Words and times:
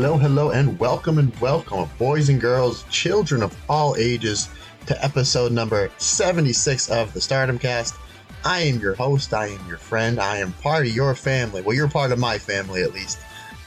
Hello, 0.00 0.16
hello, 0.16 0.48
and 0.48 0.78
welcome 0.78 1.18
and 1.18 1.38
welcome, 1.40 1.86
boys 1.98 2.30
and 2.30 2.40
girls, 2.40 2.84
children 2.84 3.42
of 3.42 3.54
all 3.68 3.96
ages, 3.96 4.48
to 4.86 5.04
episode 5.04 5.52
number 5.52 5.90
76 5.98 6.88
of 6.88 7.12
the 7.12 7.20
Stardom 7.20 7.58
Cast. 7.58 7.96
I 8.42 8.60
am 8.60 8.80
your 8.80 8.94
host, 8.94 9.34
I 9.34 9.48
am 9.48 9.68
your 9.68 9.76
friend, 9.76 10.18
I 10.18 10.38
am 10.38 10.54
part 10.54 10.86
of 10.86 10.94
your 10.94 11.14
family. 11.14 11.60
Well, 11.60 11.76
you're 11.76 11.86
part 11.86 12.12
of 12.12 12.18
my 12.18 12.38
family 12.38 12.82
at 12.82 12.94
least. 12.94 13.18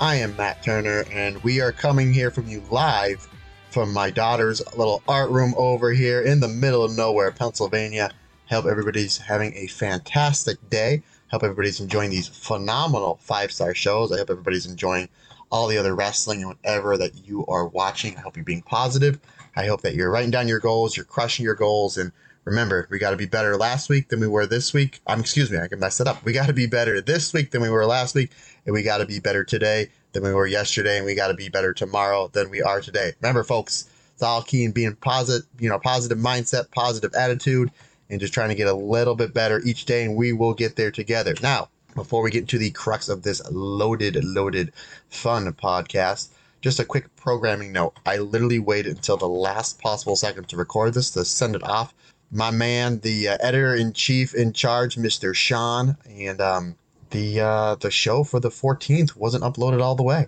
I 0.02 0.16
am 0.16 0.36
Matt 0.36 0.64
Turner, 0.64 1.06
and 1.12 1.38
we 1.44 1.62
are 1.62 1.72
coming 1.72 2.12
here 2.12 2.32
from 2.32 2.48
you 2.48 2.64
live 2.72 3.28
from 3.70 3.94
my 3.94 4.10
daughter's 4.10 4.60
little 4.76 5.04
art 5.08 5.30
room 5.30 5.54
over 5.56 5.92
here 5.92 6.24
in 6.24 6.40
the 6.40 6.48
middle 6.48 6.84
of 6.84 6.98
nowhere, 6.98 7.32
Pennsylvania. 7.32 8.10
Hope 8.50 8.66
everybody's 8.66 9.20
having 9.20 9.54
a 9.54 9.68
fantastic 9.68 10.58
day. 10.72 11.04
Hope 11.30 11.44
everybody's 11.44 11.80
enjoying 11.80 12.10
these 12.10 12.28
phenomenal 12.28 13.20
five 13.22 13.52
star 13.52 13.76
shows. 13.76 14.12
I 14.12 14.18
hope 14.18 14.32
everybody's 14.32 14.66
enjoying 14.66 15.10
all 15.54 15.68
the 15.68 15.78
other 15.78 15.94
wrestling 15.94 16.40
and 16.40 16.48
whatever 16.48 16.98
that 16.98 17.28
you 17.28 17.46
are 17.46 17.68
watching. 17.68 18.18
I 18.18 18.22
hope 18.22 18.36
you're 18.36 18.44
being 18.44 18.64
positive. 18.64 19.20
I 19.56 19.68
hope 19.68 19.82
that 19.82 19.94
you're 19.94 20.10
writing 20.10 20.32
down 20.32 20.48
your 20.48 20.60
goals, 20.60 20.98
you're 20.98 21.06
crushing 21.06 21.46
your 21.46 21.54
goals, 21.54 21.96
and 21.96 22.12
remember, 22.44 22.88
we 22.90 22.98
got 22.98 23.12
to 23.12 23.18
be 23.18 23.28
better 23.28 23.56
last 23.56 23.88
week 23.88 24.10
than 24.10 24.20
we 24.20 24.26
were 24.26 24.48
this 24.48 24.74
week. 24.74 25.00
Um, 25.06 25.20
excuse 25.20 25.52
me, 25.52 25.60
I 25.60 25.68
can 25.68 25.80
mess 25.80 26.02
it 26.02 26.08
up. 26.08 26.26
We 26.26 26.34
got 26.34 26.48
to 26.48 26.54
be 26.54 26.66
better 26.66 27.00
this 27.02 27.32
week 27.34 27.52
than 27.52 27.62
we 27.62 27.70
were 27.70 27.86
last 27.86 28.16
week, 28.16 28.32
and 28.66 28.74
we 28.74 28.82
got 28.82 28.98
to 28.98 29.06
be 29.06 29.20
better 29.20 29.44
today 29.44 29.92
than 30.14 30.24
we 30.24 30.34
were 30.34 30.48
yesterday, 30.48 30.98
and 30.98 31.06
we 31.06 31.14
got 31.14 31.28
to 31.28 31.36
be 31.36 31.50
better 31.50 31.72
tomorrow 31.72 32.30
than 32.30 32.50
we 32.50 32.64
are 32.64 32.82
today. 32.82 33.12
Remember, 33.22 33.44
folks, 33.44 33.88
it's 34.14 34.24
all 34.24 34.42
key 34.42 34.64
in 34.64 34.72
being 34.72 34.96
positive, 34.96 35.48
you 35.60 35.70
know, 35.70 35.78
positive 35.78 36.18
mindset, 36.18 36.72
positive 36.72 37.14
attitude, 37.14 37.70
and 38.10 38.20
just 38.20 38.34
trying 38.34 38.50
to 38.50 38.56
get 38.56 38.68
a 38.68 38.74
little 38.74 39.14
bit 39.14 39.36
better 39.36 39.62
each 39.64 39.86
day, 39.86 40.04
and 40.04 40.16
we 40.16 40.34
will 40.34 40.56
get 40.56 40.78
there 40.78 40.92
together. 40.92 41.36
Now, 41.44 41.70
before 41.96 42.22
we 42.22 42.32
get 42.32 42.42
into 42.42 42.58
the 42.58 42.72
crux 42.72 43.10
of 43.10 43.24
this 43.24 43.42
loaded, 43.52 44.24
loaded, 44.24 44.72
fun 45.10 45.52
podcast, 45.54 46.30
just 46.62 46.80
a 46.80 46.86
quick 46.86 47.14
programming 47.18 47.74
note. 47.74 47.94
I 48.06 48.18
literally 48.18 48.60
waited 48.60 48.96
until 48.96 49.18
the 49.18 49.28
last 49.28 49.82
possible 49.82 50.16
second 50.16 50.48
to 50.50 50.56
record 50.56 50.94
this 50.94 51.12
to 51.12 51.26
send 51.26 51.56
it 51.56 51.64
off. 51.64 51.94
My 52.32 52.52
man, 52.52 53.00
the 53.00 53.28
uh, 53.28 53.38
editor 53.42 53.76
in 53.76 53.92
chief 53.92 54.34
in 54.34 54.54
charge, 54.54 54.96
Mr. 54.96 55.36
Sean, 55.36 55.98
and 56.10 56.40
um, 56.40 56.76
the 57.10 57.42
uh, 57.42 57.76
the 57.76 57.92
show 57.92 58.24
for 58.24 58.40
the 58.40 58.50
14th 58.50 59.16
wasn't 59.16 59.44
uploaded 59.44 59.82
all 59.82 59.96
the 59.96 60.04
way. 60.04 60.28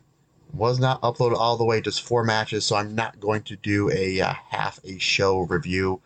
Was 0.54 0.78
not 0.78 1.02
uploaded 1.02 1.38
all 1.38 1.58
the 1.58 1.66
way, 1.66 1.82
just 1.82 2.02
four 2.02 2.24
matches. 2.24 2.66
So 2.66 2.76
I'm 2.76 2.96
not 2.96 3.20
going 3.20 3.44
to 3.44 3.56
do 3.56 3.90
a 3.92 4.20
uh, 4.20 4.34
half 4.50 4.80
a 4.84 4.98
show 5.00 5.40
review. 5.40 6.02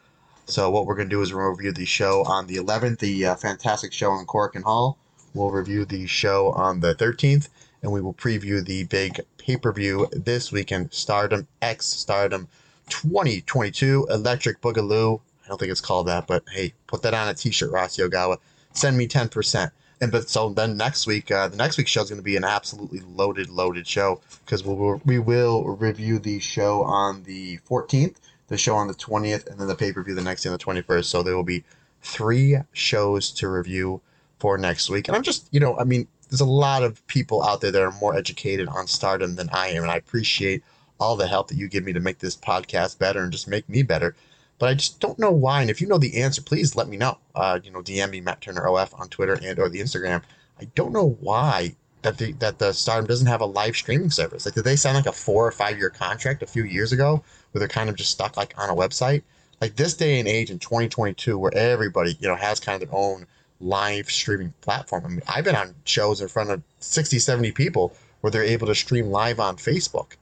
So 0.45 0.69
what 0.69 0.85
we're 0.85 0.95
going 0.95 1.09
to 1.09 1.15
do 1.15 1.21
is 1.21 1.33
review 1.33 1.71
the 1.71 1.85
show 1.85 2.23
on 2.25 2.45
the 2.47 2.57
11th, 2.57 2.99
the 2.99 3.25
uh, 3.25 3.35
fantastic 3.35 3.93
show 3.93 4.17
in 4.17 4.25
Korakuen 4.25 4.63
Hall. 4.63 4.98
We'll 5.33 5.51
review 5.51 5.85
the 5.85 6.07
show 6.07 6.51
on 6.53 6.79
the 6.79 6.95
13th, 6.95 7.49
and 7.83 7.91
we 7.91 8.01
will 8.01 8.13
preview 8.13 8.65
the 8.65 8.85
big 8.85 9.21
pay 9.37 9.57
per 9.57 9.71
view 9.71 10.07
this 10.11 10.51
weekend 10.51 10.91
Stardom 10.91 11.47
X 11.61 11.85
Stardom 11.85 12.47
2022 12.89 14.07
Electric 14.09 14.59
Boogaloo. 14.59 15.21
I 15.45 15.47
don't 15.47 15.59
think 15.59 15.71
it's 15.71 15.81
called 15.81 16.07
that, 16.07 16.25
but 16.25 16.43
hey, 16.51 16.73
put 16.87 17.03
that 17.03 17.13
on 17.13 17.27
a 17.27 17.33
t 17.35 17.51
shirt, 17.51 17.71
Rossy 17.71 18.07
Ogawa. 18.07 18.37
Send 18.73 18.97
me 18.97 19.07
10%. 19.07 19.71
And 20.01 20.11
but 20.11 20.29
so 20.29 20.49
then 20.49 20.77
next 20.77 21.05
week, 21.05 21.29
uh, 21.29 21.47
the 21.47 21.57
next 21.57 21.77
week's 21.77 21.91
show 21.91 22.01
is 22.01 22.09
going 22.09 22.19
to 22.19 22.23
be 22.23 22.37
an 22.37 22.43
absolutely 22.43 23.01
loaded, 23.01 23.49
loaded 23.49 23.85
show 23.85 24.21
because 24.45 24.63
we'll, 24.63 25.01
we 25.05 25.19
will 25.19 25.63
review 25.75 26.19
the 26.19 26.39
show 26.39 26.83
on 26.83 27.23
the 27.23 27.57
14th, 27.69 28.15
the 28.47 28.57
show 28.57 28.75
on 28.75 28.87
the 28.87 28.93
20th, 28.93 29.47
and 29.47 29.59
then 29.59 29.67
the 29.67 29.75
pay 29.75 29.91
per 29.91 30.01
view 30.01 30.15
the 30.15 30.21
next 30.21 30.43
day 30.43 30.49
on 30.49 30.57
the 30.57 30.63
21st. 30.63 31.05
So 31.05 31.21
there 31.21 31.35
will 31.35 31.43
be 31.43 31.63
three 32.01 32.57
shows 32.71 33.29
to 33.31 33.49
review 33.49 34.01
for 34.39 34.57
next 34.57 34.89
week. 34.89 35.07
And 35.07 35.15
I'm 35.15 35.23
just, 35.23 35.47
you 35.51 35.59
know, 35.59 35.77
I 35.77 35.83
mean, 35.83 36.07
there's 36.29 36.41
a 36.41 36.45
lot 36.45 36.83
of 36.83 37.05
people 37.07 37.43
out 37.43 37.61
there 37.61 37.71
that 37.71 37.81
are 37.81 37.91
more 37.93 38.15
educated 38.15 38.67
on 38.67 38.87
stardom 38.87 39.35
than 39.35 39.49
I 39.51 39.69
am. 39.69 39.83
And 39.83 39.91
I 39.91 39.97
appreciate 39.97 40.63
all 40.99 41.15
the 41.15 41.27
help 41.27 41.47
that 41.49 41.57
you 41.57 41.67
give 41.67 41.83
me 41.83 41.93
to 41.93 41.99
make 41.99 42.19
this 42.19 42.35
podcast 42.35 42.99
better 42.99 43.21
and 43.21 43.31
just 43.31 43.47
make 43.47 43.67
me 43.69 43.83
better. 43.83 44.15
But 44.59 44.69
I 44.69 44.73
just 44.73 44.99
don't 44.99 45.17
know 45.17 45.31
why. 45.31 45.61
And 45.61 45.69
if 45.69 45.79
you 45.79 45.87
know 45.87 45.97
the 45.97 46.21
answer, 46.21 46.41
please 46.41 46.75
let 46.75 46.89
me 46.89 46.97
know. 46.97 47.17
Uh, 47.33 47.59
you 47.63 47.71
know, 47.71 47.81
DM 47.81 48.11
me 48.11 48.21
Matt 48.21 48.41
Turner 48.41 48.67
OF 48.67 48.93
on 48.97 49.07
Twitter 49.07 49.39
and 49.41 49.57
or 49.57 49.69
the 49.69 49.79
Instagram. 49.79 50.21
I 50.59 50.65
don't 50.75 50.91
know 50.91 51.17
why 51.21 51.75
that 52.01 52.17
the 52.17 52.33
that 52.33 52.59
the 52.59 52.73
Stardom 52.73 53.07
doesn't 53.07 53.27
have 53.27 53.41
a 53.41 53.45
live 53.45 53.75
streaming 53.75 54.11
service. 54.11 54.45
Like, 54.45 54.55
did 54.55 54.65
they 54.65 54.75
sign 54.75 54.95
like 54.95 55.05
a 55.05 55.13
four 55.13 55.47
or 55.47 55.51
five 55.51 55.77
year 55.77 55.89
contract 55.89 56.43
a 56.43 56.47
few 56.47 56.63
years 56.63 56.91
ago 56.91 57.23
where 57.51 57.59
they're 57.59 57.67
kind 57.67 57.89
of 57.89 57.95
just 57.95 58.11
stuck 58.11 58.35
like 58.35 58.53
on 58.57 58.69
a 58.69 58.75
website? 58.75 59.23
Like 59.61 59.75
this 59.75 59.93
day 59.93 60.19
and 60.19 60.27
age 60.27 60.51
in 60.51 60.59
2022, 60.59 61.37
where 61.37 61.53
everybody 61.55 62.17
you 62.19 62.27
know 62.27 62.35
has 62.35 62.59
kind 62.59 62.81
of 62.81 62.89
their 62.89 62.97
own 62.97 63.25
live 63.61 64.09
streaming 64.09 64.53
platform. 64.61 65.05
I 65.05 65.09
mean, 65.09 65.21
I've 65.27 65.43
been 65.43 65.55
on 65.55 65.75
shows 65.83 66.21
in 66.21 66.27
front 66.27 66.49
of 66.49 66.61
60, 66.79 67.19
70 67.19 67.51
people 67.51 67.93
where 68.21 68.31
they're 68.31 68.43
able 68.43 68.67
to 68.67 68.75
stream 68.75 69.07
live 69.07 69.39
on 69.39 69.57
Facebook. 69.57 70.13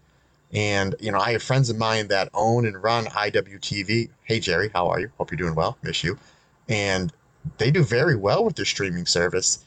And, 0.54 0.96
you 1.00 1.12
know, 1.12 1.20
I 1.20 1.34
have 1.34 1.44
friends 1.44 1.70
of 1.70 1.78
mine 1.78 2.08
that 2.08 2.30
own 2.34 2.66
and 2.66 2.82
run 2.82 3.06
IWTV. 3.06 4.10
Hey, 4.24 4.40
Jerry, 4.40 4.70
how 4.74 4.88
are 4.88 5.00
you? 5.00 5.12
Hope 5.18 5.32
you're 5.32 5.38
doing 5.38 5.56
well. 5.56 5.78
Miss 5.84 6.04
you. 6.04 6.18
And 6.70 7.12
they 7.58 7.72
do 7.72 7.84
very 7.84 8.16
well 8.16 8.46
with 8.46 8.56
their 8.56 8.66
streaming 8.66 9.06
service. 9.06 9.64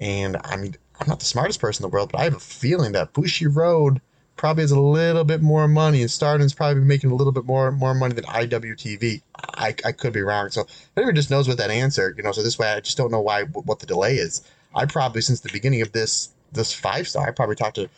And 0.00 0.36
I 0.44 0.56
mean, 0.56 0.76
I'm 0.98 1.06
not 1.06 1.20
the 1.20 1.26
smartest 1.26 1.60
person 1.60 1.84
in 1.84 1.90
the 1.90 1.94
world, 1.94 2.12
but 2.12 2.20
I 2.20 2.24
have 2.24 2.34
a 2.34 2.40
feeling 2.40 2.92
that 2.92 3.12
Bushiroad 3.12 4.00
probably 4.36 4.62
has 4.62 4.70
a 4.70 4.80
little 4.80 5.24
bit 5.24 5.42
more 5.42 5.68
money, 5.68 6.02
and 6.02 6.10
Stardom's 6.10 6.54
probably 6.54 6.82
making 6.82 7.10
a 7.10 7.14
little 7.14 7.32
bit 7.32 7.44
more 7.44 7.70
more 7.72 7.94
money 7.94 8.14
than 8.14 8.24
IWTV. 8.24 9.22
I, 9.54 9.74
I 9.84 9.92
could 9.92 10.12
be 10.12 10.22
wrong. 10.22 10.50
So 10.50 10.66
if 10.96 11.14
just 11.14 11.30
knows 11.30 11.48
what 11.48 11.58
that 11.58 11.70
answer, 11.70 12.14
you 12.16 12.22
know, 12.22 12.32
so 12.32 12.42
this 12.42 12.58
way 12.58 12.72
I 12.72 12.80
just 12.80 12.96
don't 12.96 13.10
know 13.10 13.20
why 13.20 13.44
what 13.44 13.78
the 13.78 13.86
delay 13.86 14.16
is. 14.16 14.42
I 14.74 14.86
probably 14.86 15.20
since 15.20 15.40
the 15.40 15.52
beginning 15.52 15.82
of 15.82 15.92
this 15.92 16.30
this 16.52 16.72
five 16.72 17.08
star, 17.08 17.28
I 17.28 17.30
probably 17.32 17.56
talked 17.56 17.76
to 17.76 17.88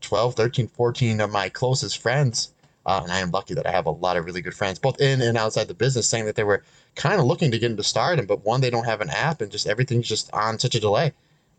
12, 0.00 0.34
13, 0.34 0.68
14 0.68 1.20
of 1.20 1.30
my 1.30 1.48
closest 1.48 1.98
friends. 1.98 2.50
Uh, 2.84 3.00
and 3.04 3.12
I 3.12 3.20
am 3.20 3.30
lucky 3.30 3.54
that 3.54 3.66
I 3.66 3.70
have 3.70 3.86
a 3.86 3.90
lot 3.90 4.16
of 4.16 4.24
really 4.24 4.40
good 4.40 4.54
friends, 4.54 4.80
both 4.80 5.00
in 5.00 5.22
and 5.22 5.38
outside 5.38 5.68
the 5.68 5.74
business, 5.74 6.08
saying 6.08 6.24
that 6.26 6.34
they 6.34 6.42
were 6.42 6.64
kind 6.96 7.20
of 7.20 7.26
looking 7.26 7.52
to 7.52 7.58
get 7.58 7.70
into 7.70 7.84
stardom, 7.84 8.26
but 8.26 8.44
one, 8.44 8.60
they 8.60 8.70
don't 8.70 8.86
have 8.86 9.00
an 9.00 9.10
app, 9.10 9.40
and 9.40 9.52
just 9.52 9.68
everything's 9.68 10.08
just 10.08 10.32
on 10.32 10.58
such 10.58 10.74
a 10.74 10.80
delay. 10.80 11.12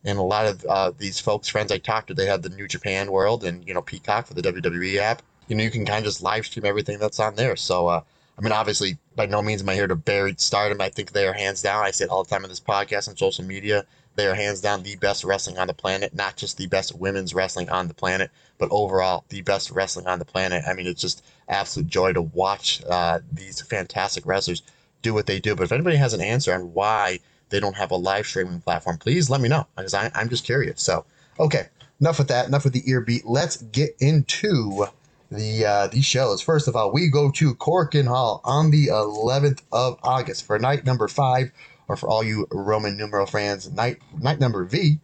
And 0.05 0.19
a 0.19 0.23
lot 0.23 0.45
of 0.45 0.65
uh, 0.65 0.91
these 0.97 1.19
folks, 1.19 1.47
friends 1.47 1.71
I 1.71 1.77
talked 1.77 2.07
to, 2.07 2.13
they 2.13 2.25
had 2.25 2.43
the 2.43 2.49
New 2.49 2.67
Japan 2.67 3.11
World 3.11 3.43
and 3.43 3.65
you 3.67 3.73
know 3.73 3.81
Peacock 3.81 4.27
for 4.27 4.33
the 4.33 4.41
WWE 4.41 4.97
app. 4.97 5.21
You 5.47 5.55
know, 5.55 5.63
you 5.63 5.71
can 5.71 5.85
kind 5.85 5.99
of 5.99 6.05
just 6.05 6.21
live 6.23 6.45
stream 6.45 6.65
everything 6.65 6.99
that's 6.99 7.19
on 7.19 7.35
there. 7.35 7.55
So, 7.55 7.87
uh, 7.87 8.01
I 8.37 8.41
mean, 8.41 8.51
obviously, 8.51 8.97
by 9.15 9.25
no 9.25 9.41
means 9.41 9.61
am 9.61 9.69
I 9.69 9.75
here 9.75 9.87
to 9.87 9.95
bury 9.95 10.35
Stardom. 10.37 10.81
I 10.81 10.89
think 10.89 11.11
they 11.11 11.27
are 11.27 11.33
hands 11.33 11.61
down. 11.61 11.83
I 11.83 11.91
say 11.91 12.05
it 12.05 12.11
all 12.11 12.23
the 12.23 12.29
time 12.29 12.43
in 12.43 12.49
this 12.49 12.59
podcast 12.59 13.07
and 13.07 13.17
social 13.17 13.43
media. 13.45 13.85
They 14.15 14.27
are 14.27 14.35
hands 14.35 14.61
down 14.61 14.83
the 14.83 14.95
best 14.95 15.23
wrestling 15.23 15.57
on 15.57 15.67
the 15.67 15.73
planet, 15.73 16.13
not 16.13 16.37
just 16.37 16.57
the 16.57 16.67
best 16.67 16.95
women's 16.95 17.33
wrestling 17.33 17.69
on 17.69 17.87
the 17.87 17.93
planet, 17.95 18.29
but 18.59 18.69
overall 18.71 19.25
the 19.29 19.41
best 19.41 19.71
wrestling 19.71 20.07
on 20.07 20.19
the 20.19 20.25
planet. 20.25 20.63
I 20.67 20.73
mean, 20.73 20.85
it's 20.85 21.01
just 21.01 21.23
absolute 21.49 21.89
joy 21.89 22.13
to 22.13 22.21
watch 22.21 22.83
uh, 22.87 23.19
these 23.31 23.61
fantastic 23.61 24.25
wrestlers 24.25 24.61
do 25.01 25.13
what 25.13 25.25
they 25.25 25.39
do. 25.39 25.55
But 25.55 25.63
if 25.63 25.71
anybody 25.71 25.95
has 25.97 26.13
an 26.13 26.21
answer 26.21 26.53
on 26.53 26.73
why 26.73 27.19
they 27.53 27.59
don't 27.59 27.75
have 27.75 27.91
a 27.91 27.95
live 27.95 28.25
streaming 28.25 28.59
platform, 28.61 28.97
please 28.97 29.29
let 29.29 29.39
me 29.39 29.47
know 29.47 29.67
because 29.77 29.93
I, 29.93 30.11
I'm 30.15 30.27
just 30.27 30.43
curious. 30.43 30.81
So, 30.81 31.05
okay, 31.39 31.67
enough 32.01 32.17
with 32.17 32.27
that. 32.29 32.47
Enough 32.47 32.63
with 32.63 32.73
the 32.73 32.81
ear 32.89 32.99
beat. 32.99 33.25
Let's 33.27 33.57
get 33.57 33.95
into 33.99 34.87
the 35.29 35.63
uh, 35.65 35.87
these 35.87 36.05
shows. 36.05 36.41
First 36.41 36.67
of 36.67 36.75
all, 36.75 36.91
we 36.91 37.09
go 37.09 37.29
to 37.31 37.53
Korakuen 37.55 38.07
Hall 38.07 38.41
on 38.43 38.71
the 38.71 38.87
11th 38.87 39.61
of 39.71 39.99
August 40.01 40.45
for 40.45 40.57
night 40.57 40.83
number 40.83 41.07
five 41.07 41.51
or 41.87 41.95
for 41.95 42.09
all 42.09 42.23
you 42.23 42.47
Roman 42.51 42.97
numeral 42.97 43.27
fans, 43.27 43.71
night 43.71 43.99
night 44.19 44.39
number 44.39 44.63
V. 44.65 44.99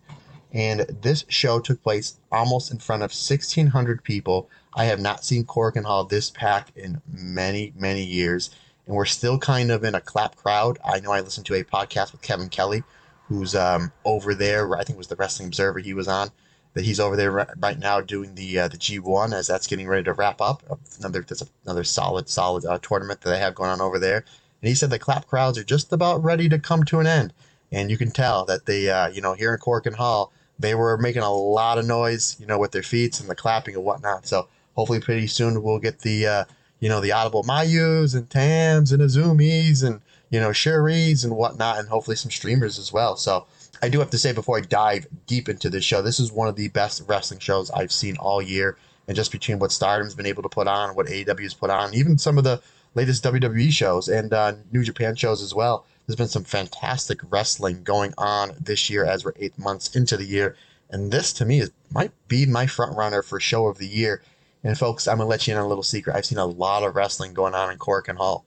And 0.52 0.80
this 1.02 1.26
show 1.28 1.60
took 1.60 1.84
place 1.84 2.18
almost 2.32 2.72
in 2.72 2.80
front 2.80 3.04
of 3.04 3.12
1,600 3.12 4.04
people. 4.04 4.50
I 4.74 4.86
have 4.86 5.00
not 5.00 5.24
seen 5.24 5.46
Korakuen 5.46 5.86
Hall 5.86 6.04
this 6.06 6.32
packed 6.32 6.76
in 6.76 7.04
many, 7.08 7.74
many 7.78 8.04
years. 8.04 8.50
And 8.90 8.96
we're 8.96 9.06
still 9.06 9.38
kind 9.38 9.70
of 9.70 9.84
in 9.84 9.94
a 9.94 10.02
clap 10.02 10.36
crowd. 10.36 10.80
I 10.84 11.00
know 11.00 11.12
I 11.12 11.22
listened 11.22 11.46
to 11.46 11.54
a 11.54 11.64
podcast 11.64 12.12
with 12.12 12.24
Kevin 12.24 12.50
Kelly, 12.50 12.84
who's 13.28 13.54
um, 13.54 13.92
over 14.04 14.34
there. 14.34 14.76
I 14.76 14.84
think 14.84 14.96
it 14.96 14.98
was 14.98 15.10
the 15.10 15.16
Wrestling 15.16 15.50
Observer 15.50 15.78
he 15.78 15.94
was 15.94 16.08
on. 16.08 16.32
That 16.74 16.86
he's 16.86 17.00
over 17.00 17.16
there 17.16 17.32
right 17.32 17.78
now 17.78 18.02
doing 18.02 18.34
the 18.34 18.60
uh, 18.60 18.68
the 18.68 18.78
G1 18.78 19.32
as 19.32 19.46
that's 19.46 19.68
getting 19.68 19.88
ready 19.88 20.06
to 20.06 20.14
wrap 20.14 20.42
up. 20.42 20.64
Another 20.98 21.22
that's 21.22 21.44
another 21.66 21.84
solid 21.84 22.30
solid 22.30 22.66
uh, 22.66 22.80
tournament 22.82 23.22
that 23.22 23.30
they 23.30 23.38
have 23.38 23.54
going 23.54 23.70
on 23.70 23.80
over 23.80 24.00
there. 24.00 24.26
And 24.62 24.70
he 24.70 24.74
said 24.74 24.90
the 24.90 24.98
clap 24.98 25.28
crowds 25.28 25.60
are 25.60 25.64
just 25.64 25.94
about 25.94 26.24
ready 26.24 26.50
to 26.50 26.58
come 26.58 26.84
to 26.86 27.00
an 27.00 27.06
end. 27.06 27.32
And 27.72 27.92
you 27.92 27.98
can 27.98 28.10
tell 28.10 28.44
that 28.46 28.66
they, 28.66 28.90
uh, 28.90 29.10
you 29.10 29.22
know, 29.22 29.34
here 29.34 29.54
in 29.54 29.60
Korakuen 29.60 29.96
Hall, 29.96 30.34
they 30.58 30.74
were 30.74 30.98
making 30.98 31.22
a 31.22 31.32
lot 31.32 31.78
of 31.78 31.86
noise, 31.86 32.38
you 32.40 32.48
know, 32.48 32.58
with 32.58 32.72
their 32.72 32.82
feet 32.82 33.20
and 33.20 33.30
the 33.30 33.36
clapping 33.36 33.76
and 33.76 33.84
whatnot. 33.84 34.26
So 34.26 34.48
hopefully 34.76 35.00
pretty 35.00 35.28
soon 35.28 35.62
we'll 35.62 35.78
get 35.78 36.00
the, 36.00 36.26
uh, 36.26 36.46
you 36.80 36.90
know, 36.90 37.02
the 37.02 37.12
audible 37.12 37.44
Mayus 37.44 38.14
and 38.14 38.30
Tams 38.30 38.92
and 38.92 39.02
Azumis 39.02 39.84
and, 39.84 40.02
you 40.30 40.40
know, 40.40 40.50
Syuri's 40.50 41.24
and 41.24 41.36
whatnot, 41.36 41.80
and 41.80 41.90
hopefully 41.90 42.16
some 42.16 42.32
streamers 42.32 42.80
as 42.80 42.94
well. 42.94 43.16
So 43.16 43.46
I 43.82 43.90
do 43.90 44.00
have 44.00 44.10
to 44.12 44.18
say 44.18 44.32
before 44.32 44.58
I 44.58 44.62
dive 44.62 45.08
deep 45.28 45.50
into 45.50 45.70
this 45.70 45.84
show, 45.84 46.02
this 46.02 46.20
is 46.20 46.32
one 46.32 46.48
of 46.48 46.56
the 46.56 46.70
best 46.70 47.04
wrestling 47.08 47.40
shows 47.40 47.72
I've 47.72 47.92
seen 47.92 48.18
all 48.18 48.42
year. 48.42 48.78
And 49.08 49.16
just 49.16 49.32
between 49.32 49.58
what 49.58 49.72
Stardom's 49.72 50.14
been 50.14 50.28
able 50.28 50.44
to 50.44 50.50
put 50.50 50.68
on, 50.68 50.96
what 50.96 51.08
AEW's 51.08 51.56
put 51.56 51.72
on, 51.72 51.96
even 51.96 52.18
some 52.18 52.38
of 52.38 52.44
the 52.44 52.62
latest 52.94 53.24
WWE 53.24 53.72
shows 53.72 54.08
and 54.08 54.34
uh, 54.34 54.54
New 54.72 54.84
Japan 54.84 55.16
shows 55.16 55.42
as 55.42 55.54
well. 55.54 55.86
There's 56.06 56.18
been 56.18 56.28
some 56.28 56.44
fantastic 56.44 57.20
wrestling 57.30 57.84
going 57.84 58.14
on 58.18 58.54
this 58.60 58.90
year 58.90 59.06
as 59.06 59.24
we're 59.24 59.34
eight 59.38 59.58
months 59.58 59.96
into 59.96 60.18
the 60.18 60.26
year. 60.26 60.56
And 60.90 61.12
this 61.12 61.34
to 61.34 61.46
me 61.46 61.60
is 61.60 61.72
might 61.92 62.12
be 62.28 62.46
my 62.46 62.66
front 62.66 62.98
runner 62.98 63.22
for 63.22 63.40
show 63.40 63.68
of 63.68 63.78
the 63.78 63.88
year. 63.88 64.22
And 64.64 64.78
folks, 64.78 65.08
I'm 65.08 65.18
gonna 65.18 65.30
let 65.30 65.48
you 65.48 65.54
in 65.54 65.60
on 65.60 65.66
a 65.66 65.70
little 65.70 65.84
secret. 65.84 66.16
I've 66.16 66.26
seen 66.26 66.38
a 66.38 66.46
lot 66.46 66.84
of 66.84 66.96
wrestling 66.96 67.34
going 67.34 67.56
on 67.56 67.72
in 67.72 67.78
Korakuen 67.78 68.18
Hall. 68.18 68.44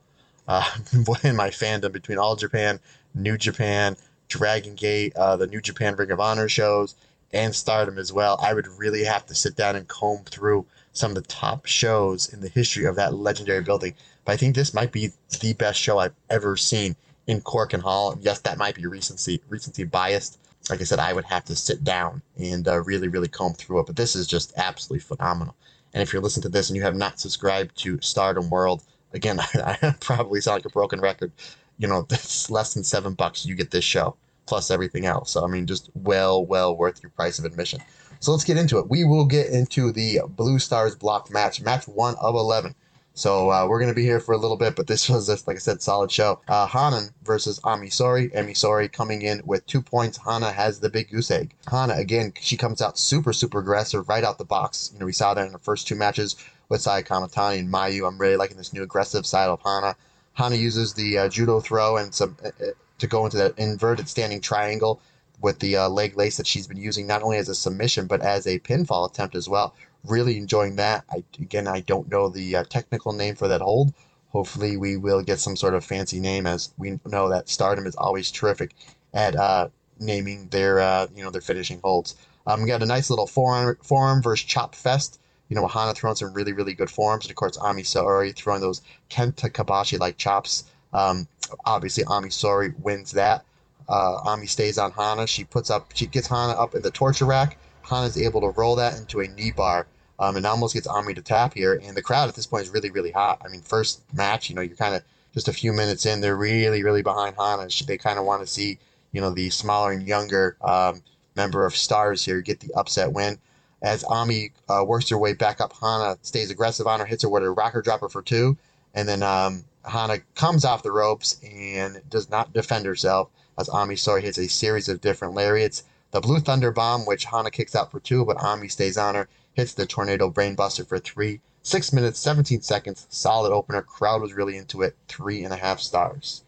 Uh, 0.46 0.68
in 1.22 1.36
my 1.36 1.50
fandom 1.50 1.92
between 1.92 2.18
All 2.18 2.36
Japan, 2.36 2.80
New 3.14 3.38
Japan, 3.38 3.96
Dragon 4.28 4.74
Gate, 4.74 5.14
uh, 5.16 5.36
the 5.36 5.46
New 5.46 5.60
Japan 5.60 5.96
Ring 5.96 6.10
of 6.10 6.20
Honor 6.20 6.48
shows, 6.48 6.94
and 7.32 7.54
Stardom 7.54 7.98
as 7.98 8.12
well. 8.12 8.38
I 8.42 8.52
would 8.52 8.66
really 8.66 9.04
have 9.04 9.24
to 9.26 9.34
sit 9.34 9.56
down 9.56 9.76
and 9.76 9.88
comb 9.88 10.24
through 10.24 10.66
some 10.92 11.12
of 11.12 11.14
the 11.14 11.22
top 11.22 11.64
shows 11.66 12.32
in 12.32 12.40
the 12.40 12.48
history 12.48 12.84
of 12.84 12.96
that 12.96 13.14
legendary 13.14 13.62
building. 13.62 13.94
But 14.24 14.32
I 14.32 14.36
think 14.36 14.54
this 14.54 14.74
might 14.74 14.92
be 14.92 15.12
the 15.40 15.54
best 15.54 15.80
show 15.80 15.98
I've 15.98 16.14
ever 16.28 16.56
seen 16.56 16.96
in 17.26 17.40
Korakuen 17.40 17.80
Hall. 17.80 18.18
Yes, 18.20 18.40
that 18.40 18.58
might 18.58 18.74
be 18.74 18.86
recency 18.86 19.40
recency 19.48 19.84
biased. 19.84 20.38
Like 20.68 20.80
I 20.80 20.84
said, 20.84 20.98
I 20.98 21.12
would 21.12 21.24
have 21.24 21.44
to 21.46 21.56
sit 21.56 21.82
down 21.82 22.22
and 22.38 22.68
uh, 22.68 22.80
really, 22.80 23.08
really 23.08 23.28
comb 23.28 23.54
through 23.54 23.80
it. 23.80 23.86
But 23.86 23.96
this 23.96 24.14
is 24.14 24.26
just 24.26 24.52
absolutely 24.56 25.00
phenomenal. 25.00 25.56
And 25.94 26.02
if 26.02 26.12
you're 26.12 26.22
listening 26.22 26.42
to 26.42 26.48
this 26.48 26.68
and 26.68 26.76
you 26.76 26.82
have 26.82 26.96
not 26.96 27.20
subscribed 27.20 27.76
to 27.78 28.00
Stardom 28.00 28.50
World, 28.50 28.82
again, 29.12 29.40
I, 29.54 29.94
probably 30.00 30.40
sound 30.40 30.56
like 30.56 30.66
a 30.66 30.70
broken 30.70 31.00
record. 31.00 31.32
You 31.78 31.88
know, 31.88 32.06
it's 32.10 32.50
less 32.50 32.74
than 32.74 32.84
seven 32.84 33.14
bucks. 33.14 33.46
You 33.46 33.54
get 33.54 33.70
this 33.70 33.84
show 33.84 34.16
plus 34.46 34.70
everything 34.70 35.06
else. 35.06 35.30
So 35.30 35.44
I 35.44 35.46
mean, 35.46 35.66
just 35.66 35.90
well, 35.94 36.44
well 36.44 36.76
worth 36.76 37.02
your 37.02 37.10
price 37.10 37.38
of 37.38 37.44
admission. 37.44 37.80
So 38.20 38.30
let's 38.32 38.44
get 38.44 38.56
into 38.56 38.78
it. 38.78 38.88
We 38.88 39.04
will 39.04 39.24
get 39.24 39.48
into 39.48 39.90
the 39.92 40.20
Blue 40.28 40.58
Stars 40.58 40.94
block 40.94 41.30
match, 41.30 41.60
match 41.60 41.88
one 41.88 42.14
of 42.20 42.34
eleven. 42.34 42.74
So 43.14 43.50
uh, 43.50 43.66
we're 43.68 43.78
going 43.78 43.90
to 43.90 43.94
be 43.94 44.04
here 44.04 44.20
for 44.20 44.32
a 44.32 44.38
little 44.38 44.56
bit, 44.56 44.74
but 44.74 44.86
this 44.86 45.08
was 45.10 45.26
just, 45.26 45.46
like 45.46 45.56
I 45.56 45.60
said, 45.60 45.82
solid 45.82 46.10
show. 46.10 46.40
Uh, 46.48 46.66
Hanan 46.66 47.10
versus 47.24 47.60
Ami 47.64 47.88
Sohrei. 47.88 48.34
Ami 48.36 48.54
Sohrei 48.54 48.90
coming 48.90 49.22
in 49.22 49.42
with 49.44 49.66
two 49.66 49.82
points. 49.82 50.18
Hana 50.18 50.50
has 50.50 50.80
the 50.80 50.88
big 50.88 51.10
goose 51.10 51.30
egg. 51.30 51.54
Hana, 51.70 51.94
again, 51.94 52.32
she 52.40 52.56
comes 52.56 52.80
out 52.80 52.98
super, 52.98 53.32
super 53.32 53.58
aggressive 53.58 54.08
right 54.08 54.24
out 54.24 54.38
the 54.38 54.44
box. 54.44 54.90
You 54.92 55.00
know, 55.00 55.06
we 55.06 55.12
saw 55.12 55.34
that 55.34 55.46
in 55.46 55.52
the 55.52 55.58
first 55.58 55.86
two 55.86 55.94
matches 55.94 56.36
with 56.68 56.80
Saya 56.80 57.02
Kamitani 57.02 57.58
and 57.58 57.72
Mayu. 57.72 58.06
I'm 58.06 58.18
really 58.18 58.36
liking 58.36 58.56
this 58.56 58.72
new 58.72 58.82
aggressive 58.82 59.26
side 59.26 59.48
of 59.48 59.60
Hana. 59.62 59.94
Hana 60.34 60.56
uses 60.56 60.94
the 60.94 61.18
uh, 61.18 61.28
judo 61.28 61.60
throw 61.60 61.98
and 61.98 62.14
some 62.14 62.36
uh, 62.42 62.48
uh, 62.48 62.70
to 62.98 63.06
go 63.06 63.24
into 63.24 63.36
that 63.36 63.58
inverted 63.58 64.08
standing 64.08 64.40
triangle 64.40 65.00
with 65.40 65.58
the 65.58 65.76
uh, 65.76 65.88
leg 65.88 66.16
lace 66.16 66.36
that 66.36 66.46
she's 66.46 66.66
been 66.66 66.78
using 66.78 67.06
not 67.06 67.22
only 67.22 67.36
as 67.36 67.48
a 67.48 67.54
submission 67.54 68.06
but 68.06 68.20
as 68.22 68.46
a 68.46 68.60
pinfall 68.60 69.10
attempt 69.10 69.34
as 69.34 69.48
well 69.48 69.74
really 70.04 70.36
enjoying 70.38 70.76
that. 70.76 71.04
I 71.10 71.24
again, 71.38 71.66
I 71.68 71.80
don't 71.80 72.10
know 72.10 72.28
the 72.28 72.56
uh, 72.56 72.64
technical 72.64 73.12
name 73.12 73.34
for 73.34 73.48
that 73.48 73.60
hold. 73.60 73.92
Hopefully, 74.30 74.76
we 74.76 74.96
will 74.96 75.22
get 75.22 75.40
some 75.40 75.56
sort 75.56 75.74
of 75.74 75.84
fancy 75.84 76.18
name, 76.20 76.46
as 76.46 76.72
we 76.78 76.98
know 77.06 77.28
that 77.28 77.48
Stardom 77.48 77.86
is 77.86 77.94
always 77.96 78.30
terrific 78.30 78.74
at 79.12 79.36
uh, 79.36 79.68
naming 79.98 80.48
their 80.48 80.80
uh, 80.80 81.06
you 81.14 81.22
know 81.22 81.30
their 81.30 81.40
finishing 81.40 81.80
holds. 81.82 82.16
Um, 82.46 82.62
we 82.62 82.68
got 82.68 82.82
a 82.82 82.86
nice 82.86 83.10
little 83.10 83.26
forearm 83.26 83.76
forearm 83.82 84.22
versus 84.22 84.46
chop 84.46 84.74
fest. 84.74 85.20
You 85.48 85.56
know, 85.56 85.66
Hana 85.66 85.94
throwing 85.94 86.16
some 86.16 86.32
really 86.32 86.52
really 86.52 86.74
good 86.74 86.90
forms, 86.90 87.24
and 87.24 87.30
of 87.30 87.36
course 87.36 87.56
Ami 87.58 87.82
Sohrei 87.82 88.34
throwing 88.34 88.60
those 88.60 88.82
Kenta 89.10 89.50
Kobashi 89.50 89.98
like 89.98 90.16
chops. 90.16 90.64
Um, 90.92 91.28
obviously, 91.64 92.04
Ami 92.04 92.28
Sohrei 92.28 92.78
wins 92.80 93.12
that. 93.12 93.44
Uh, 93.88 94.20
Ami 94.24 94.46
stays 94.46 94.78
on 94.78 94.92
Hana. 94.92 95.26
She 95.26 95.44
puts 95.44 95.70
up, 95.70 95.90
she 95.94 96.06
gets 96.06 96.26
Hana 96.28 96.52
up 96.52 96.74
in 96.74 96.82
the 96.82 96.90
torture 96.90 97.24
rack. 97.26 97.58
Hana's 97.82 98.16
able 98.16 98.40
to 98.40 98.48
roll 98.48 98.76
that 98.76 98.98
into 98.98 99.20
a 99.20 99.28
knee 99.28 99.50
bar 99.50 99.86
um, 100.18 100.36
and 100.36 100.46
almost 100.46 100.74
gets 100.74 100.86
Ami 100.86 101.14
to 101.14 101.22
tap 101.22 101.54
here. 101.54 101.80
And 101.82 101.96
the 101.96 102.02
crowd 102.02 102.28
at 102.28 102.34
this 102.34 102.46
point 102.46 102.64
is 102.64 102.70
really, 102.70 102.90
really 102.90 103.10
hot. 103.10 103.42
I 103.44 103.48
mean, 103.48 103.60
first 103.60 104.02
match, 104.14 104.48
you 104.48 104.54
know, 104.54 104.62
you're 104.62 104.76
kind 104.76 104.94
of 104.94 105.02
just 105.34 105.48
a 105.48 105.52
few 105.52 105.72
minutes 105.72 106.06
in, 106.06 106.20
they're 106.20 106.36
really, 106.36 106.82
really 106.82 107.02
behind 107.02 107.36
Hana. 107.36 107.68
They 107.86 107.98
kind 107.98 108.18
of 108.18 108.24
want 108.24 108.42
to 108.42 108.46
see, 108.46 108.78
you 109.12 109.20
know, 109.20 109.30
the 109.30 109.50
smaller 109.50 109.92
and 109.92 110.06
younger 110.06 110.56
um, 110.60 111.02
member 111.34 111.64
of 111.64 111.74
Stars 111.74 112.24
here 112.24 112.40
get 112.40 112.60
the 112.60 112.72
upset 112.74 113.12
win. 113.12 113.38
As 113.82 114.04
Ami 114.04 114.52
uh, 114.68 114.84
works 114.86 115.08
her 115.08 115.18
way 115.18 115.32
back 115.32 115.60
up, 115.60 115.72
Hana 115.72 116.18
stays 116.22 116.50
aggressive 116.50 116.86
on 116.86 117.00
her, 117.00 117.06
hits 117.06 117.22
her 117.22 117.28
with 117.28 117.42
a 117.42 117.50
rocker 117.50 117.82
dropper 117.82 118.08
for 118.08 118.22
two. 118.22 118.56
And 118.94 119.08
then 119.08 119.22
um, 119.22 119.64
Hana 119.84 120.18
comes 120.34 120.64
off 120.64 120.82
the 120.82 120.92
ropes 120.92 121.40
and 121.42 122.00
does 122.08 122.30
not 122.30 122.52
defend 122.52 122.86
herself 122.86 123.30
as 123.58 123.68
Ami 123.68 123.96
Sohrei 123.96 124.22
hits 124.22 124.38
a 124.38 124.48
series 124.48 124.88
of 124.88 125.00
different 125.00 125.34
lariats. 125.34 125.82
The 126.12 126.20
Blue 126.20 126.40
Thunder 126.40 126.70
Bomb, 126.70 127.06
which 127.06 127.24
Hana 127.24 127.50
kicks 127.50 127.74
out 127.74 127.90
for 127.90 127.98
two, 127.98 128.26
but 128.26 128.36
Ami 128.36 128.68
stays 128.68 128.98
on 128.98 129.14
her, 129.14 129.30
hits 129.54 129.72
the 129.72 129.86
Tornado 129.86 130.30
Brainbuster 130.30 130.86
for 130.86 130.98
three. 130.98 131.40
Six 131.62 131.90
minutes, 131.90 132.18
17 132.18 132.60
seconds, 132.60 133.06
solid 133.08 133.50
opener. 133.50 133.80
Crowd 133.80 134.20
was 134.20 134.34
really 134.34 134.58
into 134.58 134.82
it. 134.82 134.94
Three 135.08 135.42
and 135.42 135.54
a 135.54 135.56
half 135.56 135.80
stars. 135.80 136.44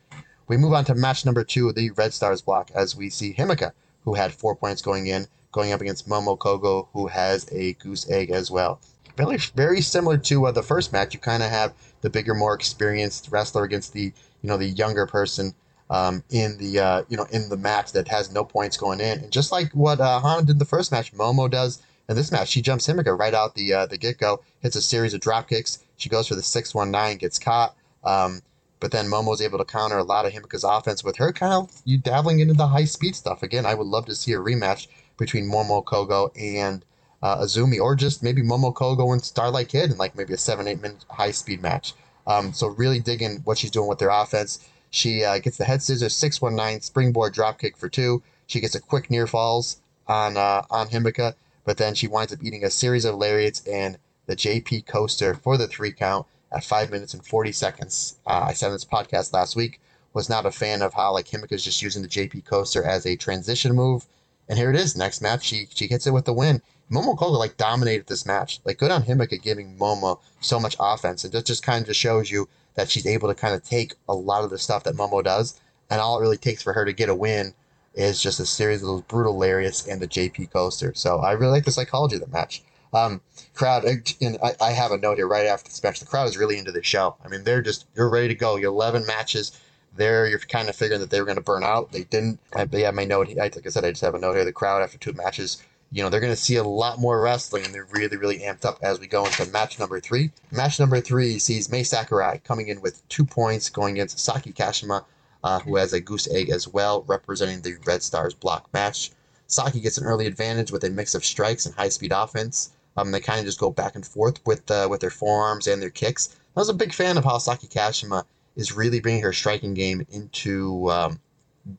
We 0.47 0.59
move 0.59 0.75
on 0.75 0.85
to 0.85 0.95
match 0.95 1.25
number 1.25 1.45
two, 1.45 1.73
the 1.73 1.93
Red 1.93 2.13
Stars 2.13 2.43
block, 2.43 2.71
as 2.75 2.95
we 2.95 3.09
see 3.09 3.33
Himeka, 3.33 3.73
who 4.05 4.13
had 4.13 4.35
four 4.35 4.55
points 4.55 4.83
going 4.83 5.07
in, 5.07 5.29
going 5.51 5.73
up 5.73 5.81
against 5.81 6.07
Momo 6.07 6.37
Kohgo, 6.37 6.89
who 6.93 7.07
has 7.07 7.47
a 7.51 7.73
goose 7.73 8.07
egg 8.11 8.31
as 8.31 8.51
well. 8.51 8.83
Very, 9.17 9.39
very 9.55 9.81
similar 9.81 10.19
to 10.19 10.45
uh, 10.45 10.53
the 10.53 10.63
first 10.63 10.93
match. 10.93 11.15
You 11.15 11.21
kind 11.21 11.43
of 11.43 11.49
have 11.49 11.73
the 12.03 12.11
bigger, 12.11 12.35
more 12.35 12.53
experienced 12.53 13.31
wrestler 13.31 13.65
against 13.65 13.95
the, 13.95 14.13
you 14.43 14.49
know, 14.49 14.59
the 14.59 14.69
younger 14.69 15.07
person 15.07 15.55
um, 15.91 16.23
in 16.31 16.57
the 16.59 16.79
uh, 16.79 17.03
you 17.09 17.17
know 17.17 17.27
in 17.31 17.49
the 17.49 17.57
match 17.57 17.93
that 17.93 18.09
has 18.09 18.33
no 18.33 18.45
points 18.45 18.77
going 18.77 19.01
in. 19.01 19.21
And 19.21 19.31
just 19.31 19.53
like 19.53 19.73
what 19.73 20.01
uh, 20.01 20.21
Hana 20.21 20.45
did 20.45 20.59
the 20.59 20.65
first 20.65 20.93
match, 20.93 21.13
Momo 21.13 21.51
does 21.51 21.83
in 22.09 22.17
this 22.17 22.33
match. 22.33 22.49
She 22.49 22.63
jumps 22.63 22.87
Himeka 22.87 23.19
right 23.19 23.35
out 23.35 23.55
the 23.55 23.73
uh, 23.73 23.87
the 23.87 23.99
get 23.99 24.19
go, 24.19 24.43
hits 24.61 24.77
a 24.77 24.83
series 24.83 25.15
of 25.15 25.21
drop 25.21 25.49
kicks. 25.49 25.79
She 25.97 26.09
goes 26.09 26.29
for 26.29 26.35
the 26.35 26.43
six 26.43 26.75
one 26.75 26.91
nine, 26.91 27.19
gets 27.19 27.39
caught. 27.39 27.75
Um, 28.03 28.43
but 28.81 28.91
then 28.93 29.07
Momo 29.07 29.29
Momo's 29.29 29.41
able 29.41 29.59
to 29.59 29.65
counter 29.65 29.97
a 29.97 30.05
lot 30.05 30.27
of 30.27 30.33
Himeka's 30.33 30.65
offense 30.65 31.03
with 31.03 31.17
her 31.17 31.33
kind 31.33 31.55
of 31.55 31.83
you 31.85 31.97
dabbling 31.97 32.41
into 32.41 32.55
the 32.55 32.67
high 32.67 32.85
speed 32.85 33.17
stuff. 33.17 33.43
Again, 33.43 33.65
I 33.65 33.75
would 33.75 33.87
love 33.87 34.05
to 34.07 34.15
see 34.15 34.33
a 34.33 34.39
rematch 34.39 34.89
between 35.17 35.51
Momo 35.51 35.83
Kohgo 35.83 36.31
and 36.39 36.85
uh, 37.23 37.39
Azumi, 37.39 37.81
or 37.81 37.95
just 37.95 38.23
maybe 38.23 38.43
Momo 38.43 38.75
Kohgo 38.75 39.13
and 39.13 39.25
Starlight 39.25 39.69
Kid 39.69 39.91
in 39.91 39.97
like 39.97 40.17
maybe 40.17 40.35
a 40.35 40.39
seven 40.39 40.69
eight 40.69 40.83
minute 40.83 41.05
high 41.09 41.31
speed 41.31 41.63
match. 41.63 41.95
Um, 42.27 42.53
so 42.53 42.69
really 42.69 43.01
digging 43.01 43.41
what 43.45 43.57
she's 43.57 43.71
doing 43.71 43.89
with 43.89 43.99
their 43.99 44.11
offense. 44.11 44.59
She 44.95 45.25
uh, 45.25 45.41
gets 45.41 45.57
the 45.57 45.65
head 45.65 45.83
scissors 45.83 46.15
619 46.15 46.81
springboard 46.81 47.35
dropkick 47.35 47.77
for 47.77 47.89
two. 47.89 48.23
She 48.47 48.61
gets 48.61 48.77
a 48.77 48.81
quick 48.81 49.11
near 49.11 49.27
falls 49.27 49.79
on 50.07 50.37
uh, 50.37 50.63
on 50.71 50.87
Himeka, 50.87 51.35
but 51.65 51.79
then 51.79 51.97
she 51.97 52.07
winds 52.07 52.33
up 52.33 52.45
eating 52.45 52.63
a 52.63 52.71
series 52.71 53.05
of 53.05 53.17
lariats 53.17 53.67
and 53.67 53.99
the 54.27 54.37
JP 54.37 54.87
coaster 54.87 55.35
for 55.35 55.57
the 55.57 55.67
three 55.67 55.91
count 55.91 56.29
at 56.53 56.63
five 56.63 56.93
minutes 56.93 57.13
and 57.13 57.27
40 57.27 57.51
seconds. 57.51 58.21
Uh, 58.25 58.45
I 58.47 58.53
said 58.53 58.69
in 58.69 58.75
this 58.75 58.85
podcast 58.85 59.33
last 59.33 59.57
week 59.57 59.81
was 60.13 60.29
not 60.29 60.47
a 60.47 60.53
fan 60.53 60.81
of 60.81 60.95
how 60.95 61.13
like 61.13 61.27
Himeka's 61.27 61.65
just 61.65 61.83
using 61.83 62.03
the 62.03 62.09
JP 62.09 62.45
coaster 62.45 62.85
as 62.85 63.05
a 63.05 63.17
transition 63.17 63.75
move. 63.75 64.07
And 64.49 64.57
here 64.57 64.71
it 64.71 64.77
is, 64.77 64.97
next 64.97 65.21
match, 65.21 65.43
she 65.43 65.67
she 65.75 65.89
hits 65.89 66.07
it 66.07 66.13
with 66.13 66.25
the 66.25 66.33
win. 66.33 66.63
Momo 66.89 67.19
Kohgo 67.19 67.37
like 67.37 67.57
dominated 67.57 68.07
this 68.07 68.27
match. 68.27 68.61
Like 68.65 68.79
good 68.79 68.93
on 68.93 69.03
Himeka 69.03 69.43
giving 69.43 69.77
Momo 69.77 70.21
so 70.41 70.61
much 70.61 70.77
offense. 70.79 71.25
And 71.25 71.33
that 71.33 71.47
just 71.47 71.65
kind 71.65 71.83
of 71.83 71.89
just 71.89 71.99
shows 71.99 72.31
you 72.31 72.49
that 72.75 72.91
she's 72.91 73.07
able 73.07 73.29
to 73.29 73.35
kind 73.35 73.55
of 73.55 73.65
take 73.65 73.95
a 74.09 74.15
lot 74.15 74.45
of 74.45 74.51
the 74.51 74.59
stuff 74.59 74.85
that 74.85 74.97
Momo 74.97 75.23
does. 75.23 75.61
And 75.91 76.01
all 76.01 76.19
it 76.19 76.23
really 76.23 76.37
takes 76.37 76.63
for 76.63 76.73
her 76.73 76.85
to 76.85 76.93
get 76.93 77.09
a 77.09 77.15
win 77.15 77.55
is 77.95 78.21
just 78.21 78.41
a 78.41 78.47
series 78.47 78.83
of 78.83 78.89
those 78.89 79.03
brutal 79.03 79.37
lariats 79.37 79.87
and 79.87 80.01
the 80.01 80.09
JP 80.09 80.51
coaster. 80.53 80.93
So 80.95 81.19
I 81.19 81.33
really 81.33 81.53
like 81.53 81.65
the 81.65 81.73
psychology 81.73 82.17
of 82.17 82.23
the 82.23 82.29
match. 82.29 82.63
Um, 82.93 83.21
crowd, 83.55 83.85
and 83.85 84.39
I, 84.43 84.55
I 84.61 84.71
have 84.71 84.93
a 84.93 84.99
note 84.99 85.17
here 85.17 85.27
right 85.27 85.47
after 85.47 85.69
this 85.69 85.83
match. 85.83 86.01
The 86.01 86.07
crowd 86.07 86.29
is 86.29 86.37
really 86.37 86.59
into 86.59 86.73
the 86.73 86.83
show. 86.83 87.17
I 87.25 87.29
mean, 87.29 87.45
they're 87.45 87.63
just, 87.63 87.87
you're 87.95 88.09
ready 88.09 88.29
to 88.29 88.35
go. 88.35 88.57
You're 88.57 88.71
11 88.71 89.05
matches 89.07 89.61
there. 89.97 90.29
You're 90.29 90.39
kind 90.39 90.69
of 90.69 90.77
figuring 90.77 91.01
that 91.01 91.11
they 91.11 91.21
were 91.21 91.27
going 91.27 91.37
to 91.37 91.43
burn 91.43 91.65
out. 91.65 91.93
They 91.93 92.05
didn't. 92.05 92.39
I, 92.55 92.69
yeah, 92.71 92.91
my 92.93 93.05
note, 93.05 93.29
like 93.37 93.67
I 93.67 93.71
said, 93.71 93.85
I 93.85 93.91
just 93.91 94.03
have 94.03 94.15
a 94.15 94.19
note 94.19 94.35
here. 94.35 94.45
The 94.45 94.53
crowd 94.53 94.83
after 94.83 94.99
two 94.99 95.13
matches 95.13 95.63
you 95.91 96.03
know, 96.03 96.09
they're 96.09 96.21
going 96.21 96.33
to 96.33 96.37
see 96.37 96.57
a 96.57 96.65
lot 96.65 96.99
more 96.99 97.21
wrestling 97.21 97.65
and 97.65 97.75
they're 97.75 97.89
really, 97.93 98.17
really 98.17 98.39
amped 98.41 98.65
up 98.65 98.79
as 98.83 98.99
we 98.99 99.07
go 99.07 99.25
into 99.25 99.47
match 99.47 99.79
number 99.79 100.01
three. 100.01 100.31
Match 100.51 100.81
number 100.81 101.01
three 101.01 101.39
sees 101.39 101.71
Mai 101.71 101.83
Sakurai 101.83 102.39
coming 102.39 102.69
in 102.69 102.81
with 102.81 103.07
two 103.09 103.25
points 103.25 103.71
going 103.71 103.95
against 103.95 104.19
Saki 104.19 104.53
Kashima, 104.53 105.05
uh, 105.45 105.61
who 105.61 105.77
has 105.77 105.93
a 105.93 106.01
goose 106.01 106.29
egg 106.33 106.51
as 106.51 106.67
well, 106.67 107.05
representing 107.07 107.61
the 107.61 107.77
Red 107.87 108.03
Stars 108.03 108.35
block 108.35 108.69
match. 108.73 109.13
Saki 109.47 109.81
gets 109.81 109.99
an 109.99 110.05
early 110.05 110.27
advantage 110.27 110.73
with 110.73 110.85
a 110.85 110.91
mix 110.91 111.15
of 111.15 111.25
strikes 111.25 111.67
and 111.67 111.75
high 111.75 111.91
speed 111.91 112.13
offense. 112.13 112.71
Um, 112.97 113.11
they 113.11 113.21
kind 113.21 113.41
of 113.41 113.47
just 113.47 113.61
go 113.61 113.71
back 113.71 113.95
and 113.95 114.07
forth 114.07 114.45
with 114.47 114.71
uh, 114.71 114.89
with 114.91 115.01
their 115.01 115.11
forearms 115.11 115.67
and 115.67 115.83
their 115.83 115.91
kicks. 115.91 116.37
I 116.57 116.61
was 116.61 116.69
a 116.69 116.75
big 116.75 116.93
fan 116.93 117.19
of 117.19 117.25
how 117.25 117.39
Saki 117.39 117.67
Kashima 117.67 118.25
is 118.57 118.73
really 118.73 119.01
bringing 119.01 119.23
her 119.23 119.33
striking 119.33 119.75
game 119.75 120.07
into 120.11 120.91
um, 120.91 121.21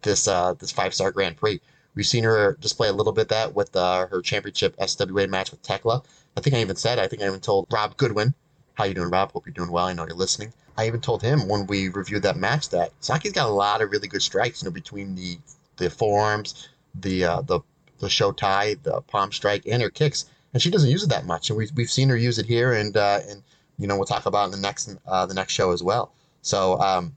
this 0.02 0.28
uh, 0.28 0.54
this 0.54 0.72
five 0.72 0.94
star 0.94 1.12
Grand 1.12 1.38
Prix. 1.38 1.62
We've 1.96 2.06
seen 2.06 2.26
her 2.26 2.58
display 2.60 2.90
a 2.90 2.94
little 2.94 3.14
bit 3.14 3.30
that 3.30 3.56
with 3.56 3.76
uh, 3.76 4.08
her 4.08 4.22
championship 4.22 4.76
SWA 4.78 5.30
match 5.30 5.52
with 5.52 5.62
Tekla. 5.64 6.04
I 6.38 6.42
think 6.42 6.56
I 6.56 6.60
even 6.60 6.76
said, 6.76 7.00
I 7.00 7.08
think 7.08 7.22
I 7.22 7.28
even 7.28 7.40
told 7.40 7.68
Rob 7.72 7.96
Goodwin, 7.98 8.34
how 8.74 8.84
you 8.84 8.94
doing, 8.94 9.10
Rob? 9.10 9.32
Hope 9.32 9.46
you're 9.46 9.54
doing 9.54 9.72
well. 9.72 9.86
I 9.86 9.94
know 9.94 10.06
you're 10.06 10.16
listening. 10.16 10.54
I 10.78 10.88
even 10.88 11.00
told 11.00 11.22
him 11.22 11.48
when 11.48 11.68
we 11.68 11.88
reviewed 11.88 12.24
that 12.24 12.36
match 12.36 12.70
that 12.70 12.92
Saki's 13.00 13.32
got 13.32 13.48
a 13.48 13.52
lot 13.52 13.82
of 13.82 13.92
really 13.92 14.10
good 14.10 14.22
strikes, 14.22 14.62
you 14.62 14.68
know, 14.68 14.74
between 14.74 15.16
the 15.16 15.38
the 15.78 15.90
forearms, 15.90 16.68
the 16.94 17.24
uh, 17.24 17.42
the 17.42 17.62
the 18.00 18.08
shotei, 18.08 18.82
the 18.84 19.02
palm 19.02 19.32
strike, 19.32 19.64
and 19.66 19.82
her 19.82 19.90
kicks, 19.90 20.26
and 20.54 20.62
she 20.62 20.70
doesn't 20.70 20.90
use 20.90 21.04
it 21.04 21.10
that 21.10 21.26
much. 21.26 21.50
And 21.50 21.58
we've, 21.58 21.72
we've 21.76 21.90
seen 21.90 22.10
her 22.10 22.18
use 22.18 22.40
it 22.40 22.46
here, 22.46 22.74
and 22.74 22.96
uh, 22.98 23.22
and 23.30 23.42
you 23.78 23.88
know 23.88 23.96
we'll 23.96 24.06
talk 24.06 24.26
about 24.26 24.46
in 24.46 24.52
the 24.52 24.58
next 24.58 24.94
uh, 25.08 25.26
the 25.26 25.34
next 25.34 25.54
show 25.54 25.72
as 25.72 25.82
well. 25.82 26.12
So 26.42 26.78
um, 26.80 27.16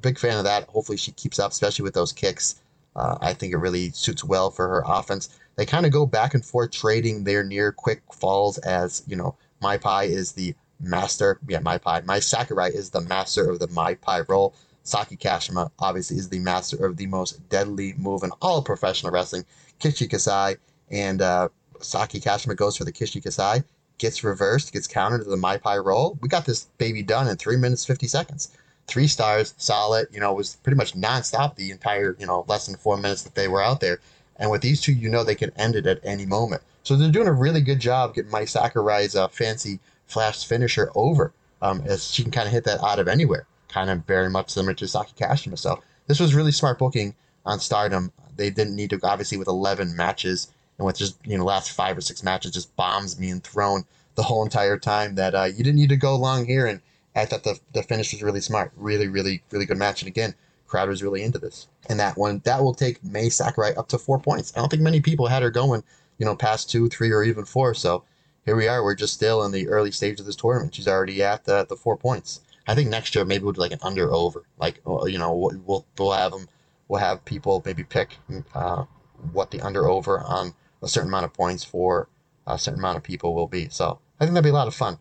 big 0.00 0.18
fan 0.18 0.38
of 0.38 0.44
that. 0.44 0.64
Hopefully 0.68 0.98
she 0.98 1.10
keeps 1.12 1.38
up, 1.40 1.50
especially 1.50 1.82
with 1.82 1.94
those 1.94 2.12
kicks. 2.12 2.60
Uh, 2.96 3.16
I 3.20 3.34
think 3.34 3.52
it 3.52 3.58
really 3.58 3.90
suits 3.90 4.24
well 4.24 4.50
for 4.50 4.68
her 4.68 4.82
offense. 4.86 5.28
They 5.56 5.66
kind 5.66 5.86
of 5.86 5.92
go 5.92 6.06
back 6.06 6.34
and 6.34 6.44
forth 6.44 6.70
trading 6.72 7.24
their 7.24 7.44
near 7.44 7.72
quick 7.72 8.02
falls 8.12 8.58
as, 8.58 9.02
you 9.06 9.16
know, 9.16 9.36
Mai 9.60 9.76
Pai 9.76 10.10
is 10.10 10.32
the 10.32 10.54
master. 10.80 11.38
Yeah, 11.48 11.60
Mai 11.60 11.78
Pai. 11.78 12.02
Mai 12.02 12.20
Sakurai 12.20 12.70
is 12.70 12.90
the 12.90 13.02
master 13.02 13.50
of 13.50 13.58
the 13.58 13.68
Mai 13.68 13.94
Pai 13.94 14.22
roll. 14.28 14.54
Saki 14.82 15.16
Kashima 15.16 15.70
obviously 15.78 16.16
is 16.16 16.28
the 16.28 16.38
master 16.38 16.84
of 16.84 16.96
the 16.96 17.06
most 17.06 17.48
deadly 17.48 17.92
move 17.98 18.22
in 18.22 18.30
all 18.40 18.62
professional 18.62 19.12
wrestling, 19.12 19.44
Kishi 19.78 20.08
Kaisei. 20.08 20.56
And 20.90 21.20
uh, 21.22 21.48
Saki 21.80 22.20
Kashima 22.20 22.56
goes 22.56 22.76
for 22.76 22.84
the 22.84 22.92
Kishi 22.92 23.22
Kaisei, 23.22 23.62
gets 23.98 24.24
reversed, 24.24 24.72
gets 24.72 24.86
countered 24.86 25.24
to 25.24 25.30
the 25.30 25.36
Mai 25.36 25.58
Pai 25.58 25.78
roll. 25.78 26.18
We 26.22 26.28
got 26.28 26.46
this 26.46 26.64
baby 26.78 27.02
done 27.02 27.28
in 27.28 27.36
3 27.36 27.56
minutes 27.56 27.84
50 27.84 28.06
seconds 28.06 28.56
three 28.90 29.06
stars, 29.06 29.54
solid. 29.56 30.08
You 30.12 30.20
know, 30.20 30.34
was 30.34 30.56
pretty 30.56 30.76
much 30.76 30.94
nonstop 30.94 31.54
the 31.54 31.70
entire 31.70 32.16
you 32.18 32.26
know 32.26 32.44
less 32.48 32.66
than 32.66 32.76
four 32.76 32.96
minutes 32.96 33.22
that 33.22 33.34
they 33.34 33.48
were 33.48 33.62
out 33.62 33.80
there. 33.80 34.00
And 34.36 34.50
with 34.50 34.62
these 34.62 34.80
two, 34.80 34.92
you 34.92 35.08
know 35.08 35.24
they 35.24 35.34
can 35.34 35.52
end 35.56 35.76
it 35.76 35.86
at 35.86 36.00
any 36.02 36.26
moment. 36.26 36.62
So 36.82 36.96
they're 36.96 37.10
doing 37.10 37.28
a 37.28 37.32
really 37.32 37.60
good 37.60 37.78
job 37.78 38.14
getting 38.14 38.30
Mai 38.30 38.44
Sakurai's 38.44 39.14
uh, 39.14 39.28
fancy 39.28 39.78
flash 40.06 40.44
finisher 40.46 40.90
over, 40.94 41.32
um, 41.62 41.82
as 41.86 42.10
she 42.10 42.22
can 42.22 42.32
kind 42.32 42.46
of 42.46 42.52
hit 42.52 42.64
that 42.64 42.82
out 42.82 42.98
of 42.98 43.06
anywhere, 43.06 43.46
kind 43.68 43.90
of 43.90 44.04
very 44.06 44.30
much 44.30 44.50
similar 44.50 44.74
to 44.74 44.88
Saki 44.88 45.12
Kashima. 45.12 45.58
So 45.58 45.82
this 46.06 46.18
was 46.18 46.34
really 46.34 46.52
smart 46.52 46.78
booking 46.78 47.14
on 47.46 47.60
Stardom. 47.60 48.12
They 48.36 48.50
didn't 48.50 48.76
need 48.76 48.90
to 48.90 49.00
obviously 49.02 49.38
with 49.38 49.48
11 49.48 49.94
matches 49.94 50.48
and 50.78 50.86
with 50.86 50.96
just 50.96 51.16
you 51.24 51.36
know 51.36 51.44
last 51.44 51.72
five 51.72 51.96
or 51.96 52.00
six 52.00 52.22
matches 52.22 52.52
just 52.52 52.74
bombs 52.74 53.14
being 53.14 53.40
thrown 53.40 53.84
the 54.14 54.22
whole 54.22 54.42
entire 54.42 54.78
time 54.78 55.14
that 55.14 55.34
uh, 55.34 55.44
you 55.44 55.62
didn't 55.62 55.76
need 55.76 55.90
to 55.90 55.96
go 55.96 56.16
long 56.16 56.46
here 56.46 56.66
and 56.66 56.80
I 57.14 57.24
thought 57.24 57.44
the, 57.44 57.58
the 57.72 57.82
finish 57.82 58.12
was 58.12 58.22
really 58.22 58.40
smart. 58.40 58.72
Really, 58.76 59.08
really, 59.08 59.42
really 59.50 59.66
good 59.66 59.78
match. 59.78 60.02
And 60.02 60.08
again, 60.08 60.34
crowd 60.66 60.88
was 60.88 61.02
really 61.02 61.22
into 61.22 61.38
this. 61.38 61.66
And 61.88 61.98
that 61.98 62.16
one, 62.16 62.40
that 62.44 62.62
will 62.62 62.74
take 62.74 63.02
Mai 63.04 63.28
Sakurai 63.28 63.74
up 63.76 63.88
to 63.88 63.98
four 63.98 64.20
points. 64.20 64.52
I 64.54 64.60
don't 64.60 64.68
think 64.68 64.82
many 64.82 65.00
people 65.00 65.26
had 65.26 65.42
her 65.42 65.50
going, 65.50 65.82
you 66.18 66.26
know, 66.26 66.36
past 66.36 66.70
two, 66.70 66.88
three, 66.88 67.10
or 67.10 67.24
even 67.24 67.44
four. 67.44 67.74
So 67.74 68.04
here 68.44 68.56
we 68.56 68.68
are. 68.68 68.82
We're 68.82 68.94
just 68.94 69.14
still 69.14 69.42
in 69.44 69.52
the 69.52 69.68
early 69.68 69.90
stage 69.90 70.20
of 70.20 70.26
this 70.26 70.36
tournament. 70.36 70.74
She's 70.74 70.88
already 70.88 71.22
at 71.22 71.44
the, 71.44 71.66
the 71.68 71.76
four 71.76 71.96
points. 71.96 72.40
I 72.68 72.74
think 72.74 72.88
next 72.88 73.14
year 73.14 73.24
maybe 73.24 73.42
we'll 73.42 73.54
do 73.54 73.60
like 73.60 73.72
an 73.72 73.80
under 73.82 74.12
over. 74.12 74.44
Like, 74.58 74.80
uh, 74.86 75.06
you 75.06 75.18
know, 75.18 75.34
we'll, 75.66 75.84
we'll 75.98 76.12
have 76.12 76.30
them, 76.30 76.48
we'll 76.86 77.00
have 77.00 77.24
people 77.24 77.62
maybe 77.66 77.82
pick 77.82 78.16
uh, 78.54 78.84
what 79.32 79.50
the 79.50 79.60
under 79.60 79.88
over 79.88 80.20
on 80.20 80.54
a 80.82 80.88
certain 80.88 81.08
amount 81.08 81.24
of 81.24 81.32
points 81.32 81.64
for 81.64 82.08
a 82.46 82.58
certain 82.58 82.78
amount 82.78 82.96
of 82.96 83.02
people 83.02 83.34
will 83.34 83.48
be. 83.48 83.68
So 83.68 83.98
I 84.20 84.24
think 84.24 84.34
that'd 84.34 84.44
be 84.44 84.50
a 84.50 84.54
lot 84.54 84.68
of 84.68 84.74
fun. 84.74 84.98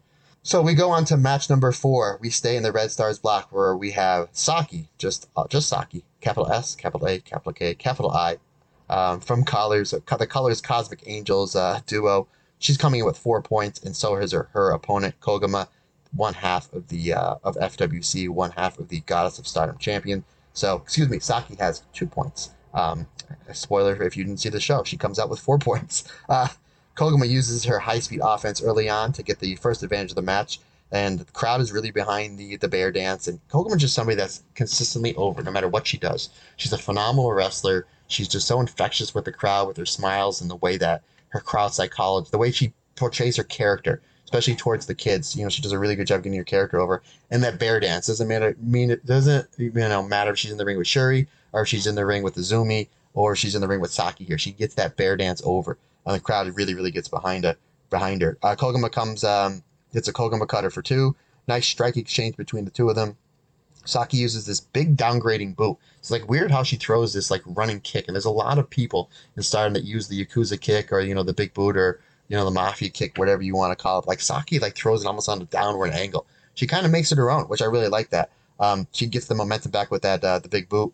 So 0.49 0.63
we 0.63 0.73
go 0.73 0.89
on 0.89 1.05
to 1.05 1.15
match 1.15 1.47
number 1.47 1.71
four. 1.71 2.17
We 2.21 2.31
stay 2.31 2.57
in 2.57 2.63
the 2.63 2.71
Red 2.71 2.89
Stars 2.89 3.19
block 3.19 3.49
where 3.51 3.77
we 3.77 3.91
have 3.91 4.29
Saki, 4.31 4.89
just 4.97 5.29
uh, 5.37 5.45
just 5.47 5.69
Saki, 5.69 6.03
capital 6.21 6.51
S, 6.51 6.73
capital 6.73 7.07
A, 7.07 7.19
capital 7.19 7.53
K, 7.53 7.75
capital 7.75 8.09
I, 8.09 8.37
um, 8.89 9.19
from 9.19 9.43
Colors, 9.43 9.91
the 9.91 10.01
Colors 10.27 10.59
Cosmic 10.59 11.03
Angels 11.05 11.55
uh, 11.55 11.81
duo. 11.85 12.27
She's 12.57 12.77
coming 12.77 13.01
in 13.01 13.05
with 13.05 13.15
four 13.15 13.43
points, 13.43 13.83
and 13.83 13.95
so 13.95 14.15
is 14.15 14.31
her, 14.31 14.49
her 14.53 14.71
opponent 14.71 15.19
Koguma, 15.19 15.67
one 16.15 16.33
half 16.33 16.73
of 16.73 16.87
the 16.87 17.13
uh, 17.13 17.35
of 17.43 17.55
FWC, 17.57 18.27
one 18.29 18.49
half 18.49 18.79
of 18.79 18.89
the 18.89 19.01
Goddess 19.01 19.37
of 19.37 19.47
Stardom 19.47 19.77
champion. 19.77 20.23
So 20.53 20.77
excuse 20.77 21.09
me, 21.09 21.19
Saki 21.19 21.57
has 21.57 21.83
two 21.93 22.07
points. 22.07 22.49
Um, 22.73 23.05
spoiler 23.53 24.01
if 24.01 24.17
you 24.17 24.23
didn't 24.23 24.39
see 24.39 24.49
the 24.49 24.59
show, 24.59 24.83
she 24.83 24.97
comes 24.97 25.19
out 25.19 25.29
with 25.29 25.39
four 25.41 25.59
points. 25.69 26.11
Uh, 26.27 26.47
Koguma 26.95 27.27
uses 27.27 27.63
her 27.65 27.79
high 27.79 27.99
speed 27.99 28.21
offense 28.23 28.61
early 28.61 28.89
on 28.89 29.13
to 29.13 29.23
get 29.23 29.39
the 29.39 29.55
first 29.55 29.83
advantage 29.83 30.11
of 30.11 30.15
the 30.15 30.21
match, 30.21 30.59
and 30.91 31.19
the 31.19 31.25
crowd 31.31 31.61
is 31.61 31.71
really 31.71 31.91
behind 31.91 32.37
the, 32.37 32.57
the 32.57 32.67
bear 32.67 32.91
dance. 32.91 33.27
And 33.27 33.39
Koguma 33.49 33.75
is 33.75 33.81
just 33.81 33.95
somebody 33.95 34.15
that's 34.15 34.43
consistently 34.55 35.15
over 35.15 35.41
no 35.41 35.51
matter 35.51 35.67
what 35.67 35.87
she 35.87 35.97
does. 35.97 36.29
She's 36.57 36.73
a 36.73 36.77
phenomenal 36.77 37.31
wrestler. 37.31 37.85
She's 38.07 38.27
just 38.27 38.47
so 38.47 38.59
infectious 38.59 39.13
with 39.13 39.25
the 39.25 39.31
crowd, 39.31 39.67
with 39.67 39.77
her 39.77 39.85
smiles 39.85 40.41
and 40.41 40.49
the 40.49 40.55
way 40.55 40.77
that 40.77 41.03
her 41.29 41.39
crowd 41.39 41.73
psychology, 41.73 42.29
the 42.31 42.37
way 42.39 42.51
she 42.51 42.73
portrays 42.95 43.37
her 43.37 43.43
character, 43.43 44.01
especially 44.25 44.55
towards 44.55 44.87
the 44.87 44.95
kids. 44.95 45.35
You 45.35 45.43
know, 45.43 45.49
she 45.49 45.61
does 45.61 45.71
a 45.71 45.79
really 45.79 45.95
good 45.95 46.07
job 46.07 46.23
getting 46.23 46.37
her 46.39 46.43
character 46.43 46.79
over. 46.79 47.01
And 47.29 47.43
that 47.43 47.59
bear 47.59 47.79
dance 47.79 48.07
doesn't 48.07 48.27
matter. 48.27 48.55
Mean 48.59 48.91
it 48.91 49.05
doesn't 49.05 49.47
you 49.57 49.71
know 49.71 50.03
matter 50.03 50.31
if 50.31 50.39
she's 50.39 50.51
in 50.51 50.57
the 50.57 50.65
ring 50.65 50.77
with 50.77 50.87
Syuri 50.87 51.27
or 51.53 51.61
if 51.61 51.67
she's 51.67 51.87
in 51.87 51.95
the 51.95 52.05
ring 52.05 52.23
with 52.23 52.35
Azumi 52.35 52.87
or 53.13 53.33
if 53.33 53.37
she's 53.39 53.55
in 53.55 53.61
the 53.61 53.67
ring 53.67 53.79
with 53.79 53.91
Saki 53.91 54.23
here. 54.23 54.37
She 54.37 54.51
gets 54.51 54.75
that 54.75 54.97
bear 54.97 55.15
dance 55.15 55.41
over 55.45 55.77
and 56.05 56.15
the 56.15 56.19
crowd 56.19 56.47
really, 56.55 56.73
really 56.73 56.91
gets 56.91 57.07
behind 57.07 57.45
it. 57.45 57.57
Behind 57.89 58.21
her, 58.21 58.37
uh, 58.43 58.55
Koguma 58.55 58.91
comes, 58.91 59.23
um, 59.23 59.63
a 59.95 59.99
Koguma 59.99 60.47
cutter 60.47 60.69
for 60.69 60.83
two. 60.83 61.15
Nice 61.47 61.65
strike 61.65 61.97
exchange 61.97 62.37
between 62.37 62.65
the 62.65 62.71
two 62.71 62.87
of 62.87 62.95
them. 62.95 63.17
Saki 63.85 64.17
uses 64.17 64.45
this 64.45 64.59
big 64.59 64.95
downgrading 64.95 65.55
boot. 65.55 65.77
It's 65.97 66.11
like 66.11 66.29
weird 66.29 66.51
how 66.51 66.63
she 66.63 66.75
throws 66.75 67.13
this 67.13 67.31
like 67.31 67.41
running 67.45 67.79
kick, 67.81 68.07
and 68.07 68.15
there's 68.15 68.25
a 68.25 68.29
lot 68.29 68.59
of 68.59 68.69
people 68.69 69.09
in 69.35 69.41
Stardom 69.41 69.73
that 69.73 69.83
use 69.83 70.07
the 70.07 70.23
Yakuza 70.23 70.59
kick 70.59 70.91
or 70.91 70.99
you 70.99 71.15
know 71.15 71.23
the 71.23 71.33
big 71.33 71.53
boot 71.53 71.75
or 71.75 71.99
you 72.27 72.37
know 72.37 72.45
the 72.45 72.51
Mafia 72.51 72.89
kick, 72.89 73.17
whatever 73.17 73.41
you 73.41 73.55
want 73.55 73.75
to 73.75 73.81
call 73.81 73.99
it. 73.99 74.07
Like 74.07 74.21
Saki 74.21 74.59
like 74.59 74.75
throws 74.75 75.03
it 75.03 75.07
almost 75.07 75.29
on 75.29 75.41
a 75.41 75.45
downward 75.45 75.91
angle. 75.91 76.27
She 76.53 76.67
kind 76.67 76.85
of 76.85 76.91
makes 76.91 77.11
it 77.11 77.17
her 77.17 77.31
own, 77.31 77.45
which 77.45 77.61
I 77.61 77.65
really 77.65 77.87
like 77.87 78.09
that. 78.11 78.29
Um, 78.59 78.87
she 78.91 79.07
gets 79.07 79.27
the 79.27 79.35
momentum 79.35 79.71
back 79.71 79.89
with 79.89 80.03
that 80.03 80.23
uh, 80.23 80.39
the 80.39 80.49
big 80.49 80.69
boot 80.69 80.93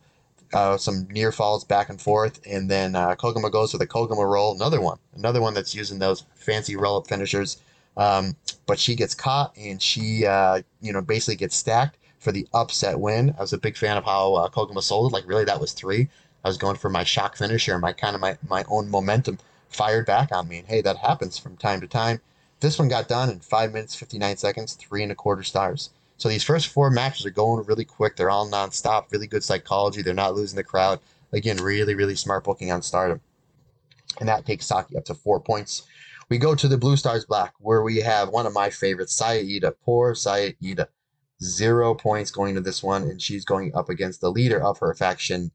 uh, 0.54 0.78
some 0.78 1.08
near 1.10 1.32
falls 1.32 1.64
back 1.64 1.90
and 1.90 2.02
forth, 2.02 2.40
and 2.46 2.70
then 2.70 2.96
uh, 2.96 3.16
Koguma 3.16 3.52
goes 3.52 3.72
for 3.72 3.78
the 3.78 3.88
Koguma 3.88 4.30
roll, 4.30 4.54
another 4.54 4.82
one, 4.82 5.00
another 5.16 5.42
one 5.42 5.54
that's 5.54 5.76
using 5.76 6.00
those 6.00 6.24
fancy 6.36 6.76
roll 6.76 6.98
up 6.98 7.08
finishers. 7.08 7.58
Um, 7.98 8.36
but 8.66 8.80
she 8.80 8.96
gets 8.96 9.16
caught, 9.16 9.56
and 9.58 9.82
she, 9.82 10.26
uh, 10.26 10.62
you 10.82 10.92
know, 10.92 11.02
basically 11.02 11.36
gets 11.36 11.56
stacked 11.56 11.98
for 12.20 12.32
the 12.32 12.48
upset 12.54 13.00
win. 13.00 13.34
I 13.38 13.42
was 13.42 13.54
a 13.54 13.58
big 13.58 13.78
fan 13.78 13.98
of 13.98 14.04
how 14.04 14.36
uh, 14.36 14.50
Koguma 14.50 14.82
sold 14.82 15.12
it. 15.12 15.14
Like, 15.14 15.28
really, 15.28 15.46
that 15.46 15.62
was 15.62 15.72
three. 15.72 16.10
I 16.44 16.48
was 16.48 16.58
going 16.58 16.76
for 16.76 16.90
my 16.90 17.04
shock 17.04 17.38
finisher, 17.38 17.78
my 17.80 17.94
kind 17.94 18.16
of 18.16 18.22
my, 18.22 18.38
my 18.48 18.66
own 18.70 18.90
momentum 18.90 19.40
fired 19.70 20.06
back 20.06 20.32
on 20.32 20.48
me. 20.48 20.60
And 20.60 20.68
hey, 20.68 20.82
that 20.82 20.98
happens 20.98 21.38
from 21.38 21.58
time 21.58 21.82
to 21.82 21.88
time. 21.88 22.22
This 22.60 22.80
one 22.80 22.88
got 22.88 23.08
done 23.08 23.30
in 23.30 23.40
five 23.40 23.74
minutes, 23.74 23.96
59 23.96 24.38
seconds, 24.38 24.74
three 24.74 25.04
and 25.04 25.12
a 25.12 25.16
quarter 25.16 25.44
stars. 25.44 25.90
So 26.18 26.30
these 26.30 26.44
first 26.44 26.68
four 26.68 26.90
matches 26.90 27.26
are 27.26 27.32
going 27.32 27.66
really 27.66 27.86
quick. 27.86 28.16
They're 28.16 28.30
all 28.30 28.50
nonstop. 28.50 29.12
Really 29.12 29.28
good 29.28 29.44
psychology. 29.44 30.02
They're 30.02 30.14
not 30.14 30.36
losing 30.36 30.56
the 30.56 30.64
crowd. 30.64 31.00
Again, 31.34 31.58
really, 31.58 31.96
really 31.96 32.16
smart 32.16 32.44
booking 32.44 32.72
on 32.72 32.82
Stardom. 32.82 33.22
And 34.20 34.30
that 34.30 34.46
takes 34.46 34.66
Saki 34.66 34.96
up 34.96 35.06
to 35.06 35.14
four 35.14 35.40
points. 35.40 35.84
We 36.30 36.38
go 36.38 36.56
to 36.56 36.68
the 36.68 36.78
Blue 36.78 36.96
Stars 36.96 37.26
Black, 37.26 37.54
where 37.60 37.84
we 37.84 37.98
have 37.98 38.30
one 38.30 38.46
of 38.46 38.54
my 38.54 38.70
favorites, 38.70 39.14
Saya 39.14 39.44
Iida. 39.44 39.74
Poor 39.84 40.16
Saya 40.16 40.54
Iida. 40.64 40.88
Zero 41.44 41.94
points 41.94 42.32
going 42.32 42.56
to 42.56 42.62
this 42.62 42.82
one, 42.82 43.04
and 43.04 43.22
she's 43.22 43.44
going 43.44 43.76
up 43.76 43.90
against 43.90 44.22
the 44.22 44.32
leader 44.32 44.64
of 44.64 44.80
her 44.80 44.94
faction, 44.94 45.52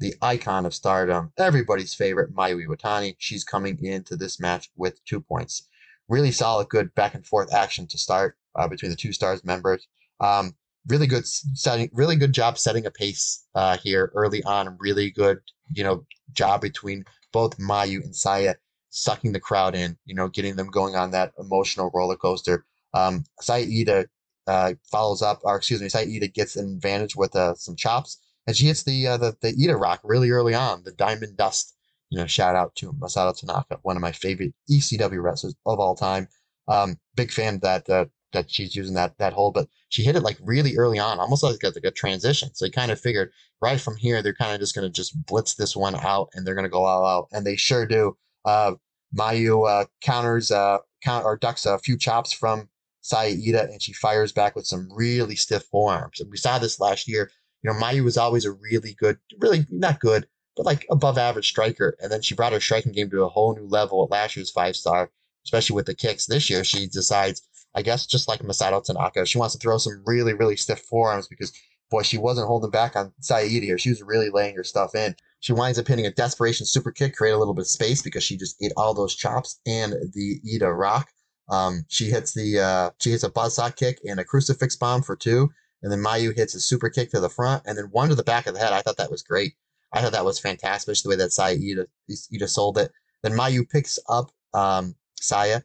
the 0.00 0.14
icon 0.20 0.66
of 0.66 0.74
stardom, 0.74 1.32
everybody's 1.38 1.94
favorite, 1.94 2.34
Mayu 2.34 2.66
Iwatani. 2.66 3.14
She's 3.18 3.44
coming 3.44 3.82
into 3.84 4.16
this 4.16 4.40
match 4.40 4.70
with 4.76 5.02
two 5.04 5.20
points. 5.20 5.68
Really 6.08 6.32
solid, 6.32 6.68
good 6.68 6.94
back 6.94 7.14
and 7.14 7.26
forth 7.26 7.52
action 7.52 7.86
to 7.88 7.98
start 7.98 8.36
uh, 8.54 8.68
between 8.68 8.90
the 8.90 8.96
two 8.96 9.12
stars 9.12 9.44
members. 9.44 9.86
Um, 10.20 10.54
really 10.86 11.06
good 11.06 11.26
setting, 11.26 11.90
really 11.92 12.16
good 12.16 12.32
job 12.32 12.58
setting 12.58 12.86
a 12.86 12.90
pace 12.90 13.44
uh, 13.54 13.78
here 13.78 14.12
early 14.14 14.42
on. 14.44 14.76
Really 14.78 15.10
good, 15.10 15.38
you 15.72 15.82
know, 15.82 16.04
job 16.32 16.60
between 16.60 17.04
both 17.32 17.58
Mayu 17.58 18.02
and 18.04 18.14
Saya, 18.14 18.54
sucking 18.90 19.32
the 19.32 19.40
crowd 19.40 19.74
in. 19.74 19.96
You 20.04 20.14
know, 20.14 20.28
getting 20.28 20.56
them 20.56 20.68
going 20.68 20.94
on 20.94 21.10
that 21.12 21.32
emotional 21.38 21.90
roller 21.94 22.16
coaster. 22.16 22.64
Um, 22.92 23.24
Saya 23.40 23.66
Iida 23.66 24.06
uh, 24.46 24.74
follows 24.90 25.22
up, 25.22 25.40
or 25.42 25.56
excuse 25.56 25.80
me, 25.80 25.88
Saya 25.88 26.06
Iida 26.06 26.32
gets 26.32 26.56
an 26.56 26.74
advantage 26.74 27.16
with 27.16 27.34
uh, 27.34 27.54
some 27.54 27.76
chops, 27.76 28.18
and 28.46 28.56
she 28.56 28.66
hits 28.66 28.82
the 28.82 29.06
uh, 29.06 29.16
the 29.16 29.36
the 29.40 29.52
Iida 29.52 29.80
rock 29.80 30.00
really 30.04 30.30
early 30.30 30.54
on, 30.54 30.82
the 30.84 30.92
Diamond 30.92 31.36
Dust. 31.36 31.73
You 32.10 32.18
know, 32.18 32.26
shout 32.26 32.54
out 32.54 32.74
to 32.76 32.92
Masato 32.92 33.36
Tanaka, 33.36 33.78
one 33.82 33.96
of 33.96 34.02
my 34.02 34.12
favorite 34.12 34.54
ECW 34.70 35.22
wrestlers 35.22 35.54
of 35.66 35.80
all 35.80 35.94
time. 35.94 36.28
Um, 36.68 36.98
big 37.14 37.30
fan 37.30 37.58
that 37.60 37.88
uh, 37.90 38.06
that 38.32 38.50
she's 38.50 38.76
using 38.76 38.94
that 38.94 39.16
that 39.18 39.32
hold, 39.32 39.54
but 39.54 39.68
she 39.88 40.02
hit 40.02 40.16
it 40.16 40.22
like 40.22 40.38
really 40.42 40.76
early 40.76 40.98
on, 40.98 41.18
almost 41.18 41.42
like 41.42 41.62
like 41.62 41.76
a 41.84 41.90
transition. 41.90 42.50
So 42.54 42.66
you 42.66 42.70
kind 42.70 42.90
of 42.90 43.00
figured 43.00 43.30
right 43.60 43.80
from 43.80 43.96
here 43.96 44.22
they're 44.22 44.34
kind 44.34 44.52
of 44.52 44.60
just 44.60 44.74
going 44.74 44.86
to 44.86 44.92
just 44.92 45.14
blitz 45.26 45.54
this 45.54 45.74
one 45.74 45.94
out 45.94 46.28
and 46.34 46.46
they're 46.46 46.54
going 46.54 46.64
to 46.64 46.70
go 46.70 46.84
all 46.84 47.06
out, 47.06 47.28
and 47.32 47.46
they 47.46 47.56
sure 47.56 47.86
do. 47.86 48.16
Uh, 48.44 48.74
Mayu 49.16 49.68
uh, 49.68 49.86
counters 50.00 50.50
uh, 50.50 50.78
count 51.02 51.24
or 51.24 51.36
ducks 51.36 51.66
a 51.66 51.78
few 51.78 51.96
chops 51.96 52.32
from 52.32 52.68
Saya 53.00 53.34
Iida, 53.34 53.64
and 53.70 53.80
she 53.80 53.92
fires 53.92 54.32
back 54.32 54.56
with 54.56 54.66
some 54.66 54.88
really 54.92 55.36
stiff 55.36 55.64
forearms. 55.64 56.20
And 56.20 56.30
we 56.30 56.36
saw 56.36 56.58
this 56.58 56.80
last 56.80 57.08
year. 57.08 57.30
You 57.62 57.72
know, 57.72 57.78
Mayu 57.78 58.04
was 58.04 58.18
always 58.18 58.44
a 58.44 58.52
really 58.52 58.94
good, 58.98 59.16
really 59.38 59.66
not 59.70 60.00
good, 60.00 60.26
but 60.56 60.66
like 60.66 60.86
above 60.90 61.18
average 61.18 61.48
striker. 61.48 61.96
And 62.00 62.10
then 62.10 62.22
she 62.22 62.34
brought 62.34 62.52
her 62.52 62.60
striking 62.60 62.92
game 62.92 63.10
to 63.10 63.24
a 63.24 63.28
whole 63.28 63.54
new 63.54 63.66
level 63.66 64.04
at 64.04 64.10
last 64.10 64.36
year's 64.36 64.50
five 64.50 64.76
star, 64.76 65.10
especially 65.44 65.74
with 65.74 65.86
the 65.86 65.94
kicks. 65.94 66.26
This 66.26 66.48
year, 66.48 66.64
she 66.64 66.86
decides, 66.86 67.42
I 67.74 67.82
guess, 67.82 68.06
just 68.06 68.28
like 68.28 68.40
Masato 68.40 68.82
Tanaka, 68.82 69.26
she 69.26 69.38
wants 69.38 69.54
to 69.54 69.58
throw 69.58 69.78
some 69.78 70.02
really, 70.06 70.34
really 70.34 70.56
stiff 70.56 70.80
forearms 70.80 71.26
because, 71.26 71.52
boy, 71.90 72.02
she 72.02 72.18
wasn't 72.18 72.46
holding 72.46 72.70
back 72.70 72.96
on 72.96 73.12
Iida 73.22 73.62
here. 73.62 73.78
She 73.78 73.90
was 73.90 74.02
really 74.02 74.30
laying 74.30 74.56
her 74.56 74.64
stuff 74.64 74.94
in. 74.94 75.16
She 75.40 75.52
winds 75.52 75.78
up 75.78 75.86
hitting 75.86 76.06
a 76.06 76.10
desperation 76.10 76.64
super 76.66 76.90
kick, 76.90 77.14
create 77.14 77.32
a 77.32 77.38
little 77.38 77.52
bit 77.52 77.62
of 77.62 77.68
space 77.68 78.00
because 78.00 78.24
she 78.24 78.36
just 78.36 78.56
ate 78.62 78.72
all 78.76 78.94
those 78.94 79.14
chops 79.14 79.60
and 79.66 79.92
the 80.12 80.40
Iida 80.46 80.74
rock. 80.74 81.08
Um, 81.50 81.84
she 81.88 82.06
hits 82.06 82.32
the 82.32 82.58
uh, 82.60 82.90
she 83.00 83.10
hits 83.10 83.24
a 83.24 83.30
buzzsaw 83.30 83.74
kick 83.76 83.98
and 84.08 84.18
a 84.18 84.24
crucifix 84.24 84.76
bomb 84.76 85.02
for 85.02 85.14
two, 85.14 85.50
and 85.82 85.92
then 85.92 86.02
Mayu 86.02 86.34
hits 86.34 86.54
a 86.54 86.60
super 86.60 86.88
kick 86.88 87.10
to 87.10 87.20
the 87.20 87.28
front 87.28 87.64
and 87.66 87.76
then 87.76 87.86
one 87.90 88.08
to 88.08 88.14
the 88.14 88.22
back 88.22 88.46
of 88.46 88.54
the 88.54 88.60
head. 88.60 88.72
I 88.72 88.80
thought 88.80 88.96
that 88.96 89.10
was 89.10 89.22
great. 89.22 89.54
I 89.94 90.02
thought 90.02 90.12
that 90.12 90.24
was 90.24 90.40
fantastic 90.40 90.92
especially 90.92 91.16
the 91.16 91.16
way 91.16 91.24
that 91.24 91.32
Saya 91.32 91.56
Iida, 91.56 91.86
Iida 92.10 92.48
sold 92.48 92.78
it. 92.78 92.90
Then 93.22 93.32
Mayu 93.32 93.68
picks 93.68 93.98
up 94.08 94.30
um, 94.52 94.96
Saya 95.14 95.62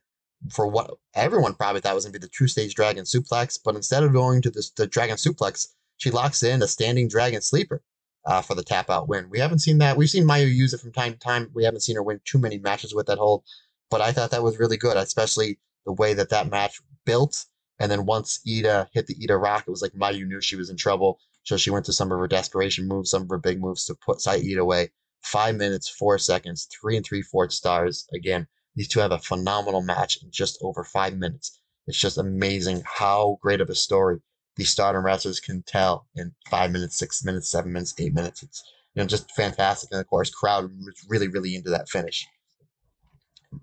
for 0.52 0.68
what 0.68 0.92
everyone 1.16 1.56
probably 1.56 1.82
thought 1.82 1.96
was 1.96 2.06
going 2.06 2.14
to 2.14 2.20
be 2.20 2.26
the 2.26 2.32
true 2.32 2.48
stage 2.48 2.76
dragon 2.76 3.04
suplex, 3.04 3.60
but 3.64 3.76
instead 3.76 4.04
of 4.04 4.14
going 4.14 4.42
to 4.44 4.50
the, 4.50 4.66
the 4.78 4.88
dragon 4.88 5.18
suplex, 5.18 5.68
she 5.98 6.12
locks 6.12 6.44
in 6.44 6.62
a 6.62 6.68
standing 6.68 7.10
dragon 7.10 7.42
sleeper 7.42 7.82
uh, 8.26 8.42
for 8.42 8.56
the 8.56 8.64
tap 8.64 8.90
out 8.90 9.10
win. 9.10 9.30
We 9.30 9.40
haven't 9.40 9.60
seen 9.60 9.80
that. 9.80 9.98
We've 9.98 10.10
seen 10.10 10.24
Mayu 10.24 10.54
use 10.54 10.74
it 10.74 10.80
from 10.80 10.94
time 10.94 11.14
to 11.14 11.20
time. 11.20 11.50
We 11.54 11.66
haven't 11.66 11.82
seen 11.82 11.96
her 11.96 12.04
win 12.04 12.22
too 12.24 12.40
many 12.40 12.60
matches 12.60 12.94
with 12.94 13.08
that 13.08 13.18
hold, 13.18 13.44
but 13.90 14.00
I 14.00 14.12
thought 14.12 14.32
that 14.32 14.44
was 14.44 14.60
really 14.60 14.78
good, 14.78 14.96
especially 14.96 15.60
the 15.86 15.94
way 15.94 16.14
that 16.14 16.30
that 16.30 16.50
match 16.50 16.80
built. 17.06 17.46
And 17.80 17.92
then 17.92 18.06
once 18.06 18.40
Iida 18.48 18.88
hit 18.94 19.08
the 19.08 19.16
Iida 19.16 19.42
rock, 19.42 19.64
it 19.68 19.72
was 19.72 19.82
like 19.82 19.94
Mayu 19.94 20.26
knew 20.28 20.42
she 20.42 20.56
was 20.56 20.70
in 20.70 20.78
trouble. 20.78 21.20
So 21.50 21.58
she 21.58 21.72
went 21.72 21.88
to 21.88 21.94
some 21.94 22.12
of 22.12 22.20
her 22.20 22.28
desperation 22.28 22.88
moves, 22.88 23.10
some 23.10 23.24
of 23.24 23.30
her 23.30 23.40
big 23.40 23.60
moves 23.60 23.84
to 23.86 23.96
put 23.96 24.20
Iida 24.20 24.60
away. 24.60 24.92
Five 25.24 25.56
minutes, 25.56 25.90
four 25.90 26.20
seconds, 26.20 26.68
three 26.80 26.96
and 26.96 27.04
three 27.04 27.24
fourths 27.24 27.56
stars. 27.56 28.08
Again, 28.14 28.46
these 28.76 28.88
two 28.88 29.00
have 29.00 29.12
a 29.12 29.18
phenomenal 29.18 29.82
match 29.82 30.22
in 30.22 30.30
just 30.30 30.60
over 30.62 30.84
five 30.84 31.18
minutes. 31.18 31.60
It's 31.88 31.98
just 31.98 32.20
amazing 32.20 32.84
how 32.86 33.40
great 33.42 33.62
of 33.62 33.70
a 33.72 33.74
story 33.74 34.20
these 34.58 34.70
stardom 34.70 35.04
wrestlers 35.04 35.40
can 35.40 35.64
tell 35.64 36.06
in 36.14 36.36
five 36.52 36.70
minutes, 36.72 37.00
six 37.00 37.26
minutes, 37.26 37.50
seven 37.50 37.74
minutes, 37.74 37.96
eight 37.98 38.14
minutes. 38.14 38.44
It's 38.44 38.62
you 38.94 39.02
know 39.02 39.08
just 39.08 39.32
fantastic, 39.32 39.90
and 39.92 40.00
of 40.00 40.06
course, 40.06 40.30
crowd 40.30 40.66
was 40.66 41.04
really, 41.08 41.30
really 41.30 41.56
into 41.56 41.72
that 41.72 41.90
finish. 41.90 42.28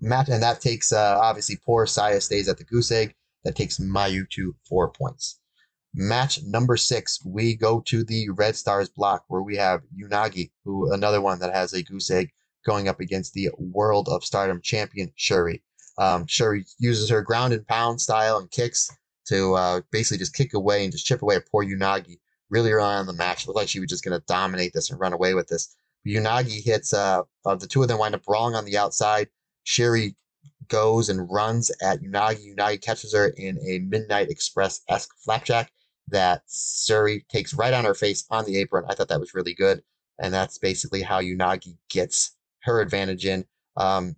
Matt, 0.01 0.27
and 0.27 0.43
that 0.43 0.59
takes 0.59 0.91
uh, 0.91 1.19
obviously 1.21 1.55
poor 1.65 1.87
Saya 1.87 2.19
stays 2.19 2.49
at 2.49 2.57
the 2.57 2.65
goose 2.65 2.91
egg. 2.91 3.15
That 3.45 3.55
takes 3.55 3.77
Mayu 3.79 4.29
to 4.31 4.57
four 4.67 4.89
points. 4.89 5.39
Match 5.99 6.43
number 6.43 6.77
six, 6.77 7.25
we 7.25 7.55
go 7.55 7.81
to 7.87 8.03
the 8.03 8.29
Red 8.29 8.55
Stars 8.55 8.87
block 8.87 9.23
where 9.29 9.41
we 9.41 9.55
have 9.55 9.81
Unagi, 9.99 10.51
who 10.63 10.93
another 10.93 11.21
one 11.21 11.39
that 11.39 11.51
has 11.51 11.73
a 11.73 11.81
goose 11.81 12.11
egg 12.11 12.29
going 12.67 12.87
up 12.87 12.99
against 12.99 13.33
the 13.33 13.49
World 13.57 14.07
of 14.07 14.23
Stardom 14.23 14.61
champion 14.61 15.11
Syuri. 15.17 15.63
Um, 15.97 16.27
Syuri 16.27 16.71
uses 16.77 17.09
her 17.09 17.23
ground 17.23 17.51
and 17.53 17.65
pound 17.65 17.99
style 17.99 18.37
and 18.37 18.51
kicks 18.51 18.95
to 19.29 19.55
uh, 19.55 19.81
basically 19.91 20.19
just 20.19 20.35
kick 20.35 20.53
away 20.53 20.83
and 20.83 20.91
just 20.91 21.07
chip 21.07 21.23
away 21.23 21.37
at 21.37 21.49
poor 21.49 21.65
Unagi 21.65 22.19
really 22.51 22.71
early 22.71 22.83
on 22.83 23.01
in 23.01 23.07
the 23.07 23.13
match. 23.13 23.41
It 23.43 23.47
looked 23.47 23.57
like 23.57 23.67
she 23.67 23.79
was 23.79 23.89
just 23.89 24.03
going 24.03 24.19
to 24.19 24.25
dominate 24.27 24.73
this 24.73 24.91
and 24.91 24.99
run 24.99 25.13
away 25.13 25.33
with 25.33 25.47
this. 25.47 25.75
Unagi 26.05 26.63
hits, 26.63 26.93
uh, 26.93 27.23
uh, 27.43 27.55
the 27.55 27.65
two 27.65 27.81
of 27.81 27.87
them 27.87 27.97
wind 27.97 28.13
up 28.13 28.23
brawling 28.23 28.53
on 28.53 28.65
the 28.65 28.77
outside. 28.77 29.29
Syuri 29.65 30.13
goes 30.67 31.09
and 31.09 31.27
runs 31.31 31.71
at 31.81 32.03
Unagi. 32.03 32.55
Unagi 32.55 32.79
catches 32.79 33.15
her 33.15 33.29
in 33.29 33.57
a 33.67 33.79
Midnight 33.79 34.29
Express 34.29 34.81
esque 34.87 35.09
flapjack 35.25 35.71
that 36.09 36.47
Syuri 36.47 37.27
takes 37.27 37.53
right 37.53 37.73
on 37.73 37.85
her 37.85 37.93
face 37.93 38.25
on 38.29 38.45
the 38.45 38.57
apron. 38.57 38.85
I 38.87 38.93
thought 38.93 39.09
that 39.09 39.19
was 39.19 39.33
really 39.33 39.53
good. 39.53 39.83
And 40.19 40.33
that's 40.33 40.57
basically 40.57 41.01
how 41.01 41.21
Unagi 41.21 41.77
gets 41.89 42.35
her 42.61 42.81
advantage 42.81 43.25
in. 43.25 43.45
Um, 43.75 44.15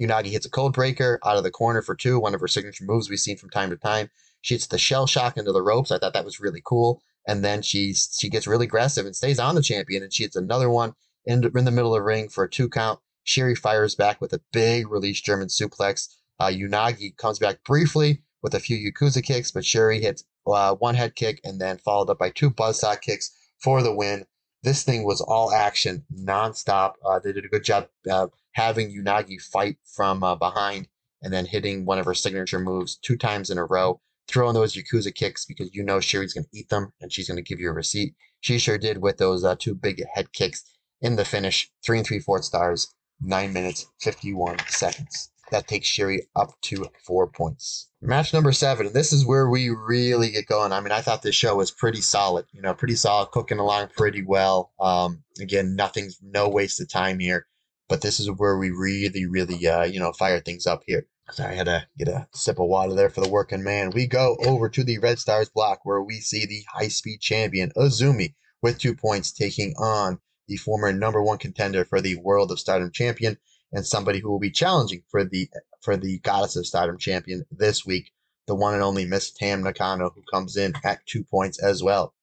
Unagi 0.00 0.26
hits 0.26 0.46
a 0.46 0.50
cold 0.50 0.74
breaker 0.74 1.18
out 1.24 1.36
of 1.36 1.44
the 1.44 1.50
corner 1.50 1.80
for 1.80 1.94
two, 1.94 2.18
one 2.18 2.34
of 2.34 2.40
her 2.40 2.48
signature 2.48 2.84
moves 2.84 3.08
we've 3.08 3.18
seen 3.18 3.36
from 3.36 3.50
time 3.50 3.70
to 3.70 3.76
time. 3.76 4.10
She 4.40 4.54
hits 4.54 4.66
the 4.66 4.78
shell 4.78 5.06
shock 5.06 5.36
into 5.36 5.52
the 5.52 5.62
ropes. 5.62 5.90
I 5.90 5.98
thought 5.98 6.12
that 6.12 6.24
was 6.24 6.40
really 6.40 6.60
cool. 6.64 7.02
And 7.26 7.42
then 7.42 7.62
she 7.62 7.94
she 7.94 8.28
gets 8.28 8.46
really 8.46 8.66
aggressive 8.66 9.06
and 9.06 9.16
stays 9.16 9.38
on 9.38 9.54
the 9.54 9.62
champion, 9.62 10.02
and 10.02 10.12
she 10.12 10.24
hits 10.24 10.36
another 10.36 10.68
one 10.68 10.92
in, 11.24 11.42
in 11.56 11.64
the 11.64 11.70
middle 11.70 11.94
of 11.94 12.00
the 12.00 12.04
ring 12.04 12.28
for 12.28 12.44
a 12.44 12.50
two 12.50 12.68
count. 12.68 13.00
Syuri 13.26 13.56
fires 13.56 13.94
back 13.94 14.20
with 14.20 14.34
a 14.34 14.42
big 14.52 14.90
release 14.90 15.22
German 15.22 15.48
suplex. 15.48 16.08
Uh, 16.38 16.48
Unagi 16.48 17.16
comes 17.16 17.38
back 17.38 17.64
briefly 17.64 18.20
with 18.42 18.54
a 18.54 18.60
few 18.60 18.76
Yakuza 18.76 19.22
kicks, 19.22 19.50
but 19.50 19.62
Syuri 19.62 20.02
hits 20.02 20.24
uh, 20.46 20.74
one 20.74 20.94
head 20.94 21.14
kick 21.14 21.40
and 21.44 21.60
then 21.60 21.78
followed 21.78 22.10
up 22.10 22.18
by 22.18 22.30
two 22.30 22.50
buzzsaw 22.50 23.00
kicks 23.00 23.30
for 23.62 23.82
the 23.82 23.94
win. 23.94 24.26
This 24.62 24.82
thing 24.82 25.04
was 25.04 25.20
all 25.20 25.52
action, 25.52 26.04
nonstop. 26.14 26.94
Uh, 27.04 27.18
they 27.18 27.32
did 27.32 27.44
a 27.44 27.48
good 27.48 27.64
job 27.64 27.88
uh, 28.10 28.28
having 28.52 28.90
Unagi 28.90 29.40
fight 29.40 29.76
from 29.84 30.22
uh, 30.22 30.34
behind 30.34 30.88
and 31.22 31.32
then 31.32 31.46
hitting 31.46 31.84
one 31.84 31.98
of 31.98 32.04
her 32.06 32.14
signature 32.14 32.58
moves 32.58 32.96
two 32.96 33.16
times 33.16 33.50
in 33.50 33.58
a 33.58 33.64
row, 33.64 34.00
throwing 34.28 34.54
those 34.54 34.74
Yakuza 34.74 35.14
kicks 35.14 35.44
because 35.44 35.74
you 35.74 35.82
know 35.82 35.98
Syuri's 35.98 36.34
going 36.34 36.44
to 36.44 36.58
eat 36.58 36.68
them 36.68 36.92
and 37.00 37.12
she's 37.12 37.28
going 37.28 37.36
to 37.36 37.42
give 37.42 37.60
you 37.60 37.70
a 37.70 37.72
receipt. 37.72 38.14
She 38.40 38.58
sure 38.58 38.78
did 38.78 39.02
with 39.02 39.16
those 39.16 39.44
uh, 39.44 39.56
two 39.58 39.74
big 39.74 40.02
head 40.14 40.32
kicks 40.32 40.64
in 41.00 41.16
the 41.16 41.24
finish. 41.24 41.70
Three 41.84 41.98
and 41.98 42.06
three 42.06 42.20
fourth 42.20 42.44
stars, 42.44 42.94
nine 43.20 43.52
minutes, 43.52 43.86
51 44.00 44.58
seconds. 44.68 45.30
That 45.54 45.68
takes 45.68 45.88
Syuri 45.88 46.22
up 46.36 46.50
to 46.62 46.88
four 47.06 47.28
points. 47.28 47.88
Match 48.02 48.34
number 48.34 48.52
seven. 48.52 48.92
This 48.92 49.12
is 49.12 49.24
where 49.24 49.48
we 49.48 49.70
really 49.70 50.30
get 50.30 50.46
going. 50.46 50.72
I 50.72 50.80
mean, 50.80 50.92
I 50.92 51.00
thought 51.00 51.22
this 51.22 51.34
show 51.34 51.56
was 51.56 51.70
pretty 51.70 52.00
solid, 52.00 52.46
you 52.52 52.60
know, 52.60 52.74
pretty 52.74 52.96
solid, 52.96 53.30
cooking 53.30 53.58
along 53.58 53.88
pretty 53.96 54.22
well. 54.22 54.72
Um, 54.80 55.24
again, 55.40 55.76
nothing's 55.76 56.18
no 56.22 56.48
waste 56.48 56.80
of 56.80 56.88
time 56.88 57.18
here 57.18 57.46
but 57.88 58.00
this 58.00 58.18
is 58.18 58.30
where 58.30 58.56
we 58.56 58.70
really, 58.70 59.26
really, 59.26 59.66
uh, 59.66 59.84
you 59.84 60.00
know, 60.00 60.12
fire 60.12 60.40
things 60.40 60.66
up 60.66 60.82
here. 60.86 61.06
Sorry, 61.30 61.52
I 61.52 61.54
had 61.54 61.66
to 61.66 61.86
get 61.98 62.08
a 62.08 62.28
sip 62.34 62.58
of 62.58 62.68
water 62.68 62.94
there 62.94 63.10
for 63.10 63.20
the 63.20 63.28
working 63.28 63.62
man. 63.62 63.90
We 63.90 64.06
go 64.06 64.36
over 64.44 64.68
to 64.68 64.84
the 64.84 64.98
Red 64.98 65.18
Stars 65.18 65.48
block 65.48 65.80
where 65.84 66.02
we 66.02 66.20
see 66.20 66.46
the 66.46 66.64
high 66.72 66.88
speed 66.88 67.20
champion 67.20 67.72
Azumi 67.76 68.34
with 68.62 68.78
two 68.78 68.94
points 68.94 69.32
taking 69.32 69.74
on 69.78 70.20
the 70.48 70.56
former 70.56 70.92
number 70.92 71.22
one 71.22 71.38
contender 71.38 71.84
for 71.84 72.00
the 72.00 72.16
World 72.16 72.50
of 72.50 72.60
Stardom 72.60 72.90
champion 72.92 73.38
and 73.74 73.86
somebody 73.86 74.20
who 74.20 74.30
will 74.30 74.40
be 74.40 74.50
challenging 74.50 75.02
for 75.10 75.24
the 75.24 75.50
for 75.82 75.98
the 75.98 76.18
Goddess 76.20 76.56
of 76.56 76.66
Stardom 76.66 76.96
champion 76.96 77.44
this 77.50 77.84
week, 77.84 78.12
the 78.46 78.54
one 78.54 78.72
and 78.72 78.82
only 78.82 79.04
Miss 79.04 79.30
Tam 79.30 79.62
Nakano, 79.62 80.08
who 80.14 80.22
comes 80.32 80.56
in 80.56 80.72
at 80.82 81.04
two 81.04 81.24
points 81.24 81.62
as 81.62 81.82
well 81.82 82.14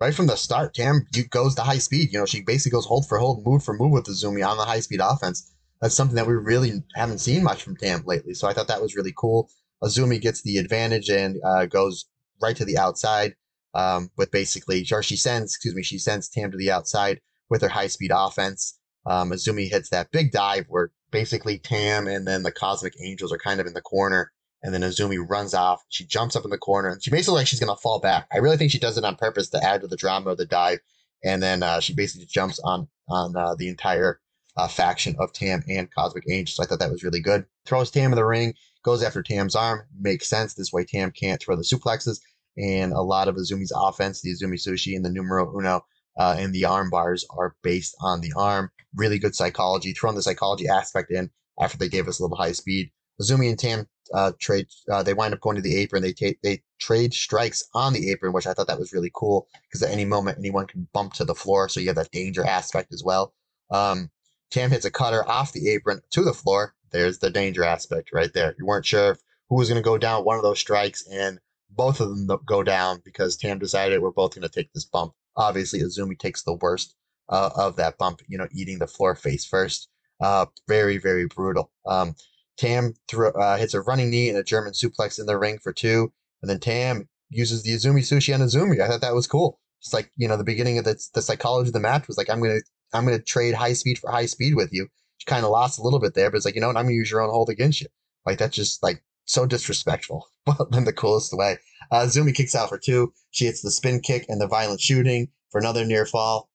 right 0.00 0.14
from 0.14 0.26
the 0.26 0.36
start, 0.36 0.74
Tam 0.74 1.06
goes 1.30 1.54
to 1.54 1.62
high 1.62 1.78
speed. 1.78 2.12
You 2.12 2.18
know, 2.18 2.26
she 2.26 2.42
basically 2.42 2.76
goes 2.76 2.86
hold 2.86 3.08
for 3.08 3.18
hold, 3.18 3.44
move 3.44 3.64
for 3.64 3.74
move 3.74 3.92
with 3.92 4.04
the 4.04 4.12
Zumi 4.12 4.46
on 4.46 4.56
the 4.56 4.64
high 4.64 4.80
speed 4.80 5.00
offense. 5.02 5.52
That's 5.80 5.94
something 5.94 6.16
that 6.16 6.26
we 6.26 6.34
really 6.34 6.82
haven't 6.94 7.18
seen 7.18 7.42
much 7.42 7.62
from 7.62 7.76
Tam 7.76 8.02
lately. 8.06 8.34
So 8.34 8.48
I 8.48 8.52
thought 8.52 8.68
that 8.68 8.82
was 8.82 8.96
really 8.96 9.12
cool. 9.16 9.50
Azumi 9.82 10.20
gets 10.20 10.42
the 10.42 10.56
advantage 10.56 11.10
and 11.10 11.36
uh, 11.44 11.66
goes 11.66 12.06
right 12.40 12.56
to 12.56 12.64
the 12.64 12.78
outside 12.78 13.34
um, 13.74 14.10
with 14.16 14.30
basically, 14.30 14.86
or 14.90 15.02
she 15.02 15.16
sends, 15.16 15.52
excuse 15.52 15.74
me, 15.74 15.82
she 15.82 15.98
sends 15.98 16.28
Tam 16.28 16.50
to 16.50 16.56
the 16.56 16.70
outside 16.70 17.20
with 17.50 17.62
her 17.62 17.68
high 17.68 17.86
speed 17.88 18.10
offense. 18.14 18.75
Um, 19.06 19.30
Azumi 19.30 19.70
hits 19.70 19.90
that 19.90 20.10
big 20.10 20.32
dive 20.32 20.66
where 20.68 20.90
basically 21.10 21.58
Tam 21.58 22.06
and 22.06 22.26
then 22.26 22.42
the 22.42 22.52
Cosmic 22.52 22.94
Angels 23.00 23.32
are 23.32 23.38
kind 23.38 23.60
of 23.60 23.66
in 23.66 23.72
the 23.74 23.80
corner 23.80 24.32
And 24.62 24.74
then 24.74 24.82
Azumi 24.82 25.18
runs 25.26 25.54
off. 25.54 25.84
She 25.88 26.04
jumps 26.04 26.34
up 26.34 26.44
in 26.44 26.50
the 26.50 26.58
corner 26.58 26.88
and 26.88 27.02
she 27.02 27.10
basically 27.10 27.36
like 27.36 27.46
she's 27.46 27.60
gonna 27.60 27.76
fall 27.76 28.00
back. 28.00 28.26
I 28.32 28.38
really 28.38 28.56
think 28.56 28.72
she 28.72 28.78
does 28.78 28.98
it 28.98 29.04
on 29.04 29.16
purpose 29.16 29.48
to 29.50 29.62
add 29.64 29.82
to 29.82 29.86
the 29.86 29.96
drama 29.96 30.30
of 30.30 30.38
the 30.38 30.46
dive. 30.46 30.80
And 31.24 31.42
then 31.42 31.62
uh, 31.62 31.80
she 31.80 31.94
basically 31.94 32.26
jumps 32.26 32.58
on 32.64 32.88
on 33.08 33.36
uh, 33.36 33.54
the 33.54 33.68
entire 33.68 34.20
uh, 34.56 34.68
faction 34.68 35.14
of 35.18 35.32
Tam 35.32 35.62
and 35.68 35.92
Cosmic 35.94 36.24
Angels. 36.28 36.56
So 36.56 36.62
I 36.62 36.66
thought 36.66 36.80
that 36.80 36.90
was 36.90 37.04
really 37.04 37.20
good. 37.20 37.46
Throws 37.64 37.90
Tam 37.90 38.12
in 38.12 38.16
the 38.16 38.24
ring, 38.24 38.54
goes 38.82 39.02
after 39.02 39.22
Tam's 39.22 39.54
arm. 39.54 39.82
Makes 40.00 40.28
sense. 40.28 40.54
This 40.54 40.72
way 40.72 40.84
Tam 40.84 41.12
can't 41.12 41.40
throw 41.40 41.56
the 41.56 41.62
suplexes. 41.62 42.20
And 42.56 42.92
a 42.92 43.02
lot 43.02 43.28
of 43.28 43.36
Azumi's 43.36 43.72
offense, 43.76 44.22
the 44.22 44.32
Azumi 44.32 44.54
Sushi 44.54 44.96
and 44.96 45.04
the 45.04 45.10
numero 45.10 45.54
uno 45.56 45.84
uh, 46.18 46.36
and 46.38 46.54
the 46.54 46.64
arm 46.64 46.90
bars 46.90 47.24
are 47.30 47.54
based 47.62 47.94
on 48.00 48.20
the 48.20 48.32
arm. 48.36 48.70
Really 48.94 49.18
good 49.18 49.34
psychology. 49.34 49.92
Throwing 49.92 50.16
the 50.16 50.22
psychology 50.22 50.68
aspect 50.68 51.10
in 51.10 51.30
after 51.60 51.78
they 51.78 51.88
gave 51.88 52.08
us 52.08 52.18
a 52.18 52.22
little 52.22 52.36
high 52.36 52.52
speed. 52.52 52.90
Azumi 53.20 53.48
and 53.48 53.58
Tam 53.58 53.86
uh, 54.12 54.32
trade. 54.38 54.66
Uh, 54.90 55.02
they 55.02 55.14
wind 55.14 55.34
up 55.34 55.40
going 55.40 55.56
to 55.56 55.62
the 55.62 55.76
apron. 55.76 56.02
They 56.02 56.12
take 56.12 56.40
they 56.42 56.62
trade 56.78 57.14
strikes 57.14 57.64
on 57.74 57.92
the 57.92 58.10
apron, 58.10 58.32
which 58.32 58.46
I 58.46 58.52
thought 58.52 58.66
that 58.68 58.78
was 58.78 58.92
really 58.92 59.10
cool 59.14 59.48
because 59.68 59.82
at 59.82 59.90
any 59.90 60.04
moment 60.04 60.38
anyone 60.38 60.66
can 60.66 60.88
bump 60.92 61.14
to 61.14 61.24
the 61.24 61.34
floor, 61.34 61.68
so 61.68 61.80
you 61.80 61.88
have 61.88 61.96
that 61.96 62.10
danger 62.10 62.44
aspect 62.44 62.92
as 62.92 63.02
well. 63.04 63.34
Um, 63.70 64.10
Tam 64.50 64.70
hits 64.70 64.84
a 64.84 64.90
cutter 64.90 65.26
off 65.28 65.52
the 65.52 65.70
apron 65.70 66.00
to 66.10 66.22
the 66.22 66.34
floor. 66.34 66.74
There's 66.92 67.18
the 67.18 67.30
danger 67.30 67.64
aspect 67.64 68.10
right 68.12 68.32
there. 68.32 68.54
You 68.58 68.66
weren't 68.66 68.86
sure 68.86 69.18
who 69.48 69.56
was 69.56 69.68
going 69.68 69.82
to 69.82 69.84
go 69.84 69.98
down 69.98 70.24
one 70.24 70.36
of 70.36 70.42
those 70.42 70.60
strikes, 70.60 71.06
and 71.06 71.40
both 71.70 72.00
of 72.00 72.08
them 72.08 72.38
go 72.46 72.62
down 72.62 73.02
because 73.04 73.36
Tam 73.36 73.58
decided 73.58 74.00
we're 74.00 74.10
both 74.10 74.34
going 74.34 74.42
to 74.42 74.48
take 74.48 74.72
this 74.72 74.84
bump. 74.84 75.14
Obviously, 75.36 75.80
Azumi 75.80 76.18
takes 76.18 76.42
the 76.42 76.54
worst 76.54 76.94
uh, 77.28 77.50
of 77.56 77.76
that 77.76 77.98
bump, 77.98 78.22
you 78.28 78.38
know, 78.38 78.48
eating 78.52 78.78
the 78.78 78.86
floor 78.86 79.14
face 79.14 79.44
first. 79.44 79.88
Uh, 80.20 80.46
very, 80.66 80.98
very 80.98 81.26
brutal. 81.26 81.70
Um, 81.86 82.14
Tam 82.56 82.94
throw, 83.08 83.30
uh, 83.30 83.56
hits 83.58 83.74
a 83.74 83.82
running 83.82 84.10
knee 84.10 84.28
and 84.28 84.38
a 84.38 84.42
German 84.42 84.72
suplex 84.72 85.18
in 85.18 85.26
the 85.26 85.38
ring 85.38 85.58
for 85.58 85.72
two. 85.72 86.12
And 86.40 86.50
then 86.50 86.60
Tam 86.60 87.08
uses 87.28 87.62
the 87.62 87.72
Azumi 87.72 88.00
sushi 88.00 88.34
on 88.34 88.40
Azumi. 88.40 88.80
I 88.80 88.88
thought 88.88 89.02
that 89.02 89.14
was 89.14 89.26
cool. 89.26 89.58
It's 89.80 89.92
like, 89.92 90.10
you 90.16 90.26
know, 90.26 90.36
the 90.36 90.44
beginning 90.44 90.78
of 90.78 90.84
the, 90.84 90.98
the 91.14 91.22
psychology 91.22 91.68
of 91.68 91.74
the 91.74 91.80
match 91.80 92.08
was 92.08 92.16
like, 92.16 92.30
I'm 92.30 92.40
going 92.40 92.58
to, 92.58 92.64
I'm 92.96 93.04
going 93.04 93.18
to 93.18 93.22
trade 93.22 93.54
high 93.54 93.74
speed 93.74 93.98
for 93.98 94.10
high 94.10 94.26
speed 94.26 94.54
with 94.54 94.72
you. 94.72 94.88
She 95.18 95.26
kind 95.26 95.44
of 95.44 95.50
lost 95.50 95.78
a 95.78 95.82
little 95.82 95.98
bit 95.98 96.14
there, 96.14 96.30
but 96.30 96.38
it's 96.38 96.46
like, 96.46 96.54
you 96.54 96.60
know 96.60 96.68
what? 96.68 96.76
I'm 96.76 96.84
going 96.84 96.94
to 96.94 96.98
use 96.98 97.10
your 97.10 97.20
own 97.20 97.30
hold 97.30 97.50
against 97.50 97.80
you. 97.80 97.88
Like, 98.24 98.38
that's 98.38 98.56
just 98.56 98.82
like 98.82 99.02
so 99.26 99.46
disrespectful, 99.46 100.28
but 100.46 100.68
in 100.72 100.84
the 100.84 100.92
coolest 100.92 101.32
way. 101.36 101.58
Uh, 101.90 102.06
Zumi 102.06 102.34
kicks 102.34 102.54
out 102.54 102.68
for 102.68 102.78
two. 102.78 103.12
She 103.30 103.44
hits 103.44 103.60
the 103.60 103.70
spin 103.70 104.00
kick 104.00 104.24
and 104.28 104.40
the 104.40 104.48
violent 104.48 104.80
shooting 104.80 105.28
for 105.50 105.58
another 105.58 105.84
near 105.84 106.06
fall. 106.06 106.50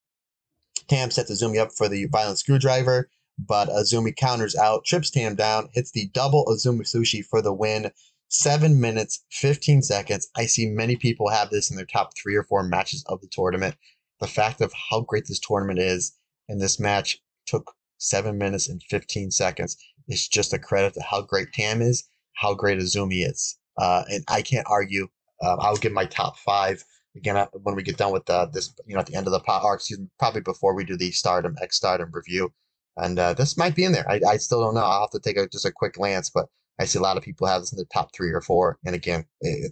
Tam 0.88 1.12
sets 1.12 1.32
Azumi 1.32 1.60
up 1.60 1.72
for 1.72 1.88
the 1.88 2.06
violent 2.06 2.40
screwdriver 2.40 3.10
but 3.48 3.70
Azumi 3.70 4.16
counters 4.16 4.56
out, 4.56 4.86
trips 4.86 5.10
Tam 5.10 5.36
down, 5.36 5.70
hits 5.74 5.92
the 5.92 6.10
double 6.10 6.46
Azumi 6.46 6.82
Sushi 6.82 7.26
for 7.26 7.42
the 7.42 7.54
win. 7.54 7.92
Seven 8.28 8.80
minutes, 8.80 9.24
15 9.32 9.82
seconds. 9.82 10.30
I 10.36 10.46
see 10.46 10.68
many 10.68 10.96
people 10.96 11.30
have 11.30 11.50
this 11.50 11.70
in 11.70 11.76
their 11.76 11.86
top 11.86 12.12
three 12.16 12.36
or 12.36 12.44
four 12.44 12.64
matches 12.64 13.04
of 13.08 13.20
the 13.20 13.28
tournament. 13.28 13.76
The 14.20 14.28
fact 14.28 14.62
of 14.62 14.74
how 14.90 15.02
great 15.02 15.26
this 15.28 15.40
tournament 15.40 15.80
is, 15.80 16.14
and 16.48 16.62
this 16.62 16.80
match 16.80 17.20
took 17.46 17.74
seven 17.98 18.38
minutes 18.38 18.70
and 18.70 18.82
15 18.84 19.32
seconds, 19.32 19.76
is 20.08 20.28
just 20.28 20.54
a 20.54 20.60
credit 20.60 20.94
to 20.94 21.02
how 21.02 21.22
great 21.22 21.52
Tam 21.52 21.82
is, 21.82 22.04
how 22.34 22.54
great 22.54 22.80
a 22.80 22.82
Azumi 22.82 23.30
is. 23.30 23.58
Uh, 23.78 24.04
and 24.10 24.24
I 24.28 24.42
can't 24.42 24.68
argue. 24.70 25.08
Uh, 25.42 25.58
I'll 25.60 25.78
give 25.78 25.92
my 25.92 26.06
top 26.06 26.38
five 26.38 26.84
again 27.16 27.48
when 27.64 27.76
we 27.76 27.84
get 27.84 27.98
done 27.98 28.12
with 28.12 28.30
uh, 28.30 28.48
this, 28.54 28.74
you 28.86 28.94
know, 28.94 29.00
at 29.00 29.08
the 29.08 29.16
end 29.16 29.28
of 29.28 29.34
the 29.34 29.40
pot, 29.40 29.64
or 29.64 29.74
excuse 29.74 30.00
me, 30.00 30.08
probably 30.20 30.42
before 30.42 30.76
we 30.76 30.84
do 30.84 30.98
the 30.98 31.12
Stardom 31.12 31.56
X 31.62 31.78
Stardom 31.78 32.10
review 32.14 32.54
and 32.98 33.18
uh, 33.18 33.34
this 33.34 33.58
might 33.58 33.76
be 33.76 33.86
in 33.86 33.92
there. 33.92 34.10
I, 34.10 34.20
I 34.28 34.38
still 34.38 34.62
don't 34.62 34.76
know. 34.76 34.82
I'll 34.82 35.02
have 35.02 35.10
to 35.12 35.20
take 35.20 35.38
a, 35.38 35.48
just 35.48 35.66
a 35.66 35.72
quick 35.72 35.94
glance, 35.94 36.30
but 36.30 36.48
I 36.80 36.86
see 36.86 37.00
a 37.00 37.02
lot 37.02 37.18
of 37.18 37.24
people 37.24 37.48
have 37.48 37.62
this 37.62 37.72
in 37.72 37.78
the 37.78 37.86
top 37.86 38.14
three 38.14 38.32
or 38.32 38.42
four. 38.42 38.80
And 38.86 38.96
again, 38.96 39.26
it, 39.42 39.66
it 39.66 39.72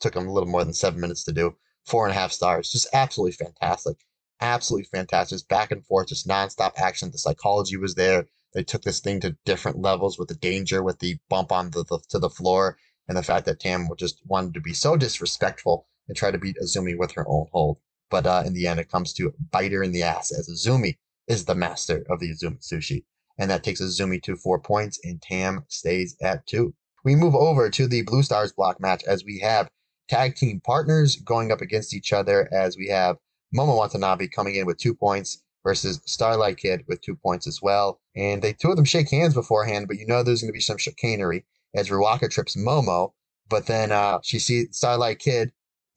took 0.00 0.14
them 0.14 0.28
a 0.28 0.32
little 0.32 0.48
more 0.48 0.64
than 0.64 0.74
seven 0.74 1.00
minutes 1.00 1.24
to 1.24 1.32
do. 1.32 1.56
Four 1.86 2.06
and 2.06 2.14
a 2.14 2.18
half 2.18 2.32
stars, 2.32 2.70
just 2.70 2.88
absolutely 2.92 3.32
fantastic, 3.32 3.96
absolutely 4.40 4.88
fantastic. 4.92 5.36
Just 5.36 5.48
back 5.48 5.70
and 5.70 5.84
forth, 5.86 6.08
just 6.08 6.28
nonstop 6.28 6.72
action. 6.76 7.10
The 7.10 7.18
psychology 7.18 7.78
was 7.78 7.94
there. 7.94 8.26
They 8.54 8.62
took 8.64 8.82
this 8.82 9.00
thing 9.00 9.20
to 9.20 9.36
different 9.44 9.78
levels 9.78 10.18
with 10.18 10.28
the 10.28 10.34
danger, 10.34 10.82
with 10.82 10.98
the 10.98 11.18
bump 11.28 11.52
on 11.52 11.70
the, 11.70 11.84
the 11.84 11.98
to 12.08 12.18
the 12.18 12.30
floor, 12.30 12.78
and 13.06 13.16
the 13.16 13.22
fact 13.22 13.46
that 13.46 13.60
Tam 13.60 13.88
just 13.96 14.20
wanted 14.26 14.54
to 14.54 14.60
be 14.60 14.72
so 14.72 14.96
disrespectful 14.96 15.86
and 16.08 16.16
try 16.16 16.30
to 16.30 16.38
beat 16.38 16.56
Azumi 16.62 16.96
with 16.96 17.12
her 17.12 17.28
own 17.28 17.46
hold. 17.52 17.78
But 18.10 18.26
uh, 18.26 18.42
in 18.46 18.54
the 18.54 18.66
end, 18.66 18.80
it 18.80 18.90
comes 18.90 19.12
to 19.14 19.34
bite 19.50 19.72
her 19.72 19.82
in 19.82 19.92
the 19.92 20.02
ass 20.02 20.32
as 20.32 20.48
Azumi 20.48 20.96
is 21.26 21.44
the 21.44 21.54
master 21.54 22.04
of 22.08 22.20
the 22.20 22.30
Azumi 22.30 22.58
Sushi. 22.60 23.04
And 23.38 23.50
that 23.50 23.62
takes 23.62 23.80
Azumi 23.80 24.22
to 24.22 24.36
four 24.36 24.58
points, 24.58 24.98
and 25.04 25.20
Tam 25.20 25.64
stays 25.68 26.16
at 26.22 26.46
two. 26.46 26.74
We 27.04 27.14
move 27.14 27.34
over 27.34 27.70
to 27.70 27.86
the 27.86 28.02
Blue 28.02 28.22
Stars 28.22 28.52
block 28.52 28.80
match 28.80 29.04
as 29.04 29.24
we 29.24 29.38
have 29.40 29.70
tag 30.08 30.34
team 30.34 30.60
partners 30.60 31.16
going 31.16 31.52
up 31.52 31.60
against 31.60 31.94
each 31.94 32.12
other 32.12 32.48
as 32.52 32.76
we 32.76 32.88
have 32.88 33.16
Momo 33.54 33.76
Watanabe 33.76 34.28
coming 34.28 34.56
in 34.56 34.66
with 34.66 34.78
two 34.78 34.94
points 34.94 35.42
versus 35.62 36.00
Starlight 36.06 36.56
Kid 36.56 36.84
with 36.88 37.00
two 37.00 37.14
points 37.14 37.46
as 37.46 37.60
well. 37.62 38.00
And 38.18 38.42
they 38.42 38.52
two 38.52 38.70
of 38.70 38.76
them 38.76 38.84
shake 38.84 39.10
hands 39.10 39.34
beforehand, 39.34 39.86
but 39.86 39.96
you 39.96 40.04
know 40.04 40.22
there's 40.22 40.42
going 40.42 40.52
to 40.52 40.56
be 40.56 40.60
some 40.60 40.76
chicanery 40.76 41.44
as 41.74 41.88
Ruaka 41.88 42.28
trips 42.28 42.56
Momo. 42.56 43.12
But 43.48 43.66
then 43.66 43.92
uh, 43.92 44.18
she 44.24 44.40
sees 44.40 44.76
Starlight 44.76 45.20
Kid 45.20 45.52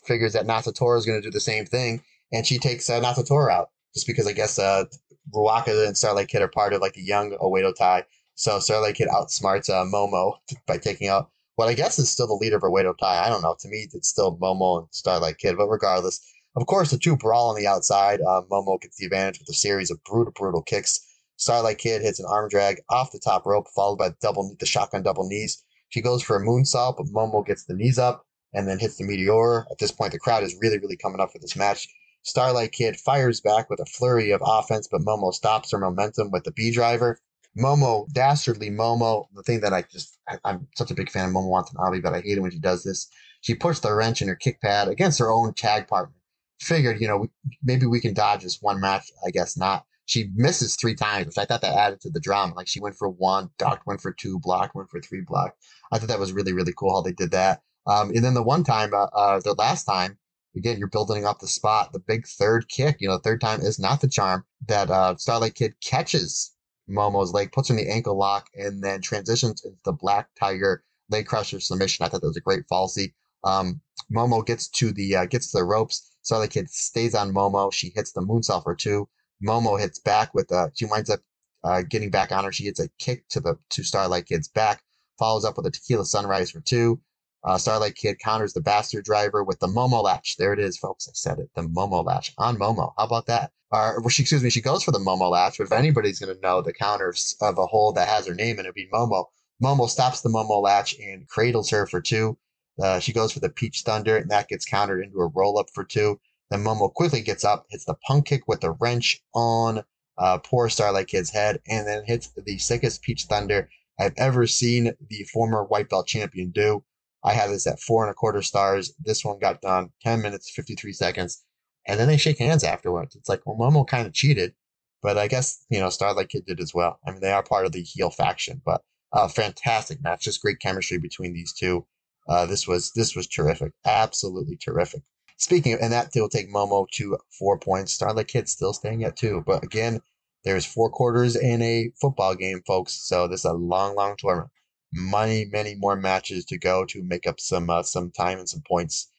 figures 0.06 0.34
that 0.34 0.46
Natsuko 0.46 0.76
Tora 0.76 0.98
is 1.00 1.06
going 1.06 1.20
to 1.20 1.28
do 1.28 1.32
the 1.32 1.40
same 1.40 1.66
thing, 1.66 2.04
and 2.32 2.46
she 2.46 2.60
takes 2.60 2.90
uh, 2.90 3.02
Natsuko 3.02 3.28
Tora 3.28 3.52
out 3.52 3.70
just 3.96 4.06
because 4.06 4.28
I 4.28 4.34
guess 4.34 4.60
uh, 4.60 4.86
Ruaka 5.34 5.88
and 5.88 5.98
Starlight 5.98 6.28
Kid 6.28 6.44
are 6.44 6.48
part 6.48 6.74
of 6.74 6.82
like 6.82 6.94
the 6.94 7.02
young 7.02 7.32
Oedo 7.42 7.76
Tai. 7.76 8.06
So 8.36 8.60
Starlight 8.60 8.96
Kid 8.96 9.10
outsmarts 9.10 9.70
uh, 9.70 9.86
Momo 9.86 10.36
by 10.68 10.78
taking 10.78 11.08
out 11.08 11.30
what 11.56 11.70
I 11.70 11.74
guess 11.74 12.00
is 12.00 12.10
still 12.10 12.28
the 12.28 12.34
leader 12.34 12.58
of 12.58 12.64
Oedo 12.64 12.96
Tai. 12.98 13.26
I 13.26 13.30
don't 13.30 13.42
know. 13.42 13.56
To 13.60 13.68
me, 13.68 13.88
it's 13.92 14.10
still 14.10 14.38
Momo 14.38 14.80
and 14.80 14.88
Starlight 14.92 15.38
Kid. 15.40 15.58
But 15.58 15.70
regardless, 15.70 16.22
of 16.56 16.68
course, 16.68 16.92
the 16.92 16.98
two 16.98 17.18
brawl 17.18 17.50
on 17.50 17.56
the 17.56 17.68
outside. 17.68 18.22
Uh, 18.22 18.42
Momo 18.52 18.80
gets 18.80 18.98
the 18.98 19.06
advantage 19.06 19.40
with 19.40 19.50
a 19.50 19.54
series 19.54 19.90
of 19.90 20.04
brutal, 20.04 20.34
brutal 20.36 20.62
kicks. 20.62 21.00
Starlight 21.42 21.80
Kid 21.80 22.04
hits 22.04 22.20
an 22.20 22.28
arm 22.30 22.50
drag 22.50 22.84
off 22.88 23.12
the 23.12 23.18
top 23.18 23.48
rope, 23.48 23.68
followed 23.76 23.98
by 23.98 24.10
the 24.10 24.16
double 24.22 24.56
the 24.60 24.66
shotgun 24.68 25.02
double 25.02 25.28
knees. 25.28 25.64
She 25.90 26.00
goes 26.00 26.22
for 26.22 26.36
a 26.36 26.40
moonsault, 26.40 26.98
but 26.98 27.08
Momo 27.08 27.44
gets 27.44 27.66
the 27.66 27.74
knees 27.74 27.98
up 27.98 28.28
and 28.54 28.68
then 28.68 28.78
hits 28.78 28.98
the 28.98 29.06
meteor. 29.06 29.66
At 29.72 29.80
this 29.80 29.92
point, 29.92 30.12
the 30.12 30.20
crowd 30.20 30.44
is 30.44 30.56
really, 30.62 30.78
really 30.78 30.98
coming 30.98 31.20
up 31.20 31.32
for 31.32 31.40
this 31.40 31.56
match. 31.56 31.88
Starlight 32.22 32.74
Kid 32.74 32.96
fires 32.96 33.42
back 33.42 33.72
with 33.72 33.80
a 33.80 33.86
flurry 33.86 34.30
of 34.30 34.44
offense, 34.46 34.88
but 34.88 35.02
Momo 35.02 35.34
stops 35.34 35.72
her 35.72 35.80
momentum 35.80 36.30
with 36.30 36.44
the 36.44 36.52
B 36.52 36.72
driver. 36.72 37.18
Momo, 37.58 38.08
dastardly 38.14 38.70
Momo, 38.70 39.26
the 39.34 39.42
thing 39.42 39.62
that 39.62 39.74
I 39.74 39.82
just, 39.92 40.20
I, 40.28 40.38
am 40.46 40.68
such 40.76 40.92
a 40.92 40.96
big 40.96 41.10
fan 41.10 41.30
of 41.30 41.34
Momo 41.34 41.50
Watanabe, 41.50 42.02
but 42.02 42.14
I 42.14 42.22
hate 42.22 42.38
it 42.38 42.42
when 42.42 42.52
she 42.52 42.60
does 42.60 42.84
this. 42.84 43.10
She 43.42 43.56
puts 43.56 43.80
the 43.80 43.96
wrench 43.96 44.22
in 44.22 44.28
her 44.28 44.36
kick 44.36 44.62
pad 44.62 44.90
against 44.90 45.18
her 45.18 45.32
own 45.32 45.56
tag 45.56 45.88
partner. 45.88 46.14
Figured, 46.60 47.02
you 47.02 47.08
know, 47.08 47.26
maybe 47.64 47.88
we 47.88 48.00
can 48.00 48.14
dodge 48.14 48.44
this 48.44 48.62
one 48.62 48.80
match. 48.80 49.12
I 49.26 49.32
guess 49.32 49.58
not. 49.58 49.88
She 50.12 50.30
misses 50.36 50.76
three 50.76 50.94
times, 50.94 51.28
which 51.28 51.38
I 51.38 51.46
thought 51.46 51.62
that 51.62 51.78
added 51.78 52.02
to 52.02 52.10
the 52.10 52.20
drama. 52.20 52.54
Like 52.54 52.68
she 52.68 52.82
went 52.82 52.98
for 52.98 53.08
one, 53.08 53.50
docked 53.58 53.88
went 53.88 54.02
for 54.02 54.12
two, 54.12 54.40
blocked, 54.40 54.76
one 54.76 54.86
for 54.88 55.00
three, 55.00 55.22
blocked. 55.22 55.58
I 55.90 55.98
thought 55.98 56.10
that 56.10 56.20
was 56.20 56.34
really, 56.34 56.52
really 56.52 56.74
cool 56.76 56.94
how 56.94 57.02
they 57.02 57.14
did 57.14 57.32
that. 57.32 57.62
Um, 57.88 58.10
and 58.10 58.22
then 58.22 58.34
the 58.34 58.44
one 58.44 58.66
time, 58.66 58.94
uh, 58.94 59.06
uh, 59.06 59.40
the 59.40 59.54
last 59.54 59.86
time, 59.86 60.18
again, 60.54 60.78
you're 60.78 60.90
building 60.90 61.26
up 61.26 61.40
the 61.40 61.48
spot. 61.48 61.94
The 61.94 62.00
big 62.00 62.28
third 62.28 62.68
kick, 62.68 62.98
you 63.00 63.08
know, 63.08 63.20
third 63.20 63.40
time 63.40 63.62
is 63.62 63.80
not 63.80 64.02
the 64.02 64.10
charm 64.10 64.44
that 64.68 64.90
uh, 64.90 65.16
Starlight 65.16 65.56
Kid 65.56 65.76
catches 65.82 66.54
Momo's 66.90 67.32
leg, 67.32 67.54
puts 67.54 67.70
her 67.70 67.74
in 67.74 67.78
the 67.78 67.90
ankle 67.90 68.18
lock, 68.18 68.50
and 68.54 68.84
then 68.84 69.00
transitions 69.00 69.64
into 69.64 69.78
the 69.86 69.94
Black 69.94 70.28
Tiger 70.38 70.84
leg 71.10 71.26
crusher 71.26 71.62
submission. 71.62 72.06
I 72.06 72.10
thought 72.10 72.20
that 72.20 72.28
was 72.28 72.36
a 72.36 72.42
great 72.42 72.66
falsy. 72.70 73.14
Um, 73.46 73.80
Momo 74.14 74.46
gets 74.46 74.68
to 74.72 74.92
the 74.92 75.16
uh, 75.16 75.26
gets 75.26 75.52
to 75.52 75.60
the 75.60 75.64
ropes. 75.64 76.18
Starlight 76.22 76.50
Kid 76.50 76.70
stays 76.70 77.16
on 77.16 77.34
Momo. 77.34 77.72
She 77.72 77.94
hits 77.96 78.12
the 78.12 78.20
moonsault 78.20 78.64
for 78.64 78.76
two. 78.76 79.08
Momo 79.44 79.80
hits 79.80 80.00
back 80.00 80.34
with 80.34 80.52
uh 80.52 80.70
she 80.74 80.86
winds 80.86 81.10
up 81.10 81.20
uh, 81.64 81.82
getting 81.88 82.10
back 82.10 82.32
on 82.32 82.44
her. 82.44 82.52
She 82.52 82.66
hits 82.66 82.80
a 82.80 82.90
kick 83.00 83.28
to 83.30 83.40
the 83.40 83.58
to 83.70 83.84
Starlight 83.84 84.26
Kid's 84.26 84.48
back, 84.48 84.84
follows 85.20 85.46
up 85.46 85.58
with 85.58 85.66
a 85.68 85.72
tequila 85.72 86.06
sunrise 86.06 86.52
for 86.52 86.62
two. 86.62 87.00
Uh, 87.44 87.58
Starlight 87.58 87.96
Kid 87.96 88.20
counters 88.20 88.54
the 88.54 88.62
bastard 88.62 89.04
driver 89.04 89.44
with 89.44 89.60
the 89.60 89.68
Momo 89.68 90.04
latch. 90.04 90.38
There 90.38 90.54
it 90.54 90.60
is, 90.60 90.78
folks. 90.78 91.08
I 91.08 91.12
said 91.14 91.40
it. 91.40 91.50
The 91.56 91.64
Momo 91.64 92.06
latch 92.06 92.34
on 92.38 92.58
Momo. 92.58 92.94
How 92.98 93.06
about 93.06 93.26
that? 93.28 93.52
Or, 93.72 94.08
she, 94.10 94.24
excuse 94.24 94.44
me, 94.44 94.50
she 94.50 94.62
goes 94.62 94.84
for 94.84 94.92
the 94.92 95.00
Momo 95.00 95.32
latch. 95.32 95.58
But 95.58 95.66
if 95.66 95.72
anybody's 95.72 96.20
going 96.20 96.36
to 96.36 96.42
know 96.42 96.62
the 96.62 96.74
counter 96.74 97.16
of 97.42 97.58
a 97.58 97.66
hold 97.66 97.96
that 97.96 98.08
has 98.08 98.28
her 98.28 98.36
name 98.36 98.60
in 98.60 98.66
it, 98.66 98.70
it'd 98.70 98.76
be 98.76 98.90
Momo. 98.94 99.26
Momo 99.64 99.90
stops 99.90 100.22
the 100.22 100.30
Momo 100.30 100.62
latch 100.62 100.96
and 101.00 101.28
cradles 101.28 101.70
her 101.72 101.88
for 101.88 102.02
two. 102.02 102.38
Uh, 102.82 103.00
she 103.00 103.14
goes 103.14 103.32
for 103.32 103.40
the 103.40 103.50
Peach 103.50 103.82
Thunder, 103.82 104.18
and 104.18 104.30
that 104.30 104.48
gets 104.48 104.66
countered 104.66 105.04
into 105.04 105.20
a 105.20 105.28
roll 105.28 105.58
up 105.58 105.70
for 105.74 105.84
two. 105.84 106.20
Then 106.52 106.64
Momo 106.64 106.94
quickly 106.94 107.22
gets 107.22 107.44
up, 107.44 107.66
hits 107.72 107.86
the 107.86 107.96
punk 108.08 108.28
kick 108.28 108.48
with 108.48 108.62
the 108.62 108.74
wrench 108.74 109.24
on 109.34 109.84
uh, 110.20 110.38
poor 110.40 110.70
Starlight 110.70 111.08
Kid's 111.08 111.32
head, 111.32 111.62
and 111.68 111.88
then 111.88 112.04
hits 112.06 112.28
the 112.28 112.60
sickest 112.60 113.02
Peach 113.02 113.24
Thunder 113.26 113.70
I've 114.00 114.14
ever 114.18 114.46
seen 114.48 114.94
the 115.10 115.24
former 115.34 115.64
white 115.64 115.90
belt 115.90 116.08
champion 116.08 116.52
do. 116.52 116.84
I 117.24 117.34
have 117.34 117.50
this 117.52 117.68
at 117.68 117.80
four 117.80 118.04
and 118.04 118.12
a 118.12 118.16
quarter 118.16 118.44
stars. 118.44 118.94
This 119.04 119.26
one 119.26 119.40
got 119.40 119.62
done 119.62 119.92
10 120.04 120.22
minutes, 120.22 120.52
53 120.52 120.94
seconds. 120.94 121.44
And 121.88 122.00
then 122.00 122.08
they 122.08 122.18
shake 122.18 122.40
hands 122.40 122.64
afterwards. 122.64 123.16
It's 123.16 123.30
like, 123.30 123.42
well, 123.46 123.58
Momo 123.58 123.88
kind 123.88 124.08
of 124.08 124.14
cheated, 124.14 124.54
but 125.02 125.18
I 125.18 125.28
guess, 125.28 125.66
you 125.70 125.80
know, 125.80 125.90
Starlight 125.90 126.30
Kid 126.30 126.46
did 126.46 126.60
as 126.60 126.74
well. 126.74 127.00
I 127.08 127.12
mean, 127.12 127.22
they 127.22 127.32
are 127.32 127.44
part 127.44 127.66
of 127.66 127.72
the 127.72 127.82
heel 127.84 128.12
faction, 128.12 128.62
but 128.66 128.84
Uh, 129.14 129.28
fantastic 129.28 130.02
match, 130.02 130.24
just 130.24 130.42
great 130.42 130.60
chemistry 130.60 130.98
between 130.98 131.34
these 131.34 131.54
two. 131.54 131.86
Uh, 132.30 132.46
this 132.46 132.68
was 132.68 132.92
this 132.94 133.16
was 133.16 133.28
terrific, 133.28 133.74
absolutely 133.86 134.56
terrific. 134.58 135.02
Speaking 135.42 135.74
of, 135.74 135.80
and 135.82 135.92
that 135.92 136.12
will 136.14 136.30
take 136.30 136.54
Momo 136.54 136.88
to 136.92 137.18
four 137.40 137.58
points. 137.58 137.94
Starlight 137.94 138.28
Kid 138.28 138.48
still 138.48 138.74
staying 138.74 139.04
at 139.04 139.18
two, 139.18 139.42
but 139.44 139.64
again, 139.64 140.00
there's 140.44 140.68
four 140.68 140.92
quarters 140.92 141.36
in 141.36 141.64
a 141.64 141.92
football 142.00 142.36
game, 142.36 142.62
folks. 142.68 142.94
So 142.94 143.28
this 143.28 143.40
is 143.40 143.46
a 143.46 143.54
long, 143.54 143.96
long 143.96 144.16
tournament. 144.18 144.52
Many, 144.94 145.46
many 145.46 145.74
more 145.74 145.96
matches 145.96 146.46
to 146.46 146.60
go 146.60 146.86
to 146.86 147.02
make 147.02 147.26
up 147.26 147.40
some 147.40 147.72
uh, 147.72 147.82
some 147.82 148.12
time 148.12 148.38
and 148.38 148.48
some 148.48 148.62
points. 148.68 149.10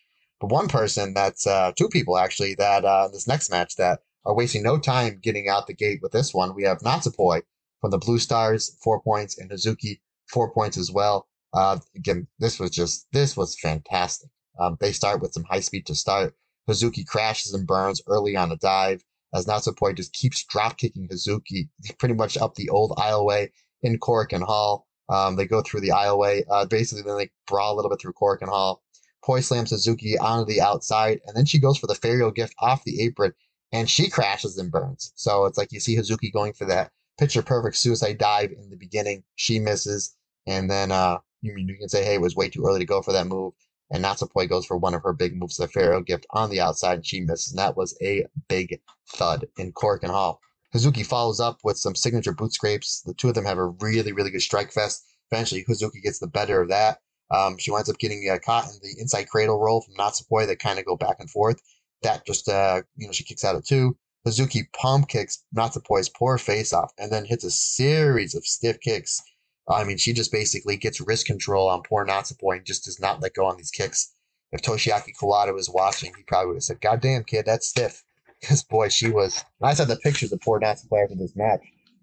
But 0.41 0.53
one 0.53 0.69
person 0.69 1.13
that's 1.13 1.45
uh, 1.45 1.73
two 1.77 1.89
people 1.89 2.17
actually 2.17 2.55
that 2.55 2.85
uh, 2.85 3.09
this 3.09 3.27
next 3.27 3.51
match 3.51 3.75
that 3.75 3.99
are 4.25 4.37
wasting 4.37 4.63
no 4.63 4.79
time 4.79 5.19
getting 5.21 5.49
out 5.49 5.67
the 5.67 5.75
gate 5.75 5.99
with 6.03 6.13
this 6.13 6.33
one. 6.33 6.55
We 6.55 6.63
have 6.63 6.79
Natsupoi 6.83 7.43
from 7.81 7.91
the 7.91 7.99
Blue 7.99 8.21
Stars, 8.21 8.79
four 8.81 9.03
points, 9.03 9.37
and 9.39 9.51
Hazuki, 9.51 9.99
four 10.29 10.53
points 10.53 10.79
as 10.79 10.93
well. 10.93 11.27
Uh, 11.53 11.81
again, 11.97 12.29
this 12.39 12.61
was 12.61 12.71
just, 12.71 13.09
this 13.13 13.37
was 13.37 13.59
fantastic. 13.59 14.31
Um, 14.59 14.77
they 14.81 14.93
start 14.93 15.21
with 15.21 15.33
some 15.33 15.45
high 15.45 15.61
speed 15.61 15.87
to 15.87 15.95
start. 15.95 16.35
Hazuki 16.69 17.07
crashes 17.07 17.53
and 17.53 17.67
burns 17.67 18.03
early 18.07 18.37
on 18.37 18.53
a 18.53 18.57
dive 18.57 19.03
as 19.35 19.47
Natsu 19.47 19.73
Natsupoi 19.73 19.97
just 19.97 20.13
keeps 20.13 20.45
drop 20.45 20.77
kicking 20.77 21.09
Hazuki 21.09 21.69
pretty 21.99 22.15
much 22.15 22.37
up 22.37 22.55
the 22.55 22.69
old 22.69 22.97
aisleway 22.99 23.49
in 23.83 23.99
Korakuen 23.99 24.43
Hall. 24.43 24.87
Um, 25.09 25.37
they 25.37 25.47
go 25.47 25.63
through 25.63 25.81
the 25.81 25.89
aisleway. 25.89 26.45
Uh, 26.51 26.67
basically, 26.67 27.03
then 27.03 27.17
they 27.17 27.31
brawl 27.47 27.75
a 27.75 27.77
little 27.77 27.91
bit 27.91 28.01
through 28.01 28.13
Korakuen 28.13 28.49
Hall. 28.49 28.83
Poi 29.25 29.41
slams 29.41 29.73
Hazuki 29.73 30.21
onto 30.21 30.53
the 30.53 30.61
outside, 30.61 31.21
and 31.27 31.37
then 31.37 31.45
she 31.45 31.61
goes 31.61 31.79
for 31.79 31.87
the 31.87 31.95
Pharaoh 31.95 32.33
gift 32.33 32.55
off 32.59 32.85
the 32.85 33.01
apron, 33.03 33.33
and 33.71 33.89
she 33.89 34.11
crashes 34.11 34.59
and 34.59 34.71
burns. 34.71 35.13
So 35.15 35.47
it's 35.47 35.57
like 35.57 35.73
you 35.73 35.81
see 35.81 35.97
Hazuki 35.97 36.33
going 36.33 36.53
for 36.53 36.65
that 36.67 36.91
picture 37.19 37.43
perfect 37.43 37.77
suicide 37.77 38.19
dive 38.19 38.51
in 38.51 38.69
the 38.71 38.77
beginning. 38.77 39.23
She 39.37 39.61
misses, 39.61 40.17
and 40.47 40.69
then 40.69 40.91
uh, 40.91 41.19
you, 41.41 41.55
you 41.57 41.79
can 41.79 41.89
say, 41.89 42.05
hey, 42.05 42.15
it 42.15 42.21
was 42.21 42.35
way 42.35 42.49
too 42.49 42.65
early 42.67 42.81
to 42.81 42.87
go 42.87 43.01
for 43.01 43.13
that 43.13 43.29
move. 43.29 43.53
And 43.93 44.03
Natsupoi 44.03 44.49
goes 44.49 44.65
for 44.65 44.79
one 44.79 44.95
of 44.95 45.03
her 45.03 45.13
big 45.13 45.37
moves, 45.37 45.59
the 45.59 45.69
Pharaoh 45.69 46.03
gift 46.03 46.27
on 46.31 46.51
the 46.51 46.61
outside, 46.61 46.95
and 46.95 47.07
she 47.07 47.21
misses. 47.21 47.53
And 47.53 47.59
that 47.59 47.77
was 47.77 47.97
a 48.03 48.25
big 48.49 48.81
thud 49.11 49.47
in 49.59 49.73
Korakuen 49.73 50.11
Hall. 50.11 50.41
Hazuki 50.75 51.05
follows 51.05 51.39
up 51.39 51.59
with 51.63 51.77
some 51.77 51.95
signature 51.95 52.33
boot 52.33 52.55
scrapes. 52.55 53.03
The 53.03 53.13
two 53.13 53.29
of 53.29 53.35
them 53.35 53.45
have 53.45 53.59
a 53.59 53.67
really, 53.67 54.13
really 54.13 54.31
good 54.31 54.41
strike 54.41 54.73
fest. 54.73 55.05
Eventually, 55.31 55.65
Hazuki 55.69 56.03
gets 56.03 56.19
the 56.19 56.27
better 56.27 56.63
of 56.63 56.71
that. 56.71 56.99
Um, 57.31 57.59
she 57.59 57.71
winds 57.71 57.91
up 57.91 57.99
getting 57.99 58.27
uh, 58.31 58.39
caught 58.39 58.65
in 58.65 58.79
the 58.83 58.97
inside 58.99 59.29
cradle 59.29 59.61
roll 59.61 59.83
from 59.83 59.95
Natsupoi 59.95 60.47
that 60.47 60.59
kind 60.59 60.79
of 60.79 60.87
go 60.87 60.97
back 60.97 61.17
and 61.19 61.31
forth. 61.31 61.61
That 62.03 62.27
just, 62.27 62.49
uh, 62.49 62.83
you 62.97 63.07
know, 63.07 63.13
she 63.13 63.25
kicks 63.25 63.45
out 63.45 63.57
of 63.57 63.65
two. 63.65 63.97
Hazuki 64.27 64.63
pump 64.73 65.09
kicks 65.09 65.45
Natsupoi's 65.55 66.09
poor 66.09 66.39
face 66.39 66.73
off 66.73 66.93
and 66.99 67.11
then 67.11 67.25
hits 67.25 67.45
a 67.45 67.51
series 67.51 68.35
of 68.35 68.47
stiff 68.47 68.81
kicks 68.81 69.21
I 69.69 69.85
mean, 69.85 69.97
she 69.97 70.13
just 70.13 70.33
basically 70.33 70.77
gets 70.77 71.01
wrist 71.01 71.27
control 71.27 71.69
on 71.69 71.83
poor 71.83 72.05
Natsupoi 72.05 72.59
and 72.59 72.67
just 72.67 72.85
does 72.85 73.01
not 73.01 73.21
let 73.21 73.35
go 73.35 73.47
on 73.47 73.57
these 73.57 73.71
kicks. 73.71 74.13
If 74.51 74.63
Toshiaki 74.63 75.13
Kawada 75.19 75.55
was 75.55 75.71
watching, 75.71 76.13
he 76.17 76.25
probably 76.25 76.49
would 76.49 76.57
have 76.57 76.65
said, 76.65 76.81
God 76.81 77.01
damn, 77.01 77.25
kid, 77.25 77.47
that's 77.47 77.69
stiff. 77.69 78.03
Because, 78.43 78.65
boy, 78.65 78.89
she 78.89 79.09
was. 79.09 79.45
I 79.63 79.73
saw 79.73 79.85
the 79.85 79.95
pictures 79.95 80.33
of 80.33 80.41
poor 80.41 80.59
Natsupoi 80.59 81.05
after 81.05 81.15
this 81.15 81.37
match. 81.37 81.61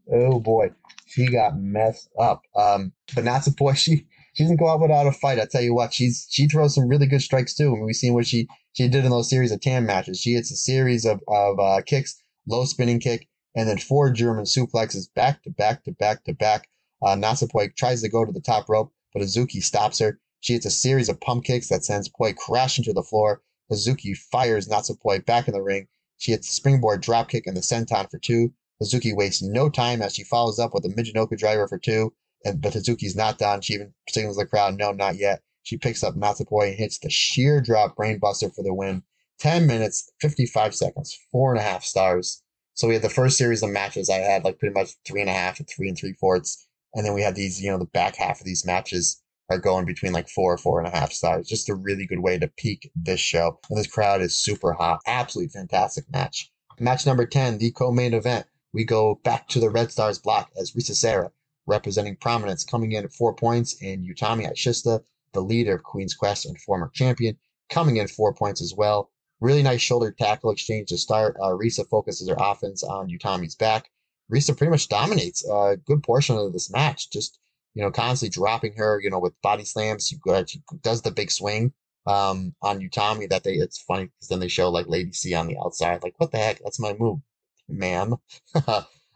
Oh, 0.10 0.40
boy, 0.40 0.72
she 1.06 1.28
got 1.28 1.60
messed 1.60 2.10
up. 2.18 2.44
Um, 2.56 2.94
but 3.14 3.26
Natsupoi, 3.26 3.76
she, 3.76 4.08
she 4.34 4.44
doesn't 4.46 4.56
go 4.56 4.70
out 4.70 4.80
without 4.80 5.06
a 5.06 5.12
fight. 5.12 5.38
I 5.38 5.48
tell 5.52 5.62
you 5.62 5.76
what, 5.76 5.94
she's 5.94 6.28
she 6.30 6.48
throws 6.48 6.76
some 6.76 6.88
really 6.88 7.08
good 7.08 7.22
strikes, 7.22 7.54
too. 7.54 7.68
I 7.68 7.74
mean, 7.74 7.86
we've 7.86 7.96
seen 7.98 8.14
what 8.14 8.26
she, 8.26 8.48
she 8.72 8.88
did 8.88 9.04
in 9.04 9.12
those 9.12 9.30
series 9.30 9.52
of 9.52 9.60
TAM 9.60 9.86
matches. 9.86 10.22
She 10.22 10.32
hits 10.32 10.50
a 10.50 10.56
series 10.56 11.04
of, 11.04 11.22
of 11.28 11.60
uh, 11.60 11.82
kicks, 11.86 12.24
low 12.48 12.64
spinning 12.64 13.02
kick, 13.02 13.28
and 13.54 13.68
then 13.68 13.78
four 13.78 14.10
German 14.10 14.46
suplexes 14.46 15.14
back 15.14 15.44
to 15.44 15.50
back 15.50 15.84
to 15.84 15.92
back 15.92 16.24
to 16.24 16.34
back 16.34 16.70
uh, 17.02 17.16
Natsupoi 17.16 17.76
tries 17.76 18.02
to 18.02 18.10
go 18.10 18.26
to 18.26 18.32
the 18.32 18.42
top 18.42 18.68
rope, 18.70 18.94
but 19.14 19.22
Hazuki 19.22 19.64
stops 19.64 20.00
her. 20.00 20.20
She 20.42 20.54
hits 20.54 20.66
a 20.66 20.72
series 20.72 21.10
of 21.10 21.20
pump 21.20 21.44
kicks 21.44 21.70
that 21.70 21.84
sends 21.84 22.10
Poi 22.10 22.34
crashing 22.34 22.84
to 22.86 22.94
the 22.94 23.04
floor. 23.04 23.42
Hazuki 23.72 24.16
fires 24.16 24.68
Natsupoi 24.68 25.26
back 25.26 25.48
in 25.48 25.54
the 25.54 25.62
ring. 25.62 25.88
She 26.18 26.32
hits 26.32 26.50
a 26.50 26.54
springboard 26.54 27.02
dropkick 27.02 27.44
and 27.46 27.56
the 27.56 27.62
senton 27.62 28.10
for 28.10 28.20
two. 28.20 28.54
Azuki 28.82 29.16
wastes 29.16 29.42
no 29.42 29.70
time 29.70 30.02
as 30.02 30.16
she 30.16 30.24
follows 30.24 30.60
up 30.60 30.74
with 30.74 30.86
a 30.86 30.90
Michinoku 30.90 31.38
driver 31.38 31.68
for 31.68 31.78
two. 31.78 32.14
And 32.46 32.62
but 32.62 32.74
Hazuki's 32.74 33.16
not 33.16 33.38
done. 33.38 33.62
She 33.62 33.74
even 33.74 33.94
signals 34.10 34.38
the 34.38 34.46
crowd, 34.46 34.78
no, 34.78 34.92
not 34.92 35.18
yet. 35.18 35.42
She 35.64 35.78
picks 35.78 36.04
up 36.04 36.16
Natsupoi 36.16 36.70
and 36.70 36.78
hits 36.78 36.98
the 36.98 37.10
sheer 37.10 37.62
drop 37.62 37.96
brainbuster 37.96 38.54
for 38.54 38.64
the 38.64 38.74
win. 38.74 39.04
10 39.40 39.68
minutes, 39.68 40.12
55 40.22 40.76
seconds, 40.76 41.18
four 41.32 41.52
and 41.52 41.60
a 41.60 41.64
half 41.64 41.84
stars. 41.84 42.42
So 42.74 42.88
we 42.88 42.94
had 42.94 43.04
the 43.04 43.10
first 43.10 43.38
series 43.38 43.62
of 43.62 43.70
matches. 43.70 44.10
I 44.10 44.18
had 44.18 44.46
like 44.46 44.58
pretty 44.58 44.74
much 44.74 44.92
three 45.06 45.22
and 45.22 45.30
a 45.30 45.34
half 45.34 45.58
to 45.58 45.64
three 45.66 45.90
and 45.90 45.98
three 45.98 46.14
fourths. 46.14 46.68
And 46.94 47.06
then 47.06 47.14
we 47.14 47.22
have 47.22 47.36
these, 47.36 47.62
you 47.62 47.72
know, 47.72 47.78
the 47.78 47.86
back 47.86 48.16
half 48.16 48.40
of 48.40 48.46
these 48.46 48.66
matches 48.66 49.22
are 49.50 49.60
going 49.60 49.86
between 49.86 50.14
like 50.14 50.30
four, 50.30 50.54
or 50.54 50.58
four 50.58 50.80
and 50.80 50.88
a 50.88 50.98
half 50.98 51.12
stars. 51.12 51.48
Just 51.48 51.70
a 51.70 51.76
really 51.76 52.06
good 52.06 52.20
way 52.20 52.38
to 52.38 52.48
peak 52.48 52.92
this 52.96 53.20
show. 53.20 53.60
And 53.70 53.78
this 53.78 53.88
crowd 53.88 54.22
is 54.22 54.40
super 54.40 54.74
hot. 54.74 55.00
Absolutely 55.08 55.50
fantastic 55.50 56.06
match. 56.12 56.52
Match 56.80 57.06
number 57.06 57.26
10, 57.26 57.58
the 57.58 57.72
co-main 57.72 58.14
event. 58.14 58.46
We 58.72 58.86
go 58.86 59.20
back 59.24 59.48
to 59.50 59.60
the 59.60 59.70
Red 59.70 59.92
Stars 59.92 60.20
block 60.20 60.52
as 60.60 60.72
Risa 60.72 60.96
Sera, 60.96 61.32
representing 61.66 62.16
prominence, 62.16 62.64
coming 62.64 62.92
in 62.92 63.04
at 63.04 63.14
four 63.14 63.34
points, 63.34 63.76
and 63.82 64.06
Utami 64.06 64.48
Hayashishita, 64.48 65.04
the 65.34 65.42
leader 65.42 65.76
of 65.76 65.84
Queen's 65.84 66.14
Quest 66.14 66.46
and 66.46 66.60
former 66.62 66.90
champion, 66.94 67.38
coming 67.70 67.98
in 67.98 68.08
four 68.08 68.34
points 68.34 68.62
as 68.62 68.74
well. 68.76 69.12
Really 69.42 69.64
nice 69.64 69.82
shoulder 69.82 70.12
tackle 70.12 70.52
exchange 70.52 70.90
to 70.90 70.98
start. 70.98 71.36
Uh, 71.42 71.50
Risa 71.50 71.88
focuses 71.90 72.30
her 72.30 72.36
offense 72.38 72.84
on 72.84 73.10
Utami's 73.10 73.56
back. 73.56 73.90
Risa 74.32 74.58
pretty 74.58 74.72
much 74.72 74.90
dominates 74.90 75.48
a 75.50 75.78
good 75.86 76.04
portion 76.04 76.38
of 76.38 76.54
this 76.54 76.72
match, 76.72 77.10
just 77.12 77.40
you 77.74 77.84
know, 77.84 77.92
constantly 77.92 78.32
dropping 78.32 78.74
her, 78.76 79.00
you 79.02 79.10
know, 79.10 79.20
with 79.20 79.40
body 79.42 79.66
slams. 79.66 80.08
She, 80.08 80.18
she 80.48 80.62
does 80.82 81.02
the 81.02 81.12
big 81.12 81.32
swing 81.32 81.74
um, 82.06 82.54
on 82.62 82.80
Utami 82.80 83.30
that 83.30 83.44
they, 83.44 83.54
it's 83.54 83.82
funny 83.82 84.06
because 84.06 84.28
then 84.30 84.40
they 84.40 84.48
show 84.48 84.70
like 84.70 84.88
Lady 84.88 85.12
C 85.12 85.34
on 85.34 85.48
the 85.48 85.58
outside. 85.64 86.04
Like, 86.04 86.16
what 86.18 86.32
the 86.32 86.38
heck? 86.38 86.60
That's 86.64 86.80
my 86.80 86.94
move, 87.00 87.20
ma'am. 87.68 88.16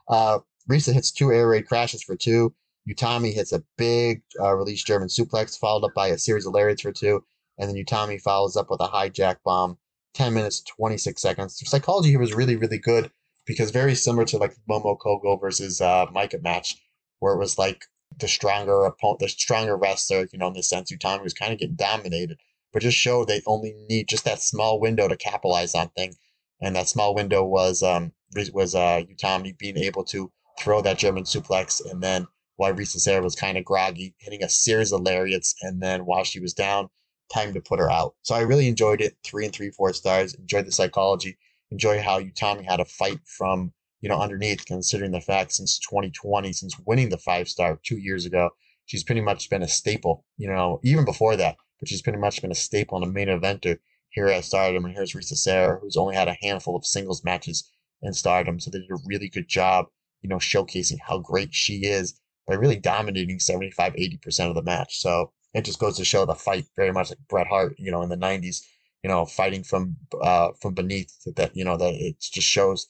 uh, 0.08 0.40
Risa 0.70 0.94
hits 0.94 1.12
two 1.12 1.32
air 1.32 1.48
raid 1.48 1.68
crashes 1.68 2.04
for 2.04 2.16
two. 2.16 2.54
Utami 2.90 3.34
hits 3.34 3.54
a 3.54 3.64
big 3.78 4.22
uh, 4.40 4.54
release 4.54 4.84
German 4.84 5.08
suplex, 5.08 5.58
followed 5.58 5.86
up 5.86 5.94
by 5.94 6.08
a 6.08 6.18
series 6.18 6.46
of 6.46 6.54
lariats 6.54 6.82
for 6.82 6.92
two. 6.92 7.24
And 7.58 7.70
then 7.70 7.84
Utami 7.84 8.20
follows 8.22 8.58
up 8.58 8.70
with 8.70 8.82
a 8.82 8.88
hijack 8.88 9.38
bomb. 9.44 9.78
10 10.14 10.34
minutes, 10.34 10.62
26 10.62 11.20
seconds. 11.22 11.62
Psychology 11.66 12.10
here 12.10 12.20
was 12.20 12.36
really, 12.36 12.56
really 12.56 12.78
good 12.78 13.10
because 13.46 13.72
very 13.72 13.96
similar 13.96 14.26
to 14.26 14.38
like 14.38 14.56
Momo 14.70 14.98
Kohgo 14.98 15.40
versus 15.40 15.82
uh, 15.82 16.06
Maika 16.08 16.42
match, 16.42 16.78
where 17.20 17.34
it 17.34 17.40
was 17.40 17.58
like 17.58 17.86
the 18.20 18.28
stronger 18.28 18.86
opponent, 18.86 19.20
the 19.20 19.30
stronger 19.30 19.76
wrestler, 19.76 20.28
you 20.32 20.40
know, 20.40 20.48
in 20.48 20.54
the 20.54 20.64
sense 20.64 20.92
Utami 20.92 21.24
was 21.24 21.34
kind 21.34 21.52
of 21.54 21.60
getting 21.60 21.76
dominated, 21.76 22.38
but 22.72 22.82
just 22.82 22.98
showed 22.98 23.28
they 23.28 23.42
only 23.46 23.74
need 23.90 24.08
just 24.08 24.26
that 24.26 24.42
small 24.42 24.80
window 24.80 25.08
to 25.08 25.18
capitalize 25.18 25.76
on 25.76 25.90
thing, 25.90 26.16
and 26.62 26.76
that 26.76 26.88
small 26.90 27.16
window 27.16 27.44
was 27.44 27.84
um 27.84 28.12
was 28.54 28.76
uh 28.76 29.02
Utami 29.02 29.58
being 29.58 29.78
able 29.78 30.04
to 30.06 30.32
throw 30.60 30.82
that 30.82 30.98
German 30.98 31.24
suplex, 31.24 31.82
and 31.90 32.02
then 32.02 32.28
while 32.56 32.74
Risa 32.74 33.00
Sera 33.00 33.22
was 33.22 33.36
kind 33.36 33.58
of 33.58 33.66
groggy, 33.66 34.16
hitting 34.20 34.44
a 34.44 34.50
series 34.50 34.92
of 34.92 35.02
lariats, 35.02 35.56
and 35.62 35.82
then 35.82 36.06
while 36.06 36.24
she 36.24 36.40
was 36.40 36.54
down, 36.54 36.90
time 37.34 37.54
to 37.54 37.62
put 37.62 37.80
her 37.80 37.90
out. 37.92 38.16
So 38.22 38.36
I 38.36 38.42
really 38.42 38.68
enjoyed 38.68 39.02
it. 39.02 39.18
Three 39.24 39.46
and 39.46 39.54
three 39.54 39.72
four 39.72 39.92
stars. 39.94 40.36
Enjoyed 40.36 40.68
the 40.68 40.72
psychology 40.72 41.38
enjoy 41.74 42.00
how 42.00 42.22
Utami 42.22 42.64
had 42.64 42.78
to 42.78 42.86
fight 42.86 43.20
from 43.26 43.74
you 44.00 44.08
know 44.08 44.22
underneath, 44.22 44.66
considering 44.66 45.12
the 45.12 45.20
fact 45.20 45.52
since 45.52 45.80
2020, 45.80 46.54
since 46.54 46.80
winning 46.86 47.10
the 47.10 47.18
five 47.18 47.50
star 47.50 47.80
two 47.84 47.98
years 47.98 48.26
ago, 48.26 48.52
she's 48.86 49.04
pretty 49.04 49.22
much 49.22 49.50
been 49.50 49.64
a 49.64 49.68
staple. 49.68 50.24
You 50.38 50.48
know, 50.50 50.80
even 50.84 51.04
before 51.04 51.36
that, 51.36 51.58
but 51.80 51.90
she's 51.90 52.02
pretty 52.02 52.20
much 52.20 52.42
been 52.42 52.52
a 52.52 52.56
staple 52.56 52.98
in 52.98 53.04
a 53.04 53.12
main 53.12 53.28
eventer 53.28 53.80
here 54.10 54.28
at 54.28 54.46
Stardom. 54.46 54.86
And 54.86 54.94
here's 54.94 55.14
Risa 55.14 55.36
Sera, 55.36 55.80
who's 55.80 55.98
only 55.98 56.16
had 56.16 56.28
a 56.28 56.38
handful 56.42 56.76
of 56.76 56.86
singles 56.86 57.24
matches 57.24 57.70
in 58.04 58.14
Stardom, 58.14 58.60
so 58.60 58.70
they 58.70 58.80
did 58.80 58.92
a 58.92 58.98
really 59.06 59.30
good 59.30 59.48
job, 59.48 59.88
you 60.22 60.30
know, 60.30 60.38
showcasing 60.38 60.98
how 61.08 61.18
great 61.18 61.54
she 61.54 61.86
is 61.86 62.20
by 62.48 62.54
really 62.54 62.76
dominating 62.76 63.40
75, 63.40 63.94
80% 63.94 64.50
of 64.50 64.56
the 64.56 64.62
match. 64.62 65.00
So 65.00 65.32
it 65.54 65.64
just 65.64 65.80
goes 65.80 65.98
to 65.98 66.06
show 66.06 66.26
the 66.26 66.36
fight 66.36 66.66
very 66.76 66.92
much 66.92 67.10
like 67.10 67.20
Bret 67.30 67.48
Hart, 67.48 67.76
you 67.80 67.90
know, 67.90 68.02
in 68.02 68.10
the 68.10 68.18
90s 68.18 68.62
you 69.04 69.10
know, 69.10 69.26
fighting 69.26 69.64
from 69.64 69.98
uh, 70.22 70.50
from 70.62 70.74
beneath 70.74 71.14
that 71.36 71.56
you 71.56 71.66
know 71.66 71.78
that 71.78 71.94
it 71.94 72.20
just 72.22 72.48
shows 72.48 72.88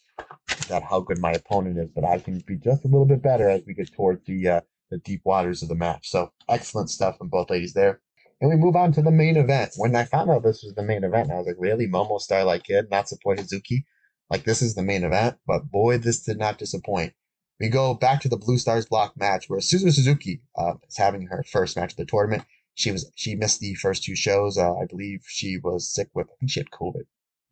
that 0.70 0.84
how 0.84 1.00
good 1.00 1.20
my 1.20 1.32
opponent 1.32 1.78
is, 1.78 1.90
but 1.94 2.06
I 2.06 2.20
can 2.20 2.40
be 2.46 2.56
just 2.58 2.86
a 2.86 2.88
little 2.88 3.06
bit 3.06 3.22
better 3.22 3.50
as 3.50 3.62
we 3.66 3.74
get 3.74 3.92
towards 3.94 4.24
the 4.26 4.48
uh, 4.48 4.62
the 4.92 5.00
deep 5.00 5.22
waters 5.26 5.64
of 5.64 5.70
the 5.70 5.76
match. 5.76 6.10
So 6.10 6.32
excellent 6.48 6.90
stuff 6.90 7.18
from 7.18 7.30
both 7.30 7.50
ladies 7.50 7.74
there. 7.74 8.00
And 8.42 8.50
we 8.50 8.58
move 8.58 8.76
on 8.76 8.92
to 8.94 9.02
the 9.02 9.12
main 9.12 9.38
event. 9.38 9.72
When 9.78 9.96
I 9.96 10.04
found 10.04 10.30
out 10.30 10.44
this 10.44 10.64
was 10.64 10.74
the 10.76 10.84
main 10.84 11.04
event, 11.04 11.32
I 11.32 11.36
was 11.36 11.48
like, 11.48 11.56
really? 11.58 11.88
Momo 11.88 12.20
Starlight 12.20 12.66
Kid, 12.66 12.90
Natsupoi 12.90 13.40
Hazuki? 13.40 13.86
Like, 14.30 14.44
this 14.44 14.62
is 14.62 14.76
the 14.76 14.84
main 14.84 15.04
event? 15.06 15.38
But 15.48 15.72
boy, 15.72 15.98
this 15.98 16.24
did 16.24 16.40
not 16.40 16.58
disappoint. 16.58 17.14
We 17.60 17.70
go 17.70 17.94
back 17.94 18.20
to 18.22 18.30
the 18.30 18.36
Blue 18.36 18.58
Stars 18.58 18.86
block 18.86 19.14
match 19.16 19.46
where 19.48 19.60
Suzu 19.60 19.94
Suzuki 19.94 20.42
uh, 20.58 20.74
is 20.88 20.98
having 20.98 21.28
her 21.28 21.44
first 21.50 21.78
match 21.78 21.94
of 21.94 21.98
the 21.98 22.06
tournament 22.06 22.44
she 22.76 22.92
was 22.92 23.12
she 23.16 23.36
missed 23.36 23.60
the 23.60 23.76
first 23.76 24.04
two 24.04 24.16
shows. 24.16 24.58
Uh, 24.58 24.74
I 24.76 24.86
believe 24.86 25.24
she 25.28 25.58
was 25.58 25.94
sick 25.94 26.10
with. 26.14 26.28
I 26.30 26.36
think 26.40 26.52
she 26.52 26.60
had 26.60 26.72
COVID. 26.72 27.04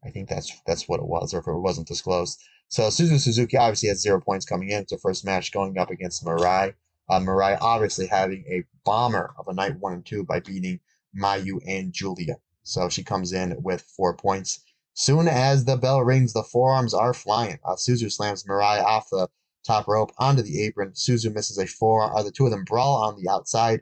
I 0.04 0.10
think 0.10 0.30
that's 0.30 0.52
that's 0.66 0.88
what 0.88 1.00
it 1.00 1.06
was, 1.06 1.34
or 1.34 1.40
if 1.40 1.48
it 1.48 1.54
wasn't 1.54 1.88
disclosed. 1.88 2.42
So 2.70 2.84
Suzu 2.84 3.20
Suzuki 3.20 3.58
obviously 3.58 3.90
has 3.90 4.02
zero 4.02 4.20
points 4.20 4.46
coming 4.46 4.70
in. 4.70 4.82
It's 4.82 4.92
her 4.92 4.98
first 4.98 5.26
match 5.26 5.52
going 5.52 5.78
up 5.78 5.92
against 5.92 6.24
Mirai. 6.26 6.74
Uh, 7.10 7.20
Mirai 7.20 7.58
obviously 7.62 8.08
having 8.08 8.46
a 8.48 8.64
bomber 8.86 9.34
of 9.38 9.48
a 9.48 9.54
night 9.54 9.78
one 9.80 9.94
and 9.94 10.06
two 10.06 10.24
by 10.24 10.40
beating 10.40 10.80
Mayu 11.16 11.60
and 11.68 11.92
Julia. 11.92 12.38
So 12.64 12.90
she 12.90 13.04
comes 13.04 13.34
in 13.34 13.62
with 13.62 13.82
four 13.82 14.16
points. 14.16 14.62
Soon 14.94 15.28
as 15.28 15.66
the 15.66 15.78
bell 15.78 16.02
rings, 16.02 16.34
the 16.34 16.44
forearms 16.44 16.94
are 16.94 17.14
flying. 17.14 17.60
Uh, 17.66 17.76
Suzu 17.76 18.12
slams 18.12 18.44
Mirai 18.44 18.84
off 18.84 19.10
the 19.10 19.28
top 19.66 19.88
rope 19.88 20.12
onto 20.18 20.42
the 20.42 20.64
apron. 20.64 20.92
Suzu 20.92 21.34
misses 21.34 21.58
a 21.58 21.68
forearm. 21.68 22.16
Uh, 22.16 22.24
the 22.24 22.32
two 22.32 22.46
of 22.46 22.52
them 22.52 22.64
brawl 22.64 23.04
on 23.04 23.22
the 23.22 23.30
outside. 23.30 23.82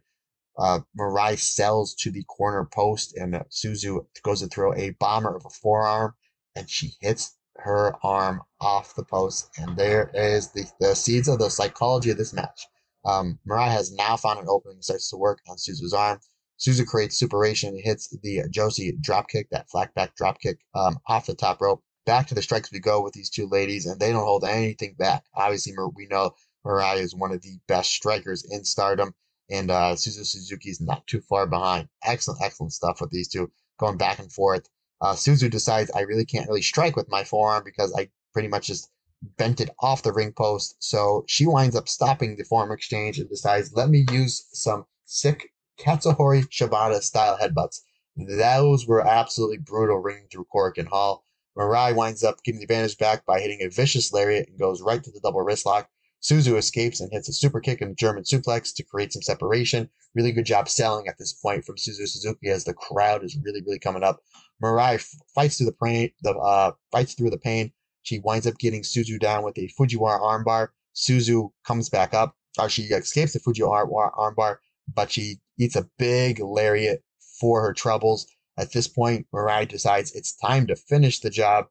Uh, 0.60 0.82
Mirai 0.98 1.39
sells 1.39 1.95
to 1.95 2.12
the 2.12 2.24
corner 2.24 2.65
post, 2.65 3.15
and 3.15 3.34
Suzu 3.50 4.06
goes 4.24 4.41
to 4.41 4.48
throw 4.48 4.74
a 4.74 4.91
bomber 5.00 5.36
of 5.36 5.45
a 5.45 5.50
forearm, 5.50 6.13
and 6.56 6.69
she 6.69 6.95
hits 7.00 7.38
her 7.56 7.95
arm 8.04 8.41
off 8.60 8.95
the 8.95 9.06
post. 9.06 9.50
And 9.58 9.78
there 9.78 10.12
is 10.13 10.52
the, 10.52 10.69
the 10.80 10.95
seeds 10.95 11.30
of 11.30 11.39
the 11.39 11.50
psychology 11.50 12.10
of 12.10 12.17
this 12.17 12.34
match. 12.34 12.67
Um, 13.06 13.39
Mirai 13.48 13.72
has 13.72 13.93
now 13.93 14.17
found 14.17 14.39
an 14.39 14.48
opening 14.50 14.82
starts 14.82 15.10
to 15.10 15.17
work 15.17 15.39
on 15.48 15.56
Suzu's 15.58 15.93
arm. 15.93 16.19
Suzu 16.60 16.86
creates 16.86 17.17
superation 17.17 17.80
hits 17.82 18.10
the 18.22 18.41
Joshi 18.52 19.00
dropkick, 19.00 19.45
that 19.52 19.69
flat 19.69 19.93
back 19.93 20.13
dropkick 20.17 20.58
um, 20.76 21.00
off 21.08 21.26
the 21.26 21.36
top 21.36 21.62
rope. 21.62 21.82
Back 22.06 22.28
to 22.28 22.36
the 22.36 22.41
strikes 22.41 22.72
we 22.72 22.80
go 22.80 23.02
with 23.02 23.13
these 23.13 23.30
two 23.30 23.48
ladies, 23.48 23.86
and 23.86 24.00
they 24.00 24.12
don't 24.12 24.26
hold 24.26 24.43
anything 24.43 24.95
back. 24.98 25.24
Obviously, 25.36 25.74
we 25.95 26.08
know 26.08 26.32
Mirai 26.65 26.98
is 26.98 27.15
one 27.15 27.32
of 27.32 27.41
the 27.41 27.60
best 27.67 27.91
strikers 27.91 28.43
in 28.50 28.65
stardom, 28.65 29.13
and 29.50 29.72
uh, 29.72 29.96
Suzu 29.96 30.26
Suzuki 30.26 30.70
is 30.70 30.82
not 30.82 31.06
too 31.08 31.22
far 31.22 31.48
behind. 31.48 31.90
Excellent, 32.04 32.42
excellent 32.42 32.74
stuff 32.74 33.02
with 33.02 33.10
these 33.10 33.28
two 33.28 33.52
going 33.80 33.98
back 33.98 34.20
and 34.20 34.32
forth. 34.32 34.68
Uh, 35.02 35.14
Suzu 35.14 35.50
decides 35.50 35.90
I 35.92 36.02
really 36.02 36.26
can't 36.26 36.48
really 36.48 36.62
strike 36.62 36.96
with 36.96 37.10
my 37.10 37.24
forearm 37.24 37.64
because 37.64 37.94
I 37.98 38.10
pretty 38.34 38.50
much 38.50 38.68
just 38.68 38.90
bent 39.38 39.60
it 39.62 39.70
off 39.80 40.04
the 40.04 40.14
ring 40.14 40.34
post. 40.34 40.76
So 40.80 41.24
she 41.28 41.46
winds 41.46 41.76
up 41.76 41.88
stopping 41.88 42.36
the 42.36 42.44
forearm 42.44 42.72
exchange 42.72 43.20
and 43.20 43.30
decides, 43.30 43.74
let 43.74 43.90
me 43.90 44.06
use 44.12 44.48
some 44.52 44.86
sick 45.06 45.50
Katsuyori 45.80 46.48
Shibata 46.50 47.02
style 47.02 47.38
headbutts. 47.38 47.82
Those 48.16 48.86
were 48.86 49.06
absolutely 49.06 49.58
brutal, 49.58 49.98
ringing 49.98 50.28
through 50.30 50.48
Korakuen 50.54 50.88
Hall. 50.88 51.26
Mirai 51.58 51.96
winds 51.96 52.24
up 52.24 52.44
getting 52.44 52.60
the 52.60 52.66
advantage 52.66 52.98
back 52.98 53.26
by 53.26 53.40
hitting 53.40 53.62
a 53.62 53.70
vicious 53.70 54.12
lariat 54.14 54.50
and 54.50 54.60
goes 54.60 54.82
right 54.82 55.04
to 55.04 55.12
the 55.12 55.20
double 55.22 55.42
wrist 55.42 55.66
lock. 55.66 55.90
Suzu 56.21 56.58
escapes 56.58 56.99
and 56.99 57.12
hits 57.12 57.29
a 57.29 57.34
super 57.34 57.60
kick 57.60 57.82
and 57.82 57.97
German 57.97 58.23
suplex 58.23 58.73
to 58.75 58.84
create 58.84 59.13
some 59.13 59.21
separation. 59.21 59.89
Really 60.15 60.32
good 60.32 60.45
job 60.45 60.67
selling 60.67 61.08
at 61.08 61.17
this 61.17 61.34
point 61.34 61.63
from 61.63 61.77
Suzu 61.77 62.08
Suzuki 62.08 62.49
as 62.49 62.65
the 62.65 62.73
crowd 62.73 63.23
is 63.23 63.38
really, 63.43 63.62
really 63.62 63.79
coming 63.79 64.03
up. 64.03 64.21
Mirai 64.62 65.01
fights 65.34 65.58
through 65.58 65.67
the 65.67 65.75
pain, 65.84 66.12
the 66.21 66.32
uh, 66.32 66.71
fights 66.91 67.13
through 67.13 67.29
the 67.29 67.38
pain. 67.38 67.71
She 68.03 68.19
winds 68.19 68.47
up 68.47 68.58
getting 68.58 68.82
Suzu 68.82 69.19
down 69.19 69.43
with 69.43 69.58
a 69.58 69.69
Fujiwara 69.79 70.19
armbar. 70.19 70.69
Suzu 70.95 71.51
comes 71.65 71.89
back 71.89 72.13
up, 72.13 72.36
or 72.60 72.69
she 72.69 72.84
escapes 72.84 73.34
the 73.34 73.39
Fujiwara 73.39 74.12
armbar, 74.17 74.58
but 74.93 75.12
she 75.12 75.39
eats 75.58 75.75
a 75.75 75.88
big 75.97 76.39
lariat 76.39 77.03
for 77.39 77.62
her 77.62 77.73
troubles. 77.73 78.27
At 78.58 78.73
this 78.73 78.89
point, 78.89 79.27
Mirai 79.34 79.67
decides 79.67 80.12
it's 80.12 80.36
time 80.36 80.67
to 80.67 80.75
finish 80.75 81.21
the 81.21 81.29
job, 81.29 81.67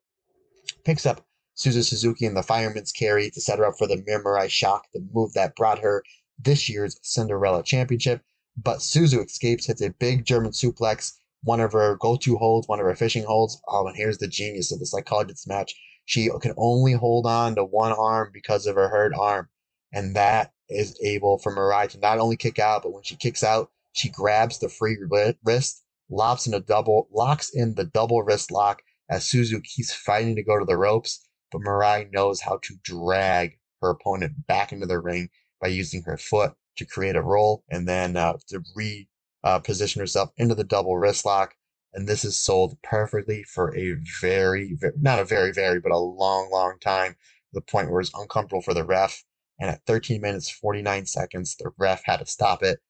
picks 0.84 1.04
up 1.04 1.26
Suzu 1.58 1.84
Suzuki 1.84 2.24
and 2.24 2.36
the 2.36 2.42
fireman's 2.42 2.92
carry 2.92 3.30
to 3.30 3.40
set 3.40 3.58
her 3.58 3.66
up 3.66 3.74
for 3.76 3.88
the 3.88 3.96
Mirai 3.96 4.48
shock, 4.48 4.84
the 4.94 5.04
move 5.12 5.32
that 5.32 5.56
brought 5.56 5.80
her 5.80 6.04
this 6.38 6.68
year's 6.68 7.00
Cinderella 7.02 7.64
Championship. 7.64 8.22
But 8.56 8.78
Suzu 8.78 9.24
escapes, 9.24 9.66
hits 9.66 9.82
a 9.82 9.90
big 9.90 10.24
German 10.24 10.52
suplex, 10.52 11.14
one 11.42 11.60
of 11.60 11.72
her 11.72 11.96
go-to 11.96 12.36
holds, 12.36 12.68
one 12.68 12.78
of 12.78 12.86
her 12.86 12.94
fishing 12.94 13.24
holds. 13.24 13.60
Oh, 13.66 13.86
and 13.86 13.96
here's 13.96 14.18
the 14.18 14.28
genius 14.28 14.70
of 14.70 14.78
the 14.78 14.86
psychology 14.86 15.34
match. 15.46 15.74
She 16.04 16.30
can 16.40 16.54
only 16.56 16.92
hold 16.92 17.26
on 17.26 17.56
to 17.56 17.64
one 17.64 17.92
arm 17.92 18.30
because 18.32 18.66
of 18.66 18.76
her 18.76 18.88
hurt 18.88 19.12
arm. 19.14 19.48
And 19.92 20.14
that 20.14 20.52
is 20.68 20.98
able 21.04 21.38
for 21.38 21.54
Mirai 21.54 21.88
to 21.90 21.98
not 21.98 22.18
only 22.18 22.36
kick 22.36 22.58
out, 22.58 22.82
but 22.82 22.92
when 22.92 23.02
she 23.02 23.16
kicks 23.16 23.42
out, 23.42 23.70
she 23.92 24.08
grabs 24.08 24.58
the 24.58 24.68
free 24.68 24.96
wrist, 25.44 25.82
locks 26.08 26.46
in 26.46 26.54
a 26.54 26.60
double, 26.60 27.08
locks 27.12 27.50
in 27.50 27.74
the 27.74 27.84
double 27.84 28.22
wrist 28.22 28.52
lock 28.52 28.82
as 29.10 29.24
Suzu 29.24 29.62
keeps 29.62 29.92
fighting 29.92 30.36
to 30.36 30.42
go 30.42 30.58
to 30.58 30.64
the 30.64 30.76
ropes. 30.76 31.27
But 31.50 31.62
Mirai 31.62 32.12
knows 32.12 32.40
how 32.40 32.60
to 32.62 32.74
drag 32.82 33.58
her 33.80 33.90
opponent 33.90 34.46
back 34.46 34.72
into 34.72 34.86
the 34.86 35.00
ring 35.00 35.30
by 35.60 35.68
using 35.68 36.02
her 36.02 36.16
foot 36.16 36.54
to 36.76 36.84
create 36.84 37.16
a 37.16 37.22
roll 37.22 37.64
and 37.68 37.88
then 37.88 38.16
uh, 38.16 38.34
to 38.48 38.60
reposition 38.76 39.96
uh, 39.96 40.00
herself 40.00 40.30
into 40.36 40.54
the 40.54 40.64
double 40.64 40.96
wrist 40.96 41.24
lock. 41.24 41.54
And 41.94 42.06
this 42.06 42.24
is 42.24 42.38
sold 42.38 42.76
perfectly 42.82 43.42
for 43.42 43.74
a 43.76 43.96
very, 44.20 44.74
very, 44.78 44.92
not 45.00 45.18
a 45.18 45.24
very, 45.24 45.52
very, 45.52 45.80
but 45.80 45.92
a 45.92 45.98
long, 45.98 46.50
long 46.52 46.78
time. 46.80 47.16
The 47.52 47.62
point 47.62 47.90
where 47.90 48.00
it's 48.00 48.12
uncomfortable 48.14 48.62
for 48.62 48.74
the 48.74 48.84
ref. 48.84 49.24
And 49.58 49.70
at 49.70 49.84
13 49.86 50.20
minutes, 50.20 50.50
49 50.50 51.06
seconds, 51.06 51.56
the 51.56 51.70
ref 51.78 52.02
had 52.04 52.18
to 52.18 52.26
stop 52.26 52.62
it 52.62 52.80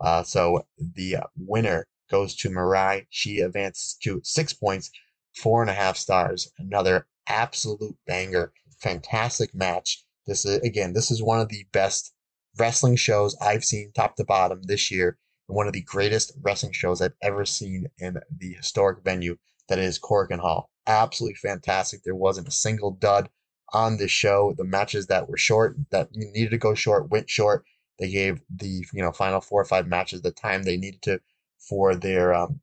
uh, 0.00 0.22
so 0.22 0.66
the 0.78 1.16
winner 1.36 1.86
goes 2.10 2.34
to 2.36 2.50
Mirai. 2.50 3.06
She 3.10 3.40
advances 3.40 3.96
to 4.02 4.20
six 4.24 4.52
points, 4.52 4.90
four 5.42 5.62
and 5.62 5.70
a 5.70 5.74
half 5.74 5.96
stars. 5.96 6.50
Another 6.58 7.06
absolute 7.28 7.96
banger. 8.06 8.52
Fantastic 8.80 9.54
match. 9.54 10.04
This 10.26 10.44
is, 10.44 10.58
again, 10.58 10.92
this 10.92 11.10
is 11.10 11.22
one 11.22 11.40
of 11.40 11.48
the 11.48 11.64
best 11.72 12.12
wrestling 12.58 12.96
shows 12.96 13.36
I've 13.40 13.64
seen 13.64 13.92
top 13.94 14.16
to 14.16 14.24
bottom 14.24 14.62
this 14.62 14.90
year. 14.90 15.18
One 15.46 15.66
of 15.66 15.72
the 15.72 15.82
greatest 15.82 16.32
wrestling 16.42 16.72
shows 16.72 17.00
I've 17.00 17.14
ever 17.22 17.44
seen 17.44 17.86
in 17.98 18.18
the 18.36 18.52
historic 18.52 19.02
venue 19.02 19.36
that 19.68 19.78
is 19.78 19.98
Korakuen 19.98 20.40
Hall. 20.40 20.70
Absolutely 20.86 21.36
fantastic. 21.36 22.02
There 22.02 22.14
wasn't 22.14 22.48
a 22.48 22.52
single 22.52 22.90
dud 22.90 23.30
on 23.72 23.96
this 23.96 24.10
show. 24.10 24.54
The 24.56 24.64
matches 24.64 25.06
that 25.06 25.28
were 25.28 25.36
short, 25.36 25.76
that 25.90 26.08
needed 26.14 26.50
to 26.50 26.58
go 26.58 26.74
short, 26.74 27.10
went 27.10 27.30
short. 27.30 27.64
They 27.98 28.10
gave 28.10 28.40
the 28.54 28.84
you 28.92 29.02
know 29.02 29.12
final 29.12 29.40
four 29.40 29.60
or 29.60 29.66
five 29.66 29.86
matches 29.86 30.22
the 30.22 30.30
time 30.30 30.62
they 30.62 30.76
needed 30.76 31.02
to 31.02 31.20
for 31.58 31.94
their 31.94 32.34
um, 32.34 32.60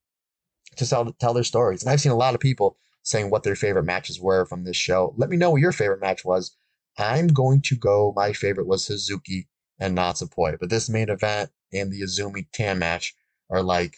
to 0.77 0.87
tell 0.87 1.11
tell 1.13 1.33
their 1.33 1.43
stories. 1.43 1.83
And 1.83 1.91
I've 1.91 2.01
seen 2.01 2.11
a 2.11 2.17
lot 2.17 2.35
of 2.35 2.39
people 2.39 2.77
saying 3.03 3.29
what 3.29 3.43
their 3.43 3.55
favorite 3.55 3.83
matches 3.83 4.19
were 4.19 4.45
from 4.45 4.63
this 4.63 4.77
show. 4.77 5.13
Let 5.17 5.29
me 5.29 5.37
know 5.37 5.51
what 5.51 5.61
your 5.61 5.71
favorite 5.71 6.01
match 6.01 6.25
was. 6.25 6.55
I'm 6.97 7.27
going 7.27 7.61
to 7.63 7.75
go. 7.75 8.13
My 8.15 8.33
favorite 8.33 8.67
was 8.67 8.87
Hazuki 8.87 9.47
and 9.79 9.97
Natsupoi, 9.97 10.57
but 10.59 10.69
this 10.69 10.89
main 10.89 11.09
event 11.09 11.51
and 11.73 11.91
the 11.91 12.01
Azumi 12.01 12.47
Tan 12.53 12.79
match 12.79 13.13
are 13.49 13.61
like 13.61 13.97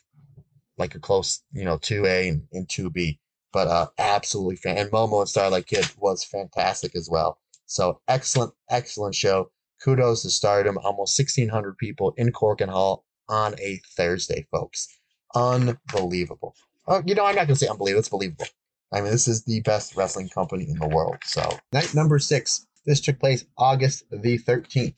like 0.77 0.95
a 0.95 0.99
close, 0.99 1.41
you 1.51 1.65
know, 1.65 1.77
two 1.77 2.05
A 2.05 2.29
and, 2.29 2.43
and 2.51 2.69
two 2.69 2.89
B. 2.89 3.19
But 3.53 3.67
uh, 3.67 3.87
absolutely 3.97 4.57
fan. 4.57 4.77
And 4.77 4.91
Momo 4.91 5.21
and 5.21 5.29
Starlight 5.29 5.67
Kid 5.67 5.89
was 5.97 6.23
fantastic 6.23 6.95
as 6.95 7.09
well. 7.09 7.39
So 7.65 8.01
excellent, 8.07 8.53
excellent 8.69 9.15
show 9.15 9.51
kudos 9.83 10.23
to 10.23 10.29
Stardom. 10.29 10.77
Almost 10.77 11.17
1,600 11.19 11.77
people 11.77 12.13
in 12.17 12.31
Korakuen 12.31 12.69
Hall 12.69 13.05
on 13.29 13.55
a 13.59 13.81
Thursday, 13.95 14.47
folks. 14.51 14.87
Unbelievable. 15.35 16.55
Oh, 16.88 17.04
you 17.06 17.15
know, 17.15 17.26
I'm 17.26 17.36
not 17.36 17.47
going 17.47 17.56
to 17.56 17.56
say 17.56 17.67
unbelievable. 17.67 18.00
It's 18.00 18.10
believable. 18.10 18.45
I 18.93 19.02
mean, 19.02 19.12
this 19.12 19.28
is 19.28 19.43
the 19.43 19.60
best 19.62 19.95
wrestling 19.95 20.30
company 20.30 20.65
in 20.69 20.80
the 20.80 20.88
world. 20.88 21.17
So, 21.26 21.58
night 21.73 21.93
number 21.93 22.19
six. 22.19 22.65
This 22.86 23.02
took 23.02 23.19
place 23.19 23.45
August 23.58 24.06
the 24.10 24.39
13th. 24.39 24.95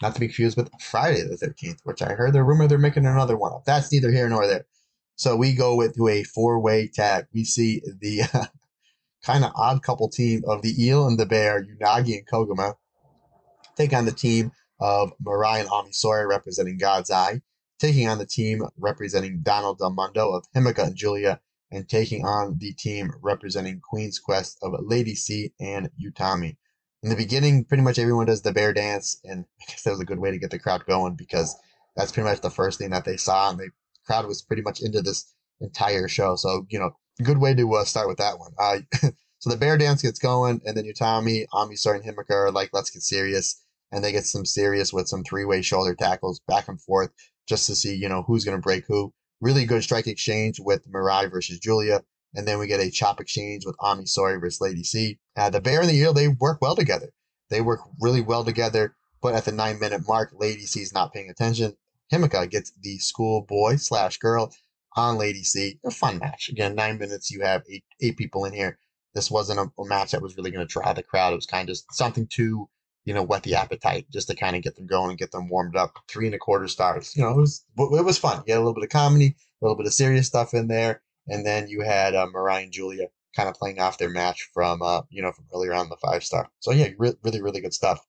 Not 0.00 0.14
to 0.14 0.20
be 0.20 0.28
confused 0.28 0.56
with 0.56 0.70
Friday 0.80 1.22
the 1.22 1.36
13th, 1.36 1.78
which 1.82 2.00
I 2.00 2.12
heard 2.12 2.32
the 2.32 2.44
rumor 2.44 2.68
they're 2.68 2.78
making 2.78 3.06
another 3.06 3.36
one 3.36 3.52
up. 3.52 3.64
That's 3.64 3.90
neither 3.90 4.12
here 4.12 4.28
nor 4.28 4.46
there. 4.46 4.66
So 5.16 5.34
we 5.34 5.52
go 5.52 5.74
with 5.74 5.96
to 5.96 6.08
a 6.08 6.22
four-way 6.22 6.88
tag. 6.94 7.26
We 7.32 7.44
see 7.44 7.82
the 8.00 8.22
uh, 8.34 8.46
kind 9.24 9.44
of 9.44 9.52
odd 9.56 9.82
couple 9.82 10.08
team 10.08 10.42
of 10.46 10.62
the 10.62 10.74
Eel 10.84 11.06
and 11.06 11.18
the 11.18 11.26
Bear, 11.26 11.64
Unagi 11.64 12.18
and 12.18 12.26
Koguma, 12.26 12.74
take 13.76 13.92
on 13.92 14.04
the 14.04 14.12
team 14.12 14.52
of 14.80 15.12
Mirai 15.24 15.60
and 15.60 15.68
Ami 15.68 15.90
Sohrei 15.90 16.28
representing 16.28 16.78
God's 16.78 17.10
Eye, 17.10 17.40
taking 17.78 18.08
on 18.08 18.18
the 18.18 18.26
team 18.26 18.62
representing 18.78 19.40
Donna 19.42 19.76
Del 19.78 19.90
Mondo 19.90 20.30
of 20.30 20.46
Himeka 20.54 20.84
and 20.84 20.96
Julia, 20.96 21.40
and 21.70 21.88
taking 21.88 22.24
on 22.24 22.58
the 22.58 22.72
team 22.72 23.12
representing 23.20 23.80
Queen's 23.80 24.18
Quest 24.18 24.58
of 24.62 24.74
Lady 24.80 25.14
C 25.14 25.52
and 25.60 25.90
Utami. 26.00 26.56
In 27.02 27.10
the 27.10 27.16
beginning, 27.16 27.64
pretty 27.64 27.82
much 27.82 27.98
everyone 27.98 28.26
does 28.26 28.42
the 28.42 28.52
bear 28.52 28.72
dance, 28.72 29.20
and 29.24 29.44
I 29.60 29.64
guess 29.68 29.82
that 29.82 29.90
was 29.90 30.00
a 30.00 30.04
good 30.04 30.20
way 30.20 30.30
to 30.30 30.38
get 30.38 30.50
the 30.50 30.58
crowd 30.58 30.86
going 30.86 31.16
because 31.16 31.54
that's 31.96 32.12
pretty 32.12 32.28
much 32.28 32.40
the 32.40 32.50
first 32.50 32.78
thing 32.78 32.90
that 32.90 33.04
they 33.04 33.16
saw, 33.16 33.50
and 33.50 33.58
the 33.58 33.70
crowd 34.06 34.26
was 34.26 34.42
pretty 34.42 34.62
much 34.62 34.80
into 34.80 35.02
this 35.02 35.32
entire 35.60 36.08
show. 36.08 36.36
So, 36.36 36.66
you 36.68 36.78
know, 36.78 36.90
good 37.22 37.38
way 37.38 37.54
to 37.54 37.74
uh, 37.74 37.84
start 37.84 38.08
with 38.08 38.18
that 38.18 38.38
one. 38.38 38.52
Uh, 38.58 38.78
so 39.38 39.50
the 39.50 39.56
bear 39.56 39.76
dance 39.76 40.02
gets 40.02 40.18
going, 40.18 40.60
and 40.64 40.76
then 40.76 40.84
Utami, 40.84 41.46
Ami 41.52 41.74
Sohrei, 41.74 41.96
and 41.96 42.04
Himeka 42.04 42.30
are 42.30 42.52
like, 42.52 42.70
let's 42.72 42.90
get 42.90 43.02
serious 43.02 43.60
and 43.94 44.02
they 44.02 44.10
get 44.10 44.24
some 44.24 44.44
serious 44.44 44.92
with 44.92 45.06
some 45.06 45.22
three 45.22 45.44
way 45.44 45.62
shoulder 45.62 45.94
tackles 45.94 46.40
back 46.48 46.66
and 46.66 46.80
forth 46.80 47.10
just 47.48 47.66
to 47.66 47.74
see, 47.74 47.94
you 47.94 48.08
know, 48.08 48.22
who's 48.22 48.44
going 48.44 48.56
to 48.56 48.62
break 48.62 48.84
who. 48.86 49.12
Really 49.40 49.64
good 49.64 49.82
strike 49.82 50.06
exchange 50.06 50.58
with 50.60 50.90
Mirai 50.90 51.30
versus 51.30 51.58
Julia. 51.58 52.02
And 52.34 52.48
then 52.48 52.58
we 52.58 52.66
get 52.66 52.80
a 52.80 52.90
chop 52.90 53.20
exchange 53.20 53.64
with 53.64 53.76
Ami 53.80 54.04
Sohrei 54.04 54.40
versus 54.40 54.60
Lady 54.60 54.82
C. 54.82 55.18
Uh, 55.36 55.50
the 55.50 55.60
Bear 55.60 55.80
and 55.80 55.88
the 55.88 55.94
Eel, 55.94 56.12
they 56.12 56.28
work 56.28 56.58
well 56.60 56.74
together. 56.74 57.10
They 57.50 57.60
work 57.60 57.80
really 58.00 58.20
well 58.20 58.44
together. 58.44 58.96
But 59.22 59.34
at 59.34 59.44
the 59.44 59.52
nine 59.52 59.78
minute 59.78 60.02
mark, 60.06 60.32
Lady 60.34 60.66
C 60.66 60.80
is 60.80 60.92
not 60.92 61.12
paying 61.12 61.30
attention. 61.30 61.76
Himeka 62.12 62.50
gets 62.50 62.72
the 62.80 62.98
schoolboy 62.98 63.76
slash 63.76 64.18
girl 64.18 64.52
on 64.96 65.16
Lady 65.16 65.42
C. 65.42 65.78
A 65.84 65.90
fun 65.90 66.18
match. 66.18 66.48
Again, 66.48 66.74
nine 66.74 66.98
minutes, 66.98 67.30
you 67.30 67.42
have 67.42 67.62
eight, 67.68 67.84
eight 68.00 68.16
people 68.16 68.44
in 68.44 68.52
here. 68.52 68.78
This 69.14 69.30
wasn't 69.30 69.60
a, 69.60 69.70
a 69.80 69.86
match 69.86 70.10
that 70.10 70.22
was 70.22 70.36
really 70.36 70.50
going 70.50 70.66
to 70.66 70.72
draw 70.72 70.92
the 70.92 71.02
crowd. 71.02 71.32
It 71.32 71.36
was 71.36 71.46
kind 71.46 71.70
of 71.70 71.78
something 71.92 72.26
to 72.32 72.68
you 73.04 73.12
know, 73.12 73.22
whet 73.22 73.42
the 73.42 73.54
appetite 73.54 74.06
just 74.10 74.28
to 74.28 74.36
kind 74.36 74.56
of 74.56 74.62
get 74.62 74.76
them 74.76 74.86
going 74.86 75.10
and 75.10 75.18
get 75.18 75.30
them 75.30 75.48
warmed 75.48 75.76
up. 75.76 75.98
Three 76.08 76.26
and 76.26 76.34
a 76.34 76.38
quarter 76.38 76.68
stars. 76.68 77.14
You 77.16 77.22
know, 77.22 77.30
it 77.30 77.36
was 77.36 77.64
it 77.78 78.04
was 78.04 78.18
fun. 78.18 78.42
You 78.46 78.54
had 78.54 78.58
a 78.58 78.64
little 78.64 78.74
bit 78.74 78.84
of 78.84 78.90
comedy, 78.90 79.36
a 79.60 79.64
little 79.64 79.76
bit 79.76 79.86
of 79.86 79.92
serious 79.92 80.26
stuff 80.26 80.54
in 80.54 80.68
there, 80.68 81.02
and 81.28 81.44
then 81.44 81.68
you 81.68 81.82
had 81.82 82.14
uh, 82.14 82.26
Mirai 82.34 82.64
and 82.64 82.72
Julia 82.72 83.08
kind 83.36 83.48
of 83.48 83.56
playing 83.56 83.80
off 83.80 83.98
their 83.98 84.10
match 84.10 84.48
from 84.54 84.82
uh, 84.82 85.02
you 85.10 85.22
know 85.22 85.32
from 85.32 85.46
earlier 85.54 85.74
on 85.74 85.88
the 85.88 85.96
five 85.96 86.24
star. 86.24 86.50
So 86.60 86.72
yeah, 86.72 86.88
re- 86.98 87.16
really 87.22 87.42
really 87.42 87.60
good 87.60 87.74
stuff. 87.74 88.04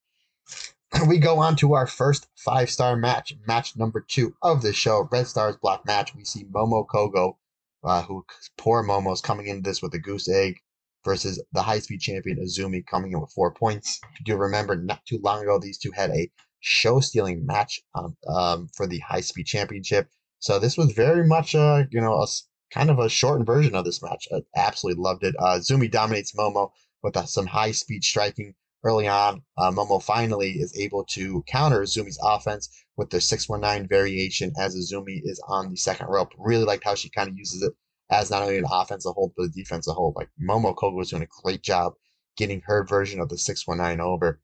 We 1.10 1.18
go 1.18 1.40
on 1.40 1.58
to 1.58 1.74
our 1.74 1.88
first 1.88 2.28
five 2.38 2.70
star 2.70 2.96
match, 2.96 3.34
match 3.46 3.76
number 3.76 4.00
two 4.00 4.34
of 4.42 4.62
the 4.62 4.72
show, 4.72 5.10
Red 5.12 5.28
Stars 5.28 5.58
Block 5.62 5.86
match. 5.86 6.16
We 6.16 6.24
see 6.24 6.46
Momo 6.46 6.86
Kohgo, 6.88 7.36
uh, 7.84 8.04
who 8.04 8.26
poor 8.58 8.82
Momo's 8.82 9.20
coming 9.20 9.48
into 9.48 9.64
this 9.64 9.82
with 9.82 9.94
a 9.94 10.00
goose 10.00 10.30
egg 10.30 10.62
versus 11.06 11.42
the 11.54 11.62
high 11.62 11.80
speed 11.80 12.02
champion 12.02 12.40
Azumi 12.40 12.86
coming 12.86 13.14
in 13.14 13.22
with 13.22 13.32
four 13.32 13.54
points. 13.54 14.02
Do 14.26 14.32
you 14.32 14.38
remember 14.38 14.76
not 14.76 15.06
too 15.06 15.20
long 15.24 15.44
ago 15.44 15.60
these 15.60 15.78
two 15.78 15.92
had 15.92 16.10
a 16.10 16.30
show 16.60 17.00
stealing 17.00 17.46
match 17.46 17.82
um, 17.94 18.18
um, 18.28 18.68
for 18.76 18.88
the 18.88 19.00
high 19.00 19.22
speed 19.22 19.46
championship? 19.46 20.10
So 20.40 20.60
this 20.60 20.78
was 20.78 20.92
very 20.92 21.26
much 21.26 21.54
a 21.54 21.88
you 21.92 22.02
know 22.02 22.22
a 22.22 22.28
kind 22.74 22.90
of 22.90 23.00
a 23.00 23.08
shortened 23.08 23.46
version 23.46 23.76
of 23.76 23.86
this 23.86 24.02
match. 24.02 24.28
I 24.34 24.42
absolutely 24.56 25.02
loved 25.02 25.24
it. 25.24 25.36
Uh, 25.40 25.60
Zumi 25.60 25.90
dominates 25.90 26.34
Momo 26.34 26.72
with 27.04 27.16
uh, 27.16 27.26
some 27.26 27.46
high 27.46 27.72
speed 27.72 28.04
striking 28.04 28.56
early 28.84 29.08
on. 29.08 29.44
Uh, 29.58 29.72
Momo 29.72 30.02
finally 30.02 30.54
is 30.54 30.78
able 30.78 31.06
to 31.06 31.44
counter 31.48 31.82
Zumi's 31.82 32.20
offense 32.22 32.70
with 32.98 33.12
the 33.12 33.22
619 33.22 33.88
variation 33.88 34.54
as 34.60 34.76
Azumi 34.76 35.22
is 35.24 35.42
on 35.48 35.70
the 35.70 35.78
second 35.78 36.08
rope. 36.08 36.34
Really 36.38 36.66
liked 36.66 36.84
how 36.84 36.96
she 36.96 37.10
kind 37.10 37.30
of 37.30 37.38
uses 37.38 37.62
it 37.62 37.74
as 38.10 38.30
not 38.30 38.44
only 38.44 38.58
an 38.58 38.66
offensive 38.70 39.14
hold, 39.14 39.34
but 39.36 39.44
a 39.44 39.50
defensive 39.50 39.96
hold. 39.96 40.16
Like 40.16 40.30
Momo 40.42 40.76
Kohgo 40.76 40.96
was 40.96 41.10
doing 41.10 41.24
a 41.24 41.42
great 41.44 41.62
job 41.62 41.94
getting 42.38 42.62
her 42.66 42.84
version 42.84 43.20
of 43.20 43.30
the 43.30 43.38
619 43.38 44.02
over. 44.02 44.40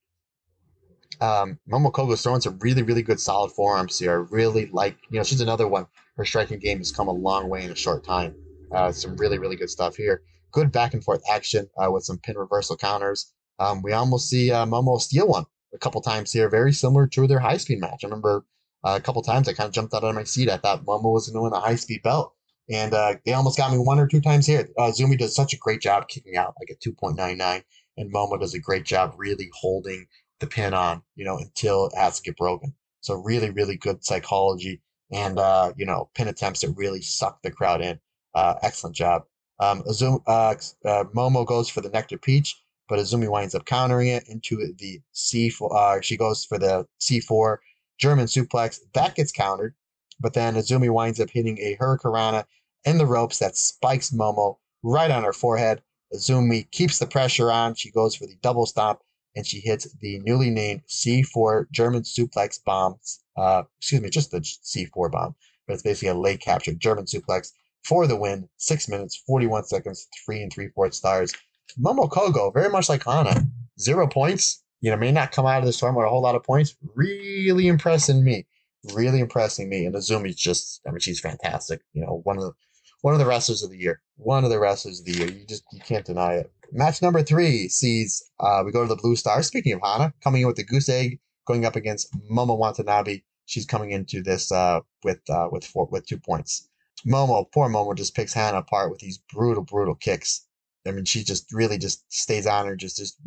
Um, 1.20 1.60
Momo 1.70 1.92
Kohgo's 1.92 2.24
throwing 2.24 2.42
some 2.42 2.58
really, 2.60 2.82
really 2.82 3.04
good 3.04 3.20
solid 3.20 3.52
forearms 3.52 4.00
here. 4.00 4.12
I 4.12 4.34
really 4.34 4.68
like, 4.68 4.98
you 5.10 5.18
know, 5.18 5.24
she's 5.24 5.42
another 5.42 5.68
one. 5.68 5.86
Her 6.18 6.26
striking 6.26 6.60
game 6.60 6.80
has 6.80 6.92
come 6.92 7.08
a 7.08 7.14
long 7.14 7.50
way 7.50 7.64
in 7.64 7.72
a 7.72 7.76
short 7.76 8.04
time. 8.04 8.36
Uh, 8.72 8.92
some 8.92 9.16
really, 9.18 9.38
really 9.38 9.56
good 9.56 9.70
stuff 9.70 9.96
here. 9.96 10.24
Good 10.52 10.72
back 10.72 10.94
and 10.94 11.04
forth 11.04 11.22
action 11.30 11.68
uh, 11.78 11.92
with 11.92 12.04
some 12.04 12.18
pin 12.18 12.38
reversal 12.38 12.78
counters. 12.78 13.34
Um, 13.60 13.82
we 13.82 13.92
almost 13.92 14.30
see 14.30 14.52
uh, 14.52 14.66
Momo 14.66 15.00
steal 15.00 15.28
one 15.28 15.46
a 15.74 15.78
couple 15.78 16.02
times 16.02 16.32
here, 16.32 16.50
very 16.50 16.74
similar 16.74 17.08
to 17.08 17.28
their 17.28 17.40
high 17.40 17.58
speed 17.58 17.80
match. 17.80 18.04
I 18.04 18.08
remember 18.08 18.46
uh, 18.84 18.98
a 18.98 19.02
couple 19.02 19.22
times 19.22 19.48
I 19.48 19.54
kind 19.54 19.68
of 19.68 19.74
jumped 19.74 19.94
out 19.94 20.04
of 20.04 20.16
my 20.16 20.24
seat. 20.24 20.50
I 20.50 20.58
thought 20.58 20.86
Momo 20.86 21.14
was 21.14 21.28
going 21.28 21.36
to 21.38 21.42
win 21.44 21.52
the 21.52 21.60
high 21.60 21.76
speed 21.76 22.02
belt. 22.04 22.34
And 22.70 22.94
uh, 22.94 23.16
they 23.26 23.34
almost 23.34 23.58
got 23.58 23.72
me 23.72 23.78
one 23.78 24.00
or 24.00 24.08
two 24.08 24.22
times 24.22 24.46
here. 24.46 24.70
Uh, 24.78 24.92
Zumi 24.92 25.18
does 25.18 25.36
such 25.36 25.54
a 25.54 25.58
great 25.58 25.82
job 25.82 26.08
kicking 26.08 26.38
out, 26.38 26.54
like 26.60 26.70
a 26.70 26.90
2.99, 26.90 27.64
and 27.98 28.14
Momo 28.14 28.40
does 28.40 28.54
a 28.54 28.60
great 28.60 28.86
job 28.86 29.14
really 29.18 29.50
holding 29.54 30.06
the 30.40 30.48
pin 30.48 30.74
on, 30.74 31.04
you 31.16 31.26
know, 31.26 31.38
until 31.38 31.88
it 31.88 31.94
has 31.96 32.18
to 32.18 32.24
get 32.24 32.38
broken. 32.38 32.74
So 33.02 33.16
really, 33.16 33.50
really 33.50 33.78
good 33.78 34.04
psychology 34.04 34.82
and, 35.12 35.40
uh, 35.40 35.74
you 35.76 35.86
know, 35.86 36.10
pin 36.16 36.28
attempts 36.28 36.62
that 36.62 36.74
really 36.76 37.02
suck 37.02 37.42
the 37.42 37.52
crowd 37.52 37.82
in. 37.82 38.00
Uh, 38.34 38.56
excellent 38.62 38.96
job. 38.96 39.24
Um, 39.60 39.84
Azumi, 39.84 40.22
uh, 40.28 40.56
uh, 40.88 41.04
Momo 41.16 41.46
goes 41.46 41.70
for 41.70 41.82
the 41.82 41.90
Nectar 41.90 42.18
Peach, 42.18 42.62
but 42.90 43.00
Azumi 43.00 43.30
winds 43.30 43.54
up 43.54 43.66
countering 43.66 44.08
it 44.08 44.24
into 44.28 44.74
the 44.78 45.02
C4. 45.14 45.76
Uh, 45.76 46.02
she 46.02 46.18
goes 46.18 46.46
for 46.46 46.58
the 46.58 46.86
C4 47.00 47.58
German 48.00 48.26
suplex. 48.26 48.80
That 48.94 49.16
gets 49.16 49.32
countered, 49.32 49.76
but 50.22 50.34
then 50.34 50.56
Azumi 50.56 50.90
winds 50.90 51.20
up 51.20 51.30
hitting 51.30 51.58
a 51.60 51.78
Hurricanrana 51.78 52.46
in 52.86 52.98
the 52.98 53.06
ropes 53.06 53.40
that 53.40 53.58
spikes 53.58 54.12
Momo 54.12 54.58
right 54.84 55.12
on 55.12 55.24
her 55.24 55.34
forehead. 55.34 55.82
Azumi 56.14 56.70
keeps 56.72 57.00
the 57.00 57.08
pressure 57.08 57.52
on. 57.52 57.76
She 57.76 57.92
goes 57.92 58.16
for 58.16 58.26
the 58.26 58.38
double 58.42 58.66
stomp 58.66 59.00
and 59.36 59.46
she 59.46 59.60
hits 59.60 59.92
the 60.00 60.20
newly 60.20 60.50
named 60.50 60.82
C4 60.88 61.72
German 61.72 62.04
suplex 62.04 62.64
bomb. 62.64 63.00
Uh, 63.38 63.64
excuse 63.78 64.02
me, 64.02 64.10
just 64.10 64.32
the 64.32 64.40
C4 64.40 65.12
bomb, 65.12 65.36
but 65.68 65.74
it's 65.74 65.84
basically 65.84 66.10
a 66.10 66.14
leg 66.14 66.42
capture 66.42 66.74
German 66.74 67.06
suplex 67.06 67.52
for 67.84 68.08
the 68.08 68.16
win. 68.16 68.48
Six 68.58 68.90
minutes, 68.90 69.24
41 69.28 69.66
seconds, 69.66 70.08
three 70.26 70.42
and 70.42 70.52
three 70.52 70.70
fourths 70.70 70.98
stars. 70.98 71.34
Momo 71.80 72.10
Kohgo, 72.10 72.54
very 72.54 72.70
much 72.70 72.90
like 72.90 73.06
Hana, 73.06 73.46
zero 73.80 74.08
points. 74.08 74.64
You 74.82 74.92
know, 74.92 74.98
may 74.98 75.12
not 75.12 75.32
come 75.32 75.46
out 75.46 75.60
of 75.60 75.66
this 75.66 75.80
tournament 75.80 76.04
with 76.04 76.08
a 76.08 76.10
whole 76.10 76.22
lot 76.22 76.36
of 76.36 76.44
points. 76.44 76.76
Really 76.96 77.68
impressing 77.68 78.24
me. 78.24 78.46
Really 78.94 79.20
impressing 79.20 79.70
me. 79.70 79.86
And 79.86 79.96
Azumi's 79.96 80.36
just, 80.36 80.82
I 80.88 80.92
mean, 80.92 81.00
she's 81.00 81.20
fantastic. 81.20 81.82
You 81.94 82.02
know, 82.02 82.22
one 82.24 82.38
of 82.38 82.44
the 82.44 82.54
one 83.02 83.14
of 83.14 83.20
the 83.20 83.26
wrestlers 83.26 83.64
of 83.64 83.72
the 83.72 83.78
year. 83.78 84.02
One 84.18 84.44
of 84.44 84.50
the 84.50 84.60
wrestlers 84.60 85.00
of 85.00 85.06
the 85.06 85.14
year. 85.14 85.30
You 85.30 85.46
just 85.46 85.64
you 85.72 85.80
can't 85.82 86.06
deny 86.06 86.36
it. 86.36 86.52
Match 86.72 87.02
number 87.02 87.22
three 87.22 87.68
sees 87.68 88.24
uh, 88.40 88.64
we 88.66 88.72
go 88.72 88.84
to 88.84 88.88
the 88.88 89.02
Blue 89.02 89.16
Star. 89.16 89.44
Speaking 89.44 89.74
of 89.74 89.82
Hana, 89.84 90.14
coming 90.24 90.42
in 90.42 90.48
with 90.48 90.56
the 90.56 90.64
goose 90.64 90.90
egg, 90.90 91.20
going 91.46 91.66
up 91.66 91.76
against 91.76 92.14
Momo 92.30 92.58
Watanabe. 92.58 93.22
She's 93.46 93.66
coming 93.66 93.92
into 93.92 94.22
this 94.22 94.52
uh, 94.52 94.80
with 95.04 95.20
uh, 95.30 95.50
with 95.52 95.66
four, 95.66 95.88
with 95.92 96.06
two 96.06 96.18
points. 96.18 96.70
Momo, 97.06 97.52
poor 97.52 97.68
Momo, 97.68 97.96
just 97.96 98.16
picks 98.16 98.34
Hana 98.34 98.60
apart 98.60 98.92
with 98.92 99.00
these 99.00 99.20
brutal, 99.34 99.64
brutal 99.64 99.96
kicks. 99.96 100.46
I 100.88 100.92
mean, 100.92 101.06
she 101.06 101.24
just 101.24 101.52
really 101.52 101.78
just 101.78 102.04
stays 102.12 102.48
on 102.48 102.68
her, 102.68 102.76
just 102.76 102.98
just 102.98 103.18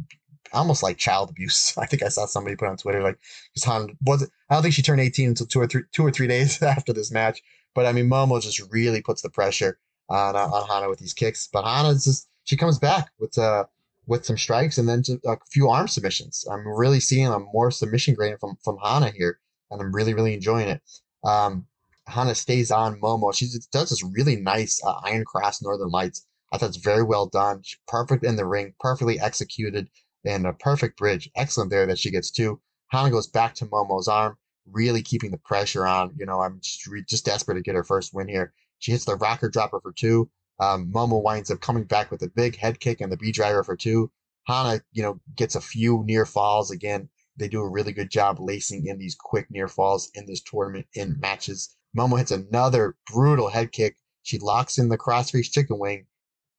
almost 0.54 0.82
like 0.82 0.96
child 0.96 1.30
abuse. 1.30 1.74
I 1.78 1.86
think 1.86 2.02
I 2.02 2.08
saw 2.08 2.26
somebody 2.26 2.56
put 2.56 2.68
on 2.68 2.76
Twitter 2.76 3.02
like, 3.02 3.18
just 3.54 3.66
Hana 3.66 3.88
was? 4.04 4.28
I 4.50 4.54
don't 4.54 4.62
think 4.62 4.74
she 4.74 4.82
turned 4.82 5.00
18 5.00 5.28
until 5.28 5.46
two 5.46 5.60
or 5.60 5.66
three 5.66 5.82
two 5.92 6.06
or 6.06 6.10
three 6.10 6.26
days 6.26 6.62
after 6.62 6.92
this 6.92 7.10
match. 7.10 7.42
But 7.74 7.86
I 7.86 7.92
mean, 7.92 8.08
Momo 8.08 8.40
just 8.40 8.60
really 8.72 9.02
puts 9.02 9.22
the 9.22 9.30
pressure 9.30 9.78
on 10.08 10.36
uh, 10.36 10.46
on 10.46 10.68
Hana 10.68 10.88
with 10.88 10.98
these 10.98 11.14
kicks. 11.14 11.48
But 11.52 11.64
Hana 11.64 11.94
just 11.94 12.28
she 12.44 12.56
comes 12.56 12.78
back 12.78 13.10
with 13.18 13.36
uh 13.38 13.64
with 14.06 14.24
some 14.24 14.36
strikes 14.36 14.78
and 14.78 14.88
then 14.88 15.02
a 15.26 15.36
few 15.50 15.68
arm 15.70 15.88
submissions. 15.88 16.46
I'm 16.50 16.66
really 16.66 17.00
seeing 17.00 17.28
a 17.28 17.38
more 17.38 17.70
submission 17.70 18.14
grain 18.14 18.36
from 18.38 18.56
from 18.62 18.78
Hana 18.82 19.10
here, 19.10 19.38
and 19.70 19.80
I'm 19.80 19.94
really 19.94 20.14
really 20.14 20.34
enjoying 20.34 20.68
it. 20.68 20.82
Um, 21.24 21.66
Hana 22.06 22.34
stays 22.34 22.70
on 22.70 23.00
Momo. 23.00 23.34
She 23.34 23.48
does 23.72 23.90
this 23.90 24.04
really 24.04 24.36
nice 24.36 24.80
uh, 24.84 25.00
Iron 25.04 25.24
Cross 25.24 25.62
Northern 25.62 25.88
Lights. 25.88 26.26
I 26.52 26.58
thought 26.58 26.68
it's 26.68 26.76
very 26.76 27.02
well 27.02 27.26
done. 27.26 27.62
She's 27.62 27.80
perfect 27.88 28.24
in 28.24 28.36
the 28.36 28.46
ring, 28.46 28.74
perfectly 28.78 29.18
executed, 29.18 29.88
and 30.24 30.46
a 30.46 30.52
perfect 30.52 30.96
bridge. 30.96 31.30
Excellent 31.36 31.70
there 31.70 31.86
that 31.86 31.98
she 31.98 32.10
gets 32.10 32.30
two. 32.30 32.60
Hana 32.88 33.10
goes 33.10 33.26
back 33.26 33.54
to 33.56 33.66
Momo's 33.66 34.08
arm 34.08 34.36
really 34.70 35.02
keeping 35.02 35.30
the 35.30 35.38
pressure 35.38 35.86
on. 35.86 36.14
You 36.18 36.26
know, 36.26 36.40
I'm 36.40 36.60
just, 36.60 36.88
just 37.08 37.24
desperate 37.24 37.56
to 37.56 37.62
get 37.62 37.74
her 37.74 37.84
first 37.84 38.14
win 38.14 38.28
here. 38.28 38.52
She 38.78 38.92
hits 38.92 39.04
the 39.04 39.16
rocker 39.16 39.48
dropper 39.48 39.80
for 39.80 39.92
two. 39.92 40.30
Um, 40.60 40.90
Momo 40.92 41.22
winds 41.22 41.50
up 41.50 41.60
coming 41.60 41.84
back 41.84 42.10
with 42.10 42.22
a 42.22 42.28
big 42.28 42.56
head 42.56 42.80
kick 42.80 43.00
and 43.00 43.10
the 43.10 43.16
B 43.16 43.32
driver 43.32 43.64
for 43.64 43.76
two. 43.76 44.10
Hana, 44.46 44.80
you 44.92 45.02
know, 45.02 45.20
gets 45.36 45.54
a 45.54 45.60
few 45.60 46.02
near 46.04 46.26
falls. 46.26 46.70
Again, 46.70 47.08
they 47.36 47.48
do 47.48 47.60
a 47.60 47.68
really 47.68 47.92
good 47.92 48.10
job 48.10 48.38
lacing 48.38 48.86
in 48.86 48.98
these 48.98 49.16
quick 49.18 49.50
near 49.50 49.68
falls 49.68 50.10
in 50.14 50.26
this 50.26 50.42
tournament 50.42 50.86
in 50.94 51.18
matches. 51.18 51.74
Momo 51.96 52.18
hits 52.18 52.30
another 52.30 52.96
brutal 53.10 53.48
head 53.48 53.72
kick. 53.72 53.96
She 54.22 54.38
locks 54.38 54.78
in 54.78 54.88
the 54.88 54.98
crossface 54.98 55.50
chicken 55.50 55.78
wing 55.78 56.06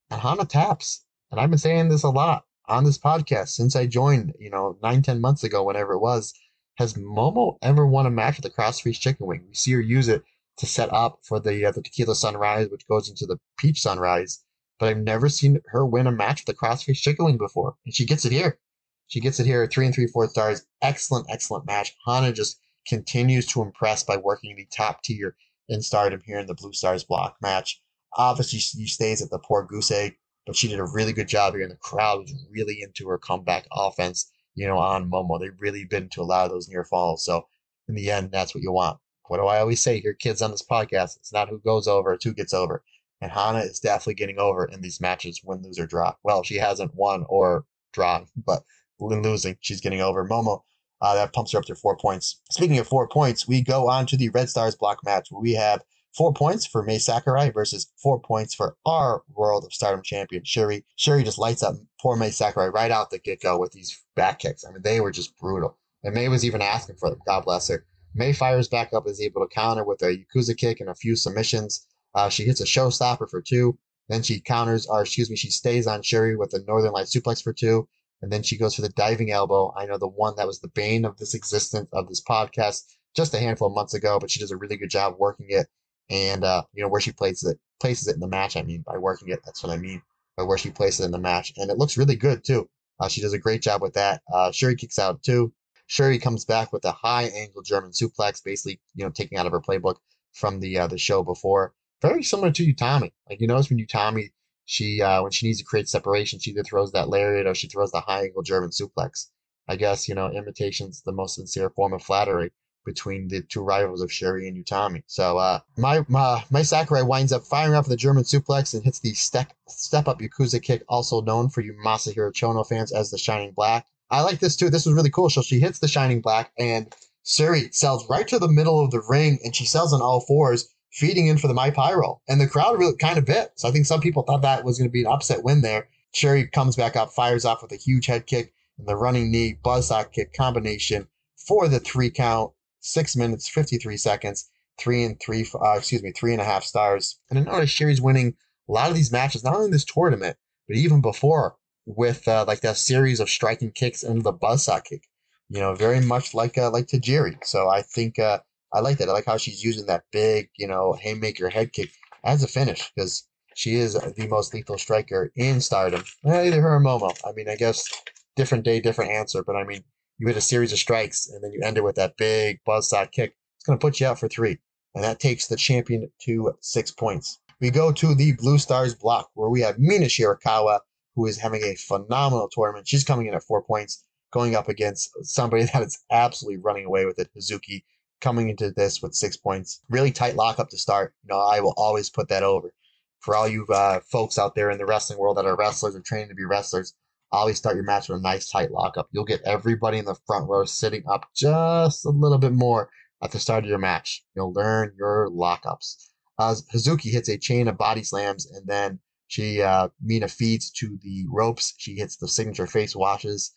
and 0.10 0.22
Hana 0.22 0.46
taps. 0.46 1.06
And 1.32 1.40
I've 1.40 1.50
been 1.50 1.60
saying 1.60 1.90
this 1.90 2.04
a 2.04 2.10
lot 2.10 2.46
on 2.68 2.84
this 2.84 2.98
podcast 2.98 3.50
since 3.50 3.76
I 3.76 3.86
joined, 3.86 4.34
you 4.40 4.50
know, 4.50 4.78
nine, 4.82 5.02
ten 5.02 5.22
months 5.22 5.44
ago, 5.44 5.64
whenever 5.64 5.94
it 5.94 6.00
was. 6.00 6.34
Has 6.78 6.96
Momo 6.96 7.58
ever 7.62 7.88
won 7.88 8.06
a 8.06 8.12
match 8.12 8.38
with 8.38 8.44
the 8.44 8.50
crossface 8.50 9.00
chicken 9.00 9.28
wing? 9.28 9.46
We 9.48 9.56
see 9.56 9.72
her 9.72 9.82
use 9.82 10.08
it 10.10 10.24
to 10.58 10.66
set 10.66 10.92
up 10.92 11.20
for 11.24 11.40
the 11.40 11.66
uh, 11.66 11.72
the 11.72 11.82
tequila 11.82 12.16
sunrise, 12.16 12.70
which 12.70 12.88
goes 12.88 13.10
into 13.10 13.26
the 13.26 13.38
peach 13.58 13.82
sunrise. 13.82 14.44
But 14.78 14.90
I've 14.90 14.98
never 14.98 15.30
seen 15.30 15.62
her 15.68 15.86
win 15.86 16.08
a 16.08 16.12
match 16.12 16.42
with 16.46 16.54
the 16.54 16.60
crossface 16.60 16.98
chicken 16.98 17.26
wing 17.26 17.38
before, 17.38 17.76
and 17.86 17.96
she 17.96 18.06
gets 18.06 18.26
it 18.26 18.32
here. 18.34 18.60
She 19.08 19.22
gets 19.22 19.40
it 19.40 19.46
here. 19.46 19.68
Three 19.68 19.86
and 19.86 19.96
three 19.96 20.08
fourth 20.08 20.32
stars. 20.32 20.66
Excellent, 20.82 21.28
excellent 21.30 21.66
match. 21.66 21.96
Hana 22.06 22.34
just 22.34 22.60
continues 22.88 23.46
to 23.48 23.62
impress 23.62 24.04
by 24.04 24.18
working 24.18 24.56
the 24.56 24.68
top 24.76 25.02
tier 25.04 25.36
in 25.68 25.82
stardom 25.82 26.22
here 26.26 26.40
in 26.40 26.48
the 26.48 26.54
Blue 26.54 26.74
Stars 26.74 27.04
block 27.04 27.38
match. 27.42 27.82
Obviously, 28.18 28.60
she 28.60 28.88
stays 28.88 29.22
at 29.22 29.30
the 29.30 29.40
poor 29.40 29.64
goose 29.64 29.92
egg, 29.92 30.18
but 30.46 30.56
she 30.56 30.68
did 30.68 30.80
a 30.80 30.86
really 30.86 31.14
good 31.14 31.28
job 31.28 31.54
here, 31.54 31.64
and 31.64 31.72
the 31.72 31.78
crowd 31.78 32.20
was 32.20 32.34
really 32.52 32.82
into 32.82 33.08
her 33.08 33.18
comeback 33.18 33.68
offense 33.72 34.32
you 34.56 34.66
know, 34.66 34.78
on 34.78 35.10
Momo. 35.10 35.40
They've 35.40 35.60
really 35.60 35.86
been 35.86 36.10
to 36.10 36.22
a 36.22 36.24
lot 36.24 36.46
of 36.46 36.52
those 36.52 36.68
near 36.68 36.86
falls. 36.86 37.24
So 37.24 37.48
in 37.88 37.96
the 37.96 38.10
end, 38.10 38.32
that's 38.32 38.56
what 38.56 38.64
you 38.64 38.72
want. 38.72 38.98
What 39.28 39.38
do 39.38 39.46
I 39.46 39.60
always 39.60 39.82
say 39.82 40.00
here, 40.00 40.14
kids 40.14 40.42
on 40.42 40.52
this 40.52 40.66
podcast? 40.66 41.18
It's 41.18 41.34
not 41.34 41.50
who 41.50 41.60
goes 41.60 41.88
over, 41.88 42.14
it's 42.14 42.24
who 42.24 42.34
gets 42.34 42.54
over. 42.54 42.84
And 43.22 43.32
Hana 43.32 43.60
is 43.60 43.80
definitely 43.80 44.16
getting 44.16 44.40
over 44.40 44.66
in 44.66 44.82
these 44.82 45.02
matches, 45.02 45.42
win, 45.44 45.62
lose, 45.62 45.80
or 45.80 45.88
draw. 45.88 46.14
Well, 46.24 46.44
she 46.44 46.56
hasn't 46.56 46.96
won 46.96 47.26
or 47.28 47.66
drawn, 47.94 48.28
but 48.36 48.64
in 49.00 49.24
losing, 49.24 49.58
she's 49.62 49.82
getting 49.82 50.02
over. 50.02 50.28
Momo, 50.28 50.62
uh, 51.02 51.16
that 51.16 51.34
pumps 51.34 51.54
her 51.54 51.60
up 51.60 51.66
to 51.66 51.76
four 51.76 51.98
points. 51.98 52.42
Speaking 52.52 52.78
of 52.78 52.88
four 52.88 53.08
points, 53.08 53.48
we 53.48 53.62
go 53.62 53.90
on 53.90 54.06
to 54.08 54.18
the 54.18 54.30
Red 54.30 54.50
Stars 54.50 54.76
block 54.76 55.00
match 55.04 55.28
where 55.32 55.42
we 55.42 55.54
have 55.54 55.82
Four 56.16 56.34
points 56.34 56.66
for 56.66 56.82
Mai 56.82 56.98
Sakurai 56.98 57.50
versus 57.50 57.92
four 58.02 58.22
points 58.22 58.54
for 58.54 58.78
our 58.86 59.24
World 59.36 59.66
of 59.66 59.74
Stardom 59.74 60.02
champion, 60.02 60.44
Syuri. 60.44 60.86
Syuri 60.98 61.26
just 61.26 61.38
lights 61.38 61.62
up 61.62 61.76
poor 62.00 62.16
Mai 62.16 62.30
Sakurai 62.30 62.70
right 62.70 62.90
out 62.90 63.10
the 63.10 63.20
get 63.20 63.42
go 63.42 63.60
with 63.60 63.74
these 63.74 64.02
back 64.16 64.40
kicks. 64.40 64.64
I 64.64 64.72
mean, 64.72 64.82
they 64.82 65.02
were 65.02 65.12
just 65.12 65.38
brutal. 65.38 65.78
And 66.04 66.16
Mai 66.16 66.30
was 66.30 66.46
even 66.46 66.62
asking 66.62 66.96
for 66.96 67.10
them. 67.10 67.20
God 67.26 67.44
bless 67.44 67.68
her. 67.68 67.86
Mai 68.14 68.32
fires 68.32 68.70
back 68.70 68.94
up, 68.94 69.08
is 69.08 69.20
able 69.20 69.42
to 69.42 69.54
counter 69.54 69.84
with 69.84 70.02
a 70.04 70.18
Yakuza 70.18 70.56
kick 70.56 70.80
and 70.80 70.90
a 70.90 70.96
few 70.96 71.18
submissions. 71.18 71.86
Uh, 72.14 72.30
she 72.30 72.44
hits 72.44 72.62
a 72.62 72.66
showstopper 72.66 73.30
for 73.30 73.42
two. 73.42 73.78
Then 74.08 74.24
she 74.24 74.40
counters, 74.40 74.88
or 74.88 75.02
excuse 75.02 75.30
me, 75.30 75.36
she 75.36 75.50
stays 75.50 75.86
on 75.86 76.02
Syuri 76.02 76.38
with 76.38 76.54
a 76.54 76.64
Northern 76.66 76.94
Light 76.94 77.08
suplex 77.08 77.44
for 77.44 77.52
two. 77.52 77.90
And 78.22 78.32
then 78.32 78.42
she 78.42 78.58
goes 78.58 78.74
for 78.74 78.84
the 78.84 78.90
diving 78.90 79.32
elbow. 79.32 79.74
I 79.76 79.86
know 79.86 79.98
the 79.98 80.08
one 80.08 80.36
that 80.38 80.48
was 80.48 80.62
the 80.62 80.70
bane 80.70 81.04
of 81.04 81.18
this 81.18 81.34
existence 81.34 81.90
of 81.92 82.08
this 82.08 82.24
podcast 82.24 82.84
just 83.18 83.34
a 83.34 83.40
handful 83.40 83.68
of 83.68 83.76
months 83.76 83.94
ago, 83.94 84.18
but 84.18 84.32
she 84.32 84.40
does 84.40 84.52
a 84.52 84.58
really 84.58 84.78
good 84.78 84.90
job 84.90 85.16
working 85.18 85.48
it. 85.50 85.68
And, 86.10 86.44
uh, 86.44 86.64
you 86.74 86.84
know, 86.84 86.90
where 86.90 87.02
she 87.02 87.12
places 87.12 87.50
it, 87.50 87.60
places 87.80 88.08
it 88.08 88.16
in 88.16 88.20
the 88.20 88.28
match. 88.28 88.58
I 88.58 88.62
mean, 88.62 88.84
by 88.86 88.98
working 88.98 89.30
it, 89.30 89.40
that's 89.44 89.64
what 89.64 89.74
I 89.74 89.78
mean 89.78 90.02
by 90.38 90.44
where 90.44 90.58
she 90.58 90.70
places 90.70 91.02
it 91.02 91.06
in 91.06 91.12
the 91.12 91.20
match. 91.20 91.54
And 91.58 91.72
it 91.72 91.78
looks 91.78 91.98
really 91.98 92.16
good 92.16 92.44
too. 92.44 92.70
Uh, 93.00 93.08
she 93.08 93.22
does 93.22 93.34
a 93.34 93.40
great 93.40 93.62
job 93.62 93.82
with 93.82 93.94
that. 93.94 94.22
Uh, 94.34 94.52
kicks 94.52 95.00
out 95.00 95.22
too. 95.24 95.54
Syuri 95.90 96.22
comes 96.22 96.46
back 96.46 96.74
with 96.74 96.84
a 96.86 96.92
high 96.92 97.26
angle 97.26 97.62
German 97.62 97.92
suplex, 97.92 98.44
basically, 98.44 98.80
you 98.96 99.06
know, 99.06 99.12
taking 99.12 99.38
out 99.38 99.46
of 99.46 99.52
her 99.52 99.62
playbook 99.62 99.98
from 100.34 100.60
the 100.60 100.80
uh, 100.80 100.88
the 100.88 100.98
show 100.98 101.24
before. 101.24 101.74
Very 102.02 102.24
similar 102.24 102.52
to 102.52 102.74
Utami. 102.74 103.12
Like 103.30 103.40
you 103.40 103.48
notice 103.48 103.70
when 103.70 103.80
Utami, 103.80 104.32
she 104.66 105.02
uh, 105.02 105.22
when 105.22 105.32
she 105.32 105.46
needs 105.46 105.60
to 105.60 105.66
create 105.66 105.88
separation, 105.88 106.40
she 106.40 106.52
either 106.52 106.64
throws 106.64 106.92
that 106.94 107.10
lariat 107.10 107.46
or 107.46 107.54
she 107.54 107.68
throws 107.68 107.92
the 107.92 108.02
high 108.02 108.24
angle 108.24 108.42
German 108.42 108.72
suplex. 108.72 109.30
I 109.68 109.76
guess 109.76 110.08
you 110.08 110.16
know 110.16 110.32
imitation's 110.32 111.02
the 111.04 111.12
most 111.12 111.36
sincere 111.36 111.70
form 111.70 111.94
of 111.94 112.02
flattery 112.04 112.52
between 112.86 113.28
the 113.28 113.42
two 113.42 113.62
rivals 113.62 114.02
of 114.02 114.10
Syuri 114.10 114.48
and 114.48 114.64
Utami. 114.64 115.04
So 115.08 115.38
uh, 115.38 115.60
my 115.78 116.06
my 116.08 116.44
Mai 116.50 116.62
Sakurai 116.62 117.04
winds 117.04 117.34
up 117.34 117.44
firing 117.44 117.76
off 117.76 117.88
the 117.88 117.98
German 117.98 118.24
suplex 118.24 118.74
and 118.74 118.84
hits 118.84 119.00
the 119.00 119.14
step 119.14 119.52
step 119.68 120.08
up 120.08 120.20
Yakuza 120.20 120.62
kick, 120.62 120.84
also 120.88 121.22
known 121.22 121.50
for 121.50 121.62
you 121.62 121.74
Masahiro 121.86 122.32
Chono 122.32 122.68
fans 122.68 122.92
as 122.92 123.12
the 123.12 123.18
Shining 123.18 123.52
Black. 123.52 123.86
I 124.12 124.22
like 124.22 124.40
this 124.40 124.56
too. 124.56 124.70
This 124.70 124.86
was 124.86 124.96
really 124.96 125.10
cool. 125.10 125.30
So 125.30 125.42
she 125.42 125.60
hits 125.60 125.80
the 125.80 125.88
Shining 125.88 126.22
Black 126.22 126.52
and 126.58 126.96
Syuri 127.26 127.74
sells 127.74 128.08
right 128.10 128.28
to 128.28 128.38
the 128.38 128.48
middle 128.48 128.80
of 128.84 128.92
the 128.92 129.02
ring 129.10 129.40
and 129.44 129.56
she 129.56 129.66
sells 129.66 129.94
on 129.94 130.02
all 130.02 130.22
fours, 130.22 130.70
feeding 130.92 131.28
in 131.28 131.40
for 131.40 131.48
the 131.48 131.56
My 131.56 131.72
Pyro. 131.72 132.22
And 132.28 132.40
the 132.40 132.48
crowd 132.48 132.78
really 132.80 132.96
kind 132.98 133.18
of 133.18 133.26
bit. 133.26 133.52
So 133.56 133.68
I 133.68 133.72
think 133.72 133.88
some 133.88 134.00
people 134.00 134.22
thought 134.22 134.44
that 134.44 134.64
was 134.64 134.78
going 134.78 134.90
to 134.90 134.94
be 134.94 135.02
an 135.02 135.12
upset 135.12 135.44
win 135.44 135.62
there. 135.62 135.88
Syuri 136.14 136.52
comes 136.52 136.76
back 136.76 136.96
up, 136.96 137.12
fires 137.12 137.46
off 137.46 137.62
with 137.64 137.72
a 137.72 137.78
huge 137.78 138.06
head 138.06 138.28
kick 138.28 138.54
and 138.78 138.88
the 138.88 138.96
running 138.96 139.32
knee 139.32 139.58
buzzsaw 139.64 140.12
kick 140.12 140.34
combination 140.34 141.08
for 141.36 141.68
the 141.68 141.80
three 141.80 142.10
count 142.10 142.52
six 142.86 143.16
minutes, 143.16 143.50
53 143.50 143.98
seconds, 143.98 144.50
three 144.80 145.04
and 145.04 145.20
three, 145.20 145.46
uh, 145.56 145.74
excuse 145.78 146.04
me, 146.04 146.12
three 146.12 146.34
and 146.34 146.42
a 146.42 146.46
half 146.46 146.64
stars. 146.64 147.20
And 147.30 147.40
I 147.40 147.44
noticed 147.44 147.78
Syuri's 147.78 148.02
winning 148.02 148.36
a 148.70 148.72
lot 148.72 148.90
of 148.90 148.96
these 148.96 149.12
matches, 149.12 149.44
not 149.44 149.56
only 149.56 149.66
in 149.66 149.72
this 149.72 149.86
tournament, 149.86 150.38
but 150.68 150.78
even 150.78 151.02
before 151.02 151.56
with 151.86 152.28
uh, 152.28 152.46
like 152.48 152.62
that 152.62 152.78
series 152.78 153.20
of 153.20 153.30
striking 153.30 153.72
kicks 153.72 154.04
and 154.04 154.24
the 154.24 154.34
buzzsaw 154.34 154.84
kick. 154.84 155.04
You 155.50 155.60
know, 155.60 155.76
very 155.76 156.02
much 156.02 156.34
like 156.34 156.58
uh, 156.58 156.72
like 156.72 156.88
Tajiri. 156.88 157.38
So 157.44 157.70
I 157.70 157.84
think 157.84 158.18
uh, 158.18 158.40
I 158.74 158.80
like 158.80 158.98
that. 158.98 159.10
I 159.10 159.12
like 159.12 159.26
how 159.26 159.38
she's 159.38 159.64
using 159.64 159.86
that 159.86 160.04
big, 160.12 160.50
you 160.58 160.68
know, 160.68 160.94
haymaker 160.94 161.50
head 161.50 161.72
kick 161.72 161.92
as 162.24 162.44
a 162.44 162.48
finish 162.48 162.92
because 162.96 163.28
she 163.54 163.76
is 163.76 163.94
the 163.94 164.28
most 164.28 164.54
lethal 164.54 164.78
striker 164.78 165.32
in 165.36 165.62
Stardom. 165.62 166.04
either 166.26 166.62
her 166.62 166.76
or 166.76 166.82
Momo. 166.82 167.16
I 167.26 167.32
mean, 167.34 167.48
I 167.48 167.56
guess 167.56 167.88
different 168.36 168.66
day, 168.66 168.80
different 168.80 169.12
answer. 169.12 169.44
But 169.44 169.56
I 169.56 169.64
mean, 169.64 169.84
you 170.18 170.28
hit 170.28 170.38
a 170.38 170.42
series 170.42 170.72
of 170.72 170.80
strikes 170.80 171.30
and 171.30 171.44
then 171.44 171.52
you 171.52 171.62
end 171.64 171.78
it 171.78 171.84
with 171.84 171.96
that 171.96 172.18
big 172.18 172.60
buzzsaw 172.68 173.12
kick. 173.12 173.36
It's 173.58 173.66
going 173.66 173.78
to 173.78 173.82
put 173.82 174.00
you 174.00 174.08
out 174.08 174.20
for 174.20 174.28
three. 174.28 174.60
And 174.94 175.04
that 175.04 175.20
takes 175.20 175.48
the 175.48 175.58
champion 175.58 176.10
to 176.22 176.54
six 176.62 176.92
points. 176.92 177.40
We 177.60 177.70
go 177.70 177.92
to 177.92 178.16
the 178.16 178.34
Blue 178.34 178.58
Stars 178.58 178.96
block 178.96 179.30
where 179.34 179.50
we 179.50 179.62
have 179.62 179.80
Mina 179.80 180.06
Shirakawa, 180.06 180.80
who 181.16 181.26
is 181.26 181.38
having 181.38 181.64
a 181.64 181.76
phenomenal 181.76 182.50
tournament. 182.50 182.88
She's 182.88 183.04
coming 183.04 183.28
in 183.28 183.34
at 183.34 183.44
four 183.44 183.62
points, 183.62 184.04
going 184.32 184.56
up 184.56 184.70
against 184.70 185.10
somebody 185.24 185.64
that 185.74 185.84
is 185.84 186.00
absolutely 186.12 186.62
running 186.62 186.86
away 186.86 187.06
with 187.06 187.20
it, 187.20 187.30
Hazuki, 187.36 187.84
coming 188.22 188.50
into 188.50 188.72
this 188.72 189.02
with 189.02 189.14
six 189.14 189.36
points. 189.36 189.82
Really 189.90 190.12
tight 190.12 190.36
lockup 190.36 190.70
to 190.70 190.78
start. 190.78 191.14
You 191.24 191.34
know, 191.34 191.40
I 191.40 191.60
will 191.60 191.74
always 191.78 192.10
put 192.10 192.30
that 192.30 192.44
over. 192.44 192.74
For 193.20 193.36
all 193.36 193.48
you 193.48 193.66
uh, 193.68 194.02
folks 194.12 194.38
out 194.38 194.56
there 194.56 194.70
in 194.70 194.78
the 194.78 194.86
wrestling 194.86 195.18
world 195.18 195.38
that 195.38 195.46
are 195.46 195.56
wrestlers 195.56 195.96
or 195.96 196.02
training 196.02 196.30
to 196.30 196.36
be 196.36 196.46
wrestlers, 196.46 196.94
always 197.32 197.58
start 197.58 197.76
your 197.76 197.86
match 197.86 198.10
with 198.10 198.20
a 198.20 198.22
nice 198.22 198.50
tight 198.50 198.72
lockup. 198.72 199.08
You'll 199.12 199.26
get 199.26 199.42
everybody 199.44 199.98
in 199.98 200.06
the 200.06 200.16
front 200.28 200.50
row 200.50 200.66
sitting 200.66 201.04
up 201.08 201.28
just 201.36 202.06
a 202.06 202.10
little 202.10 202.38
bit 202.38 202.54
more 202.54 202.90
at 203.22 203.32
the 203.32 203.40
start 203.40 203.64
of 203.64 203.70
your 203.70 203.80
match. 203.80 204.24
You'll 204.36 204.54
learn 204.54 204.94
your 204.98 205.30
lockups. 205.30 206.10
Uh, 206.38 206.56
Hazuki 206.74 207.12
hits 207.12 207.30
a 207.30 207.38
chain 207.38 207.68
of 207.68 207.78
body 207.78 208.04
slams 208.04 208.46
and 208.52 208.68
then 208.68 209.00
she 209.28 209.62
uh, 209.62 209.90
Mina 210.02 210.28
feeds 210.28 210.70
to 210.72 210.98
the 211.02 211.26
ropes. 211.30 211.74
She 211.78 211.96
hits 211.96 212.18
the 212.18 212.28
signature 212.28 212.68
face 212.68 212.96
washes. 212.96 213.52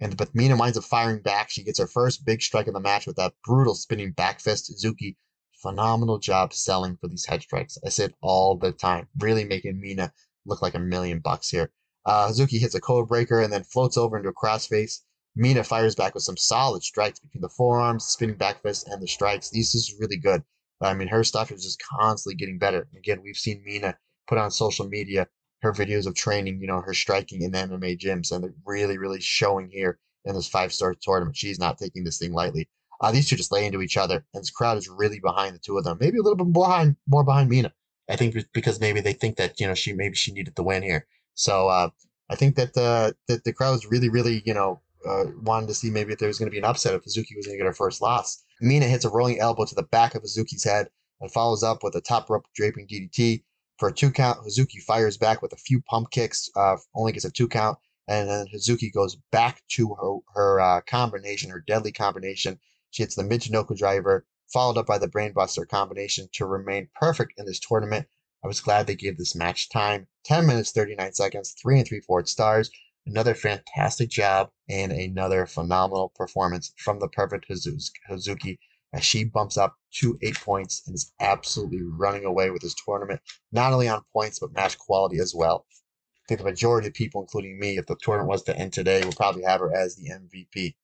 And 0.00 0.16
but 0.16 0.34
Mina 0.34 0.56
winds 0.56 0.76
up 0.76 0.84
firing 0.84 1.22
back. 1.22 1.50
She 1.50 1.64
gets 1.64 1.78
her 1.78 1.86
first 1.86 2.26
big 2.26 2.42
strike 2.42 2.66
of 2.66 2.74
the 2.74 2.80
match 2.80 3.06
with 3.06 3.16
that 3.16 3.34
brutal 3.44 3.74
spinning 3.74 4.12
back 4.12 4.40
fist. 4.40 4.70
Hazuki, 4.70 5.16
phenomenal 5.62 6.18
job 6.18 6.52
selling 6.52 6.96
for 6.96 7.08
these 7.08 7.24
head 7.24 7.42
strikes. 7.42 7.78
I 7.84 7.88
said 7.88 8.14
all 8.20 8.56
the 8.56 8.72
time, 8.72 9.08
really 9.18 9.44
making 9.44 9.80
Mina 9.80 10.12
look 10.44 10.60
like 10.60 10.74
a 10.74 10.78
million 10.78 11.20
bucks 11.20 11.48
here. 11.48 11.70
Uh, 12.06 12.28
Hazuki 12.28 12.58
hits 12.58 12.74
a 12.74 12.80
code 12.80 13.08
breaker 13.08 13.40
and 13.40 13.52
then 13.52 13.64
floats 13.64 13.96
over 13.96 14.16
into 14.16 14.28
a 14.28 14.34
crossface. 14.34 15.00
Mina 15.36 15.64
fires 15.64 15.94
back 15.94 16.14
with 16.14 16.22
some 16.22 16.36
solid 16.36 16.82
strikes 16.82 17.18
between 17.18 17.42
the 17.42 17.48
forearms, 17.48 18.04
spinning 18.04 18.36
back 18.36 18.62
fist, 18.62 18.86
and 18.88 19.02
the 19.02 19.08
strikes. 19.08 19.50
These 19.50 19.74
is 19.74 19.96
really 19.98 20.16
good. 20.16 20.44
I 20.80 20.94
mean, 20.94 21.08
her 21.08 21.24
stuff 21.24 21.50
is 21.50 21.64
just 21.64 21.82
constantly 21.82 22.36
getting 22.36 22.58
better. 22.58 22.88
Again, 22.96 23.20
we've 23.22 23.36
seen 23.36 23.62
Mina 23.64 23.96
put 24.26 24.38
on 24.38 24.50
social 24.50 24.86
media 24.86 25.28
her 25.64 25.72
videos 25.72 26.06
of 26.06 26.14
training, 26.14 26.60
you 26.60 26.66
know, 26.66 26.80
her 26.82 26.94
striking 26.94 27.42
in 27.42 27.50
the 27.50 27.58
MMA 27.58 27.98
gyms, 27.98 28.30
and 28.30 28.44
they're 28.44 28.54
really, 28.66 28.98
really 28.98 29.20
showing 29.20 29.70
here 29.70 29.98
in 30.24 30.34
this 30.34 30.46
five 30.46 30.72
star 30.72 30.94
tournament. 31.00 31.36
She's 31.36 31.58
not 31.58 31.78
taking 31.78 32.04
this 32.04 32.18
thing 32.18 32.32
lightly. 32.32 32.68
Uh, 33.00 33.10
these 33.10 33.28
two 33.28 33.36
just 33.36 33.50
lay 33.50 33.66
into 33.66 33.82
each 33.82 33.96
other, 33.96 34.24
and 34.34 34.42
this 34.42 34.50
crowd 34.50 34.76
is 34.76 34.88
really 34.88 35.20
behind 35.20 35.54
the 35.54 35.58
two 35.58 35.76
of 35.78 35.84
them. 35.84 35.98
Maybe 36.00 36.18
a 36.18 36.22
little 36.22 36.36
bit 36.36 36.52
behind, 36.52 36.96
more 37.08 37.24
behind 37.24 37.48
Mina. 37.48 37.72
I 38.08 38.16
think 38.16 38.36
because 38.52 38.78
maybe 38.78 39.00
they 39.00 39.14
think 39.14 39.36
that 39.36 39.58
you 39.58 39.66
know 39.66 39.74
she 39.74 39.94
maybe 39.94 40.14
she 40.14 40.32
needed 40.32 40.54
the 40.54 40.62
win 40.62 40.82
here. 40.82 41.06
So 41.34 41.68
uh, 41.68 41.90
I 42.30 42.36
think 42.36 42.56
that 42.56 42.74
the 42.74 43.16
that 43.28 43.44
the 43.44 43.52
crowd's 43.52 43.86
really, 43.86 44.08
really 44.08 44.42
you 44.44 44.54
know 44.54 44.80
uh, 45.06 45.24
wanted 45.42 45.66
to 45.68 45.74
see 45.74 45.90
maybe 45.90 46.12
if 46.12 46.18
there 46.18 46.28
was 46.28 46.38
going 46.38 46.50
to 46.50 46.54
be 46.54 46.58
an 46.58 46.64
upset 46.64 46.94
if 46.94 47.02
Hazuki 47.02 47.36
was 47.36 47.46
going 47.46 47.58
to 47.58 47.62
get 47.62 47.66
her 47.66 47.74
first 47.74 48.00
loss. 48.00 48.42
Mina 48.60 48.86
hits 48.86 49.04
a 49.04 49.10
rolling 49.10 49.40
elbow 49.40 49.64
to 49.64 49.74
the 49.74 49.82
back 49.82 50.14
of 50.14 50.22
Hazuki's 50.22 50.64
head 50.64 50.88
and 51.20 51.30
follows 51.30 51.62
up 51.62 51.82
with 51.82 51.94
a 51.94 52.00
top 52.00 52.30
rope 52.30 52.46
draping 52.54 52.86
DDT. 52.86 53.42
For 53.78 53.88
a 53.88 53.92
two 53.92 54.10
count, 54.10 54.38
Hazuki 54.46 54.80
fires 54.80 55.16
back 55.16 55.42
with 55.42 55.52
a 55.52 55.56
few 55.56 55.82
pump 55.82 56.10
kicks, 56.10 56.48
uh, 56.54 56.76
only 56.94 57.12
gets 57.12 57.24
a 57.24 57.30
two 57.30 57.48
count, 57.48 57.78
and 58.06 58.28
then 58.28 58.46
Hazuki 58.54 58.92
goes 58.92 59.16
back 59.32 59.62
to 59.70 59.94
her, 59.94 60.18
her 60.34 60.60
uh, 60.60 60.80
combination, 60.82 61.50
her 61.50 61.64
deadly 61.66 61.90
combination. 61.90 62.60
She 62.90 63.02
hits 63.02 63.16
the 63.16 63.24
Michinoku 63.24 63.76
driver, 63.76 64.26
followed 64.52 64.78
up 64.78 64.86
by 64.86 64.98
the 64.98 65.08
Brainbuster 65.08 65.66
combination 65.66 66.28
to 66.34 66.46
remain 66.46 66.88
perfect 66.94 67.32
in 67.36 67.46
this 67.46 67.58
tournament. 67.58 68.06
I 68.44 68.46
was 68.46 68.60
glad 68.60 68.86
they 68.86 68.94
gave 68.94 69.16
this 69.16 69.34
match 69.34 69.70
time 69.70 70.06
10 70.26 70.46
minutes, 70.46 70.70
39 70.70 71.14
seconds, 71.14 71.54
three 71.60 71.78
and 71.78 71.88
three 71.88 72.00
fourths 72.00 72.32
stars. 72.32 72.70
Another 73.06 73.34
fantastic 73.34 74.10
job 74.10 74.50
and 74.68 74.92
another 74.92 75.46
phenomenal 75.46 76.12
performance 76.14 76.70
from 76.76 76.98
the 76.98 77.08
perfect 77.08 77.46
Hazuki 77.48 78.58
as 78.92 79.02
she 79.02 79.24
bumps 79.24 79.56
up 79.56 79.76
to 79.94 80.18
eight 80.20 80.38
points 80.38 80.82
and 80.86 80.94
is 80.94 81.10
absolutely 81.20 81.80
running 81.82 82.26
away 82.26 82.50
with 82.50 82.60
this 82.60 82.74
tournament, 82.74 83.22
not 83.50 83.72
only 83.72 83.88
on 83.88 84.02
points, 84.12 84.40
but 84.40 84.52
match 84.52 84.78
quality 84.78 85.18
as 85.18 85.34
well. 85.34 85.64
I 85.70 86.28
think 86.28 86.38
the 86.40 86.44
majority 86.44 86.88
of 86.88 86.94
people, 86.94 87.22
including 87.22 87.58
me, 87.58 87.78
if 87.78 87.86
the 87.86 87.96
tournament 87.96 88.28
was 88.28 88.42
to 88.42 88.58
end 88.58 88.74
today, 88.74 89.02
will 89.04 89.12
probably 89.12 89.44
have 89.44 89.60
her 89.60 89.74
as 89.74 89.96
the 89.96 90.10
MVP. 90.10 90.74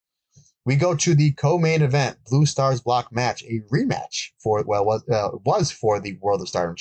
We 0.65 0.77
go 0.77 0.95
to 0.95 1.15
the 1.15 1.33
co-main 1.33 1.83
event, 1.83 2.19
Blue 2.25 2.47
Stars 2.47 2.81
block 2.81 3.13
match, 3.13 3.43
a 3.45 3.61
rematch 3.71 4.31
for 4.43 4.63
well 4.67 4.87
was 4.87 5.07
uh, 5.11 5.31
was 5.45 5.71
for 5.71 6.01
the 6.01 6.17
World 6.23 6.41
of 6.41 6.49
Stardom 6.49 6.75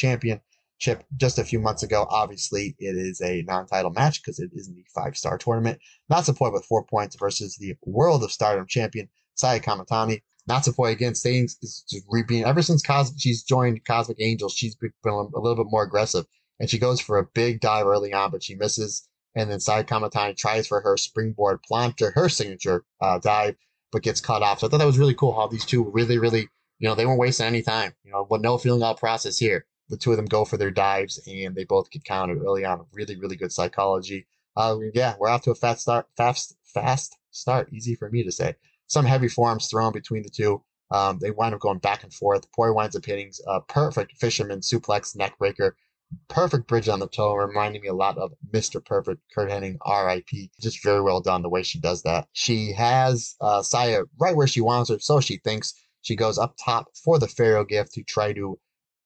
championship 0.80 1.08
just 1.18 1.40
a 1.40 1.44
few 1.44 1.60
months 1.60 1.84
ago. 1.84 2.08
Obviously, 2.10 2.76
it 2.80 2.96
is 2.96 3.22
a 3.22 3.44
non-title 3.44 3.92
match 3.92 4.22
because 4.22 4.40
it 4.40 4.50
isn't 4.54 4.76
the 4.76 4.86
five-star 4.94 5.38
tournament. 5.38 5.80
Natsupoi 6.12 6.52
with 6.52 6.66
four 6.66 6.86
points 6.86 7.16
versus 7.16 7.58
the 7.58 7.76
World 7.86 8.24
of 8.24 8.32
Stardom 8.32 8.66
champion 8.68 9.10
Saya 9.36 9.60
Kamitani. 9.60 10.22
Natsupoi 10.50 10.92
again 10.92 11.16
staying 11.16 11.46
is 11.46 11.86
just 11.90 12.06
repeating 12.10 12.46
ever 12.46 12.62
since 12.62 12.82
Cos- 12.82 13.14
she's 13.20 13.44
joined 13.44 13.86
Cosmic 13.86 14.18
Angels, 14.20 14.54
she's 14.54 14.76
been 14.76 14.92
a 15.04 15.40
little 15.40 15.56
bit 15.56 15.70
more 15.70 15.84
aggressive. 15.84 16.26
And 16.60 16.70
she 16.70 16.80
goes 16.80 17.00
for 17.00 17.18
a 17.18 17.26
big 17.26 17.62
dive 17.62 17.86
early 17.86 18.14
on, 18.14 18.32
but 18.32 18.44
she 18.44 18.56
misses. 18.56 19.08
And 19.36 19.50
then 19.50 19.60
Saya 19.60 19.84
Kamitani 19.84 20.36
tries 20.36 20.68
for 20.68 20.82
her 20.82 20.98
springboard 20.98 21.62
planter, 21.64 22.12
her 22.16 22.28
signature 22.28 22.84
uh, 23.00 23.20
dive, 23.20 23.56
but 23.92 24.04
gets 24.04 24.20
cut 24.20 24.42
off. 24.42 24.60
So 24.60 24.68
I 24.68 24.70
thought 24.70 24.80
that 24.80 24.86
was 24.86 24.98
really 24.98 25.14
cool 25.14 25.34
how 25.34 25.48
these 25.48 25.66
two 25.66 25.90
really, 25.92 26.18
really, 26.18 26.50
you 26.80 26.90
know, 26.90 26.96
they 26.96 27.06
weren't 27.06 27.20
wasting 27.20 27.46
any 27.46 27.62
time. 27.62 27.94
You 28.04 28.12
know, 28.12 28.28
with 28.30 28.42
no 28.42 28.58
feeling 28.58 28.84
out 28.84 29.00
process 29.00 29.38
here. 29.38 29.66
The 29.90 29.98
two 29.98 30.12
of 30.12 30.18
them 30.18 30.26
go 30.26 30.46
for 30.46 30.58
their 30.58 30.72
dives 30.72 31.20
and 31.28 31.56
they 31.56 31.64
both 31.64 31.90
get 31.92 32.04
counted 32.04 32.40
early 32.40 32.66
on. 32.66 32.86
Really, 32.94 33.16
really 33.18 33.36
good 33.36 33.52
psychology. 33.52 34.28
Uh, 34.56 34.78
yeah, 34.94 35.16
we're 35.20 35.30
off 35.30 35.44
to 35.44 35.52
a 35.52 35.56
fast 35.56 35.82
start, 35.82 36.08
fast, 36.18 36.56
fast 36.64 37.16
start. 37.32 37.72
Easy 37.72 37.96
for 37.96 38.10
me 38.10 38.24
to 38.24 38.32
say 38.32 38.56
some 38.88 39.06
heavy 39.06 39.28
forearms 39.28 39.68
thrown 39.68 39.94
between 39.94 40.24
the 40.24 40.30
two. 40.30 40.62
Um, 40.92 41.20
they 41.20 41.32
wind 41.32 41.54
up 41.54 41.62
going 41.62 41.78
back 41.78 42.04
and 42.04 42.14
forth. 42.14 42.52
Poi 42.52 42.74
winds 42.74 42.96
up 42.96 43.06
hitting 43.06 43.32
a 43.48 43.62
perfect 43.62 44.18
fisherman 44.18 44.60
suplex 44.62 45.16
neck 45.16 45.38
breaker. 45.38 45.78
Perfect 46.28 46.68
bridge 46.68 46.90
on 46.90 47.00
the 47.00 47.08
toe, 47.08 47.36
reminding 47.36 47.84
me 47.84 47.88
a 47.88 47.94
lot 47.94 48.18
of 48.18 48.34
Mr. 48.52 48.84
Perfect, 48.84 49.22
Curt 49.34 49.52
Hennig, 49.52 49.78
RIP. 49.86 50.50
Just 50.60 50.84
very 50.84 51.02
well 51.02 51.22
done 51.22 51.44
the 51.44 51.50
way 51.50 51.62
she 51.62 51.80
does 51.80 52.02
that. 52.02 52.28
She 52.34 52.74
has 52.74 53.36
uh, 53.40 53.62
Saya 53.62 54.06
right 54.20 54.36
where 54.36 54.48
she 54.48 54.62
wants 54.62 54.90
her, 54.90 54.98
so 55.00 55.22
she 55.22 55.38
thinks. 55.38 55.74
She 56.02 56.16
goes 56.16 56.40
up 56.40 56.56
top 56.58 56.88
for 56.96 57.20
the 57.20 57.28
Pharaoh 57.28 57.66
gift 57.66 57.94
to 57.94 58.04
try 58.04 58.34
to, 58.34 58.58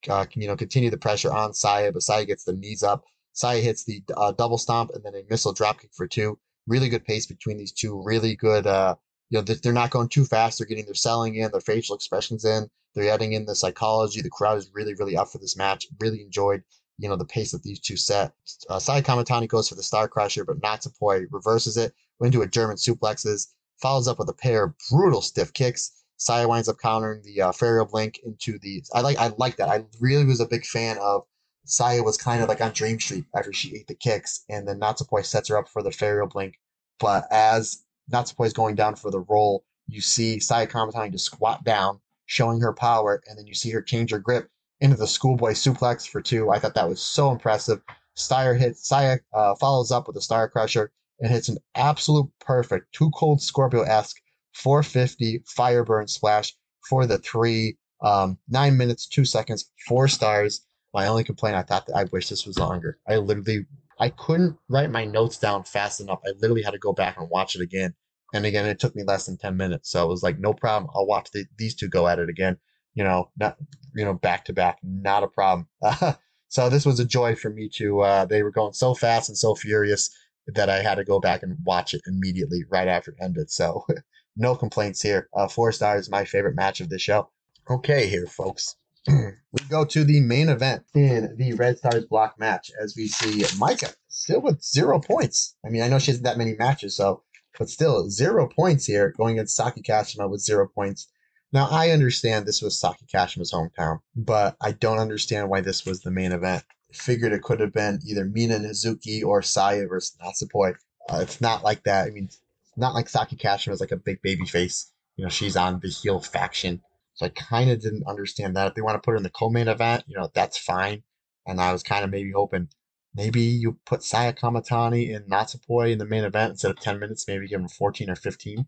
uh, 0.08 0.26
you 0.34 0.46
know, 0.46 0.56
continue 0.56 0.90
the 0.90 0.98
pressure 0.98 1.32
on 1.32 1.54
Saya, 1.54 1.92
but 1.92 2.02
Saya 2.02 2.24
gets 2.24 2.44
the 2.44 2.52
knees 2.52 2.82
up. 2.82 3.04
Saya 3.32 3.60
hits 3.60 3.84
the 3.84 4.02
uh, 4.16 4.32
double 4.32 4.58
stomp 4.58 4.90
and 4.94 5.04
then 5.04 5.14
a 5.14 5.22
missile 5.28 5.54
dropkick 5.54 5.94
for 5.94 6.06
two. 6.06 6.38
Really 6.66 6.88
good 6.88 7.04
pace 7.04 7.26
between 7.26 7.58
these 7.58 7.72
two. 7.72 8.02
Really 8.04 8.36
good. 8.36 8.66
Uh, 8.66 8.94
you 9.30 9.38
know, 9.38 9.42
they're 9.42 9.72
not 9.72 9.90
going 9.90 10.08
too 10.08 10.24
fast. 10.24 10.58
They're 10.58 10.66
getting 10.66 10.84
their 10.84 10.94
selling 10.94 11.34
in, 11.34 11.50
their 11.50 11.60
facial 11.60 11.96
expressions 11.96 12.44
in. 12.44 12.68
They're 12.94 13.12
adding 13.12 13.32
in 13.32 13.44
the 13.44 13.56
psychology. 13.56 14.22
The 14.22 14.30
crowd 14.30 14.58
is 14.58 14.70
really, 14.72 14.94
really 14.94 15.16
up 15.16 15.30
for 15.30 15.38
this 15.38 15.56
match. 15.56 15.86
Really 15.98 16.22
enjoyed, 16.22 16.62
you 16.98 17.08
know, 17.08 17.16
the 17.16 17.24
pace 17.24 17.50
that 17.50 17.62
these 17.62 17.80
two 17.80 17.96
set. 17.96 18.32
Uh, 18.68 18.78
Saya 18.78 19.02
Kamitani 19.02 19.48
goes 19.48 19.68
for 19.68 19.74
the 19.74 19.82
Star 19.82 20.06
Crusher, 20.06 20.44
but 20.44 20.60
Natsupoi 20.60 21.26
reverses 21.30 21.76
it, 21.76 21.92
went 22.20 22.32
into 22.32 22.44
a 22.44 22.48
German 22.48 22.76
suplexes, 22.76 23.48
follows 23.82 24.06
up 24.06 24.18
with 24.20 24.28
a 24.28 24.34
pair 24.34 24.64
of 24.64 24.74
brutal 24.90 25.20
stiff 25.20 25.52
kicks. 25.52 26.03
Saya 26.16 26.48
winds 26.48 26.68
up 26.68 26.78
countering 26.78 27.22
the 27.22 27.42
uh, 27.42 27.84
Blink 27.84 28.20
into 28.24 28.58
the. 28.58 28.82
I 28.92 29.00
like. 29.00 29.18
I 29.18 29.32
like 29.36 29.56
that. 29.56 29.68
I 29.68 29.84
really 30.00 30.24
was 30.24 30.40
a 30.40 30.46
big 30.46 30.64
fan 30.64 30.98
of. 30.98 31.22
Saya 31.66 32.02
was 32.02 32.18
kind 32.18 32.42
of 32.42 32.48
like 32.48 32.60
on 32.60 32.72
Dream 32.72 33.00
Street 33.00 33.24
after 33.34 33.52
she 33.52 33.74
ate 33.74 33.86
the 33.86 33.94
kicks, 33.94 34.44
and 34.48 34.68
then 34.68 34.78
Natsupoi 34.78 35.24
sets 35.24 35.48
her 35.48 35.56
up 35.56 35.68
for 35.68 35.82
the 35.82 35.90
Farrier 35.90 36.26
Blink. 36.26 36.60
But 37.00 37.24
as 37.30 37.84
Natsupoi 38.12 38.46
is 38.46 38.52
going 38.52 38.74
down 38.74 38.96
for 38.96 39.10
the 39.10 39.20
roll, 39.20 39.64
you 39.86 40.00
see 40.00 40.40
Saya 40.40 40.66
Kamitani 40.66 41.12
to 41.12 41.18
squat 41.18 41.64
down, 41.64 42.00
showing 42.26 42.60
her 42.60 42.72
power, 42.72 43.22
and 43.26 43.38
then 43.38 43.46
you 43.46 43.54
see 43.54 43.70
her 43.70 43.82
change 43.82 44.10
her 44.10 44.18
grip 44.18 44.50
into 44.80 44.96
the 44.96 45.06
schoolboy 45.06 45.52
suplex 45.52 46.06
for 46.06 46.20
two. 46.20 46.50
I 46.50 46.58
thought 46.58 46.74
that 46.74 46.88
was 46.88 47.00
so 47.00 47.32
impressive. 47.32 47.80
Steyer 48.16 48.58
hits, 48.58 48.86
Saya 48.86 49.18
uh, 49.32 49.54
follows 49.56 49.90
up 49.90 50.06
with 50.06 50.16
a 50.16 50.20
Star 50.20 50.48
Crusher 50.48 50.92
and 51.20 51.30
hits 51.30 51.48
an 51.48 51.58
absolute 51.74 52.30
perfect, 52.40 52.92
two 52.92 53.10
cold 53.10 53.40
Scorpio 53.40 53.82
esque 53.82 54.20
450 54.54 55.40
Fireburn 55.40 56.08
splash 56.08 56.54
for 56.88 57.06
the 57.06 57.18
three. 57.18 57.76
Um, 58.02 58.38
nine 58.48 58.76
minutes, 58.76 59.06
two 59.06 59.24
seconds, 59.24 59.70
four 59.86 60.08
stars. 60.08 60.66
My 60.92 61.06
only 61.06 61.24
complaint, 61.24 61.56
I 61.56 61.62
thought 61.62 61.86
that 61.86 61.96
I 61.96 62.04
wish 62.04 62.28
this 62.28 62.46
was 62.46 62.58
longer. 62.58 62.98
I 63.08 63.16
literally, 63.16 63.66
I 63.98 64.10
couldn't 64.10 64.56
write 64.68 64.90
my 64.90 65.04
notes 65.04 65.38
down 65.38 65.64
fast 65.64 66.00
enough. 66.00 66.20
I 66.26 66.32
literally 66.38 66.62
had 66.62 66.72
to 66.72 66.78
go 66.78 66.92
back 66.92 67.18
and 67.18 67.28
watch 67.30 67.54
it 67.56 67.62
again. 67.62 67.94
And 68.32 68.46
again, 68.46 68.66
it 68.66 68.78
took 68.78 68.94
me 68.94 69.04
less 69.04 69.26
than 69.26 69.38
10 69.38 69.56
minutes. 69.56 69.90
So 69.90 70.04
it 70.04 70.08
was 70.08 70.22
like, 70.22 70.38
no 70.38 70.52
problem. 70.52 70.90
I'll 70.94 71.06
watch 71.06 71.30
the, 71.32 71.46
these 71.56 71.74
two 71.74 71.88
go 71.88 72.06
at 72.08 72.18
it 72.18 72.28
again. 72.28 72.58
You 72.94 73.04
know, 73.04 73.30
not, 73.38 73.56
you 73.94 74.04
know, 74.04 74.14
back 74.14 74.44
to 74.46 74.52
back, 74.52 74.78
not 74.82 75.22
a 75.22 75.28
problem. 75.28 75.68
so 76.48 76.68
this 76.68 76.84
was 76.84 77.00
a 77.00 77.04
joy 77.04 77.34
for 77.34 77.50
me 77.50 77.68
to, 77.76 78.00
uh, 78.00 78.24
they 78.24 78.42
were 78.42 78.50
going 78.50 78.72
so 78.72 78.94
fast 78.94 79.28
and 79.28 79.38
so 79.38 79.54
furious 79.54 80.10
that 80.46 80.68
I 80.68 80.82
had 80.82 80.96
to 80.96 81.04
go 81.04 81.20
back 81.20 81.42
and 81.42 81.56
watch 81.64 81.94
it 81.94 82.02
immediately 82.06 82.64
right 82.70 82.88
after 82.88 83.12
it 83.12 83.16
ended. 83.20 83.50
So 83.50 83.84
no 84.36 84.54
complaints 84.54 85.02
here. 85.02 85.28
Uh, 85.34 85.48
four 85.48 85.72
stars, 85.72 86.10
my 86.10 86.24
favorite 86.24 86.56
match 86.56 86.80
of 86.80 86.88
the 86.88 86.98
show. 86.98 87.30
Okay, 87.70 88.08
here, 88.08 88.26
folks. 88.26 88.76
we 89.08 89.60
go 89.68 89.84
to 89.84 90.04
the 90.04 90.20
main 90.20 90.48
event 90.48 90.84
in 90.94 91.36
the 91.36 91.52
Red 91.54 91.78
Stars 91.78 92.06
block 92.06 92.38
match 92.38 92.70
as 92.80 92.94
we 92.96 93.06
see 93.06 93.42
Maika 93.58 93.94
still 94.08 94.40
with 94.40 94.62
zero 94.62 94.98
points. 94.98 95.56
I 95.64 95.68
mean, 95.68 95.82
I 95.82 95.88
know 95.88 95.98
she 95.98 96.10
hasn't 96.10 96.24
that 96.24 96.38
many 96.38 96.54
matches, 96.54 96.96
so 96.96 97.22
but 97.58 97.68
still 97.68 98.10
zero 98.10 98.48
points 98.48 98.86
here 98.86 99.12
going 99.16 99.34
against 99.34 99.56
Saki 99.56 99.82
Kashima 99.82 100.28
with 100.28 100.40
zero 100.40 100.68
points. 100.74 101.08
Now 101.52 101.68
I 101.70 101.90
understand 101.90 102.46
this 102.46 102.62
was 102.62 102.78
Saki 102.78 103.06
Kashima's 103.06 103.52
hometown, 103.52 104.00
but 104.16 104.56
I 104.60 104.72
don't 104.72 104.98
understand 104.98 105.50
why 105.50 105.60
this 105.60 105.86
was 105.86 106.00
the 106.00 106.10
main 106.10 106.32
event. 106.32 106.64
figured 106.92 107.32
it 107.32 107.42
could 107.42 107.60
have 107.60 107.72
been 107.72 108.00
either 108.06 108.24
Mina 108.24 108.58
Hazuki 108.58 109.24
or 109.24 109.42
Saya 109.42 109.86
versus 109.86 110.16
Natsupoi. 110.20 110.74
Uh, 111.08 111.18
it's 111.22 111.40
not 111.40 111.62
like 111.62 111.84
that. 111.84 112.08
I 112.08 112.10
mean, 112.10 112.28
not 112.76 112.94
like 112.94 113.08
Saki 113.08 113.36
Kashima 113.36 113.72
is 113.72 113.80
like 113.80 113.92
a 113.92 113.96
big 113.96 114.22
baby 114.22 114.46
face. 114.46 114.92
You 115.16 115.24
know, 115.24 115.30
she's 115.30 115.56
on 115.56 115.80
the 115.80 115.88
heel 115.88 116.20
faction. 116.20 116.82
So 117.14 117.26
I 117.26 117.28
kind 117.28 117.70
of 117.70 117.80
didn't 117.80 118.06
understand 118.08 118.56
that. 118.56 118.68
If 118.68 118.74
they 118.74 118.82
want 118.82 118.96
to 118.96 119.04
put 119.04 119.12
her 119.12 119.16
in 119.16 119.22
the 119.22 119.30
co-main 119.30 119.68
event, 119.68 120.04
you 120.06 120.16
know, 120.16 120.30
that's 120.34 120.58
fine. 120.58 121.02
And 121.46 121.60
I 121.60 121.72
was 121.72 121.82
kind 121.82 122.04
of 122.04 122.10
maybe 122.10 122.32
hoping 122.34 122.68
maybe 123.14 123.40
you 123.40 123.78
put 123.86 124.02
Saya 124.02 124.32
Kamitani 124.32 125.14
and 125.14 125.30
Natsupoi 125.30 125.92
in 125.92 125.98
the 125.98 126.06
main 126.06 126.24
event 126.24 126.52
instead 126.52 126.70
of 126.70 126.80
10 126.80 126.98
minutes, 126.98 127.28
maybe 127.28 127.48
give 127.48 127.60
them 127.60 127.68
14 127.68 128.10
or 128.10 128.16
15. 128.16 128.66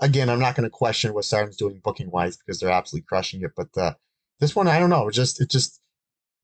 Again, 0.00 0.28
I'm 0.28 0.40
not 0.40 0.56
going 0.56 0.64
to 0.64 0.70
question 0.70 1.14
what 1.14 1.24
Stardom's 1.24 1.56
doing 1.56 1.80
booking 1.82 2.10
wise 2.10 2.36
because 2.36 2.58
they're 2.58 2.70
absolutely 2.70 3.06
crushing 3.08 3.42
it. 3.42 3.52
But 3.56 3.68
uh, 3.76 3.94
this 4.40 4.56
one, 4.56 4.66
I 4.66 4.80
don't 4.80 4.90
know. 4.90 5.06
It 5.08 5.12
just, 5.12 5.40
it 5.40 5.50
just, 5.50 5.80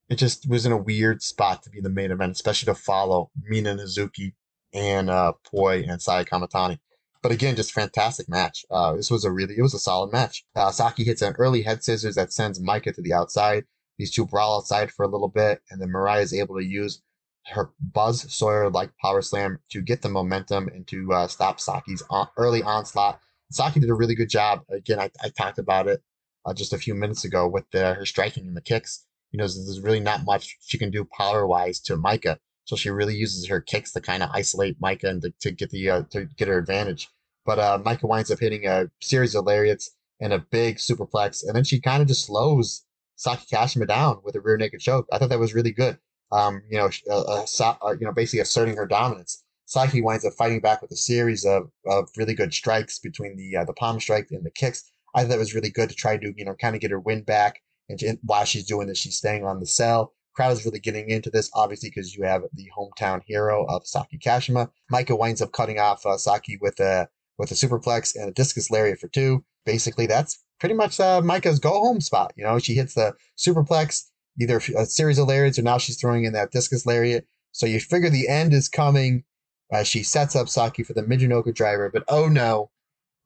it 0.09 0.17
just 0.17 0.49
was 0.49 0.67
in 0.67 0.73
a 0.73 0.77
weird 0.77 1.23
spot 1.23 1.65
to 1.65 1.71
be 1.71 1.81
the 1.81 1.89
main 1.91 2.13
event, 2.13 2.33
especially 2.33 2.73
to 2.73 2.79
follow 2.79 3.31
Mina 3.43 3.75
Hazuki 3.75 4.35
and 4.73 5.11
uh, 5.11 5.33
Poi 5.45 5.85
and 5.89 6.01
Saya 6.01 6.25
Kamitani. 6.25 6.79
But 7.23 7.33
again, 7.33 7.57
just 7.57 7.73
fantastic 7.73 8.29
match. 8.29 8.65
Uh, 8.71 8.97
this 8.97 9.11
was 9.11 9.25
a 9.25 9.31
really, 9.31 9.55
it 9.57 9.63
was 9.63 9.75
a 9.75 9.79
solid 9.79 10.13
match. 10.13 10.45
Uh, 10.57 10.71
Saki 10.71 11.05
hits 11.05 11.23
an 11.23 11.35
early 11.39 11.63
head 11.63 11.85
scissors 11.85 12.15
that 12.15 12.33
sends 12.33 12.61
Maika 12.61 12.95
to 12.95 13.03
the 13.03 13.13
outside. 13.13 13.65
These 13.99 14.13
two 14.13 14.27
brawl 14.27 14.57
outside 14.57 14.91
for 14.91 15.05
a 15.05 15.09
little 15.09 15.29
bit, 15.29 15.61
and 15.71 15.81
then 15.81 15.91
Mariah 15.91 16.23
is 16.23 16.33
able 16.33 16.57
to 16.57 16.65
use 16.65 17.03
her 17.49 17.71
Buzz 17.81 18.33
Sawyer 18.33 18.71
like 18.71 18.91
power 19.03 19.21
slam 19.21 19.59
to 19.71 19.83
get 19.83 20.03
the 20.03 20.09
momentum 20.09 20.69
and 20.69 20.87
to 20.89 21.13
uh, 21.13 21.27
stop 21.27 21.61
Saki's 21.61 22.03
on- 22.09 22.29
early 22.37 22.63
onslaught. 22.63 23.21
Saki 23.51 23.81
did 23.81 23.91
a 23.91 23.95
really 23.95 24.15
good 24.15 24.31
job. 24.31 24.63
Again, 24.71 25.01
I, 25.01 25.11
I 25.23 25.29
talked 25.29 25.59
about 25.59 25.89
it 25.89 26.03
uh, 26.47 26.55
just 26.55 26.73
a 26.73 26.79
few 26.79 26.95
minutes 26.95 27.25
ago 27.25 27.49
with 27.49 27.65
the, 27.73 27.95
her 27.95 28.07
striking 28.07 28.47
and 28.47 28.57
the 28.57 28.63
kicks. 28.63 29.05
You 29.33 29.39
know, 29.39 29.45
there's 29.45 29.81
really 29.81 30.01
not 30.01 30.25
much 30.25 30.57
she 30.61 30.79
can 30.79 30.91
do 30.91 31.05
power 31.05 31.47
wise 31.47 31.81
to 31.81 31.97
Maika. 31.97 32.39
So 32.71 32.77
she 32.77 32.91
really 32.91 33.17
uses 33.17 33.49
her 33.49 33.61
kicks 33.61 33.91
to 33.95 34.01
kind 34.01 34.23
of 34.23 34.31
isolate 34.33 34.81
Maika 34.81 35.09
and 35.09 35.21
to, 35.23 35.33
to 35.41 35.51
get 35.51 35.71
the 35.71 35.91
uh, 35.91 36.03
to 36.11 36.27
get 36.37 36.47
her 36.47 36.57
advantage. 36.57 37.09
But 37.45 37.59
uh, 37.59 37.81
Maika 37.85 38.05
winds 38.05 38.31
up 38.31 38.39
hitting 38.39 38.65
a 38.65 38.89
series 39.01 39.35
of 39.35 39.45
lariats 39.45 39.91
and 40.21 40.33
a 40.33 40.39
big 40.39 40.77
superplex, 40.77 41.45
and 41.45 41.57
then 41.57 41.65
she 41.65 41.81
kind 41.81 42.01
of 42.01 42.07
just 42.07 42.27
slows 42.27 42.85
Saki 43.17 43.45
Kashima 43.53 43.89
down 43.89 44.21
with 44.23 44.37
a 44.37 44.41
rear 44.41 44.57
naked 44.57 44.79
choke. 44.79 45.09
I 45.11 45.19
thought 45.19 45.31
that 45.31 45.41
was 45.41 45.53
really 45.53 45.73
good. 45.73 45.99
Um, 46.31 46.63
you 46.71 46.79
know, 46.79 46.91
uh, 47.11 47.43
uh, 47.43 47.75
uh, 47.83 47.97
you 47.99 48.07
know, 48.07 48.13
basically 48.13 48.39
asserting 48.39 48.77
her 48.77 48.87
dominance. 48.87 49.43
Saki 49.67 50.01
winds 50.01 50.25
up 50.25 50.35
fighting 50.35 50.61
back 50.61 50.81
with 50.81 50.93
a 50.93 50.97
series 50.97 51.45
of, 51.45 51.73
of 51.87 52.09
really 52.17 52.35
good 52.35 52.55
strikes 52.55 53.01
between 53.01 53.37
the 53.37 53.57
uh, 53.57 53.65
the 53.65 53.73
palm 53.73 53.99
strike 53.99 54.29
and 54.31 54.47
the 54.47 54.51
kicks. 54.53 54.93
I 55.17 55.25
thought 55.25 55.35
it 55.35 55.39
was 55.39 55.57
really 55.57 55.71
good 55.71 55.89
to 55.89 55.97
try 55.97 56.19
to 56.19 56.33
you 56.37 56.45
know 56.45 56.55
kind 56.55 56.77
of 56.77 56.81
get 56.81 56.93
her 56.93 57.01
win 57.01 57.25
back. 57.25 57.63
And 57.89 58.01
while 58.23 58.45
she's 58.45 58.69
doing 58.69 58.87
this, 58.87 58.99
she's 58.99 59.17
staying 59.17 59.45
on 59.45 59.59
the 59.59 59.67
cell 59.67 60.15
crowd 60.41 60.53
is 60.53 60.65
really 60.65 60.81
getting 60.81 61.11
into 61.11 61.29
this, 61.29 61.51
obviously, 61.53 61.91
because 61.91 62.17
you 62.17 62.25
have 62.25 62.45
the 62.55 62.71
hometown 62.75 63.21
hero 63.27 63.67
of 63.67 63.87
Saki 63.87 64.17
Kashima. 64.17 64.71
Maika 64.91 65.19
winds 65.19 65.43
up 65.43 65.53
cutting 65.53 65.79
off 65.79 66.07
uh, 66.07 66.17
Saki 66.17 66.57
with 66.63 66.81
a 66.81 67.11
with 67.37 67.51
a 67.51 67.55
superplex 67.55 68.15
and 68.15 68.31
a 68.31 68.33
discus 68.33 68.71
lariat 68.71 68.99
for 68.99 69.09
two. 69.09 69.45
Basically, 69.67 70.07
that's 70.07 70.43
pretty 70.59 70.75
much 70.75 70.99
uh, 70.99 71.21
Maika's 71.21 71.59
go 71.59 71.73
home 71.73 72.01
spot. 72.01 72.33
You 72.37 72.45
know, 72.45 72.59
she 72.59 72.73
hits 72.73 72.95
the 72.95 73.13
superplex, 73.37 74.05
either 74.41 74.63
a 74.79 74.87
series 74.87 75.19
of 75.19 75.29
lariats, 75.29 75.59
or 75.59 75.63
now 75.63 75.77
she's 75.77 76.01
throwing 76.01 76.25
in 76.25 76.33
that 76.33 76.53
discus 76.53 76.87
lariat. 76.87 77.27
So 77.53 77.67
you 77.67 77.79
figure 77.79 78.09
the 78.09 78.29
end 78.29 78.55
is 78.55 78.71
coming. 78.71 79.25
Uh, 79.71 79.83
she 79.83 80.03
sets 80.03 80.35
up 80.35 80.49
Saki 80.49 80.85
for 80.85 80.95
the 80.95 81.03
Michinoku 81.03 81.55
driver, 81.55 81.91
but 81.93 82.05
oh 82.09 82.29
no, 82.29 82.71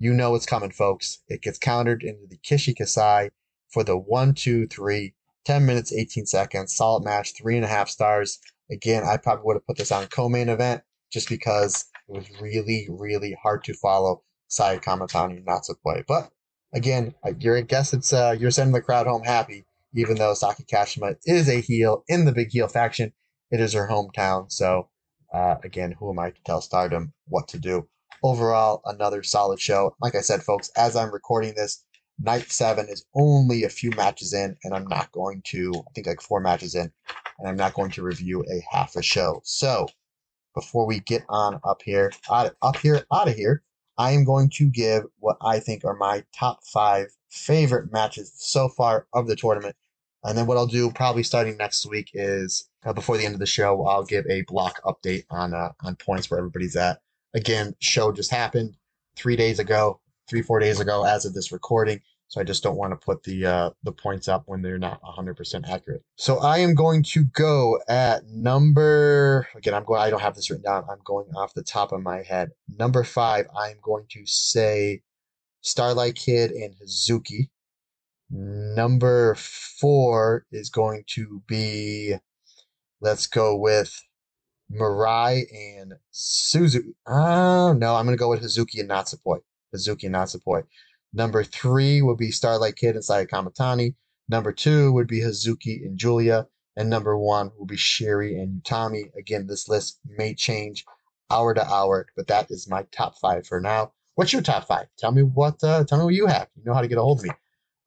you 0.00 0.12
know 0.12 0.32
what's 0.32 0.46
coming, 0.46 0.72
folks. 0.72 1.20
It 1.28 1.42
gets 1.42 1.58
countered 1.58 2.02
into 2.02 2.26
the 2.28 2.38
Kishi 2.38 2.74
Kaisei 2.76 3.30
for 3.68 3.84
the 3.84 3.96
one, 3.96 4.34
two, 4.34 4.66
three 4.66 5.14
10 5.44 5.66
minutes, 5.66 5.92
18 5.92 6.26
seconds, 6.26 6.74
solid 6.74 7.04
match, 7.04 7.34
three 7.36 7.56
and 7.56 7.64
a 7.64 7.68
half 7.68 7.88
stars. 7.88 8.38
Again, 8.70 9.04
I 9.04 9.16
probably 9.16 9.44
would 9.44 9.56
have 9.56 9.66
put 9.66 9.76
this 9.76 9.92
on 9.92 10.06
co-main 10.06 10.48
event 10.48 10.82
just 11.12 11.28
because 11.28 11.86
it 12.08 12.16
was 12.16 12.40
really, 12.40 12.88
really 12.90 13.36
hard 13.42 13.64
to 13.64 13.74
follow 13.74 14.22
Saya 14.48 14.80
Kamitani 14.80 15.44
play. 15.82 16.04
But 16.06 16.30
again, 16.72 17.14
I 17.24 17.32
guess 17.32 17.92
it's 17.92 18.12
uh, 18.12 18.36
you're 18.38 18.50
sending 18.50 18.72
the 18.72 18.80
crowd 18.80 19.06
home 19.06 19.22
happy, 19.24 19.64
even 19.94 20.16
though 20.16 20.34
Saki 20.34 20.64
Kashima 20.64 21.16
is 21.24 21.48
a 21.48 21.60
heel 21.60 22.04
in 22.08 22.24
the 22.24 22.32
big 22.32 22.50
heel 22.50 22.68
faction. 22.68 23.12
It 23.50 23.60
is 23.60 23.74
her 23.74 23.88
hometown, 23.88 24.50
so 24.50 24.88
uh, 25.32 25.56
again, 25.64 25.92
who 25.98 26.10
am 26.10 26.18
I 26.18 26.30
to 26.30 26.42
tell 26.44 26.60
Stardom 26.60 27.12
what 27.28 27.48
to 27.48 27.58
do? 27.58 27.88
Overall, 28.22 28.80
another 28.84 29.22
solid 29.22 29.60
show. 29.60 29.94
Like 30.00 30.14
I 30.14 30.20
said, 30.20 30.42
folks, 30.42 30.70
as 30.76 30.96
I'm 30.96 31.12
recording 31.12 31.54
this, 31.54 31.84
night 32.20 32.50
seven 32.50 32.86
is 32.88 33.04
only 33.14 33.64
a 33.64 33.68
few 33.68 33.90
matches 33.90 34.32
in, 34.32 34.56
and 34.64 34.74
I'm 34.74 34.86
not 34.86 35.12
going 35.12 35.42
to, 35.46 35.72
I 35.74 35.90
think 35.94 36.06
like 36.06 36.20
four 36.20 36.40
matches 36.40 36.74
in, 36.74 36.92
and 37.38 37.48
I'm 37.48 37.56
not 37.56 37.74
going 37.74 37.90
to 37.92 38.02
review 38.02 38.44
a 38.50 38.62
half 38.74 38.96
a 38.96 39.02
show. 39.02 39.40
So 39.44 39.88
before 40.54 40.86
we 40.86 41.00
get 41.00 41.24
on 41.28 41.60
up 41.64 41.82
here, 41.84 42.12
out, 42.30 42.54
up 42.62 42.76
here, 42.78 43.04
out 43.12 43.28
of 43.28 43.34
here, 43.34 43.62
I 43.98 44.12
am 44.12 44.24
going 44.24 44.50
to 44.50 44.66
give 44.66 45.04
what 45.18 45.36
I 45.40 45.60
think 45.60 45.84
are 45.84 45.94
my 45.94 46.24
top 46.36 46.64
five 46.64 47.08
favorite 47.30 47.92
matches 47.92 48.32
so 48.36 48.68
far 48.68 49.06
of 49.12 49.26
the 49.26 49.36
tournament. 49.36 49.76
And 50.22 50.38
then 50.38 50.46
what 50.46 50.56
I'll 50.56 50.66
do 50.66 50.90
probably 50.90 51.22
starting 51.22 51.56
next 51.56 51.86
week 51.86 52.10
is 52.14 52.68
uh, 52.84 52.92
before 52.92 53.18
the 53.18 53.24
end 53.24 53.34
of 53.34 53.40
the 53.40 53.46
show, 53.46 53.84
I'll 53.84 54.04
give 54.04 54.24
a 54.28 54.42
block 54.42 54.80
update 54.82 55.24
on 55.30 55.52
uh, 55.52 55.72
on 55.82 55.96
points 55.96 56.30
where 56.30 56.38
everybody's 56.38 56.76
at. 56.76 57.00
Again, 57.34 57.74
show 57.80 58.10
just 58.10 58.30
happened 58.30 58.76
three 59.16 59.36
days 59.36 59.58
ago 59.58 60.00
three 60.28 60.42
four 60.42 60.60
days 60.60 60.80
ago 60.80 61.04
as 61.04 61.24
of 61.24 61.34
this 61.34 61.52
recording. 61.52 62.00
So 62.28 62.40
I 62.40 62.44
just 62.44 62.62
don't 62.62 62.76
want 62.76 62.92
to 62.92 62.96
put 62.96 63.22
the 63.22 63.46
uh, 63.46 63.70
the 63.82 63.92
points 63.92 64.28
up 64.28 64.44
when 64.46 64.62
they're 64.62 64.78
not 64.78 65.00
100% 65.02 65.68
accurate. 65.68 66.02
So 66.16 66.38
I 66.38 66.58
am 66.58 66.74
going 66.74 67.02
to 67.04 67.24
go 67.24 67.78
at 67.88 68.26
number 68.26 69.46
again. 69.54 69.74
I'm 69.74 69.84
going. 69.84 70.00
I 70.00 70.10
don't 70.10 70.22
have 70.22 70.34
this 70.34 70.50
written 70.50 70.64
down. 70.64 70.84
I'm 70.90 70.98
going 71.04 71.26
off 71.36 71.54
the 71.54 71.62
top 71.62 71.92
of 71.92 72.02
my 72.02 72.22
head. 72.22 72.50
Number 72.68 73.04
five. 73.04 73.46
I'm 73.56 73.76
going 73.82 74.06
to 74.10 74.26
say 74.26 75.02
Starlight 75.60 76.16
Kid 76.16 76.50
and 76.50 76.74
Hazuki. 76.74 77.50
Number 78.30 79.36
four 79.36 80.46
is 80.50 80.70
going 80.70 81.04
to 81.08 81.42
be. 81.46 82.14
Let's 83.00 83.26
go 83.26 83.54
with 83.54 84.02
Mirai 84.72 85.44
and 85.52 85.94
Suzu. 86.12 86.94
Oh, 87.06 87.74
no, 87.74 87.96
I'm 87.96 88.06
going 88.06 88.16
to 88.16 88.20
go 88.20 88.30
with 88.30 88.42
Hazuki 88.42 88.80
and 88.80 88.88
Natsupoi. 88.88 89.40
Hazuki 89.74 90.04
and 90.04 90.14
Natsupoi. 90.14 90.64
Number 91.12 91.44
three 91.44 92.02
would 92.02 92.18
be 92.18 92.30
Starlight 92.30 92.76
Kid 92.76 92.94
and 92.96 93.04
Saya 93.04 93.26
Kamitani. 93.26 93.94
Number 94.28 94.52
two 94.52 94.92
would 94.92 95.06
be 95.06 95.20
Hazuki 95.20 95.84
and 95.84 95.98
Julia. 95.98 96.46
And 96.76 96.90
number 96.90 97.16
one 97.16 97.52
will 97.56 97.66
be 97.66 97.76
Syuri 97.76 98.40
and 98.40 98.62
Utami. 98.62 99.14
Again, 99.16 99.46
this 99.46 99.68
list 99.68 100.00
may 100.04 100.34
change 100.34 100.84
hour 101.30 101.54
to 101.54 101.64
hour, 101.64 102.06
but 102.16 102.26
that 102.26 102.50
is 102.50 102.68
my 102.68 102.84
top 102.90 103.14
five 103.20 103.46
for 103.46 103.60
now. 103.60 103.92
What's 104.16 104.32
your 104.32 104.42
top 104.42 104.66
five? 104.66 104.86
Tell 104.98 105.12
me 105.12 105.22
what. 105.22 105.62
Uh, 105.62 105.84
tell 105.84 105.98
me 105.98 106.04
what 106.04 106.14
you 106.14 106.26
have. 106.26 106.48
You 106.56 106.64
know 106.64 106.74
how 106.74 106.82
to 106.82 106.88
get 106.88 106.98
a 106.98 107.02
hold 107.02 107.20
of 107.20 107.24
me. 107.24 107.30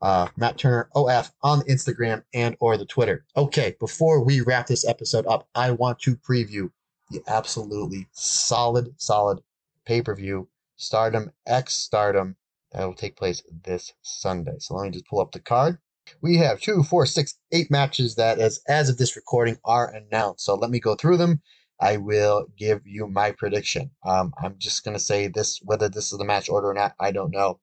Uh, 0.02 0.28
Matt 0.38 0.58
Turner 0.58 0.90
OF 0.96 1.32
on 1.42 1.62
Instagram 1.62 2.24
and 2.34 2.56
or 2.60 2.78
the 2.78 2.86
Twitter. 2.86 3.26
Okay, 3.36 3.76
before 3.80 4.24
we 4.24 4.42
wrap 4.42 4.68
this 4.68 4.88
episode 4.88 5.26
up, 5.26 5.48
I 5.56 5.72
want 5.72 6.00
to 6.00 6.16
preview 6.16 6.70
the 7.10 7.22
absolutely 7.28 8.08
solid, 8.12 8.94
solid 8.98 9.40
pay 9.86 10.02
per 10.02 10.16
view 10.16 10.50
Stardom 10.78 11.32
X 11.46 11.74
Stardom 11.74 12.38
that 12.72 12.86
will 12.86 12.94
take 12.94 13.18
place 13.18 13.44
this 13.64 13.94
Sunday. 14.02 14.56
So 14.60 14.76
let 14.76 14.86
me 14.86 14.92
just 14.92 15.08
pull 15.08 15.20
up 15.20 15.32
the 15.32 15.40
card. 15.40 15.80
We 16.22 16.38
have 16.38 16.62
two, 16.62 16.84
four, 16.84 17.06
six, 17.06 17.38
eight 17.52 17.70
matches 17.70 18.16
that, 18.16 18.40
as 18.40 18.62
as 18.68 18.90
of 18.90 18.98
this 18.98 19.16
recording, 19.16 19.58
are 19.66 19.94
announced. 19.94 20.46
So 20.46 20.56
let 20.56 20.70
me 20.70 20.80
go 20.80 20.96
through 20.96 21.18
them. 21.18 21.42
I 21.80 21.98
will 21.98 22.48
give 22.58 22.82
you 22.86 23.08
my 23.08 23.32
prediction. 23.32 23.92
Um, 24.06 24.34
I'm 24.42 24.56
just 24.58 24.86
gonna 24.86 25.00
say 25.00 25.28
this, 25.28 25.60
whether 25.64 25.90
this 25.90 26.12
is 26.12 26.18
the 26.18 26.26
match 26.26 26.50
order 26.50 26.70
or 26.70 26.74
not, 26.74 26.96
I 27.00 27.12
don't 27.12 27.32
know. 27.32 27.60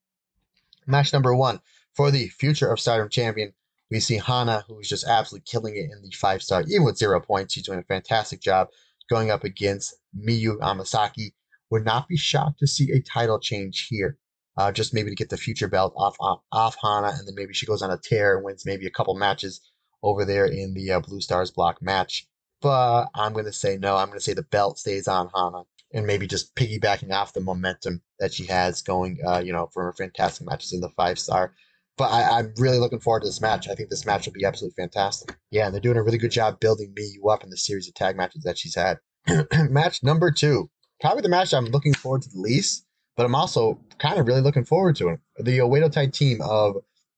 Match 0.87 1.13
number 1.13 1.35
one 1.35 1.61
for 1.95 2.11
the 2.11 2.29
future 2.29 2.71
of 2.71 2.81
Stardom 2.81 3.09
champion, 3.09 3.55
we 3.91 4.01
see 4.01 4.19
Hana, 4.19 4.65
who's 4.69 4.89
just 4.89 5.07
absolutely 5.07 5.45
killing 5.47 5.77
it 5.77 5.91
in 5.91 6.03
the 6.03 6.11
five 6.11 6.43
star, 6.43 6.63
even 6.63 6.85
with 6.85 6.99
zero 6.99 7.21
points. 7.21 7.55
She's 7.55 7.65
doing 7.65 7.79
a 7.79 7.85
fantastic 7.85 8.41
job 8.41 8.69
going 9.09 9.31
up 9.31 9.45
against 9.45 9.95
Miyu 10.17 10.59
Amasaki. 10.59 11.33
Would 11.75 11.85
not 11.85 12.07
be 12.07 12.17
shocked 12.17 12.61
to 12.61 12.69
see 12.69 12.93
a 12.93 13.03
title 13.03 13.41
change 13.41 13.89
here. 13.91 14.17
Uh, 14.57 14.71
just 14.71 14.95
maybe 14.95 15.11
to 15.11 15.17
get 15.17 15.29
the 15.29 15.37
future 15.37 15.67
belt 15.67 15.93
off, 15.97 16.15
off 16.21 16.39
off 16.53 16.77
Hana, 16.81 17.09
and 17.09 17.27
then 17.27 17.35
maybe 17.35 17.53
she 17.53 17.67
goes 17.67 17.83
on 17.83 17.91
a 17.91 17.99
tear 17.99 18.37
and 18.37 18.45
wins 18.45 18.65
maybe 18.65 18.87
a 18.87 18.91
couple 18.91 19.17
matches 19.17 19.61
over 20.01 20.25
there 20.25 20.47
in 20.47 20.75
the 20.75 20.93
uh, 20.93 21.01
Blue 21.01 21.21
Stars 21.21 21.51
block 21.51 21.83
match. 21.83 22.29
But 22.63 23.07
I'm 23.13 23.33
going 23.33 23.47
to 23.47 23.53
say 23.53 23.77
no. 23.77 23.97
I'm 23.97 24.07
going 24.07 24.21
to 24.21 24.25
say 24.25 24.35
the 24.35 24.45
belt 24.45 24.79
stays 24.79 25.09
on 25.09 25.31
Hana, 25.35 25.65
and 25.93 26.07
maybe 26.07 26.29
just 26.29 26.55
piggybacking 26.55 27.11
off 27.11 27.33
the 27.33 27.41
momentum 27.41 28.03
that 28.21 28.33
she 28.33 28.45
has 28.47 28.81
going, 28.81 29.19
uh, 29.27 29.43
you 29.45 29.53
know, 29.53 29.69
for 29.75 29.83
her 29.83 29.95
fantastic 29.95 30.47
matches 30.47 30.73
in 30.73 30.81
the 30.81 30.91
five 30.91 31.19
star. 31.19 31.57
But 31.97 32.13
I, 32.13 32.39
am 32.39 32.55
really 32.57 32.79
looking 32.79 33.01
forward 33.01 33.23
to 33.23 33.27
this 33.27 33.41
match. 33.41 33.69
I 33.69 33.75
think 33.75 33.91
this 33.91 34.07
match 34.07 34.27
will 34.27 34.33
be 34.35 34.45
absolutely 34.45 34.81
fantastic. 34.81 35.37
Yeah, 35.51 35.67
and 35.67 35.75
they're 35.75 35.81
doing 35.81 35.97
a 35.97 36.05
really 36.05 36.19
good 36.19 36.31
job 36.31 36.61
building 36.61 36.95
Miyu 36.97 37.33
up 37.33 37.43
in 37.43 37.51
the 37.51 37.57
series 37.57 37.89
of 37.89 37.95
tag 37.95 38.17
matches 38.17 38.45
that 38.45 38.59
she's 38.59 38.77
had. 38.77 38.99
match 39.71 40.05
number 40.05 40.31
two, 40.31 40.71
probably 41.01 41.23
the 41.23 41.29
match 41.29 41.53
I'm 41.53 41.67
looking 41.67 41.95
forward 41.95 42.23
to 42.23 42.31
the 42.31 42.41
least, 42.41 42.87
but 43.17 43.27
I'm 43.27 43.35
also 43.35 43.81
kind 43.99 44.19
of 44.19 44.27
really 44.27 44.41
looking 44.41 44.65
forward 44.65 44.97
to 44.97 45.09
it. 45.09 45.21
The 45.39 45.59
Oedo 45.59 45.91
Tai 45.91 46.07
team 46.09 46.41
of 46.43 46.77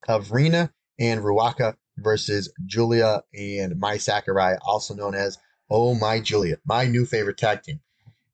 of 0.08 0.30
Rina 0.30 0.72
and 0.98 1.20
Ruaka 1.20 1.76
versus 1.98 2.52
Julia 2.66 3.22
and 3.34 3.78
Mai 3.78 3.96
Sakurai, 3.96 4.56
also 4.62 4.94
known 4.94 5.14
as 5.14 5.38
Oh 5.70 5.94
My 5.94 6.20
Julia, 6.20 6.58
my 6.64 6.86
new 6.86 7.04
favorite 7.06 7.38
tag 7.38 7.62
team. 7.62 7.80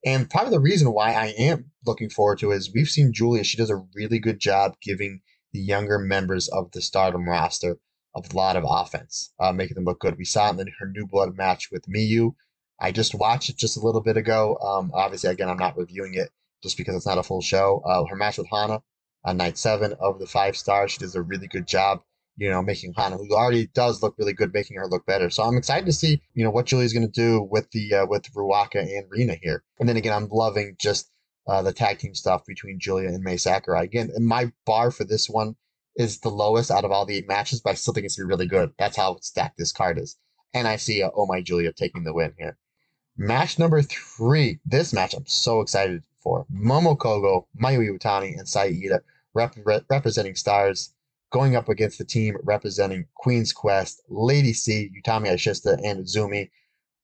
And 0.04 0.28
part 0.28 0.46
of 0.46 0.52
the 0.52 0.60
reason 0.60 0.92
why 0.92 1.12
I 1.12 1.28
am 1.38 1.70
looking 1.86 2.10
forward 2.10 2.38
to 2.40 2.50
it 2.50 2.56
is 2.56 2.72
we've 2.74 2.88
seen 2.88 3.12
Julia, 3.12 3.44
she 3.44 3.56
does 3.56 3.70
a 3.70 3.84
really 3.94 4.18
good 4.18 4.40
job 4.40 4.76
giving 4.82 5.20
the 5.52 5.60
younger 5.60 5.98
members 5.98 6.48
of 6.48 6.72
the 6.72 6.82
Stardom 6.82 7.28
roster 7.28 7.78
a 8.14 8.22
lot 8.34 8.56
of 8.56 8.64
offense, 8.66 9.32
uh, 9.38 9.52
making 9.52 9.76
them 9.76 9.84
look 9.84 10.00
good. 10.00 10.18
We 10.18 10.24
saw 10.24 10.50
it 10.50 10.60
in 10.60 10.68
her 10.78 10.86
new 10.86 11.06
blood 11.06 11.36
match 11.36 11.70
with 11.70 11.86
Miyu. 11.86 12.34
I 12.82 12.90
just 12.90 13.14
watched 13.14 13.48
it 13.48 13.56
just 13.56 13.76
a 13.76 13.80
little 13.80 14.00
bit 14.00 14.16
ago. 14.16 14.56
Um, 14.56 14.90
obviously, 14.92 15.30
again, 15.30 15.48
I'm 15.48 15.56
not 15.56 15.78
reviewing 15.78 16.14
it 16.14 16.30
just 16.64 16.76
because 16.76 16.96
it's 16.96 17.06
not 17.06 17.16
a 17.16 17.22
full 17.22 17.40
show. 17.40 17.80
Uh, 17.86 18.04
her 18.06 18.16
match 18.16 18.38
with 18.38 18.48
Hana 18.50 18.82
on 19.24 19.36
night 19.36 19.56
seven 19.56 19.94
of 20.00 20.18
the 20.18 20.26
five 20.26 20.56
stars, 20.56 20.90
she 20.90 20.98
does 20.98 21.14
a 21.14 21.22
really 21.22 21.46
good 21.46 21.68
job, 21.68 22.02
you 22.36 22.50
know, 22.50 22.60
making 22.60 22.92
Hana, 22.96 23.18
who 23.18 23.32
already 23.36 23.68
does 23.68 24.02
look 24.02 24.16
really 24.18 24.32
good, 24.32 24.52
making 24.52 24.78
her 24.78 24.88
look 24.88 25.06
better. 25.06 25.30
So 25.30 25.44
I'm 25.44 25.56
excited 25.56 25.86
to 25.86 25.92
see, 25.92 26.22
you 26.34 26.42
know, 26.42 26.50
what 26.50 26.66
Julie's 26.66 26.92
going 26.92 27.06
to 27.06 27.20
do 27.20 27.46
with 27.48 27.70
the 27.70 27.94
uh, 27.94 28.06
with 28.06 28.24
Ruaka 28.34 28.80
and 28.80 29.06
Rena 29.08 29.36
here. 29.40 29.62
And 29.78 29.88
then 29.88 29.96
again, 29.96 30.12
I'm 30.12 30.28
loving 30.28 30.74
just 30.76 31.08
uh, 31.46 31.62
the 31.62 31.72
tag 31.72 31.98
team 31.98 32.16
stuff 32.16 32.44
between 32.46 32.80
Julia 32.80 33.10
and 33.10 33.22
Mai 33.22 33.36
Sakurai. 33.36 33.84
Again, 33.84 34.10
my 34.18 34.50
bar 34.66 34.90
for 34.90 35.04
this 35.04 35.28
one 35.28 35.54
is 35.94 36.18
the 36.18 36.30
lowest 36.30 36.72
out 36.72 36.84
of 36.84 36.90
all 36.90 37.06
the 37.06 37.16
eight 37.16 37.28
matches, 37.28 37.60
but 37.60 37.70
I 37.70 37.74
still 37.74 37.94
think 37.94 38.06
it's 38.06 38.16
gonna 38.16 38.26
be 38.26 38.34
really 38.34 38.48
good. 38.48 38.72
That's 38.76 38.96
how 38.96 39.18
stacked 39.20 39.56
this 39.56 39.70
card 39.70 39.98
is. 40.00 40.16
And 40.52 40.66
I 40.66 40.76
see 40.76 41.00
uh, 41.00 41.10
Oh 41.14 41.26
My 41.26 41.42
Julia 41.42 41.72
taking 41.72 42.02
the 42.02 42.12
win 42.12 42.34
here. 42.38 42.58
Match 43.18 43.58
number 43.58 43.82
three. 43.82 44.58
This 44.64 44.92
match 44.92 45.12
I'm 45.14 45.26
so 45.26 45.60
excited 45.60 46.02
for. 46.22 46.46
Momo 46.52 46.96
Kohgo, 46.96 47.46
Mayu 47.60 47.86
Iwatani, 47.86 48.38
and 48.38 48.48
Saida 48.48 49.02
rep- 49.34 49.54
rep- 49.64 49.84
representing 49.90 50.34
stars 50.34 50.94
going 51.30 51.54
up 51.54 51.68
against 51.68 51.98
the 51.98 52.04
team 52.04 52.36
representing 52.42 53.06
Queen's 53.14 53.52
Quest, 53.52 54.02
Lady 54.08 54.52
C, 54.52 54.90
Utami 55.04 55.28
Hayashishita, 55.28 55.78
and 55.84 56.06
Zumi. 56.06 56.50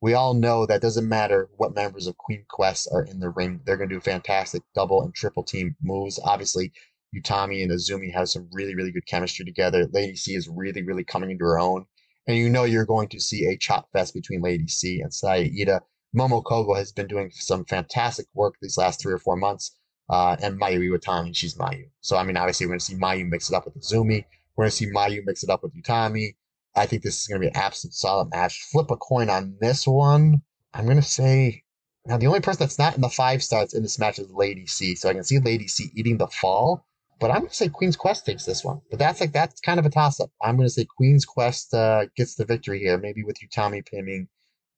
We 0.01 0.15
all 0.15 0.33
know 0.33 0.65
that 0.65 0.81
doesn't 0.81 1.09
matter 1.09 1.51
what 1.57 1.75
members 1.75 2.07
of 2.07 2.17
Queen 2.17 2.45
Quest 2.49 2.89
are 2.93 3.03
in 3.03 3.21
the 3.21 3.31
ring. 3.31 3.61
They're 3.65 3.77
going 3.77 3.91
to 3.91 3.95
do 3.97 4.01
fantastic 4.01 4.63
double 4.75 5.03
and 5.03 5.15
triple 5.15 5.43
team 5.43 5.77
moves. 5.83 6.19
Obviously, 6.25 6.73
Utami 7.15 7.63
and 7.63 7.71
Azumi 7.73 8.13
have 8.15 8.29
some 8.29 8.49
really, 8.53 8.75
really 8.75 8.93
good 8.93 9.07
chemistry 9.07 9.45
together. 9.45 9.87
Lady 9.93 10.17
C 10.17 10.35
is 10.35 10.49
really, 10.49 10.83
really 10.83 11.05
coming 11.05 11.31
into 11.31 11.45
her 11.45 11.59
own. 11.59 11.85
And 12.27 12.37
you 12.37 12.49
know 12.49 12.65
you're 12.65 12.87
going 12.87 13.09
to 13.09 13.21
see 13.21 13.47
a 13.47 13.57
chop 13.57 13.89
fest 13.93 14.15
between 14.15 14.43
Lady 14.43 14.69
C 14.69 15.01
and 15.01 15.13
Saya 15.13 15.49
Iida. 15.49 15.81
Momo 16.17 16.43
Kohgo 16.43 16.77
has 16.77 16.93
been 16.93 17.07
doing 17.07 17.31
some 17.33 17.65
fantastic 17.65 18.27
work 18.35 18.55
these 18.61 18.79
last 18.79 19.01
three 19.01 19.13
or 19.13 19.19
four 19.19 19.37
months. 19.37 19.77
Uh, 20.11 20.37
and 20.43 20.59
Mayu 20.59 20.81
Iwatani, 20.81 21.37
she's 21.37 21.57
Mayu. 21.57 21.85
So, 22.01 22.17
I 22.17 22.23
mean, 22.23 22.37
obviously, 22.39 22.67
we're 22.67 22.73
going 22.73 22.79
to 22.79 22.85
see 22.85 22.97
Mayu 22.97 23.29
mix 23.29 23.51
it 23.51 23.55
up 23.55 23.67
with 23.67 23.79
Azumi. 23.79 24.25
We're 24.57 24.65
going 24.65 24.71
to 24.71 24.77
see 24.77 24.91
Mayu 24.91 25.21
mix 25.27 25.43
it 25.43 25.51
up 25.51 25.63
with 25.63 25.75
Utami. 25.75 26.35
I 26.75 26.87
think 26.87 27.03
this 27.03 27.21
is 27.21 27.27
going 27.27 27.43
to 27.43 27.45
be 27.45 27.49
an 27.49 27.57
absolute 27.57 27.93
solid 27.93 28.31
match. 28.31 28.63
Flip 28.73 28.91
a 28.91 28.97
coin 28.97 29.29
on 29.29 29.57
this 29.61 29.87
one. 29.87 30.43
I'm 30.73 30.87
going 30.87 30.97
to 30.97 31.03
say 31.03 31.63
now 32.07 32.17
the 32.17 32.27
only 32.27 32.41
person 32.41 32.61
that's 32.61 32.79
not 32.79 32.95
in 32.95 33.03
the 33.03 33.11
five 33.11 33.43
stars 33.43 33.75
in 33.75 33.83
this 33.83 33.99
match 33.99 34.19
is 34.19 34.31
Lady 34.31 34.67
C. 34.67 34.95
So 34.95 35.11
I 35.11 35.15
can 35.15 35.25
see 35.25 35.39
Lady 35.41 35.69
C 35.69 35.91
eating 35.95 36.17
the 36.17 36.29
fall. 36.29 36.87
But 37.21 37.31
I'm 37.31 37.41
going 37.41 37.51
to 37.51 37.55
say 37.55 37.69
Queen's 37.69 37.97
Quest 37.97 38.25
takes 38.25 38.45
this 38.45 38.65
one. 38.65 38.81
But 38.91 39.01
that's 39.01 39.21
like 39.21 39.33
that's 39.33 39.61
kind 39.61 39.81
of 39.81 39.87
a 39.87 39.91
toss 39.91 40.21
up. 40.21 40.31
I'm 40.41 40.57
going 40.57 40.69
to 40.69 40.73
say 40.73 40.87
Queen's 40.97 41.25
Quest 41.25 41.75
uh, 41.75 42.07
gets 42.17 42.37
the 42.37 42.45
victory 42.45 42.79
here, 42.79 42.97
maybe 42.97 43.25
with 43.25 43.39
Utami 43.41 43.85
pinning 43.85 44.29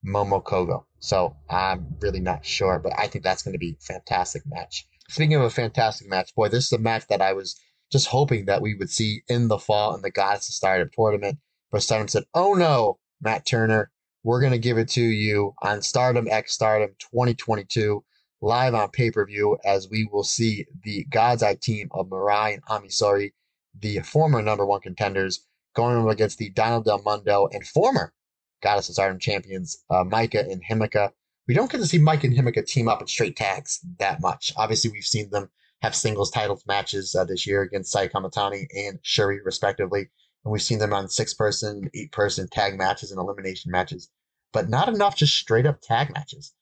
Momo 0.05 0.43
Kohgo. 0.43 0.85
So 0.99 1.35
I'm 1.49 1.95
really 1.99 2.19
not 2.19 2.45
sure, 2.45 2.79
but 2.79 2.93
I 2.97 3.07
think 3.07 3.23
that's 3.23 3.43
going 3.43 3.53
to 3.53 3.59
be 3.59 3.77
a 3.79 3.83
fantastic 3.83 4.43
match. 4.45 4.87
Speaking 5.09 5.35
of 5.35 5.43
a 5.43 5.49
fantastic 5.49 6.07
match, 6.07 6.33
boy, 6.35 6.49
this 6.49 6.65
is 6.65 6.71
a 6.71 6.79
match 6.79 7.07
that 7.07 7.21
I 7.21 7.33
was 7.33 7.59
just 7.91 8.07
hoping 8.07 8.45
that 8.45 8.61
we 8.61 8.75
would 8.75 8.89
see 8.89 9.23
in 9.27 9.47
the 9.47 9.59
fall 9.59 9.93
in 9.95 10.01
the 10.01 10.11
Goddess 10.11 10.49
of 10.49 10.55
Stardom 10.55 10.89
tournament. 10.93 11.39
But 11.71 11.83
Stardom 11.83 12.07
said, 12.07 12.23
"Oh 12.33 12.53
no, 12.53 12.99
Matt 13.21 13.45
Turner, 13.45 13.91
we're 14.23 14.39
going 14.39 14.53
to 14.53 14.57
give 14.57 14.77
it 14.77 14.89
to 14.89 15.01
you 15.01 15.53
on 15.61 15.81
Stardom 15.81 16.27
X 16.29 16.53
Stardom 16.53 16.95
2022." 16.99 18.03
live 18.41 18.73
on 18.73 18.89
pay 18.89 19.11
per 19.11 19.25
view 19.25 19.57
as 19.63 19.87
we 19.87 20.09
will 20.11 20.23
see 20.23 20.65
the 20.83 21.05
God's 21.11 21.43
Eye 21.43 21.55
team 21.61 21.89
of 21.91 22.07
Mirai 22.07 22.55
and 22.55 22.63
Ami 22.67 22.89
Sohrei, 22.89 23.33
the 23.79 23.99
former 23.99 24.41
number 24.41 24.65
one 24.65 24.81
contenders, 24.81 25.45
going 25.75 25.95
up 25.97 26.09
against 26.09 26.39
the 26.39 26.49
Donna 26.49 26.83
Del 26.83 27.01
Mondo 27.03 27.47
and 27.51 27.65
former 27.65 28.13
Goddess 28.61 28.89
of 28.89 28.95
Stardom 28.95 29.19
champions, 29.19 29.83
uh, 29.89 30.03
Maika 30.03 30.39
and 30.49 30.61
Himeka. 30.63 31.11
We 31.47 31.53
don't 31.53 31.71
get 31.71 31.79
to 31.79 31.87
see 31.87 31.99
Maika 31.99 32.25
and 32.25 32.33
Himeka 32.37 32.65
team 32.65 32.87
up 32.87 33.01
in 33.01 33.07
straight 33.07 33.35
tags 33.35 33.79
that 33.99 34.21
much. 34.21 34.53
Obviously, 34.57 34.91
we've 34.91 35.03
seen 35.03 35.29
them 35.31 35.49
have 35.81 35.95
singles 35.95 36.31
titles 36.31 36.63
matches 36.67 37.15
uh, 37.15 37.25
this 37.25 37.47
year 37.47 37.61
against 37.63 37.93
Kamitani 37.95 38.67
and 38.75 38.99
Syuri, 39.03 39.39
respectively. 39.43 40.09
And 40.45 40.51
we've 40.51 40.61
seen 40.61 40.79
them 40.79 40.93
on 40.93 41.09
six 41.09 41.33
person, 41.33 41.89
eight 41.93 42.11
person 42.11 42.47
tag 42.51 42.77
matches 42.77 43.11
and 43.11 43.19
elimination 43.19 43.71
matches, 43.71 44.09
but 44.53 44.69
not 44.69 44.87
enough 44.89 45.15
just 45.15 45.35
straight 45.35 45.65
up 45.65 45.81
tag 45.81 46.13
matches 46.13 46.53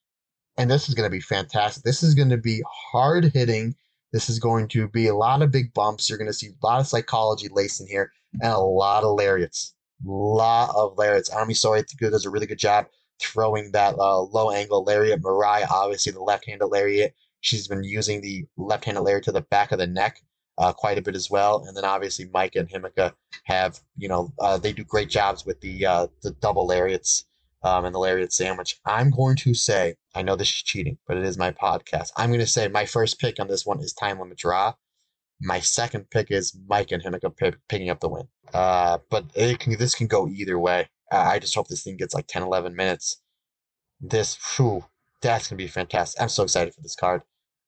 and 0.60 0.70
this 0.70 0.90
is 0.90 0.96
going 0.96 1.10
to 1.10 1.16
be 1.16 1.22
fantastic. 1.22 1.84
This 1.84 2.04
is 2.04 2.14
going 2.14 2.30
to 2.30 2.38
be 2.38 2.62
hard 2.92 3.32
hitting. 3.34 3.76
This 4.12 4.30
is 4.30 4.40
going 4.40 4.68
to 4.70 4.90
be 4.90 5.08
a 5.08 5.16
lot 5.16 5.42
of 5.42 5.52
big 5.52 5.74
bumps. 5.74 6.10
You're 6.10 6.18
going 6.18 6.30
to 6.30 6.34
see 6.34 6.48
a 6.50 6.66
lot 6.66 6.82
of 6.82 6.88
psychology 6.88 7.48
laced 7.50 7.80
in 7.80 7.88
here 7.88 8.12
and 8.42 8.52
a 8.52 8.60
lot 8.60 9.06
of 9.06 9.16
lariats. 9.16 9.74
Lot 10.04 10.72
of 10.76 10.98
lariats. 10.98 11.30
Ami 11.30 11.54
Sohrei 11.54 11.84
does 12.00 12.26
a 12.26 12.30
really 12.30 12.48
good 12.48 12.60
job 12.60 12.88
throwing 13.20 13.72
that 13.72 13.96
uh, 13.98 14.22
low 14.22 14.52
angle 14.52 14.84
lariat. 14.84 15.22
Mirai, 15.22 15.66
obviously, 15.70 16.12
the 16.12 16.22
left 16.22 16.46
handed 16.48 16.68
lariat. 16.68 17.14
She's 17.42 17.68
been 17.68 17.84
using 17.84 18.22
the 18.22 18.46
left 18.58 18.86
handed 18.86 19.02
lariat 19.02 19.26
to 19.26 19.32
the 19.32 19.42
back 19.42 19.72
of 19.72 19.80
the 19.80 19.88
neck 19.88 20.22
uh, 20.58 20.74
quite 20.74 20.98
a 20.98 21.02
bit 21.02 21.16
as 21.16 21.30
well. 21.32 21.64
And 21.66 21.76
then 21.76 21.86
obviously, 21.86 22.26
Maika 22.28 22.58
and 22.58 22.70
Himeka 22.70 23.14
have, 23.46 23.80
you 23.98 24.08
know, 24.08 24.32
uh, 24.40 24.58
they 24.58 24.74
do 24.74 24.84
great 24.84 25.10
jobs 25.10 25.46
with 25.46 25.60
the 25.62 25.86
uh, 25.86 26.08
the 26.22 26.32
double 26.32 26.68
lariats 26.68 27.26
um, 27.64 27.86
and 27.86 27.96
the 27.96 28.00
lariat 28.00 28.34
sandwich. 28.34 28.80
I'm 28.86 29.10
going 29.10 29.38
to 29.38 29.54
say, 29.54 29.96
I 30.16 30.22
know 30.22 30.36
this 30.36 30.50
is 30.50 30.64
cheating, 30.64 30.98
but 31.08 31.18
it 31.18 31.24
is 31.24 31.38
my 31.38 31.52
podcast. 31.52 32.12
I'm 32.18 32.30
going 32.30 32.40
to 32.42 32.48
say 32.48 32.68
my 32.68 32.86
first 32.86 33.20
pick 33.20 33.40
on 33.40 33.48
this 33.48 33.66
one 33.66 33.80
is 33.80 33.94
time 33.94 34.20
limit 34.20 34.38
draw. 34.38 34.74
My 35.42 35.60
second 35.60 36.10
pick 36.10 36.32
is 36.32 36.58
Maika 36.70 37.00
and 37.04 37.38
p- 37.38 37.52
picking 37.68 37.90
up 37.90 38.00
the 38.00 38.10
win. 38.10 38.28
Uh, 38.54 38.98
but 39.10 39.34
can, 39.34 39.78
this 39.78 39.96
can 39.96 40.08
go 40.08 40.28
either 40.28 40.60
way. 40.60 40.90
I 41.12 41.40
just 41.40 41.56
hope 41.56 41.68
this 41.68 41.84
thing 41.84 41.98
gets 41.98 42.14
like 42.14 42.28
10, 42.28 42.44
11 42.44 42.76
minutes. 42.76 43.22
This, 44.02 44.38
whew, 44.58 44.86
That's 45.22 45.48
gonna 45.48 45.58
be 45.58 45.68
fantastic. 45.68 46.22
I'm 46.22 46.30
so 46.30 46.44
excited 46.44 46.74
for 46.74 46.82
this 46.82 46.96
card. 46.96 47.24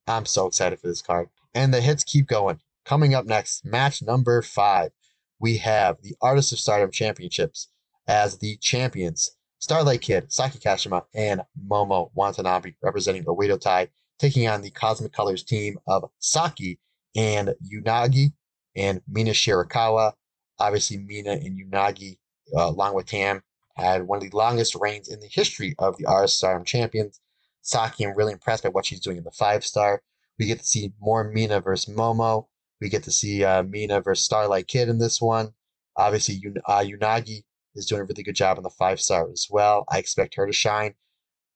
I'm 0.08 0.26
so 0.26 0.48
excited 0.48 0.80
for 0.80 0.88
this 0.88 1.02
card. 1.02 1.30
And 1.54 1.74
the 1.74 1.82
hits 1.82 2.04
keep 2.04 2.28
going. 2.28 2.60
Coming 2.86 3.14
up 3.14 3.26
next, 3.26 3.66
match 3.66 4.02
number 4.02 4.42
five, 4.42 4.92
we 5.40 5.58
have 5.58 6.02
the 6.02 6.16
Artists 6.22 6.52
of 6.52 6.60
Stardom 6.60 6.92
Championships 6.92 7.70
as 8.08 8.38
the 8.38 8.58
champions. 8.58 9.32
Starlight 9.60 10.02
Kid, 10.02 10.32
Saki 10.32 10.58
Kashima, 10.58 11.04
and 11.14 11.42
Momo 11.68 12.10
Watanabe 12.16 12.74
representing 12.82 13.24
the 13.24 13.34
Oedo 13.34 13.60
Tai, 13.62 13.90
taking 14.18 14.48
on 14.48 14.62
the 14.62 14.72
Cosmic 14.72 15.14
Colors 15.14 15.44
team 15.44 15.78
of 15.88 16.10
Saki 16.20 16.80
and 17.16 17.54
Unagi 17.74 18.34
and 18.76 19.02
Mina 19.08 19.32
Shirakawa. 19.32 20.14
Obviously, 20.60 20.98
Mina 20.98 21.32
and 21.32 21.60
Unagi, 21.60 22.18
uh, 22.56 22.68
along 22.68 22.96
with 22.96 23.08
Tam, 23.08 23.42
had 23.76 24.08
one 24.08 24.18
of 24.18 24.30
the 24.30 24.36
longest 24.38 24.76
reigns 24.76 25.08
in 25.08 25.20
the 25.20 25.28
history 25.28 25.76
of 25.80 25.98
the 25.98 26.06
of 26.08 26.66
champions. 26.66 27.20
Saki, 27.62 28.06
I'm 28.06 28.16
really 28.16 28.34
impressed 28.34 28.64
by 28.64 28.70
what 28.70 28.86
she's 28.86 29.00
doing 29.00 29.18
in 29.18 29.24
the 29.24 29.32
five 29.32 29.66
star. 29.66 30.02
We 30.40 30.46
get 30.46 30.60
to 30.60 30.66
see 30.66 30.94
more 31.00 31.24
Mina 31.24 31.62
versus 31.62 31.94
Momo. 31.94 32.48
We 32.80 32.90
get 32.90 33.04
to 33.04 33.12
see 33.12 33.44
uh, 33.44 33.64
Mina 33.64 34.02
versus 34.02 34.26
Starlight 34.26 34.68
Kid 34.68 34.90
in 34.90 34.98
this 34.98 35.22
one. 35.22 35.54
Obviously, 35.98 36.42
uh, 36.66 36.80
Unagi 36.80 37.44
is 37.76 37.86
doing 37.86 38.02
a 38.02 38.06
really 38.06 38.24
good 38.24 38.36
job 38.36 38.58
on 38.58 38.64
the 38.64 38.70
five 38.70 39.00
star 39.00 39.30
as 39.32 39.48
well. 39.50 39.86
I 39.90 40.00
expect 40.00 40.36
her 40.36 40.48
to 40.48 40.54
shine. 40.54 40.96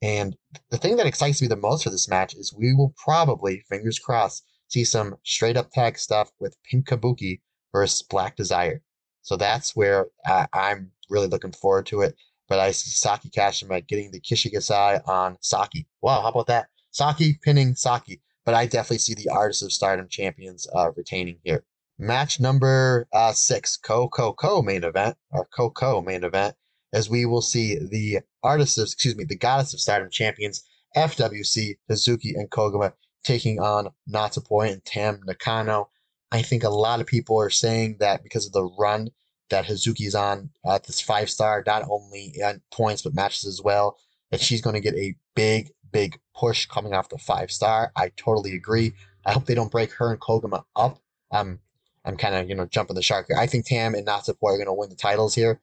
And 0.01 0.35
the 0.69 0.77
thing 0.77 0.97
that 0.97 1.07
excites 1.07 1.41
me 1.41 1.47
the 1.47 1.55
most 1.55 1.83
for 1.83 1.89
this 1.89 2.07
match 2.07 2.35
is 2.35 2.53
we 2.53 2.73
will 2.75 2.93
probably, 3.03 3.63
fingers 3.69 3.97
crossed, 3.97 4.43
see 4.67 4.83
some 4.83 5.15
straight 5.23 5.57
up 5.57 5.71
tag 5.71 5.97
stuff 5.97 6.31
with 6.39 6.57
Pink 6.63 6.87
Kabuki 6.87 7.41
versus 7.71 8.01
Black 8.01 8.35
Desire. 8.35 8.81
So 9.21 9.37
that's 9.37 9.75
where 9.75 10.07
I, 10.25 10.47
I'm 10.53 10.91
really 11.09 11.27
looking 11.27 11.51
forward 11.51 11.85
to 11.87 12.01
it. 12.01 12.15
But 12.47 12.59
I 12.59 12.71
see 12.71 12.91
Saki 12.91 13.29
Kashima 13.29 13.85
getting 13.87 14.11
the 14.11 14.19
Kishi 14.19 14.53
Kaisei 14.53 15.01
on 15.07 15.37
Saki. 15.41 15.87
Wow, 16.01 16.21
how 16.21 16.29
about 16.29 16.47
that? 16.47 16.67
Saki 16.91 17.39
pinning 17.41 17.75
Saki. 17.75 18.21
But 18.45 18.53
I 18.53 18.67
definitely 18.67 18.99
see 18.99 19.15
the 19.15 19.29
Artists 19.29 19.63
of 19.63 19.73
Stardom 19.73 20.07
champions 20.07 20.67
uh, 20.75 20.91
retaining 20.95 21.39
here. 21.43 21.63
Match 21.97 22.39
number 22.39 23.07
uh, 23.11 23.31
six, 23.31 23.77
Co 23.77 24.07
Co 24.07 24.33
Co 24.33 24.61
main 24.61 24.83
event, 24.83 25.17
or 25.31 25.45
Co 25.45 25.71
Co 25.71 26.01
main 26.01 26.23
event, 26.23 26.55
as 26.93 27.09
we 27.09 27.25
will 27.25 27.41
see 27.41 27.79
the 27.79 28.19
Artists 28.43 28.77
of, 28.77 28.83
excuse 28.83 29.15
me, 29.15 29.23
the 29.23 29.37
Goddess 29.37 29.73
of 29.73 29.79
Stardom 29.79 30.11
champions, 30.11 30.63
FWC, 30.95 31.77
Hazuki, 31.89 32.35
and 32.35 32.49
Koguma 32.51 32.93
taking 33.25 33.59
on 33.59 33.89
Natsupoi 34.09 34.71
and 34.71 34.85
Tam 34.85 35.21
Nakano. 35.25 35.89
I 36.31 36.41
think 36.41 36.63
a 36.63 36.69
lot 36.69 37.01
of 37.01 37.07
people 37.07 37.39
are 37.39 37.49
saying 37.49 37.97
that 37.99 38.23
because 38.23 38.45
of 38.45 38.53
the 38.53 38.63
run 38.63 39.09
that 39.49 39.65
Hazuki's 39.65 40.15
on 40.15 40.51
at 40.65 40.85
this 40.85 41.01
five 41.01 41.29
star, 41.29 41.63
not 41.65 41.83
only 41.89 42.33
in 42.35 42.61
points 42.71 43.01
but 43.01 43.13
matches 43.13 43.45
as 43.45 43.61
well, 43.61 43.97
that 44.31 44.41
she's 44.41 44.61
going 44.61 44.75
to 44.75 44.79
get 44.79 44.95
a 44.95 45.15
big, 45.35 45.71
big 45.91 46.19
push 46.35 46.65
coming 46.65 46.93
off 46.93 47.09
the 47.09 47.17
five 47.17 47.51
star. 47.51 47.91
I 47.95 48.11
totally 48.15 48.55
agree. 48.55 48.93
I 49.25 49.33
hope 49.33 49.45
they 49.45 49.55
don't 49.55 49.71
break 49.71 49.91
her 49.93 50.11
and 50.11 50.19
Koguma 50.19 50.63
up. 50.75 50.99
Um, 51.31 51.59
I'm 52.05 52.17
kind 52.17 52.35
of 52.35 52.47
you 52.47 52.55
know 52.55 52.65
jumping 52.65 52.95
the 52.95 53.01
shark 53.01 53.27
here. 53.27 53.37
I 53.37 53.47
think 53.47 53.65
Tam 53.65 53.95
and 53.95 54.05
Natsupoi 54.05 54.53
are 54.53 54.57
going 54.57 54.65
to 54.67 54.73
win 54.73 54.89
the 54.89 54.95
titles 54.95 55.33
here. 55.33 55.59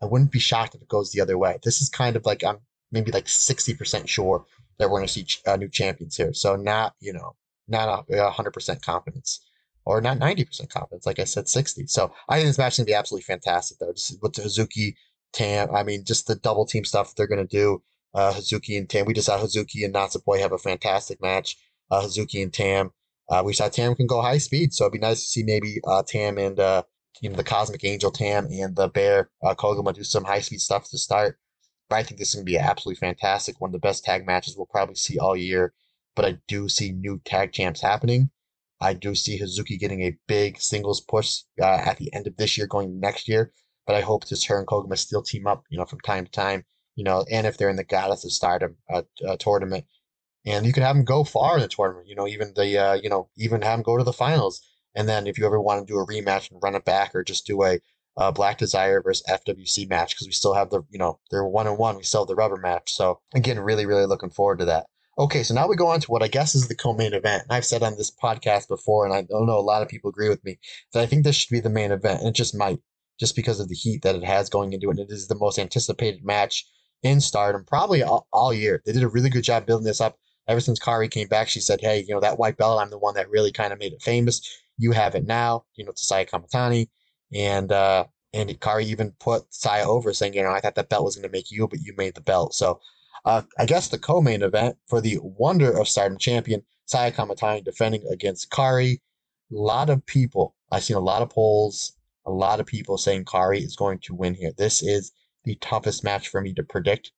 I 0.00 0.06
wouldn't 0.06 0.32
be 0.32 0.38
shocked 0.38 0.74
if 0.74 0.82
it 0.82 0.88
goes 0.88 1.12
the 1.12 1.20
other 1.20 1.38
way. 1.38 1.58
This 1.62 1.80
is 1.80 1.88
kind 1.88 2.16
of 2.16 2.24
like 2.24 2.42
I'm 2.42 2.58
maybe 2.90 3.12
like 3.12 3.26
60% 3.26 4.08
sure 4.08 4.44
that 4.78 4.90
we're 4.90 4.98
going 4.98 5.08
to 5.08 5.12
see 5.12 5.26
uh, 5.46 5.56
new 5.56 5.68
champions 5.68 6.16
here. 6.16 6.32
So 6.32 6.56
not 6.56 6.94
you 7.00 7.12
know 7.12 7.36
not 7.68 8.06
hundred 8.10 8.52
percent 8.52 8.82
confidence 8.82 9.40
or 9.84 10.00
not 10.00 10.18
90% 10.18 10.68
confidence. 10.70 11.06
Like 11.06 11.18
I 11.18 11.24
said, 11.24 11.48
60. 11.48 11.86
So 11.86 12.12
I 12.28 12.36
think 12.36 12.48
this 12.48 12.58
match 12.58 12.74
is 12.74 12.78
going 12.78 12.86
to 12.86 12.90
be 12.90 12.94
absolutely 12.94 13.24
fantastic, 13.24 13.78
though. 13.78 13.92
Just 13.92 14.16
with 14.22 14.34
Hazuki, 14.34 14.94
Tam, 15.32 15.74
I 15.74 15.82
mean, 15.82 16.04
just 16.04 16.26
the 16.26 16.34
double 16.34 16.66
team 16.66 16.84
stuff 16.84 17.14
they're 17.14 17.26
going 17.26 17.46
to 17.46 17.56
do. 17.56 17.82
Uh, 18.14 18.32
Hazuki 18.32 18.76
and 18.76 18.88
Tam. 18.88 19.06
We 19.06 19.14
just 19.14 19.26
saw 19.26 19.38
Hazuki 19.38 19.84
and 19.84 19.94
Natsupoi 19.94 20.38
have 20.40 20.52
a 20.52 20.58
fantastic 20.58 21.20
match. 21.22 21.56
Uh, 21.90 22.02
Hazuki 22.02 22.42
and 22.42 22.52
Tam. 22.52 22.90
Uh, 23.28 23.42
we 23.44 23.54
saw 23.54 23.68
Tam 23.68 23.94
can 23.94 24.06
go 24.06 24.20
high 24.20 24.38
speed, 24.38 24.74
so 24.74 24.84
it'd 24.84 24.92
be 24.92 24.98
nice 24.98 25.20
to 25.20 25.26
see 25.26 25.42
maybe 25.42 25.80
uh, 25.86 26.02
Tam 26.06 26.36
and 26.36 26.60
uh, 26.60 26.82
you 27.22 27.30
know 27.30 27.36
the 27.36 27.44
Cosmic 27.44 27.82
Angel 27.84 28.10
Tam 28.10 28.46
and 28.46 28.76
the 28.76 28.88
Bear 28.88 29.30
uh, 29.42 29.54
Koguma 29.54 29.94
do 29.94 30.04
some 30.04 30.24
high 30.24 30.40
speed 30.40 30.60
stuff 30.60 30.90
to 30.90 30.98
start. 30.98 31.38
I 31.94 32.02
think 32.02 32.18
this 32.18 32.28
is 32.28 32.34
going 32.34 32.46
to 32.46 32.50
be 32.50 32.58
absolutely 32.58 33.00
fantastic. 33.00 33.60
One 33.60 33.68
of 33.68 33.72
the 33.72 33.78
best 33.78 34.04
tag 34.04 34.26
matches 34.26 34.56
we'll 34.56 34.66
probably 34.66 34.94
see 34.94 35.18
all 35.18 35.36
year. 35.36 35.74
But 36.14 36.24
I 36.24 36.38
do 36.46 36.68
see 36.68 36.92
new 36.92 37.20
tag 37.24 37.52
champs 37.52 37.80
happening. 37.80 38.30
I 38.80 38.94
do 38.94 39.14
see 39.14 39.38
Hazuki 39.38 39.78
getting 39.78 40.02
a 40.02 40.16
big 40.26 40.60
singles 40.60 41.00
push 41.00 41.42
uh, 41.60 41.64
at 41.86 41.98
the 41.98 42.12
end 42.12 42.26
of 42.26 42.36
this 42.36 42.58
year, 42.58 42.66
going 42.66 43.00
next 43.00 43.28
year. 43.28 43.52
But 43.86 43.96
I 43.96 44.00
hope 44.00 44.26
just 44.26 44.46
her 44.46 44.58
and 44.58 44.66
Koguma 44.66 44.98
still 44.98 45.22
team 45.22 45.46
up, 45.46 45.64
you 45.70 45.78
know, 45.78 45.84
from 45.84 46.00
time 46.00 46.24
to 46.24 46.30
time, 46.30 46.64
you 46.96 47.04
know, 47.04 47.24
and 47.30 47.46
if 47.46 47.56
they're 47.56 47.70
in 47.70 47.76
the 47.76 47.84
Goddess 47.84 48.24
of 48.24 48.32
Stardom 48.32 48.76
uh, 48.92 49.02
uh, 49.26 49.36
tournament, 49.36 49.86
and 50.44 50.66
you 50.66 50.72
can 50.72 50.82
have 50.82 50.96
them 50.96 51.04
go 51.04 51.24
far 51.24 51.56
in 51.56 51.62
the 51.62 51.68
tournament, 51.68 52.08
you 52.08 52.14
know, 52.14 52.26
even 52.26 52.52
the, 52.54 52.76
uh, 52.76 52.94
you 52.94 53.08
know, 53.08 53.28
even 53.36 53.62
have 53.62 53.78
them 53.78 53.82
go 53.82 53.96
to 53.96 54.04
the 54.04 54.12
finals. 54.12 54.60
And 54.94 55.08
then 55.08 55.26
if 55.26 55.38
you 55.38 55.46
ever 55.46 55.60
want 55.60 55.86
to 55.86 55.92
do 55.92 55.98
a 55.98 56.06
rematch 56.06 56.50
and 56.50 56.60
run 56.62 56.74
it 56.74 56.84
back, 56.84 57.14
or 57.14 57.24
just 57.24 57.46
do 57.46 57.62
a 57.62 57.80
uh, 58.16 58.30
Black 58.30 58.58
Desire 58.58 59.02
versus 59.02 59.24
FWC 59.28 59.88
match, 59.88 60.14
because 60.14 60.26
we 60.26 60.32
still 60.32 60.54
have 60.54 60.70
the, 60.70 60.82
you 60.90 60.98
know, 60.98 61.18
they're 61.30 61.44
one 61.44 61.66
and 61.66 61.78
one, 61.78 61.96
we 61.96 62.02
still 62.02 62.22
have 62.22 62.28
the 62.28 62.34
rubber 62.34 62.56
match. 62.56 62.92
So 62.92 63.20
again, 63.34 63.58
really, 63.60 63.86
really 63.86 64.06
looking 64.06 64.30
forward 64.30 64.58
to 64.60 64.64
that. 64.66 64.86
Okay, 65.18 65.42
so 65.42 65.54
now 65.54 65.68
we 65.68 65.76
go 65.76 65.88
on 65.88 66.00
to 66.00 66.10
what 66.10 66.22
I 66.22 66.28
guess 66.28 66.54
is 66.54 66.68
the 66.68 66.74
co-main 66.74 67.12
event. 67.12 67.42
And 67.42 67.52
I've 67.52 67.66
said 67.66 67.82
on 67.82 67.96
this 67.96 68.10
podcast 68.10 68.68
before, 68.68 69.04
and 69.04 69.14
I 69.14 69.22
don't 69.22 69.46
know 69.46 69.58
a 69.58 69.60
lot 69.60 69.82
of 69.82 69.88
people 69.88 70.08
agree 70.08 70.30
with 70.30 70.42
me 70.42 70.58
that 70.92 71.02
I 71.02 71.06
think 71.06 71.24
this 71.24 71.36
should 71.36 71.52
be 71.52 71.60
the 71.60 71.68
main 71.68 71.92
event, 71.92 72.20
and 72.20 72.28
it 72.28 72.34
just 72.34 72.56
might, 72.56 72.78
just 73.20 73.36
because 73.36 73.60
of 73.60 73.68
the 73.68 73.74
heat 73.74 74.02
that 74.02 74.14
it 74.14 74.24
has 74.24 74.48
going 74.48 74.72
into 74.72 74.88
it. 74.88 74.98
And 74.98 75.10
it 75.10 75.12
is 75.12 75.28
the 75.28 75.34
most 75.34 75.58
anticipated 75.58 76.24
match 76.24 76.66
in 77.02 77.20
Stardom 77.20 77.64
probably 77.66 78.02
all, 78.02 78.26
all 78.32 78.54
year. 78.54 78.80
They 78.86 78.92
did 78.92 79.02
a 79.02 79.08
really 79.08 79.28
good 79.28 79.44
job 79.44 79.66
building 79.66 79.84
this 79.84 80.00
up. 80.00 80.16
Ever 80.48 80.60
since 80.60 80.80
Kairi 80.80 81.10
came 81.10 81.28
back, 81.28 81.48
she 81.48 81.60
said, 81.60 81.80
"Hey, 81.80 82.04
you 82.06 82.14
know 82.14 82.20
that 82.20 82.38
white 82.38 82.56
belt, 82.56 82.80
I'm 82.80 82.90
the 82.90 82.98
one 82.98 83.14
that 83.14 83.28
really 83.30 83.52
kind 83.52 83.72
of 83.72 83.78
made 83.78 83.92
it 83.92 84.02
famous. 84.02 84.40
You 84.78 84.92
have 84.92 85.14
it 85.14 85.26
now." 85.26 85.64
You 85.74 85.84
know, 85.84 85.92
to 85.92 86.04
Saya 86.04 86.26
Kamitani, 86.26 86.88
and 87.34 87.72
uh, 87.72 88.04
and 88.32 88.48
Kairi 88.60 88.84
even 88.84 89.12
put 89.20 89.52
Saya 89.52 89.86
over, 89.86 90.12
saying, 90.12 90.34
"You 90.34 90.42
know, 90.42 90.50
I 90.50 90.60
thought 90.60 90.74
that 90.76 90.88
belt 90.88 91.04
was 91.04 91.16
going 91.16 91.28
to 91.28 91.32
make 91.32 91.50
you, 91.50 91.68
but 91.68 91.80
you 91.80 91.94
made 91.96 92.14
the 92.14 92.20
belt." 92.20 92.54
So 92.54 92.80
uh, 93.24 93.42
I 93.58 93.66
guess 93.66 93.88
the 93.88 93.98
co-main 93.98 94.42
event 94.42 94.76
for 94.88 95.00
the 95.00 95.18
Wonder 95.22 95.78
of 95.78 95.88
Stardom 95.88 96.18
champion 96.18 96.62
Saya 96.86 97.12
Kamitani 97.12 97.64
defending 97.64 98.06
against 98.10 98.50
Kairi. 98.50 99.00
A 99.52 99.54
lot 99.54 99.90
of 99.90 100.04
people, 100.06 100.54
I've 100.70 100.84
seen 100.84 100.96
a 100.96 101.00
lot 101.00 101.22
of 101.22 101.30
polls, 101.30 101.92
a 102.24 102.30
lot 102.30 102.60
of 102.60 102.66
people 102.66 102.96
saying 102.98 103.24
Kairi 103.24 103.62
is 103.62 103.76
going 103.76 103.98
to 104.00 104.14
win 104.14 104.34
here. 104.34 104.52
This 104.56 104.82
is 104.82 105.12
the 105.44 105.56
toughest 105.56 106.04
match 106.04 106.28
for 106.28 106.40
me 106.40 106.54
to 106.54 106.62
predict, 106.62 107.12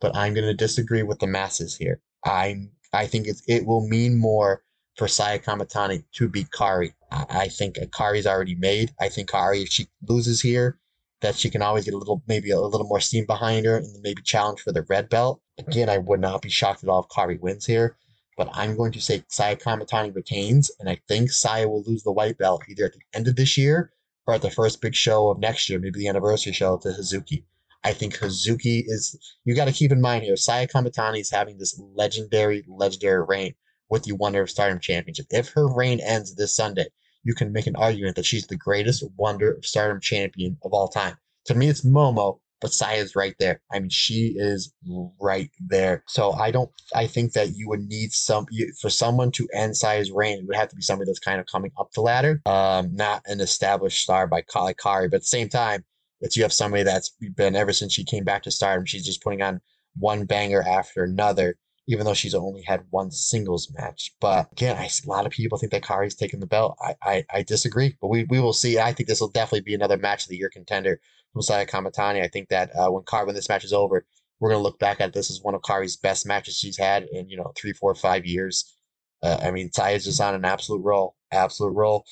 but 0.00 0.14
I'm 0.14 0.34
going 0.34 0.46
to 0.46 0.54
disagree 0.54 1.02
with 1.02 1.18
the 1.18 1.26
masses 1.26 1.76
here. 1.76 2.00
I'm 2.24 2.72
I 2.92 3.06
think 3.06 3.26
it's, 3.26 3.42
it 3.46 3.66
will 3.66 3.86
mean 3.86 4.18
more 4.18 4.62
for 4.98 5.06
Saya 5.06 5.38
Kamitani 5.38 6.02
to 6.14 6.28
beat 6.28 6.50
Kairi. 6.50 6.92
I, 7.10 7.48
think 7.48 7.76
Kairi's 7.76 8.26
already 8.26 8.56
made. 8.56 8.90
I 9.00 9.08
think 9.08 9.30
Kairi, 9.30 9.62
if 9.62 9.68
she 9.68 9.86
loses 10.02 10.42
here, 10.42 10.76
that 11.20 11.36
she 11.36 11.50
can 11.50 11.62
always 11.62 11.84
get 11.84 11.94
a 11.94 11.98
little, 11.98 12.22
maybe 12.26 12.50
a 12.50 12.60
little 12.60 12.86
more 12.86 13.00
steam 13.00 13.24
behind 13.24 13.64
her 13.64 13.76
and 13.76 13.86
maybe 14.02 14.22
challenge 14.22 14.60
for 14.60 14.72
the 14.72 14.84
red 14.88 15.08
belt. 15.08 15.40
Again, 15.56 15.88
I 15.88 15.98
would 15.98 16.20
not 16.20 16.42
be 16.42 16.50
shocked 16.50 16.82
at 16.82 16.90
all 16.90 17.04
if 17.04 17.08
Kairi 17.08 17.40
wins 17.40 17.64
here, 17.64 17.96
but 18.36 18.50
I'm 18.52 18.76
going 18.76 18.90
to 18.92 19.00
say 19.00 19.24
Saya 19.28 19.56
Kamitani 19.56 20.14
retains, 20.14 20.70
and 20.80 20.88
I 20.88 21.00
think 21.06 21.30
Saya 21.30 21.68
will 21.68 21.84
lose 21.84 22.02
the 22.02 22.12
white 22.12 22.36
belt 22.36 22.64
either 22.68 22.86
at 22.86 22.92
the 22.92 23.00
end 23.14 23.28
of 23.28 23.36
this 23.36 23.56
year 23.56 23.92
or 24.26 24.34
at 24.34 24.42
the 24.42 24.50
first 24.50 24.80
big 24.80 24.96
show 24.96 25.30
of 25.30 25.38
next 25.38 25.70
year, 25.70 25.78
maybe 25.78 26.00
the 26.00 26.08
anniversary 26.08 26.52
show 26.52 26.76
to 26.78 26.88
Hazuki. 26.88 27.44
I 27.84 27.92
think 27.92 28.18
Hazuki 28.18 28.82
is, 28.84 29.16
you 29.44 29.54
got 29.54 29.66
to 29.66 29.72
keep 29.72 29.92
in 29.92 30.00
mind 30.00 30.24
here, 30.24 30.36
Saya 30.36 30.66
Kamitani 30.66 31.20
is 31.20 31.30
having 31.30 31.58
this 31.58 31.80
legendary, 31.94 32.64
legendary 32.68 33.24
reign 33.24 33.54
with 33.90 34.04
the 34.04 34.12
Wonder 34.12 34.42
of 34.42 34.50
Stardom 34.50 34.80
Championship. 34.80 35.26
If 35.30 35.50
her 35.50 35.72
reign 35.72 36.00
ends 36.00 36.34
this 36.34 36.54
Sunday, 36.54 36.86
you 37.24 37.34
can 37.34 37.52
make 37.52 37.66
an 37.66 37.76
argument 37.76 38.16
that 38.16 38.26
she's 38.26 38.46
the 38.46 38.56
greatest 38.56 39.04
Wonder 39.16 39.52
of 39.52 39.66
Stardom 39.66 40.00
champion 40.00 40.56
of 40.62 40.72
all 40.72 40.88
time. 40.88 41.16
To 41.46 41.54
me, 41.54 41.68
it's 41.68 41.84
Momo, 41.84 42.38
but 42.60 42.72
Saya's 42.72 43.14
right 43.16 43.34
there. 43.38 43.60
I 43.72 43.78
mean, 43.78 43.90
she 43.90 44.34
is 44.36 44.72
right 45.20 45.50
there. 45.60 46.04
So 46.08 46.32
I 46.32 46.50
don't. 46.50 46.70
I 46.94 47.06
think 47.06 47.32
that 47.32 47.54
you 47.54 47.68
would 47.68 47.86
need 47.88 48.12
some 48.12 48.46
for 48.80 48.90
someone 48.90 49.30
to 49.32 49.48
end 49.52 49.76
Saya's 49.76 50.10
reign. 50.10 50.38
It 50.38 50.46
would 50.46 50.56
have 50.56 50.68
to 50.68 50.76
be 50.76 50.82
somebody 50.82 51.08
that's 51.08 51.18
kind 51.18 51.40
of 51.40 51.46
coming 51.46 51.72
up 51.78 51.92
the 51.92 52.00
ladder, 52.00 52.40
um, 52.46 52.94
not 52.94 53.22
an 53.26 53.40
established 53.40 54.02
star 54.02 54.26
by 54.26 54.42
Kali 54.42 54.74
Kairi. 54.74 55.10
But 55.10 55.16
at 55.16 55.22
the 55.22 55.26
same 55.26 55.48
time, 55.48 55.84
it's 56.20 56.36
you 56.36 56.42
have 56.42 56.52
somebody 56.52 56.82
that's 56.82 57.10
been 57.36 57.56
ever 57.56 57.72
since 57.72 57.92
she 57.92 58.04
came 58.04 58.24
back 58.24 58.42
to 58.42 58.50
Stardom. 58.50 58.84
She's 58.84 59.06
just 59.06 59.22
putting 59.22 59.42
on 59.42 59.60
one 59.96 60.24
banger 60.26 60.62
after 60.62 61.04
another 61.04 61.56
even 61.88 62.04
though 62.04 62.14
she's 62.14 62.34
only 62.34 62.62
had 62.62 62.84
one 62.90 63.10
singles 63.10 63.72
match. 63.76 64.14
But 64.20 64.52
again, 64.52 64.76
I 64.76 64.84
a 64.84 65.08
lot 65.08 65.24
of 65.26 65.32
people 65.32 65.58
think 65.58 65.72
that 65.72 65.82
Kairi's 65.82 66.14
taking 66.14 66.38
the 66.38 66.46
belt. 66.46 66.76
I, 66.80 66.94
I, 67.02 67.24
I 67.32 67.42
disagree, 67.42 67.96
but 68.00 68.08
we, 68.08 68.24
we 68.24 68.40
will 68.40 68.52
see. 68.52 68.78
I 68.78 68.92
think 68.92 69.08
this 69.08 69.20
will 69.20 69.30
definitely 69.30 69.62
be 69.62 69.74
another 69.74 69.96
match 69.96 70.24
of 70.24 70.28
the 70.28 70.36
year 70.36 70.50
contender 70.50 71.00
from 71.32 71.42
Saya 71.42 71.66
Kamitani. 71.66 72.22
I 72.22 72.28
think 72.28 72.50
that 72.50 72.70
uh, 72.76 72.90
when 72.90 73.04
Kairi, 73.04 73.26
when 73.26 73.34
this 73.34 73.48
match 73.48 73.64
is 73.64 73.72
over, 73.72 74.04
we're 74.38 74.50
gonna 74.50 74.62
look 74.62 74.78
back 74.78 75.00
at 75.00 75.14
this 75.14 75.30
as 75.30 75.40
one 75.42 75.54
of 75.54 75.62
Kairi's 75.62 75.96
best 75.96 76.26
matches 76.26 76.58
she's 76.58 76.76
had 76.76 77.04
in 77.04 77.28
you 77.28 77.38
know 77.38 77.52
three, 77.56 77.72
four, 77.72 77.94
five 77.94 78.26
years. 78.26 78.76
Uh, 79.22 79.38
I 79.42 79.50
mean, 79.50 79.72
Saya's 79.72 80.04
just 80.04 80.20
on 80.20 80.34
an 80.34 80.44
absolute 80.44 80.84
roll, 80.84 81.16
absolute 81.32 81.74
roll. 81.74 82.04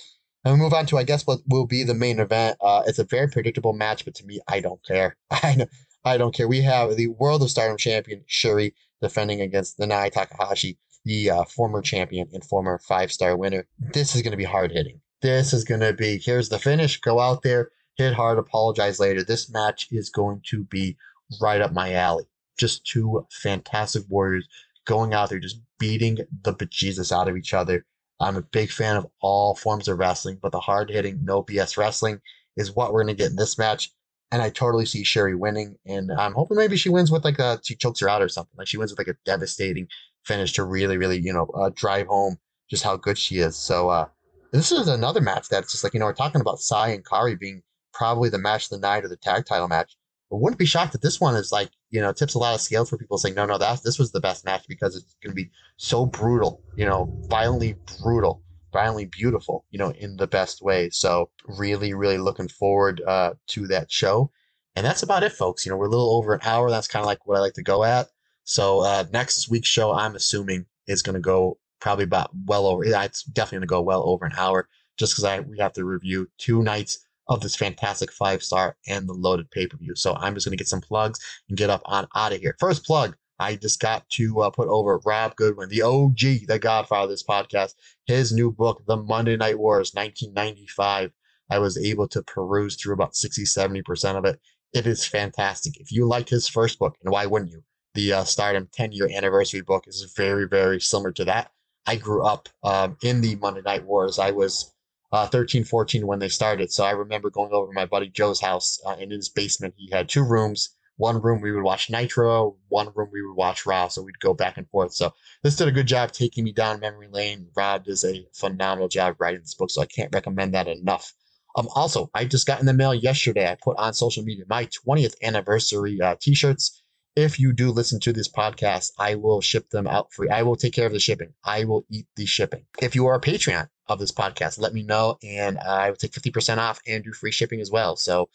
And 0.45 0.55
we 0.55 0.61
move 0.61 0.73
on 0.73 0.87
to, 0.87 0.99
I 0.99 1.03
guess, 1.03 1.27
what 1.27 1.41
will 1.49 1.67
be 1.67 1.83
the 1.83 1.95
main 1.95 2.19
event. 2.21 2.57
Uh, 2.61 2.83
it's 2.87 2.99
a 2.99 3.05
very 3.05 3.29
predictable 3.29 3.73
match, 3.73 4.05
but 4.05 4.15
to 4.17 4.27
me, 4.27 4.41
I 4.49 4.61
don't 4.61 4.85
care. 4.85 5.17
I 5.31 5.55
know 5.57 5.67
I 6.07 6.19
don't 6.19 6.33
care. 6.33 6.47
We 6.47 6.63
have 6.63 6.95
the 6.95 7.09
World 7.09 7.43
of 7.43 7.51
Stardom 7.51 7.77
champion 7.77 8.25
Syuri 8.29 8.75
defending 9.03 9.41
against 9.41 9.81
Nanae 9.81 10.13
Takahashi, 10.13 10.79
the 11.05 11.31
uh, 11.31 11.45
former 11.45 11.83
champion 11.83 12.29
and 12.33 12.45
former 12.45 12.79
five 12.79 13.11
star 13.11 13.37
winner. 13.37 13.67
This 13.93 14.15
is 14.15 14.23
going 14.23 14.31
to 14.31 14.37
be 14.37 14.45
hard 14.45 14.71
hitting. 14.71 15.01
This 15.21 15.53
is 15.53 15.65
going 15.65 15.81
to 15.81 15.93
be 15.93 16.19
here's 16.19 16.49
the 16.49 16.61
finish. 16.61 17.01
Go 17.01 17.19
out 17.19 17.43
there, 17.43 17.73
hit 17.97 18.15
hard, 18.15 18.39
apologize 18.39 19.01
later. 19.01 19.25
This 19.25 19.51
match 19.51 19.89
is 19.91 20.09
going 20.09 20.43
to 20.51 20.63
be 20.63 20.97
right 21.41 21.61
up 21.61 21.73
my 21.73 21.93
alley. 21.95 22.27
Just 22.57 22.87
two 22.87 23.27
fantastic 23.43 24.05
warriors 24.09 24.47
going 24.85 25.13
out 25.13 25.31
there, 25.31 25.41
just 25.41 25.61
beating 25.81 26.19
the 26.43 26.55
bejesus 26.55 27.11
out 27.11 27.29
of 27.29 27.37
each 27.37 27.53
other. 27.53 27.85
I'm 28.21 28.37
a 28.37 28.43
big 28.43 28.71
fan 28.71 28.95
of 28.95 29.09
all 29.21 29.57
forms 29.57 29.89
of 29.89 29.99
wrestling, 29.99 30.39
but 30.41 30.53
the 30.53 30.61
hard 30.61 30.89
hitting, 30.89 31.25
no 31.25 31.43
BS 31.43 31.77
wrestling 31.77 32.21
is 32.57 32.77
what 32.77 32.93
we're 32.93 33.03
going 33.03 33.17
to 33.17 33.23
get 33.23 33.31
in 33.31 33.37
this 33.37 33.59
match. 33.59 33.91
And 34.33 34.43
I 34.43 34.51
totally 34.51 34.87
see 34.87 35.05
Syuri 35.05 35.39
winning. 35.39 35.77
And 35.87 36.11
I'm 36.13 36.35
hoping 36.35 36.57
maybe 36.57 36.77
she 36.77 36.89
wins 36.89 37.11
with 37.11 37.25
like 37.25 37.39
a, 37.39 37.61
she 37.63 37.77
chokes 37.77 38.01
her 38.01 38.09
out 38.09 38.23
or 38.23 38.29
something. 38.29 38.55
Like 38.59 38.67
she 38.67 38.77
wins 38.77 38.91
with 38.91 38.99
like 38.99 39.09
a 39.09 39.19
devastating 39.25 39.89
finish 40.25 40.53
to 40.55 40.65
really, 40.65 40.99
really, 40.99 41.21
you 41.21 41.33
know, 41.33 41.47
uh, 41.55 41.71
drive 41.75 42.09
home 42.09 42.39
just 42.69 42.83
how 42.83 42.97
good 42.97 43.17
she 43.17 43.39
is. 43.39 43.57
So, 43.57 43.89
uh, 43.89 44.07
this 44.53 44.73
is 44.73 44.89
another 44.89 45.21
match 45.21 45.49
that's 45.49 45.73
just 45.73 45.85
like, 45.85 45.95
you 45.95 46.01
know, 46.01 46.07
we're 46.07 46.15
talking 46.15 46.41
about 46.41 46.61
Sai 46.61 46.89
and 46.89 47.05
Kairi 47.05 47.39
being 47.39 47.63
probably 47.93 48.29
the 48.29 48.39
match 48.39 48.65
of 48.65 48.71
the 48.71 48.79
night 48.79 49.05
or 49.05 49.09
the 49.09 49.17
tag 49.17 49.47
title 49.47 49.69
match. 49.69 49.97
But 50.31 50.39
wouldn't 50.39 50.59
be 50.59 50.67
shocked 50.67 50.93
that 50.93 51.03
this 51.03 51.21
one 51.21 51.37
is 51.37 51.53
like, 51.53 51.71
you 51.91 52.01
know, 52.01 52.13
tips 52.13 52.35
a 52.35 52.39
lot 52.39 52.55
of 52.55 52.61
scales 52.61 52.91
for 52.91 52.99
people 52.99 53.17
saying, 53.19 53.37
no, 53.37 53.47
no, 53.47 53.59
that 53.59 53.83
this 53.85 53.99
was 53.99 54.11
the 54.11 54.21
best 54.21 54.45
match 54.45 54.65
because 54.69 54.97
it's 54.97 55.15
going 55.23 55.31
to 55.31 55.37
be 55.37 55.51
so 55.77 56.05
brutal, 56.05 56.63
you 56.77 56.85
know, 56.85 57.13
violently 57.29 57.77
brutal, 58.03 58.43
violently 58.73 59.07
beautiful, 59.07 59.65
you 59.71 59.79
know, 59.79 59.91
in 59.91 60.17
the 60.17 60.27
best 60.27 60.63
way. 60.63 60.91
So 60.91 61.31
really, 61.47 61.95
really 61.95 62.19
looking 62.19 62.49
forward 62.49 63.03
uh, 63.07 63.35
to 63.49 63.67
that 63.69 63.91
show. 63.91 64.31
And 64.75 64.85
that's 64.85 65.03
about 65.03 65.23
it, 65.23 65.33
folks. 65.33 65.65
You 65.65 65.71
know, 65.71 65.79
we're 65.79 65.87
a 65.87 65.91
little 65.91 66.17
over 66.17 66.35
an 66.35 66.41
hour. 66.45 66.71
That's 66.71 66.89
kind 66.89 67.03
of 67.03 67.07
like 67.07 67.27
what 67.27 67.39
I 67.39 67.41
like 67.41 67.55
to 67.55 67.63
go 67.63 67.85
at. 67.85 68.09
So 68.45 68.81
uh, 68.81 69.05
next 69.13 69.51
week's 69.51 69.69
show, 69.69 69.93
I'm 69.93 70.15
assuming, 70.15 70.67
is 70.87 71.03
going 71.03 71.15
to 71.15 71.21
go 71.21 71.59
probably 71.81 72.05
about 72.05 72.31
well 72.47 72.67
over. 72.67 72.85
It's 72.85 73.25
definitely 73.25 73.57
going 73.57 73.69
to 73.69 73.73
go 73.73 73.83
well 73.83 74.09
over 74.09 74.25
an 74.25 74.33
hour, 74.37 74.69
just 74.97 75.13
because 75.13 75.25
I 75.25 75.41
we 75.41 75.59
have 75.59 75.73
to 75.75 75.85
review 75.85 76.29
two 76.39 76.63
nights 76.63 76.99
of 77.29 77.41
this 77.41 77.57
fantastic 77.57 78.13
five 78.13 78.43
star 78.43 78.77
and 78.87 79.09
the 79.09 79.15
loaded 79.15 79.51
pay 79.51 79.67
per 79.67 79.77
view. 79.77 79.97
So 79.97 80.15
I'm 80.15 80.35
just 80.35 80.47
going 80.47 80.57
to 80.57 80.63
get 80.63 80.69
some 80.69 80.81
plugs 80.81 81.19
and 81.49 81.59
get 81.59 81.71
up 81.71 81.83
on 81.87 82.07
out 82.15 82.33
of 82.33 82.41
here. 82.41 82.57
First 82.61 82.85
plug. 82.85 83.17
I 83.39 83.57
just 83.57 83.81
got 83.81 84.09
to 84.11 84.41
uh, 84.41 84.51
put 84.51 84.69
over 84.69 85.01
Rob 85.05 85.37
Goodwin, 85.37 85.69
the 85.69 85.83
OG, 85.83 86.47
the 86.47 86.59
godfather 86.61 87.05
of 87.05 87.11
this 87.11 87.25
podcast, 87.25 87.75
his 88.07 88.33
new 88.33 88.51
book, 88.51 88.83
The 88.87 88.97
Monday 88.97 89.37
Night 89.37 89.59
Wars, 89.59 89.93
1995. 89.95 91.13
I 91.51 91.59
was 91.59 91.79
able 91.79 92.09
to 92.09 92.23
peruse 92.23 92.77
through 92.77 92.95
about 92.95 93.15
60, 93.15 93.45
70% 93.45 94.17
of 94.17 94.25
it. 94.25 94.41
It 94.73 94.87
is 94.87 95.07
fantastic. 95.07 95.81
If 95.81 95.93
you 95.93 96.07
liked 96.07 96.31
his 96.31 96.49
first 96.49 96.79
book, 96.79 96.97
and 97.03 97.13
why 97.13 97.27
wouldn't 97.27 97.53
you? 97.53 97.63
The 97.95 98.13
uh, 98.13 98.25
Stardom 98.25 98.69
10 98.73 98.93
year 98.93 99.09
anniversary 99.15 99.63
book 99.63 99.85
is 99.87 100.13
very, 100.17 100.47
very 100.47 100.81
similar 100.81 101.13
to 101.13 101.25
that. 101.27 101.51
I 101.87 101.97
grew 101.97 102.25
up 102.25 102.49
um, 102.65 102.97
in 103.03 103.21
the 103.21 103.37
Monday 103.37 103.63
Night 103.63 103.85
Wars. 103.85 104.19
I 104.19 104.33
was 104.33 104.75
uh, 105.13 105.27
13, 105.27 105.65
14 105.65 106.07
when 106.07 106.19
they 106.19 106.29
started. 106.29 106.73
So 106.73 106.85
I 106.85 106.91
remember 106.91 107.31
going 107.31 107.53
over 107.53 107.69
to 107.69 107.75
my 107.75 107.87
buddy 107.87 108.09
Joe's 108.09 108.41
house 108.41 108.81
uh, 108.85 108.97
in 108.99 109.11
his 109.11 109.29
basement. 109.29 109.75
He 109.77 109.89
had 109.91 110.09
two 110.09 110.25
rooms. 110.25 110.76
One 110.97 111.21
room 111.21 111.41
we 111.41 111.53
would 111.53 111.63
watch 111.63 111.91
Nitro, 111.91 112.57
one 112.69 112.91
room 112.95 113.11
we 113.13 113.23
would 113.23 113.35
watch 113.35 113.67
Raw. 113.67 113.89
So 113.89 114.03
we'd 114.03 114.19
go 114.19 114.35
back 114.35 114.57
and 114.57 114.69
forth. 114.69 114.95
So 114.95 115.13
this 115.43 115.57
did 115.57 115.69
a 115.69 115.73
good 115.73 115.87
job 115.87 116.13
taking 116.13 116.45
me 116.45 116.53
down 116.53 116.81
memory 116.81 117.09
lane. 117.11 117.49
Rob 117.57 117.85
does 117.85 118.05
a 118.05 118.27
phenomenal 118.35 118.89
job 118.89 119.17
writing 119.19 119.41
this 119.41 119.55
book. 119.55 119.71
So 119.71 119.83
I 119.83 119.87
can't 119.87 120.15
recommend 120.15 120.55
that 120.55 120.69
enough. 120.69 121.13
Um, 121.57 121.69
also, 121.75 122.11
I 122.15 122.25
just 122.25 122.47
got 122.47 122.61
in 122.61 122.67
the 122.67 122.75
mail 122.75 122.95
yesterday. 122.95 123.51
I 123.51 123.57
put 123.63 123.79
on 123.79 123.95
social 123.95 124.23
media 124.23 124.45
my 124.49 124.67
20th 124.67 125.15
anniversary 125.23 126.01
uh, 126.01 126.17
t-shirts. 126.21 126.83
If 127.15 127.41
you 127.41 127.55
do 127.55 127.71
listen 127.71 127.99
to 128.01 128.13
this 128.13 128.31
podcast, 128.31 128.91
I 128.99 129.15
will 129.15 129.41
ship 129.41 129.71
them 129.71 129.87
out 129.87 130.13
free. 130.13 130.29
I 130.29 130.43
will 130.43 130.57
take 130.57 130.75
care 130.75 130.87
of 130.87 130.93
the 130.93 130.99
shipping. 130.99 131.33
I 131.43 131.65
will 131.65 131.87
eat 131.91 132.07
the 132.15 132.27
shipping. 132.27 132.67
If 132.79 132.95
you 132.95 133.07
are 133.07 133.15
a 133.15 133.21
Patreon, 133.23 133.69
of 133.89 133.99
this 133.99 134.13
podcast. 134.13 134.59
Let 134.59 134.75
me 134.75 134.83
know, 134.83 135.19
and 135.23 135.59
I 135.59 135.91
will 135.91 135.97
take 135.97 136.13
50% 136.13 136.59
off 136.59 136.81
and 136.87 137.05
do 137.05 137.13
free 137.13 137.33
shipping 137.33 137.61
as 137.61 137.71
well. 137.71 137.97
So 137.97 138.29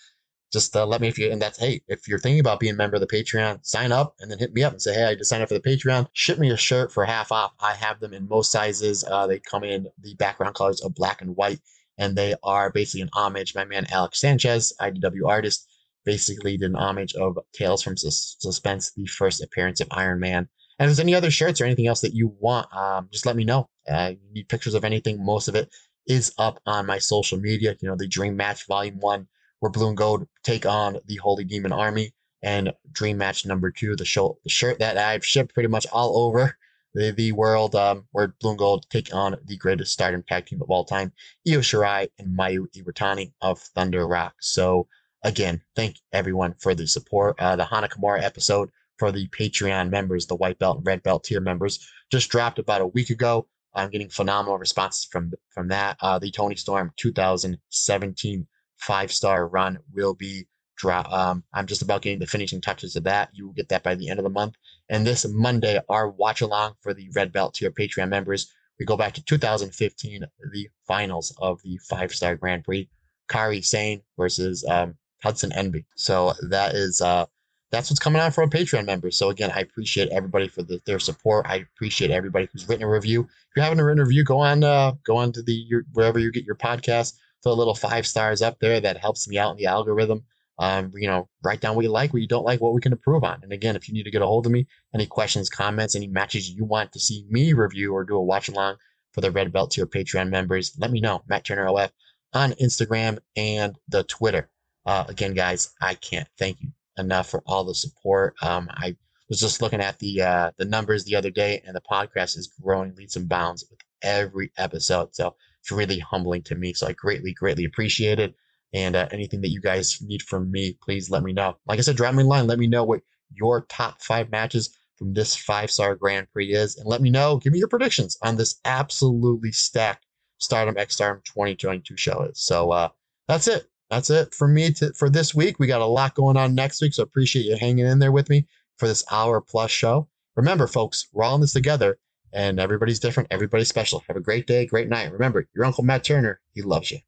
just 0.52 0.76
uh, 0.76 0.86
let 0.86 1.02
me 1.02 1.08
if 1.08 1.18
you 1.18 1.32
and 1.32 1.42
that's 1.42 1.60
hey 1.60 1.82
if 1.88 2.08
you're 2.08 2.20
thinking 2.20 2.40
about 2.40 2.60
being 2.60 2.74
a 2.74 2.78
member 2.78 2.96
of 2.96 3.02
the 3.02 3.08
patreon 3.08 3.60
sign 3.66 3.92
up 3.92 4.16
and 4.20 4.30
then 4.30 4.40
hit 4.40 4.54
me 4.54 4.64
up 4.64 4.74
and 4.74 4.82
say 4.82 4.94
hey 4.94 5.06
i 5.06 5.16
just 5.16 5.30
signed 5.30 5.44
up 5.44 5.50
for 5.50 5.56
the 5.56 5.62
patreon 5.62 6.08
ship 6.14 6.40
me 6.40 6.50
a 6.50 6.58
shirt 6.58 6.92
for 6.92 7.06
half 7.06 7.32
off 7.32 7.52
i 7.60 7.74
have 7.74 8.00
them 8.00 8.14
in 8.14 8.28
most 8.28 8.52
sizes 8.52 9.04
uh, 9.10 9.28
they 9.28 9.40
come 9.40 9.64
in 9.64 9.88
the 10.02 10.16
background 10.16 10.56
colors 10.56 10.82
of 10.82 10.94
black 10.96 11.22
and 11.22 11.36
white 11.36 11.60
and 11.98 12.16
they 12.16 12.36
are 12.44 12.72
basically 12.72 13.02
an 13.02 13.10
homage 13.14 13.56
my 13.56 13.66
man 13.66 13.86
alex 13.92 14.20
sanchez 14.20 14.74
idw 14.82 15.28
artist 15.28 15.68
basically 16.04 16.58
did 16.58 16.72
an 16.72 16.76
homage 16.76 17.14
of 17.16 17.38
tales 17.54 17.84
from 17.84 17.96
Sus- 17.96 18.36
suspense 18.40 18.92
the 18.96 19.06
first 19.06 19.42
appearance 19.44 19.80
of 19.80 19.88
iron 19.92 20.20
man 20.20 20.48
and 20.82 20.90
if 20.90 20.96
there's 20.96 21.06
any 21.06 21.14
other 21.14 21.30
shirts 21.30 21.62
or 21.62 21.66
anything 21.66 21.86
else 21.86 22.02
that 22.02 22.16
you 22.16 22.36
want, 22.40 22.66
um, 22.76 23.08
just 23.12 23.28
let 23.28 23.36
me 23.36 23.44
know. 23.44 23.70
Uh, 23.88 24.14
you 24.14 24.34
need 24.34 24.50
pictures 24.50 24.74
of 24.74 24.84
anything. 24.84 25.24
Most 25.24 25.48
of 25.48 25.54
it 25.54 25.70
is 26.08 26.34
up 26.40 26.60
on 26.66 26.88
my 26.88 26.98
social 26.98 27.38
media. 27.38 27.76
You 27.80 27.88
know, 27.88 27.96
the 27.96 28.08
Dream 28.08 28.36
Match 28.36 28.66
Volume 28.66 29.00
1, 29.00 29.28
where 29.62 29.72
Blue 29.72 29.88
and 29.88 29.98
Gold 29.98 30.28
take 30.44 30.66
on 30.66 30.98
the 31.06 31.16
Holy 31.16 31.46
Demon 31.46 31.72
Army, 31.72 32.14
and 32.44 32.74
Dream 32.92 33.18
Match 33.18 33.46
number 33.46 33.72
2, 33.72 33.96
the, 33.96 34.06
show, 34.06 34.38
the 34.44 34.50
shirt 34.50 34.80
that 34.80 34.98
I've 34.98 35.26
shipped 35.26 35.54
pretty 35.54 35.70
much 35.70 35.86
all 35.92 36.18
over 36.26 36.58
the, 36.94 37.12
the 37.12 37.32
world, 37.32 37.76
um, 37.76 38.08
where 38.12 38.34
Blue 38.40 38.52
and 38.52 38.60
Gold 38.60 38.86
take 38.90 39.14
on 39.14 39.38
the 39.46 39.58
greatest 39.58 39.94
stardom 39.94 40.24
tag 40.28 40.48
team 40.48 40.62
of 40.62 40.70
all 40.70 40.84
time, 40.84 41.14
Io 41.48 41.60
Shirai 41.60 42.10
and 42.20 42.38
Mayu 42.38 42.66
Iwatani 42.76 43.34
of 43.42 43.60
Thunder 43.60 44.08
Rock. 44.08 44.34
So, 44.42 44.88
again, 45.24 45.62
thank 45.76 45.98
everyone 46.12 46.56
for 46.60 46.74
the 46.74 46.88
support. 46.88 47.40
Uh, 47.40 47.56
the 47.56 47.66
Hana 47.66 47.88
Kimura 47.88 48.22
episode 48.22 48.70
for 48.98 49.12
the 49.12 49.28
Patreon 49.28 49.90
members, 49.90 50.26
the 50.26 50.36
white 50.36 50.60
belt 50.60 50.78
and 50.78 50.86
red 50.86 51.04
belt 51.04 51.24
tier 51.24 51.40
members, 51.40 51.88
just 52.12 52.30
dropped 52.30 52.60
about 52.60 52.82
a 52.82 52.88
week 52.88 53.10
ago. 53.10 53.48
I'm 53.74 53.90
getting 53.90 54.10
phenomenal 54.10 54.58
responses 54.58 55.06
from 55.06 55.32
from 55.50 55.70
that. 55.70 55.96
Uh, 56.02 56.20
the 56.20 56.30
Toni 56.30 56.56
Storm 56.56 56.92
2017 56.98 58.48
five 58.82 59.12
star 59.12 59.48
run 59.48 59.80
will 59.94 60.14
be 60.14 60.48
drop. 60.78 61.12
Um, 61.12 61.44
I'm 61.54 61.68
just 61.68 61.82
about 61.82 62.02
getting 62.02 62.20
the 62.20 62.28
finishing 62.28 62.62
touches 62.62 62.96
of 62.96 63.04
that. 63.04 63.30
You 63.34 63.46
will 63.46 63.54
get 63.54 63.70
that 63.70 63.84
by 63.84 63.96
the 63.96 64.10
end 64.10 64.20
of 64.20 64.24
the 64.24 64.30
month. 64.30 64.56
And 64.90 65.06
this 65.06 65.26
Monday, 65.28 65.80
our 65.90 66.10
watch 66.10 66.42
along 66.42 66.74
for 66.82 66.94
the 66.94 67.10
red 67.16 67.32
belt 67.32 67.54
tier 67.54 67.72
Patreon 67.72 68.10
members. 68.10 68.52
We 68.80 68.86
go 68.86 68.98
back 68.98 69.14
to 69.14 69.24
2015, 69.24 70.26
the 70.52 70.70
finals 70.88 71.36
of 71.40 71.62
the 71.64 71.78
five 71.88 72.12
star 72.12 72.36
Grand 72.36 72.64
Prix. 72.64 72.90
Kairi 73.32 73.64
Sane 73.64 74.02
versus 74.18 74.66
um, 74.70 74.96
Hudson 75.24 75.54
Envy. 75.54 75.86
So 75.96 76.34
that 76.50 76.76
is 76.76 77.00
uh, 77.00 77.26
that's 77.72 77.90
what's 77.90 78.00
coming 78.00 78.22
out 78.22 78.34
for 78.34 78.44
our 78.44 78.50
Patreon 78.50 78.86
members. 78.86 79.18
So 79.18 79.30
again, 79.30 79.52
I 79.56 79.62
appreciate 79.62 80.10
everybody 80.10 80.50
for 80.50 80.62
the, 80.62 80.82
their 80.86 81.00
support. 81.00 81.46
I 81.48 81.66
appreciate 81.76 82.12
everybody 82.12 82.50
who's 82.52 82.68
written 82.68 82.84
a 82.84 82.90
review. 82.90 83.22
If 83.22 83.56
you're 83.56 83.64
having 83.64 83.80
a 83.80 83.86
written 83.86 84.04
review, 84.04 84.26
go 84.26 84.40
on 84.40 84.64
uh, 84.64 84.94
go 85.06 85.18
on 85.18 85.32
to 85.34 85.42
the 85.42 85.54
your, 85.54 85.84
wherever 85.94 86.20
you 86.20 86.32
get 86.32 86.44
your 86.44 86.56
podcast. 86.56 87.14
A 87.44 87.50
little 87.50 87.76
five 87.76 88.06
stars 88.06 88.42
up 88.42 88.60
there. 88.60 88.80
That 88.80 88.98
helps 88.98 89.28
me 89.28 89.38
out 89.38 89.52
in 89.52 89.58
the 89.58 89.66
algorithm. 89.66 90.24
Um, 90.60 90.92
you 90.96 91.08
know, 91.08 91.28
write 91.44 91.60
down 91.60 91.76
what 91.76 91.84
you 91.84 91.90
like, 91.90 92.14
what 92.14 92.22
you 92.22 92.28
don't 92.28 92.46
like, 92.46 92.62
what 92.62 92.74
we 92.74 92.82
can 92.82 92.92
improve 92.92 93.24
on. 93.24 93.40
And 93.42 93.52
again, 93.52 93.76
if 93.76 93.88
you 93.88 93.96
need 93.96 94.04
to 94.04 94.12
get 94.12 94.22
a 94.22 94.28
hold 94.28 94.46
of 94.46 94.52
me, 94.52 94.68
any 94.94 95.08
questions, 95.08 95.50
comments, 95.50 95.96
any 95.96 96.08
matches 96.08 96.52
you 96.52 96.66
want 96.66 96.92
to 96.92 97.00
see 97.00 97.26
me 97.30 97.54
review 97.54 97.96
or 97.96 98.04
do 98.04 98.16
a 98.16 98.22
watch 98.22 98.48
along 98.48 98.76
for 99.12 99.22
the 99.22 99.32
Red 99.32 99.52
Belt 99.52 99.72
tier 99.72 99.88
Patreon 99.88 100.30
members, 100.30 100.74
let 100.78 100.92
me 100.92 101.02
know. 101.02 101.24
Matt 101.28 101.46
Turner 101.46 101.68
OF 101.68 101.92
on 102.34 102.52
Instagram 102.54 103.18
and 103.36 103.76
the 103.88 104.04
Twitter. 104.04 104.50
Uh, 104.86 105.06
again, 105.08 105.34
guys, 105.34 105.74
I 105.82 105.96
can't 105.96 106.28
thank 106.38 106.62
you 106.62 106.70
enough 106.98 107.30
for 107.30 107.42
all 107.46 107.64
the 107.64 107.76
support. 107.76 108.36
Um, 108.42 108.68
I 108.70 108.96
was 109.30 109.40
just 109.40 109.62
looking 109.62 109.82
at 109.82 109.98
the 110.00 110.22
uh, 110.22 110.52
the 110.58 110.66
numbers 110.66 111.06
the 111.06 111.16
other 111.16 111.32
day, 111.32 111.62
and 111.66 111.76
the 111.76 111.82
podcast 111.82 112.38
is 112.38 112.54
growing 112.62 112.94
leaps 112.96 113.16
and 113.16 113.30
bounds 113.30 113.66
with 113.70 113.80
every 114.02 114.52
episode. 114.58 115.16
So 115.16 115.36
it's 115.62 115.72
really 115.72 116.00
humbling 116.00 116.44
to 116.44 116.56
me. 116.56 116.74
So 116.74 116.88
I 116.88 116.94
greatly, 116.94 117.34
greatly 117.34 117.66
appreciate 117.66 118.20
it. 118.20 118.36
And 118.74 118.96
uh, 118.96 119.08
anything 119.12 119.42
that 119.42 119.50
you 119.50 119.62
guys 119.62 120.02
need 120.02 120.22
from 120.22 120.50
me, 120.50 120.78
please 120.82 121.10
let 121.10 121.24
me 121.24 121.34
know. 121.34 121.58
Like 121.68 121.80
I 121.80 121.82
said, 121.82 121.98
drop 121.98 122.16
me 122.16 122.24
a 122.24 122.26
line. 122.26 122.48
Let 122.48 122.60
me 122.60 122.68
know 122.68 122.84
what 122.84 123.02
your 123.34 123.62
top 123.62 124.02
five 124.02 124.32
matches 124.32 124.76
from 124.98 125.14
this 125.14 125.36
five 125.36 125.70
star 125.72 125.96
Grand 125.96 126.28
Prix 126.32 126.54
is, 126.54 126.78
and 126.78 126.88
let 126.88 127.02
me 127.02 127.10
know. 127.10 127.38
Give 127.38 127.52
me 127.52 127.60
your 127.60 127.68
predictions 127.68 128.18
on 128.22 128.38
this 128.38 128.60
absolutely 128.66 129.52
stacked 129.52 130.06
Stardom 130.38 130.78
X 130.78 130.96
Stardom 130.96 131.22
2022 131.26 131.98
show 131.98 132.24
is. 132.24 132.42
So 132.42 132.72
uh, 132.72 132.90
that's 133.28 133.48
it 133.48 133.68
that's 133.92 134.10
it 134.10 134.34
for 134.34 134.48
me 134.48 134.72
to, 134.72 134.94
for 134.94 135.10
this 135.10 135.36
week. 135.36 135.60
We 135.60 135.68
got 135.68 135.82
a 135.82 135.86
lot 135.86 136.16
going 136.16 136.38
on 136.38 136.56
next 136.56 136.82
week, 136.82 136.94
so 136.94 137.04
appreciate 137.04 137.46
you 137.46 137.58
hanging 137.58 137.86
in 137.86 138.00
there 138.00 138.12
with 138.12 138.30
me 138.30 138.48
for 138.78 138.88
this 138.88 139.04
hour 139.12 139.42
plus 139.42 139.70
show. 139.70 140.08
Remember, 140.38 140.66
folks, 140.66 141.08
we're 141.12 141.26
all 141.26 141.36
in 141.36 141.42
this 141.42 141.52
together, 141.52 142.00
and 142.34 142.60
everybody's 142.60 143.00
different. 143.00 143.28
Everybody's 143.32 143.70
special. 143.70 144.04
Have 144.08 144.18
a 144.18 144.22
great 144.22 144.48
day, 144.48 144.66
great 144.66 144.90
night. 144.90 145.12
Remember, 145.12 145.48
your 145.54 145.66
Uncle 145.66 145.84
Matt 145.84 146.04
Turner, 146.04 146.42
he 146.54 146.62
loves 146.62 146.92
you. 146.92 147.00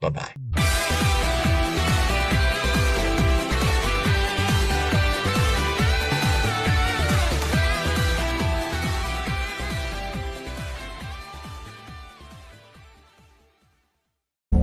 Bye 0.00 0.10
bye. 0.10 0.75